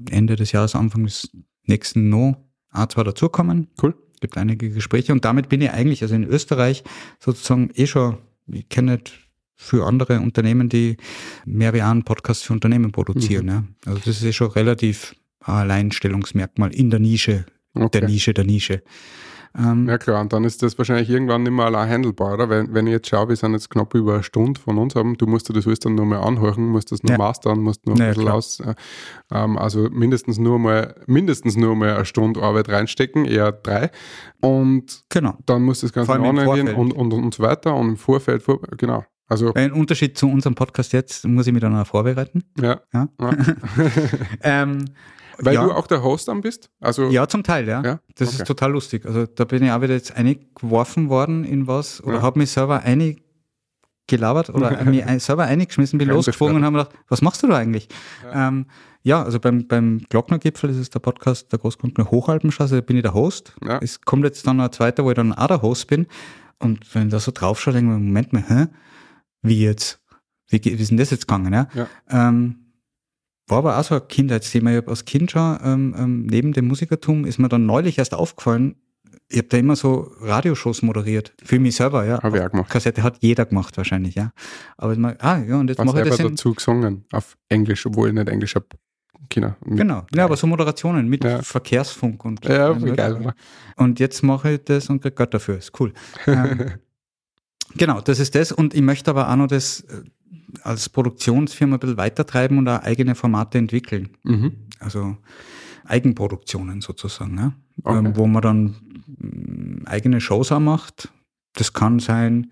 Ende 0.09 0.37
des 0.37 0.53
Jahres, 0.53 0.75
Anfang 0.75 1.03
des 1.03 1.29
nächsten 1.65 2.13
ein, 2.13 2.89
zwei 2.89 3.03
dazukommen. 3.03 3.67
Cool. 3.81 3.95
gibt 4.21 4.37
einige 4.37 4.69
Gespräche 4.69 5.11
und 5.11 5.25
damit 5.25 5.49
bin 5.49 5.61
ich 5.61 5.71
eigentlich, 5.71 6.01
also 6.03 6.15
in 6.15 6.23
Österreich 6.23 6.83
sozusagen 7.19 7.69
eh 7.73 7.87
schon, 7.87 8.17
ich 8.47 8.69
kenne 8.69 8.93
nicht 8.93 9.28
für 9.61 9.85
andere 9.85 10.21
Unternehmen, 10.21 10.69
die 10.69 10.95
mehr 11.45 11.73
wie 11.73 11.81
einen 11.81 12.03
Podcast 12.03 12.45
für 12.45 12.53
Unternehmen 12.53 12.93
produzieren. 12.93 13.45
Mhm. 13.45 13.51
Ja. 13.51 13.63
Also 13.87 13.99
das 14.05 14.07
ist 14.17 14.23
eh 14.23 14.31
schon 14.31 14.51
relativ 14.51 15.15
ein 15.41 15.53
Alleinstellungsmerkmal 15.53 16.73
in 16.73 16.89
der 16.89 16.99
Nische, 16.99 17.45
Okay. 17.75 17.99
der 17.99 18.09
Nische, 18.09 18.33
der 18.33 18.45
Nische. 18.45 18.81
Ähm, 19.57 19.85
Ja 19.87 19.97
klar, 19.97 20.21
und 20.21 20.31
dann 20.31 20.43
ist 20.45 20.63
das 20.63 20.77
wahrscheinlich 20.77 21.09
irgendwann 21.09 21.43
nicht 21.43 21.51
mehr 21.51 21.65
allein 21.65 21.89
handelbar, 21.89 22.35
oder? 22.35 22.49
Wenn, 22.49 22.73
wenn 22.73 22.87
ich 22.87 22.93
jetzt 22.93 23.09
schaue, 23.09 23.27
wir 23.29 23.35
sind 23.35 23.51
jetzt 23.51 23.69
knapp 23.69 23.93
über 23.95 24.13
eine 24.13 24.23
Stunde 24.23 24.59
von 24.61 24.77
uns 24.77 24.95
haben, 24.95 25.17
du 25.17 25.25
musst 25.27 25.49
dir 25.49 25.53
das 25.53 25.67
alles 25.67 25.79
dann 25.79 25.95
nur 25.95 26.05
mal 26.05 26.19
anhören, 26.21 26.67
musst 26.67 26.91
das 26.93 27.03
nur 27.03 27.11
Ja. 27.11 27.17
mastern, 27.17 27.59
musst 27.59 27.85
nur 27.85 27.95
ein 27.95 27.99
Ja, 28.01 28.07
bisschen 28.09 28.23
klar. 28.23 28.35
aus, 28.35 28.59
äh, 28.61 28.75
ähm, 29.31 29.57
also 29.57 29.89
mindestens 29.91 30.37
nur 30.37 30.57
mal, 30.57 30.95
mindestens 31.05 31.57
nur 31.57 31.75
mal 31.75 31.95
eine 31.95 32.05
Stunde 32.05 32.41
Arbeit 32.41 32.69
reinstecken, 32.69 33.25
eher 33.25 33.51
drei. 33.51 33.91
Und 34.39 35.03
genau. 35.09 35.37
dann 35.45 35.63
muss 35.63 35.81
das 35.81 35.91
Ganze 35.91 36.11
online 36.13 36.53
gehen 36.53 36.75
und, 36.75 36.93
und, 36.93 37.11
und 37.13 37.33
so 37.33 37.43
weiter 37.43 37.75
und 37.75 37.89
im 37.89 37.97
Vorfeld, 37.97 38.41
vor, 38.43 38.61
genau. 38.77 39.03
Also, 39.29 39.53
Ein 39.53 39.71
Unterschied 39.71 40.17
zu 40.17 40.27
unserem 40.29 40.55
Podcast 40.55 40.91
jetzt, 40.91 41.25
muss 41.25 41.45
ich 41.47 41.53
mich 41.53 41.61
dann 41.61 41.75
auch 41.75 41.85
vorbereiten. 41.87 42.43
ja. 42.59 42.79
Ja. 42.93 43.07
ja. 43.21 43.31
Ähm, 44.41 44.85
Weil 45.37 45.53
ja. 45.53 45.63
du 45.63 45.71
auch 45.71 45.87
der 45.87 46.03
Host 46.03 46.27
dann 46.27 46.41
bist? 46.41 46.69
Also, 46.81 47.09
Ja, 47.09 47.27
zum 47.27 47.43
Teil, 47.43 47.67
ja. 47.67 47.81
Ja? 47.83 47.99
Das 48.15 48.29
Okay. 48.29 48.37
ist 48.41 48.47
total 48.47 48.71
lustig. 48.71 49.05
Also 49.05 49.25
da 49.27 49.45
bin 49.45 49.63
ich 49.63 49.71
auch 49.71 49.81
wieder 49.81 49.93
jetzt 49.93 50.15
eingeworfen 50.15 51.09
worden 51.09 51.45
in 51.45 51.67
was 51.67 52.03
oder 52.03 52.21
habe 52.21 52.39
mich 52.39 52.51
selber 52.51 52.83
gelabert 54.07 54.49
oder 54.49 54.71
mir 54.85 55.07
ein- 55.07 55.19
selber 55.19 55.43
eingeschmissen, 55.43 55.97
bin 55.99 56.07
Kein 56.07 56.17
losgeflogen 56.17 56.55
und 56.57 56.65
habe 56.65 56.77
gedacht, 56.77 56.95
was 57.07 57.21
machst 57.21 57.43
du 57.43 57.47
da 57.47 57.57
eigentlich? 57.57 57.87
Ja, 58.25 58.47
ähm, 58.47 58.65
ja 59.03 59.23
also 59.23 59.39
beim, 59.39 59.67
beim 59.67 59.99
Glocknergipfel, 60.09 60.69
das 60.69 60.77
ist 60.77 60.93
der 60.95 60.99
Podcast 60.99 61.51
der 61.51 61.59
Großglockner 61.59 62.09
Hochalpenstraße, 62.09 62.75
da 62.75 62.81
bin 62.81 62.97
ich 62.97 63.03
der 63.03 63.13
Host. 63.13 63.53
Ja. 63.63 63.79
Es 63.81 64.01
kommt 64.01 64.23
jetzt 64.25 64.45
dann 64.47 64.57
noch 64.57 64.65
ein 64.65 64.71
zweiter, 64.71 65.05
wo 65.05 65.11
ich 65.11 65.15
dann 65.15 65.31
auch 65.33 65.47
der 65.47 65.61
Host 65.61 65.87
bin. 65.87 66.07
Und 66.57 66.93
wenn 66.93 67.07
ich 67.07 67.11
da 67.11 67.19
so 67.19 67.31
drauf 67.31 67.61
schaue, 67.61 67.73
denke 67.75 67.93
ich 67.93 67.97
mir, 67.99 68.03
Moment 68.05 68.33
mal, 68.33 68.43
hä? 68.47 68.67
Wie 69.41 69.61
jetzt? 69.63 70.01
Wie, 70.47 70.63
wie 70.63 70.69
ist 70.71 70.89
denn 70.89 70.97
das 70.97 71.11
jetzt 71.11 71.27
gegangen? 71.27 71.53
Ja? 71.53 71.67
Ja. 71.73 71.87
Ähm, 72.09 72.55
war 73.47 73.59
aber 73.59 73.77
auch 73.77 73.83
so 73.83 73.95
ein 73.95 74.07
Kindheitsthema. 74.07 74.71
Ich 74.71 74.77
habe 74.77 74.89
als 74.89 75.05
Kind 75.05 75.31
schon, 75.31 75.59
ähm, 75.63 75.95
ähm, 75.97 76.25
neben 76.25 76.53
dem 76.53 76.67
Musikertum, 76.67 77.25
ist 77.25 77.39
mir 77.39 77.49
dann 77.49 77.65
neulich 77.65 77.97
erst 77.97 78.13
aufgefallen, 78.13 78.75
ich 79.31 79.37
habe 79.37 79.47
da 79.47 79.57
immer 79.57 79.75
so 79.75 80.11
Radioshows 80.21 80.81
moderiert. 80.81 81.33
Für 81.43 81.59
mich 81.59 81.75
selber, 81.75 82.03
ja. 82.03 82.21
Habe 82.21 82.37
ich 82.37 82.43
auch 82.43 82.49
gemacht. 82.49 82.69
Kassette 82.69 83.03
hat 83.03 83.17
jeder 83.21 83.45
gemacht 83.45 83.77
wahrscheinlich, 83.77 84.15
ja. 84.15 84.31
Aber 84.75 84.93
ich 84.93 84.97
mag, 84.97 85.23
ah, 85.23 85.37
ja, 85.37 85.59
und 85.59 85.69
jetzt 85.69 85.83
mache 85.83 86.01
ich 86.01 86.09
das 86.09 86.19
in, 86.19 86.29
dazu 86.29 86.53
gesungen, 86.53 87.05
auf 87.11 87.37
Englisch, 87.47 87.85
obwohl 87.85 88.09
ich 88.09 88.15
nicht 88.15 88.27
Englisch 88.27 88.55
habe. 88.55 88.65
Kinder. 89.29 89.57
Genau, 89.63 90.07
ja, 90.15 90.25
aber 90.25 90.35
so 90.35 90.47
Moderationen 90.47 91.07
mit 91.07 91.23
Ja. 91.23 91.43
Verkehrsfunk 91.43 92.25
und 92.25 92.43
Ja, 92.45 92.81
wie 92.83 92.91
geil, 92.91 93.15
oder? 93.15 93.35
Und 93.75 93.99
jetzt 93.99 94.23
mache 94.23 94.53
ich 94.53 94.63
das 94.63 94.89
und 94.89 95.01
krieg 95.01 95.15
Geld 95.15 95.33
dafür. 95.33 95.57
Ist 95.57 95.79
cool. 95.79 95.93
ähm, 96.27 96.71
genau, 97.75 98.01
das 98.01 98.19
ist 98.19 98.35
das. 98.35 98.51
Und 98.51 98.73
ich 98.73 98.81
möchte 98.81 99.11
aber 99.11 99.29
auch 99.29 99.35
noch 99.35 99.47
das 99.47 99.81
äh, 99.81 100.03
als 100.63 100.89
Produktionsfirma 100.89 101.75
ein 101.75 101.79
bisschen 101.79 101.97
weitertreiben 101.97 102.57
und 102.57 102.67
auch 102.67 102.81
eigene 102.81 103.15
Formate 103.15 103.57
entwickeln. 103.57 104.09
Mhm. 104.23 104.53
Also 104.79 105.17
Eigenproduktionen 105.85 106.81
sozusagen, 106.81 107.37
ja? 107.37 107.53
Okay. 107.83 107.97
ähm, 107.97 108.15
wo 108.15 108.27
man 108.27 108.41
dann 108.41 108.75
mm, 109.17 109.87
eigene 109.87 110.21
Shows 110.21 110.51
auch 110.51 110.59
macht. 110.59 111.09
Das 111.53 111.73
kann 111.73 111.99
sein 111.99 112.51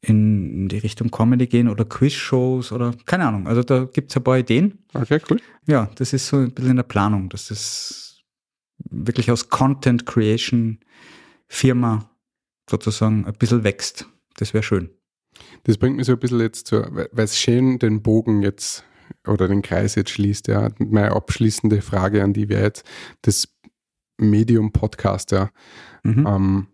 in 0.00 0.68
die 0.68 0.78
Richtung 0.78 1.10
Comedy 1.10 1.46
gehen 1.46 1.68
oder 1.68 1.84
Quizshows 1.84 2.72
oder 2.72 2.92
keine 3.06 3.26
Ahnung. 3.26 3.46
Also 3.46 3.62
da 3.62 3.84
gibt's 3.84 4.16
ein 4.16 4.24
paar 4.24 4.38
Ideen. 4.38 4.78
Okay, 4.92 5.20
cool. 5.30 5.40
Ja, 5.66 5.88
das 5.94 6.12
ist 6.12 6.26
so 6.26 6.38
ein 6.38 6.50
bisschen 6.50 6.72
in 6.72 6.76
der 6.76 6.82
Planung, 6.82 7.28
dass 7.28 7.48
das 7.48 8.20
wirklich 8.90 9.30
aus 9.30 9.48
Content 9.48 10.04
Creation 10.04 10.80
Firma 11.46 12.10
sozusagen 12.68 13.26
ein 13.26 13.34
bisschen 13.34 13.62
wächst. 13.62 14.08
Das 14.36 14.54
wäre 14.54 14.62
schön. 14.62 14.90
Das 15.64 15.78
bringt 15.78 15.96
mich 15.96 16.06
so 16.06 16.12
ein 16.12 16.18
bisschen 16.18 16.40
jetzt 16.40 16.66
zu, 16.66 16.82
weil 16.90 17.24
es 17.24 17.38
schön 17.38 17.78
den 17.78 18.02
Bogen 18.02 18.42
jetzt 18.42 18.84
oder 19.26 19.48
den 19.48 19.62
Kreis 19.62 19.94
jetzt 19.94 20.10
schließt, 20.10 20.48
ja. 20.48 20.70
Meine 20.78 21.12
abschließende 21.12 21.80
Frage 21.82 22.22
an 22.22 22.32
die 22.32 22.48
wäre 22.48 22.62
jetzt 22.64 22.84
das 23.22 23.48
Medium 24.18 24.72
Podcast, 24.72 25.32
ja. 25.32 25.50
Mhm. 26.02 26.26
Ähm, 26.26 26.66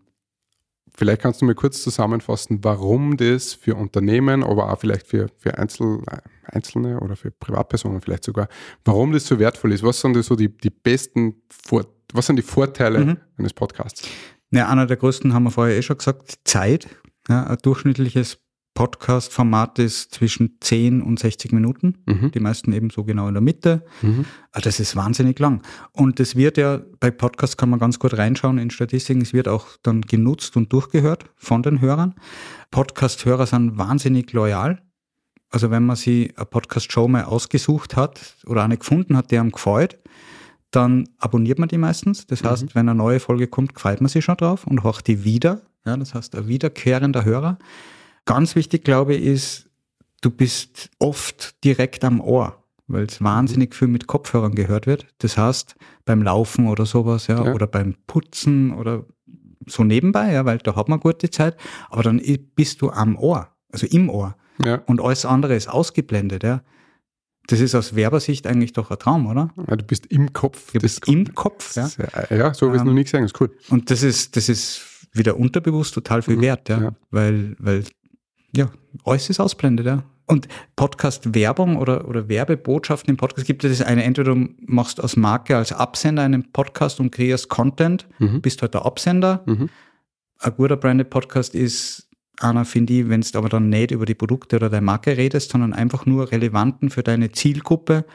vielleicht 0.93 1.21
kannst 1.21 1.41
du 1.41 1.45
mir 1.45 1.55
kurz 1.55 1.83
zusammenfassen, 1.83 2.63
warum 2.63 3.17
das 3.17 3.53
für 3.53 3.75
Unternehmen, 3.75 4.43
aber 4.43 4.71
auch 4.71 4.79
vielleicht 4.79 5.07
für, 5.07 5.27
für 5.37 5.57
Einzel, 5.57 6.01
Einzelne 6.43 6.99
oder 6.99 7.15
für 7.15 7.31
Privatpersonen 7.31 8.01
vielleicht 8.01 8.23
sogar, 8.25 8.47
warum 8.85 9.11
das 9.13 9.25
so 9.25 9.39
wertvoll 9.39 9.71
ist. 9.73 9.83
Was 9.83 10.01
sind 10.01 10.15
das 10.15 10.25
so 10.25 10.35
die, 10.35 10.49
die 10.49 10.69
besten, 10.69 11.41
Vor 11.49 11.85
was 12.13 12.25
sind 12.25 12.37
die 12.37 12.43
Vorteile 12.43 13.05
Mhm. 13.05 13.17
eines 13.37 13.53
Podcasts? 13.53 14.07
Ja, 14.51 14.67
einer 14.67 14.87
der 14.87 14.97
größten 14.97 15.33
haben 15.33 15.43
wir 15.43 15.51
vorher 15.51 15.77
eh 15.77 15.83
schon 15.83 15.97
gesagt, 15.97 16.39
Zeit. 16.43 16.87
Ja, 17.29 17.45
ein 17.45 17.57
durchschnittliches 17.61 18.39
Podcast-Format 18.73 19.77
ist 19.79 20.13
zwischen 20.13 20.57
10 20.61 21.01
und 21.01 21.19
60 21.19 21.51
Minuten. 21.51 21.97
Mhm. 22.05 22.31
Die 22.31 22.39
meisten 22.39 22.71
eben 22.71 22.89
so 22.89 23.03
genau 23.03 23.27
in 23.27 23.33
der 23.33 23.41
Mitte. 23.41 23.83
Mhm. 24.01 24.25
Ah, 24.51 24.61
Das 24.61 24.79
ist 24.79 24.95
wahnsinnig 24.95 25.37
lang. 25.39 25.61
Und 25.91 26.19
das 26.19 26.35
wird 26.35 26.57
ja, 26.57 26.79
bei 26.99 27.11
Podcasts 27.11 27.57
kann 27.57 27.69
man 27.69 27.79
ganz 27.79 27.99
gut 27.99 28.17
reinschauen 28.17 28.57
in 28.57 28.69
Statistiken, 28.69 29.21
es 29.21 29.33
wird 29.33 29.47
auch 29.47 29.67
dann 29.83 30.01
genutzt 30.01 30.55
und 30.55 30.71
durchgehört 30.71 31.25
von 31.35 31.61
den 31.61 31.81
Hörern. 31.81 32.15
Podcast-Hörer 32.71 33.45
sind 33.47 33.77
wahnsinnig 33.77 34.31
loyal. 34.33 34.81
Also 35.49 35.71
wenn 35.71 35.85
man 35.85 35.95
sich 35.95 36.37
eine 36.37 36.45
Podcast-Show 36.45 37.07
mal 37.07 37.23
ausgesucht 37.25 37.95
hat 37.95 38.37
oder 38.45 38.63
eine 38.63 38.77
gefunden 38.77 39.17
hat, 39.17 39.31
die 39.31 39.39
einem 39.39 39.51
gefällt, 39.51 39.99
dann 40.71 41.09
abonniert 41.17 41.57
man 41.57 41.67
die 41.67 41.79
meistens. 41.79 42.27
Das 42.27 42.43
heißt, 42.43 42.75
wenn 42.75 42.87
eine 42.87 42.95
neue 42.97 43.19
Folge 43.19 43.47
kommt, 43.47 43.73
gefällt 43.73 44.01
man 44.01 44.09
sich 44.09 44.23
schon 44.23 44.37
drauf 44.37 44.67
und 44.67 44.83
hört 44.83 45.07
die 45.07 45.23
wieder. 45.23 45.63
Ja, 45.85 45.95
das 45.97 46.13
heißt, 46.13 46.35
ein 46.35 46.47
wiederkehrender 46.47 47.25
Hörer. 47.25 47.57
Ganz 48.25 48.55
wichtig, 48.55 48.83
glaube 48.83 49.15
ich, 49.15 49.23
ist, 49.25 49.69
du 50.21 50.29
bist 50.29 50.89
oft 50.99 51.63
direkt 51.63 52.03
am 52.03 52.19
Ohr, 52.21 52.63
weil 52.87 53.03
es 53.05 53.23
wahnsinnig 53.23 53.73
viel 53.75 53.87
mit 53.87 54.07
Kopfhörern 54.07 54.55
gehört 54.55 54.87
wird. 54.87 55.07
Das 55.19 55.37
heißt, 55.37 55.75
beim 56.05 56.21
Laufen 56.21 56.67
oder 56.67 56.85
sowas, 56.85 57.27
ja, 57.27 57.43
Ja. 57.45 57.53
oder 57.53 57.65
beim 57.67 57.95
Putzen 58.07 58.73
oder 58.73 59.05
so 59.67 59.83
nebenbei, 59.83 60.33
ja, 60.33 60.45
weil 60.45 60.57
da 60.59 60.75
hat 60.75 60.89
man 60.89 60.99
gute 60.99 61.29
Zeit. 61.29 61.55
Aber 61.89 62.03
dann 62.03 62.21
bist 62.55 62.81
du 62.81 62.89
am 62.91 63.15
Ohr, 63.17 63.49
also 63.71 63.87
im 63.87 64.09
Ohr. 64.09 64.35
Ja. 64.63 64.81
Und 64.87 64.99
alles 65.01 65.25
andere 65.25 65.55
ist 65.55 65.69
ausgeblendet, 65.69 66.43
ja. 66.43 66.61
Das 67.47 67.61
ist 67.61 67.73
aus 67.73 67.95
Werbersicht 67.95 68.45
eigentlich 68.45 68.73
doch 68.73 68.91
ein 68.91 68.99
Traum, 68.99 69.25
oder? 69.25 69.49
ja, 69.67 69.75
du 69.75 69.83
bist 69.83 70.05
im 70.07 70.33
Kopf. 70.33 70.71
Du 70.71 70.79
bist 70.79 71.07
im 71.07 71.33
Kopf, 71.33 71.75
ja. 71.75 71.89
Ja, 72.29 72.53
so 72.53 72.67
habe 72.67 72.75
ich 72.75 72.81
es 72.81 72.81
Ähm, 72.81 72.87
noch 72.87 72.93
nie 72.93 73.03
gesehen, 73.05 73.21
das 73.23 73.31
ist 73.31 73.41
cool. 73.41 73.49
Und 73.69 73.89
das 73.89 74.03
ist, 74.03 74.35
das 74.35 74.49
ist 74.49 74.98
wieder 75.13 75.37
unterbewusst 75.37 75.93
total 75.93 76.21
viel 76.21 76.37
Mhm, 76.37 76.41
wert, 76.41 76.69
ja. 76.69 76.81
ja. 76.81 76.91
Weil, 77.11 77.55
weil, 77.59 77.83
ja, 78.55 78.69
alles 79.05 79.29
ist 79.29 79.39
ausblendet, 79.39 79.85
ja. 79.85 80.03
Und 80.25 80.47
Podcast-Werbung 80.75 81.77
oder, 81.77 82.07
oder 82.07 82.29
Werbebotschaften 82.29 83.09
im 83.09 83.17
Podcast 83.17 83.47
gibt 83.47 83.63
es 83.63 83.79
das 83.79 83.87
eine, 83.87 84.03
entweder 84.03 84.35
du 84.35 84.49
machst 84.67 85.01
als 85.01 85.15
Marke, 85.15 85.57
als 85.57 85.71
Absender 85.71 86.21
einen 86.23 86.51
Podcast 86.51 86.99
und 86.99 87.11
kreierst 87.11 87.49
Content, 87.49 88.07
Mhm. 88.19 88.41
bist 88.41 88.61
halt 88.61 88.73
der 88.75 88.85
Absender. 88.85 89.43
Mhm. 89.47 89.69
Ein 90.39 90.53
guter 90.55 90.77
Branded 90.77 91.09
Podcast 91.09 91.55
ist 91.55 92.07
einer, 92.39 92.63
finde 92.63 92.93
ich, 92.93 93.09
wenn 93.09 93.21
du 93.21 93.37
aber 93.37 93.49
dann 93.49 93.69
nicht 93.69 93.91
über 93.91 94.05
die 94.05 94.13
Produkte 94.15 94.55
oder 94.57 94.69
deine 94.69 94.85
Marke 94.85 95.17
redest, 95.17 95.51
sondern 95.51 95.73
einfach 95.73 96.05
nur 96.05 96.31
relevanten 96.31 96.89
für 96.91 97.03
deine 97.03 97.31
Zielgruppe 97.31 98.05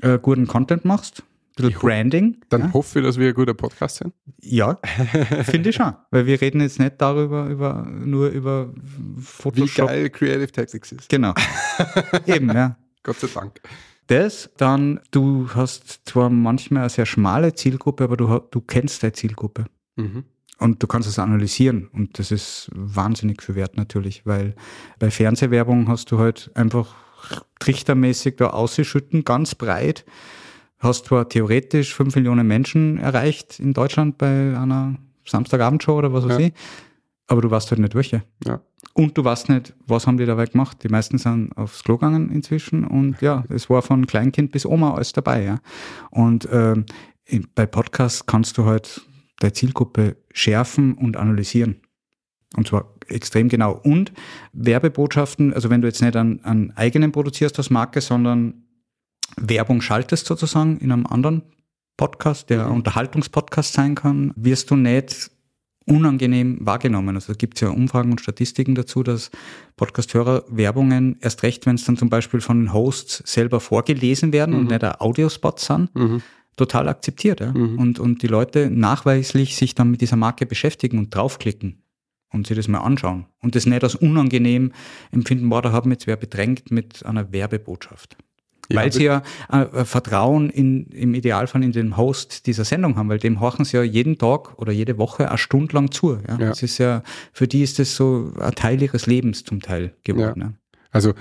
äh, 0.00 0.18
guten 0.18 0.46
Content 0.46 0.84
machst. 0.84 1.24
Bisschen 1.66 1.80
Branding. 1.80 2.36
Dann 2.48 2.60
ja. 2.62 2.72
hoffe 2.72 3.00
ich, 3.00 3.04
dass 3.04 3.18
wir 3.18 3.28
ein 3.28 3.34
guter 3.34 3.54
Podcast 3.54 3.96
sind. 3.96 4.14
Ja, 4.40 4.78
finde 5.44 5.70
ich 5.70 5.76
schon. 5.76 5.94
Weil 6.10 6.26
wir 6.26 6.40
reden 6.40 6.60
jetzt 6.60 6.78
nicht 6.78 6.94
darüber, 6.98 7.46
über, 7.46 7.86
nur 7.86 8.28
über 8.28 8.72
Wie 8.74 9.20
Photoshop. 9.20 9.88
geil 9.88 10.10
Creative 10.10 10.50
Tactics 10.50 10.92
ist. 10.92 11.08
Genau. 11.08 11.34
Eben, 12.26 12.48
ja. 12.50 12.76
Gott 13.02 13.20
sei 13.20 13.28
Dank. 13.32 13.60
Das, 14.08 14.50
dann, 14.56 15.00
du 15.10 15.48
hast 15.54 16.08
zwar 16.08 16.30
manchmal 16.30 16.82
eine 16.84 16.90
sehr 16.90 17.06
schmale 17.06 17.54
Zielgruppe, 17.54 18.04
aber 18.04 18.16
du, 18.16 18.40
du 18.50 18.60
kennst 18.60 19.02
deine 19.02 19.12
Zielgruppe. 19.12 19.66
Mhm. 19.96 20.24
Und 20.58 20.82
du 20.82 20.86
kannst 20.86 21.08
es 21.08 21.18
analysieren. 21.18 21.88
Und 21.92 22.18
das 22.18 22.32
ist 22.32 22.70
wahnsinnig 22.74 23.42
viel 23.42 23.54
wert 23.54 23.76
natürlich, 23.76 24.26
weil 24.26 24.54
bei 24.98 25.10
Fernsehwerbung 25.10 25.88
hast 25.88 26.10
du 26.10 26.18
halt 26.18 26.50
einfach 26.54 26.94
trichtermäßig 27.60 28.36
da 28.36 28.50
ausgeschütten, 28.50 29.24
ganz 29.24 29.54
breit. 29.54 30.04
Hast 30.78 31.06
zwar 31.06 31.28
theoretisch 31.28 31.94
fünf 31.94 32.14
Millionen 32.14 32.46
Menschen 32.46 32.98
erreicht 32.98 33.58
in 33.58 33.72
Deutschland 33.72 34.16
bei 34.18 34.56
einer 34.56 34.94
Samstagabendshow 35.26 35.96
oder 35.98 36.12
was 36.12 36.24
weiß 36.28 36.38
Ja. 36.38 36.46
ich, 36.46 36.52
aber 37.26 37.42
du 37.42 37.50
weißt 37.50 37.70
halt 37.70 37.80
nicht 37.80 37.94
welche. 37.94 38.22
Ja. 38.46 38.60
Und 38.94 39.16
du 39.18 39.24
weißt 39.24 39.48
nicht, 39.48 39.74
was 39.86 40.06
haben 40.06 40.16
die 40.18 40.26
dabei 40.26 40.46
gemacht. 40.46 40.82
Die 40.82 40.88
meisten 40.88 41.18
sind 41.18 41.52
aufs 41.56 41.82
Klo 41.84 41.96
gegangen 41.96 42.30
inzwischen 42.30 42.84
und 42.84 43.20
ja, 43.20 43.44
es 43.48 43.68
war 43.68 43.82
von 43.82 44.06
Kleinkind 44.06 44.50
bis 44.52 44.66
Oma 44.66 44.94
alles 44.94 45.12
dabei. 45.12 45.44
Ja. 45.44 45.58
Und 46.10 46.48
ähm, 46.50 46.86
bei 47.54 47.66
Podcasts 47.66 48.24
kannst 48.26 48.56
du 48.56 48.64
halt 48.64 49.02
deine 49.40 49.52
Zielgruppe 49.52 50.16
schärfen 50.32 50.94
und 50.94 51.16
analysieren. 51.16 51.76
Und 52.56 52.66
zwar 52.68 52.94
extrem 53.08 53.48
genau. 53.48 53.72
Und 53.72 54.12
Werbebotschaften, 54.52 55.52
also 55.52 55.70
wenn 55.70 55.80
du 55.82 55.88
jetzt 55.88 56.00
nicht 56.02 56.16
an, 56.16 56.40
an 56.42 56.72
eigenen 56.76 57.12
produzierst 57.12 57.58
als 57.58 57.70
Marke, 57.70 58.00
sondern 58.00 58.64
Werbung 59.36 59.80
schaltest 59.80 60.26
sozusagen 60.26 60.78
in 60.78 60.92
einem 60.92 61.06
anderen 61.06 61.42
Podcast, 61.96 62.50
der 62.50 62.66
ein 62.66 62.72
Unterhaltungspodcast 62.72 63.72
sein 63.72 63.94
kann, 63.94 64.32
wirst 64.36 64.70
du 64.70 64.76
nicht 64.76 65.30
unangenehm 65.84 66.58
wahrgenommen. 66.60 67.16
Also 67.16 67.32
gibt 67.34 67.56
es 67.56 67.62
ja 67.62 67.70
Umfragen 67.70 68.10
und 68.10 68.20
Statistiken 68.20 68.74
dazu, 68.74 69.02
dass 69.02 69.30
Podcast-Hörer 69.76 70.44
Werbungen, 70.48 71.16
erst 71.20 71.42
recht, 71.42 71.66
wenn 71.66 71.76
es 71.76 71.84
dann 71.84 71.96
zum 71.96 72.10
Beispiel 72.10 72.40
von 72.40 72.60
den 72.60 72.72
Hosts 72.72 73.22
selber 73.24 73.58
vorgelesen 73.60 74.32
werden 74.32 74.54
und 74.54 74.68
nicht 74.68 74.84
ein 74.84 75.00
Audiospot 75.00 75.58
sind, 75.60 75.94
Mhm. 75.94 76.22
total 76.56 76.88
akzeptiert. 76.88 77.40
Ja? 77.40 77.52
Mhm. 77.52 77.78
Und, 77.78 77.98
und 77.98 78.22
die 78.22 78.26
Leute 78.26 78.70
nachweislich 78.70 79.56
sich 79.56 79.74
dann 79.74 79.90
mit 79.90 80.00
dieser 80.00 80.16
Marke 80.16 80.44
beschäftigen 80.46 80.98
und 80.98 81.14
draufklicken 81.14 81.82
und 82.32 82.46
sich 82.46 82.56
das 82.56 82.68
mal 82.68 82.80
anschauen. 82.80 83.26
Und 83.40 83.54
das 83.54 83.64
nicht 83.64 83.82
als 83.82 83.94
unangenehm 83.94 84.72
empfinden, 85.10 85.48
boah, 85.48 85.62
da 85.62 85.72
haben 85.72 85.90
wir 85.90 85.94
jetzt 85.94 86.06
wer 86.06 86.16
bedrängt 86.16 86.70
mit 86.70 87.04
einer 87.06 87.32
Werbebotschaft. 87.32 88.16
Weil 88.70 88.92
sie 88.92 89.04
ja 89.04 89.22
äh, 89.50 89.84
Vertrauen 89.84 90.50
in, 90.50 90.86
im 90.88 91.14
Idealfall 91.14 91.62
in 91.64 91.72
den 91.72 91.96
Host 91.96 92.46
dieser 92.46 92.64
Sendung 92.64 92.96
haben, 92.96 93.08
weil 93.08 93.18
dem 93.18 93.40
horchen 93.40 93.64
sie 93.64 93.78
ja 93.78 93.82
jeden 93.82 94.18
Tag 94.18 94.58
oder 94.58 94.72
jede 94.72 94.98
Woche 94.98 95.28
eine 95.28 95.38
Stunde 95.38 95.74
lang 95.74 95.90
zu. 95.90 96.18
Ja? 96.28 96.36
Das 96.36 96.62
ist 96.62 96.78
ja, 96.78 97.02
für 97.32 97.48
die 97.48 97.62
ist 97.62 97.78
das 97.78 97.96
so 97.96 98.32
ein 98.38 98.54
Teil 98.54 98.82
ihres 98.82 99.06
Lebens 99.06 99.44
zum 99.44 99.60
Teil 99.60 99.94
geworden. 100.04 100.40
Ja. 100.40 100.52
Also 100.90 101.14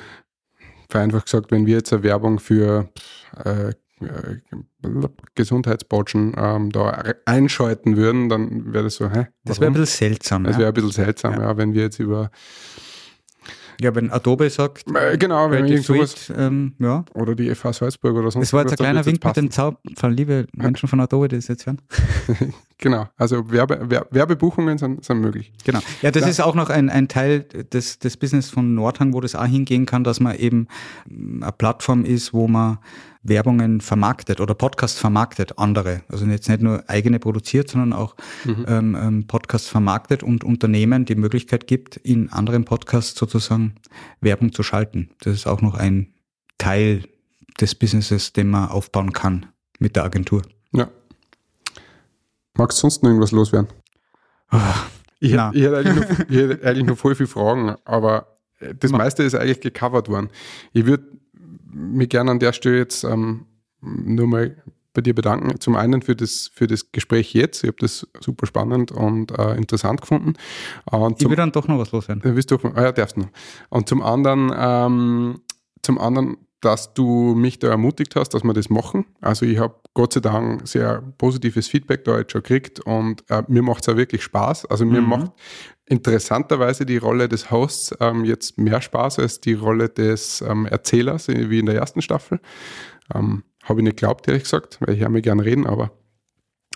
vereinfacht 0.90 1.26
gesagt, 1.26 1.52
wenn 1.52 1.66
wir 1.66 1.76
jetzt 1.76 1.94
eine 1.94 2.04
Werbung 2.04 2.40
für 2.40 2.90
äh, 3.44 3.72
äh, 4.00 4.38
Gesundheitsbotschen 5.36 6.36
ähm, 6.38 6.72
da 6.72 7.04
einschalten 7.26 7.98
würden, 7.98 8.30
dann 8.30 8.74
wäre 8.74 8.86
das 8.86 8.96
so, 8.96 9.10
hä? 9.10 9.28
Das 9.44 9.60
wäre 9.60 9.72
ein 9.72 9.74
warum? 9.74 9.82
bisschen 9.82 10.10
seltsam. 10.10 10.44
Das 10.44 10.58
wäre 10.58 10.68
ein 10.68 10.74
bisschen 10.74 10.92
seltsam, 10.92 11.34
ja. 11.34 11.42
Ja. 11.42 11.58
wenn 11.58 11.74
wir 11.74 11.84
jetzt 11.84 12.00
über 12.00 12.30
Ja, 13.80 13.94
wenn 13.94 14.12
Adobe 14.12 14.50
sagt, 14.50 14.86
Äh, 14.94 15.18
genau, 15.18 15.52
wenn 15.52 15.66
irgend 15.68 15.86
sowas 15.86 16.32
ähm, 16.36 16.74
ja. 16.80 17.06
oder 17.14 17.36
die 17.36 17.54
FH 17.54 17.74
Salzburg 17.74 18.16
oder 18.16 18.32
sonst 18.32 18.48
Das 18.48 18.54
war 18.54 18.62
jetzt 18.62 18.72
ein 18.72 18.74
was, 18.74 18.78
kleiner 18.80 19.06
Wink 19.06 19.24
mit 19.24 19.38
dem 19.38 19.52
Zaunfall, 19.52 20.14
liebe 20.14 20.48
Menschen 20.56 20.90
von 20.90 21.00
Adobe, 21.00 21.28
die 21.28 21.36
das 21.36 21.48
jetzt 21.48 21.66
hören. 21.66 21.82
Genau, 22.80 23.08
also 23.18 23.50
Werbe, 23.50 23.86
Wer- 23.90 24.06
Werbebuchungen 24.12 24.78
sind, 24.78 25.04
sind 25.04 25.20
möglich. 25.20 25.52
Genau. 25.66 25.80
Ja, 26.04 26.12
das 26.12 26.22
Ja. 26.24 26.30
ist 26.30 26.42
auch 26.42 26.54
noch 26.54 26.70
ein, 26.70 26.92
ein 26.92 27.08
Teil 27.08 27.40
des, 27.42 27.98
des 27.98 28.18
Business 28.18 28.52
von 28.52 28.76
Nordhang, 28.76 29.14
wo 29.16 29.20
das 29.20 29.34
auch 29.34 29.46
hingehen 29.48 29.88
kann, 29.88 30.04
dass 30.04 30.20
man 30.20 30.36
eben 30.36 30.68
mm, 31.10 31.42
eine 31.42 31.52
Plattform 31.54 32.06
ist, 32.06 32.34
wo 32.36 32.48
man 32.48 32.78
Werbungen 33.28 33.82
vermarktet 33.82 34.40
oder 34.40 34.54
Podcast 34.54 35.00
vermarktet, 35.00 35.58
andere. 35.58 36.02
Also 36.10 36.26
jetzt 36.26 36.50
nicht 36.50 36.62
nur 36.62 36.84
eigene 36.88 37.20
produziert, 37.20 37.70
sondern 37.70 37.94
auch 37.94 38.16
ähm, 38.46 38.98
ähm, 39.00 39.28
Podcasts 39.28 39.68
vermarktet 39.68 40.24
und 40.24 40.44
Unternehmen 40.44 41.06
die 41.06 41.16
Möglichkeit 41.16 41.68
gibt, 41.68 41.98
in 41.98 42.32
anderen 42.32 42.66
Podcasts 42.66 43.18
sozusagen 43.18 43.76
Werbung 44.22 44.54
zu 44.54 44.64
schalten. 44.64 45.10
Das 45.22 45.34
ist 45.34 45.48
auch 45.48 45.62
noch 45.62 45.76
ein 45.76 46.14
Teil 46.58 47.04
des 47.60 47.76
Businesses, 47.76 48.34
den 48.34 48.50
man 48.50 48.70
aufbauen 48.70 49.14
kann 49.14 49.48
mit 49.80 49.96
der 49.96 50.04
Agentur. 50.04 50.42
Ja. 50.72 50.90
Magst 52.56 52.78
du 52.78 52.82
sonst 52.82 53.04
noch 53.04 53.10
irgendwas 53.10 53.32
loswerden? 53.32 53.68
Ich, 55.20 55.34
Na. 55.34 55.52
ich, 55.54 55.64
hätte 55.64 55.78
eigentlich 55.78 55.96
noch, 55.96 56.20
ich 56.30 56.38
hätte 56.38 56.68
eigentlich 56.68 56.86
noch 56.86 56.98
voll 56.98 57.16
viele 57.16 57.28
Fragen, 57.28 57.76
aber 57.86 58.38
äh, 58.60 58.74
das 58.76 58.92
meiste 58.92 59.24
ist 59.24 59.36
eigentlich 59.36 59.62
gecovert 59.62 60.10
worden. 60.10 60.30
Ich 60.74 60.86
würde 60.86 61.06
mich 61.72 62.10
gerne 62.10 62.32
an 62.32 62.40
der 62.40 62.54
Stelle 62.54 62.78
jetzt 62.78 63.04
ähm, 63.04 63.46
nur 63.82 64.28
mal 64.28 64.56
bei 64.94 65.02
dir 65.02 65.14
bedanken. 65.14 65.60
Zum 65.60 65.76
einen 65.76 66.02
für 66.02 66.16
das, 66.16 66.50
für 66.54 66.66
das 66.66 66.92
Gespräch 66.92 67.34
jetzt. 67.34 67.64
Ich 67.64 67.68
habe 67.68 67.78
das 67.80 68.08
super 68.20 68.48
spannend 68.48 68.92
und 68.92 69.32
äh, 69.38 69.56
interessant 69.56 70.02
gefunden. 70.02 70.34
Äh, 70.92 70.96
Und 70.96 71.14
Ich 71.14 71.20
zum, 71.20 71.30
will 71.30 71.36
dann 71.38 71.52
doch 71.52 71.68
noch 71.68 71.78
was 71.78 71.92
loswerden. 71.92 72.24
Du 72.24 72.36
willst 72.36 72.50
doch, 72.52 72.64
ah 72.64 72.82
ja, 72.82 72.92
darfst 72.92 73.16
noch. 73.18 73.28
Und 73.70 73.88
zum 73.88 74.02
anderen, 74.02 74.52
ähm, 74.58 75.42
zum 75.84 76.00
anderen, 76.00 76.38
dass 76.62 76.96
du 76.96 77.36
mich 77.36 77.60
da 77.60 77.68
ermutigt 77.68 78.16
hast, 78.16 78.30
dass 78.30 78.44
wir 78.44 78.54
das 78.54 78.72
machen. 78.72 79.06
Also 79.22 79.46
ich 79.46 79.60
habe 79.60 79.76
Gott 79.94 80.14
sei 80.14 80.22
Dank 80.22 80.68
sehr 80.68 81.04
positives 81.20 81.68
Feedback 81.68 82.04
da 82.04 82.18
jetzt 82.18 82.32
schon 82.32 82.42
gekriegt 82.42 82.80
und 82.80 83.24
äh, 83.30 83.44
mir 83.48 83.62
macht 83.62 83.84
es 83.84 83.90
auch 83.94 83.98
wirklich 83.98 84.24
Spaß. 84.24 84.66
Also 84.66 84.84
mir 84.84 85.02
Mhm. 85.02 85.10
macht 85.10 85.32
interessanterweise 85.88 86.86
die 86.86 86.98
Rolle 86.98 87.30
des 87.30 87.50
Hosts 87.50 87.96
ähm, 88.00 88.26
jetzt 88.26 88.58
mehr 88.58 88.82
Spaß 88.82 89.20
als 89.20 89.40
die 89.40 89.54
Rolle 89.54 89.90
des 89.90 90.42
ähm, 90.42 90.66
Erzählers, 90.66 91.30
äh, 91.30 91.50
wie 91.50 91.60
in 91.60 91.66
der 91.66 91.76
ersten 91.76 92.02
Staffel. 92.02 92.40
Ähm, 93.14 93.44
habe 93.64 93.80
ich 93.80 93.84
nicht 93.84 93.98
geglaubt, 93.98 94.28
ehrlich 94.28 94.44
gesagt, 94.44 94.80
weil 94.82 94.96
ich 94.96 95.02
höre 95.02 95.10
mir 95.10 95.22
gern 95.22 95.40
reden, 95.40 95.66
aber 95.66 95.92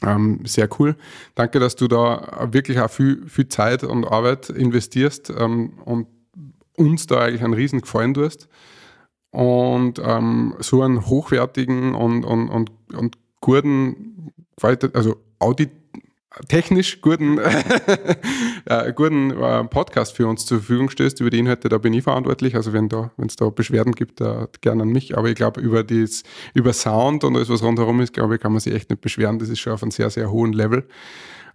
ähm, 0.04 0.42
sehr 0.46 0.68
cool. 0.80 0.96
Danke, 1.36 1.60
dass 1.60 1.76
du 1.76 1.88
da 1.88 2.50
wirklich 2.52 2.80
auch 2.80 2.90
viel, 2.90 3.28
viel 3.28 3.48
Zeit 3.48 3.84
und 3.84 4.06
Arbeit 4.06 4.50
investierst 4.50 5.32
ähm, 5.38 5.80
und 5.86 6.08
uns 6.76 7.08
da 7.08 7.20
eigentlich 7.20 7.44
einen 7.44 7.54
riesen 7.54 7.82
Gefallen 7.82 8.14
tust. 8.14 8.48
Und 9.32 10.02
ähm, 10.04 10.56
so 10.60 10.82
einen 10.82 11.06
hochwertigen 11.06 11.96
und, 11.96 12.26
und, 12.26 12.50
und, 12.50 12.72
und 12.94 13.18
guten, 13.40 14.34
also 14.62 15.16
Audit, 15.40 15.72
technisch 16.48 17.02
guten, 17.02 17.38
äh, 18.66 18.94
guten 18.94 19.32
äh, 19.32 19.64
Podcast 19.66 20.16
für 20.16 20.28
uns 20.28 20.46
zur 20.46 20.60
Verfügung 20.60 20.90
stößt. 20.90 21.20
Über 21.20 21.30
die 21.30 21.40
Inhalte, 21.40 21.70
da 21.70 21.78
bin 21.78 21.94
ich 21.94 22.04
verantwortlich. 22.04 22.56
Also 22.56 22.74
wenn 22.74 22.90
da, 22.90 23.12
wenn 23.18 23.28
es 23.28 23.36
da 23.36 23.50
Beschwerden 23.50 23.94
gibt, 23.94 24.22
da 24.22 24.48
gerne 24.62 24.84
an 24.84 24.90
mich. 24.90 25.18
Aber 25.18 25.30
ich 25.30 25.36
glaube, 25.36 25.62
über 25.62 25.84
das, 25.84 26.24
über 26.54 26.74
Sound 26.74 27.24
und 27.24 27.36
alles, 27.36 27.50
was 27.50 27.64
rundherum 27.64 28.00
ist, 28.02 28.14
glaube 28.14 28.36
ich, 28.36 28.42
kann 28.42 28.52
man 28.52 28.62
sich 28.62 28.74
echt 28.74 28.90
nicht 28.90 29.02
beschweren. 29.02 29.40
Das 29.40 29.50
ist 29.50 29.60
schon 29.60 29.74
auf 29.74 29.82
einem 29.82 29.92
sehr, 29.92 30.10
sehr 30.10 30.32
hohen 30.32 30.54
Level. 30.54 30.88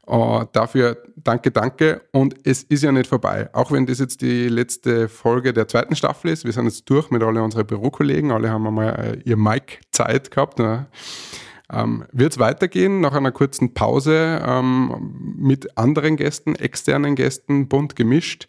Uh, 0.09 0.45
dafür 0.53 0.99
danke, 1.17 1.51
danke. 1.51 2.03
Und 2.13 2.37
es 2.45 2.63
ist 2.63 2.85
ja 2.85 2.93
nicht 2.93 3.09
vorbei. 3.09 3.49
Auch 3.53 3.73
wenn 3.73 3.87
das 3.87 3.99
jetzt 3.99 4.21
die 4.21 4.49
letzte 4.49 5.09
Folge 5.09 5.53
der 5.53 5.67
zweiten 5.67 5.97
Staffel 5.97 6.31
ist. 6.31 6.45
Wir 6.45 6.53
sind 6.53 6.67
jetzt 6.67 6.89
durch 6.89 7.11
mit 7.11 7.25
alle 7.25 7.43
unseren 7.43 7.67
Bürokollegen. 7.67 8.31
Alle 8.31 8.51
haben 8.51 8.67
einmal 8.69 9.21
äh, 9.25 9.29
ihr 9.29 9.37
Mic-Zeit 9.37 10.31
gehabt. 10.31 10.61
Ne? 10.61 10.87
Ähm, 11.73 12.05
Wird 12.13 12.33
es 12.33 12.39
weitergehen 12.39 13.01
nach 13.01 13.13
einer 13.15 13.33
kurzen 13.33 13.75
Pause 13.75 14.41
ähm, 14.47 15.35
mit 15.37 15.77
anderen 15.77 16.17
Gästen, 16.17 16.55
externen 16.55 17.17
Gästen, 17.17 17.69
bunt 17.69 17.97
gemischt. 17.97 18.49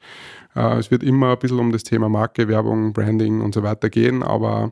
Äh, 0.55 0.77
es 0.77 0.91
wird 0.91 1.03
immer 1.03 1.31
ein 1.31 1.39
bisschen 1.39 1.59
um 1.59 1.71
das 1.71 1.83
Thema 1.83 2.09
Marke, 2.09 2.47
Werbung, 2.47 2.93
Branding 2.93 3.41
und 3.41 3.53
so 3.55 3.63
weiter 3.63 3.89
gehen, 3.89 4.21
aber 4.23 4.69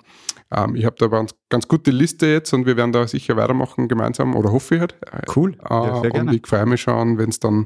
ähm, 0.52 0.76
ich 0.76 0.86
habe 0.86 0.96
da 1.00 1.06
eine 1.06 1.16
ganz, 1.16 1.36
ganz 1.50 1.68
gute 1.68 1.92
Liste 1.92 2.28
jetzt 2.28 2.54
und 2.54 2.66
wir 2.68 2.78
werden 2.78 2.92
da 2.92 3.08
sicher 3.08 3.36
weitermachen 3.36 3.88
gemeinsam 3.88 4.36
oder 4.36 4.52
hoffe 4.52 4.76
ich 4.76 4.82
halt. 4.82 4.96
Cool. 5.36 5.54
Äh, 5.54 5.74
Ja, 5.74 6.02
sehr 6.02 6.12
und 6.12 6.12
gerne. 6.12 6.36
ich 6.36 6.46
freue 6.46 6.66
mich 6.68 6.82
schon, 6.82 7.18
wenn 7.18 7.30
es 7.30 7.40
dann, 7.40 7.66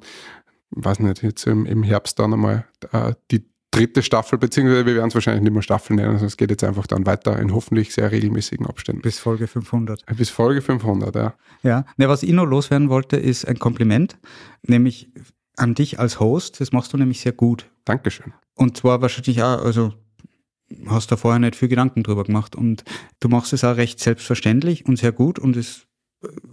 weiß 0.71 0.99
nicht, 0.99 1.23
jetzt 1.23 1.45
im, 1.45 1.65
im 1.65 1.83
Herbst 1.83 2.19
dann 2.19 2.33
einmal 2.33 2.65
äh, 2.93 3.13
die 3.31 3.48
dritte 3.71 4.01
Staffel, 4.03 4.39
beziehungsweise 4.39 4.85
wir 4.85 4.95
werden 4.95 5.09
es 5.09 5.15
wahrscheinlich 5.15 5.43
nicht 5.43 5.53
mehr 5.53 5.61
Staffel 5.61 5.95
nennen, 5.95 6.13
also 6.13 6.25
es 6.25 6.37
geht 6.37 6.49
jetzt 6.49 6.63
einfach 6.63 6.87
dann 6.87 7.05
weiter 7.05 7.39
in 7.39 7.53
hoffentlich 7.53 7.93
sehr 7.93 8.11
regelmäßigen 8.11 8.65
Abständen. 8.65 9.01
Bis 9.01 9.19
Folge 9.19 9.47
500. 9.47 10.05
Bis 10.17 10.29
Folge 10.29 10.61
500, 10.61 11.15
ja. 11.15 11.33
Ja, 11.63 11.85
ne, 11.97 12.09
was 12.09 12.23
ich 12.23 12.31
noch 12.31 12.45
loswerden 12.45 12.89
wollte, 12.89 13.17
ist 13.17 13.47
ein 13.47 13.59
Kompliment, 13.59 14.17
nämlich 14.63 15.09
an 15.55 15.75
dich 15.75 15.99
als 15.99 16.19
Host. 16.19 16.61
Das 16.61 16.71
machst 16.71 16.93
du 16.93 16.97
nämlich 16.97 17.21
sehr 17.21 17.33
gut. 17.33 17.69
Dankeschön. 17.85 18.33
Und 18.55 18.77
zwar 18.77 19.01
wahrscheinlich 19.01 19.43
auch, 19.43 19.63
also 19.63 19.93
hast 20.87 21.11
da 21.11 21.17
vorher 21.17 21.39
nicht 21.39 21.55
viel 21.55 21.67
Gedanken 21.67 22.03
drüber 22.03 22.23
gemacht 22.23 22.55
und 22.55 22.83
du 23.19 23.29
machst 23.29 23.53
es 23.53 23.63
auch 23.63 23.77
recht 23.77 23.99
selbstverständlich 23.99 24.85
und 24.85 24.97
sehr 24.97 25.11
gut 25.11 25.39
und 25.39 25.55
es 25.55 25.87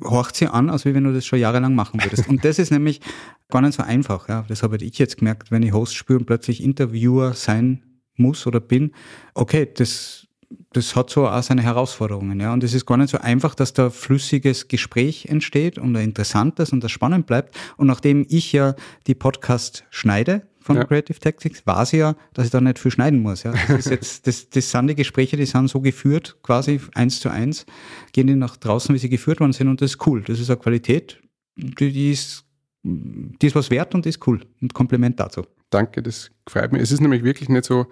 horcht 0.04 0.36
sich 0.36 0.50
an, 0.50 0.70
als 0.70 0.84
wenn 0.84 1.04
du 1.04 1.12
das 1.12 1.26
schon 1.26 1.38
jahrelang 1.38 1.74
machen 1.74 2.02
würdest. 2.02 2.28
Und 2.28 2.44
das 2.44 2.58
ist 2.58 2.70
nämlich 2.70 3.00
gar 3.48 3.62
nicht 3.62 3.74
so 3.74 3.82
einfach. 3.82 4.28
Ja. 4.28 4.44
Das 4.48 4.62
habe 4.62 4.76
ich 4.76 4.98
jetzt 4.98 5.16
gemerkt, 5.16 5.50
wenn 5.50 5.62
ich 5.62 5.72
Host 5.72 5.94
spüre 5.94 6.18
und 6.18 6.26
plötzlich 6.26 6.62
Interviewer 6.62 7.34
sein 7.34 7.82
muss 8.16 8.46
oder 8.46 8.60
bin. 8.60 8.92
Okay, 9.34 9.68
das, 9.74 10.26
das 10.72 10.94
hat 10.94 11.10
so 11.10 11.26
auch 11.26 11.42
seine 11.42 11.62
Herausforderungen. 11.62 12.38
Ja. 12.40 12.52
Und 12.52 12.62
es 12.62 12.74
ist 12.74 12.86
gar 12.86 12.96
nicht 12.96 13.10
so 13.10 13.18
einfach, 13.18 13.54
dass 13.54 13.72
da 13.72 13.90
flüssiges 13.90 14.68
Gespräch 14.68 15.26
entsteht 15.26 15.78
und 15.78 15.96
ein 15.96 16.04
interessantes 16.04 16.72
und 16.72 16.82
das 16.84 16.92
spannend 16.92 17.26
bleibt. 17.26 17.56
Und 17.76 17.88
nachdem 17.88 18.24
ich 18.28 18.52
ja 18.52 18.74
die 19.06 19.14
Podcast 19.14 19.84
schneide, 19.90 20.46
von 20.66 20.76
Ja. 20.76 20.84
Creative 20.84 21.18
Tactics 21.18 21.64
weiß 21.64 21.92
ich 21.92 22.00
ja, 22.00 22.16
dass 22.34 22.46
ich 22.46 22.50
da 22.50 22.60
nicht 22.60 22.80
viel 22.80 22.90
schneiden 22.90 23.20
muss. 23.22 23.44
Ja. 23.44 23.54
Das, 23.68 23.84
jetzt, 23.86 24.26
das, 24.26 24.50
das 24.50 24.70
sind 24.70 24.88
die 24.88 24.96
Gespräche, 24.96 25.36
die 25.36 25.46
sind 25.46 25.68
so 25.68 25.80
geführt, 25.80 26.36
quasi 26.42 26.80
eins 26.94 27.20
zu 27.20 27.28
eins, 27.28 27.66
gehen 28.12 28.26
die 28.26 28.34
nach 28.34 28.56
draußen, 28.56 28.92
wie 28.94 28.98
sie 28.98 29.08
geführt 29.08 29.38
worden 29.38 29.52
sind 29.52 29.68
und 29.68 29.80
das 29.80 29.92
ist 29.92 30.06
cool. 30.06 30.22
Das 30.22 30.40
ist 30.40 30.50
eine 30.50 30.58
Qualität, 30.58 31.22
die, 31.54 31.92
die, 31.92 32.10
ist, 32.10 32.44
die 32.82 33.46
ist 33.46 33.54
was 33.54 33.70
wert 33.70 33.94
und 33.94 34.04
die 34.04 34.08
ist 34.08 34.26
cool. 34.26 34.40
Und 34.60 34.74
Kompliment 34.74 35.20
dazu. 35.20 35.44
Danke, 35.70 36.02
das 36.02 36.32
freut 36.48 36.72
mich. 36.72 36.82
Es 36.82 36.90
ist 36.90 37.00
nämlich 37.00 37.22
wirklich 37.22 37.48
nicht 37.48 37.64
so, 37.64 37.86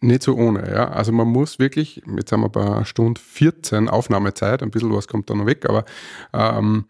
nicht 0.00 0.22
so 0.22 0.36
ohne. 0.36 0.70
Ja? 0.72 0.88
Also 0.88 1.12
man 1.12 1.28
muss 1.28 1.58
wirklich, 1.58 2.02
jetzt 2.16 2.32
haben 2.32 2.40
wir 2.40 2.48
bei 2.48 2.84
Stunde 2.84 3.20
14 3.20 3.90
Aufnahmezeit, 3.90 4.62
ein 4.62 4.70
bisschen 4.70 4.94
was 4.94 5.06
kommt 5.06 5.28
da 5.28 5.34
noch 5.34 5.46
weg, 5.46 5.68
aber 5.68 5.84
ähm, 6.32 6.86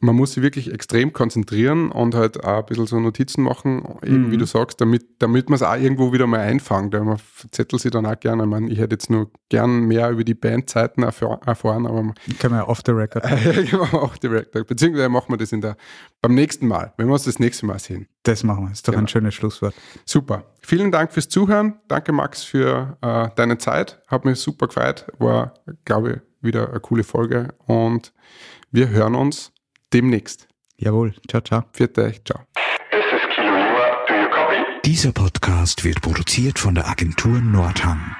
man 0.00 0.14
muss 0.14 0.32
sich 0.34 0.42
wirklich 0.42 0.72
extrem 0.72 1.12
konzentrieren 1.12 1.90
und 1.90 2.14
halt 2.14 2.44
auch 2.44 2.58
ein 2.58 2.66
bisschen 2.66 2.86
so 2.86 3.00
Notizen 3.00 3.42
machen, 3.42 3.82
eben 4.04 4.26
Mhm. 4.26 4.30
wie 4.30 4.36
du 4.36 4.44
sagst, 4.46 4.80
damit, 4.80 5.04
damit 5.20 5.48
man 5.48 5.54
es 5.56 5.62
auch 5.62 5.74
irgendwo 5.76 6.12
wieder 6.12 6.26
mal 6.26 6.40
einfängt. 6.40 6.92
Weil 6.92 7.02
man 7.04 7.16
verzettelt 7.18 7.80
sich 7.80 7.90
dann 7.90 8.04
auch 8.04 8.18
gerne. 8.20 8.42
Ich, 8.44 8.48
meine, 8.48 8.70
ich 8.70 8.78
hätte 8.78 8.94
jetzt 8.94 9.08
nur 9.10 9.30
gern 9.48 9.86
mehr 9.86 10.10
über 10.10 10.22
die 10.24 10.34
Bandzeiten 10.34 11.02
erfahr- 11.02 11.40
erfahren, 11.46 11.86
aber 11.86 12.12
Können 12.38 12.54
wir 12.54 12.58
ja 12.58 12.68
off 12.68 12.80
the 12.84 12.92
record. 12.92 13.24
auch 13.94 14.16
direkt. 14.18 14.52
Beziehungsweise 14.52 15.08
machen 15.08 15.32
wir 15.32 15.38
das 15.38 15.52
in 15.52 15.60
der, 15.62 15.76
beim 16.20 16.34
nächsten 16.34 16.66
Mal, 16.68 16.92
wenn 16.98 17.06
wir 17.06 17.14
uns 17.14 17.24
das 17.24 17.38
nächste 17.38 17.64
Mal 17.66 17.78
sehen. 17.78 18.06
Das 18.24 18.42
machen 18.44 18.66
wir. 18.66 18.72
Ist 18.72 18.86
doch 18.86 18.92
Genau. 18.92 19.04
ein 19.04 19.08
schönes 19.08 19.34
Schlusswort. 19.34 19.74
Super. 20.04 20.44
Vielen 20.60 20.90
Dank 20.92 21.12
fürs 21.12 21.28
Zuhören. 21.28 21.76
Danke, 21.88 22.12
Max, 22.12 22.42
für 22.42 22.98
äh, 23.00 23.28
deine 23.36 23.56
Zeit. 23.58 24.00
Hat 24.08 24.24
mich 24.24 24.38
super 24.40 24.66
gefreut. 24.66 25.06
War, 25.18 25.54
glaube 25.84 26.10
ich, 26.12 26.44
wieder 26.44 26.70
eine 26.70 26.80
coole 26.80 27.04
Folge. 27.04 27.54
Und 27.66 28.12
wir 28.72 28.88
hören 28.90 29.14
uns 29.14 29.52
demnächst. 29.92 30.48
Jawohl. 30.76 31.14
Ciao, 31.28 31.42
ciao. 31.42 31.64
Viert 31.72 31.98
euch. 31.98 32.22
Ciao. 32.24 32.40
Dieser 34.84 35.12
Podcast 35.12 35.84
wird 35.84 36.00
produziert 36.00 36.58
von 36.58 36.74
der 36.74 36.88
Agentur 36.88 37.40
Nordhang. 37.40 38.14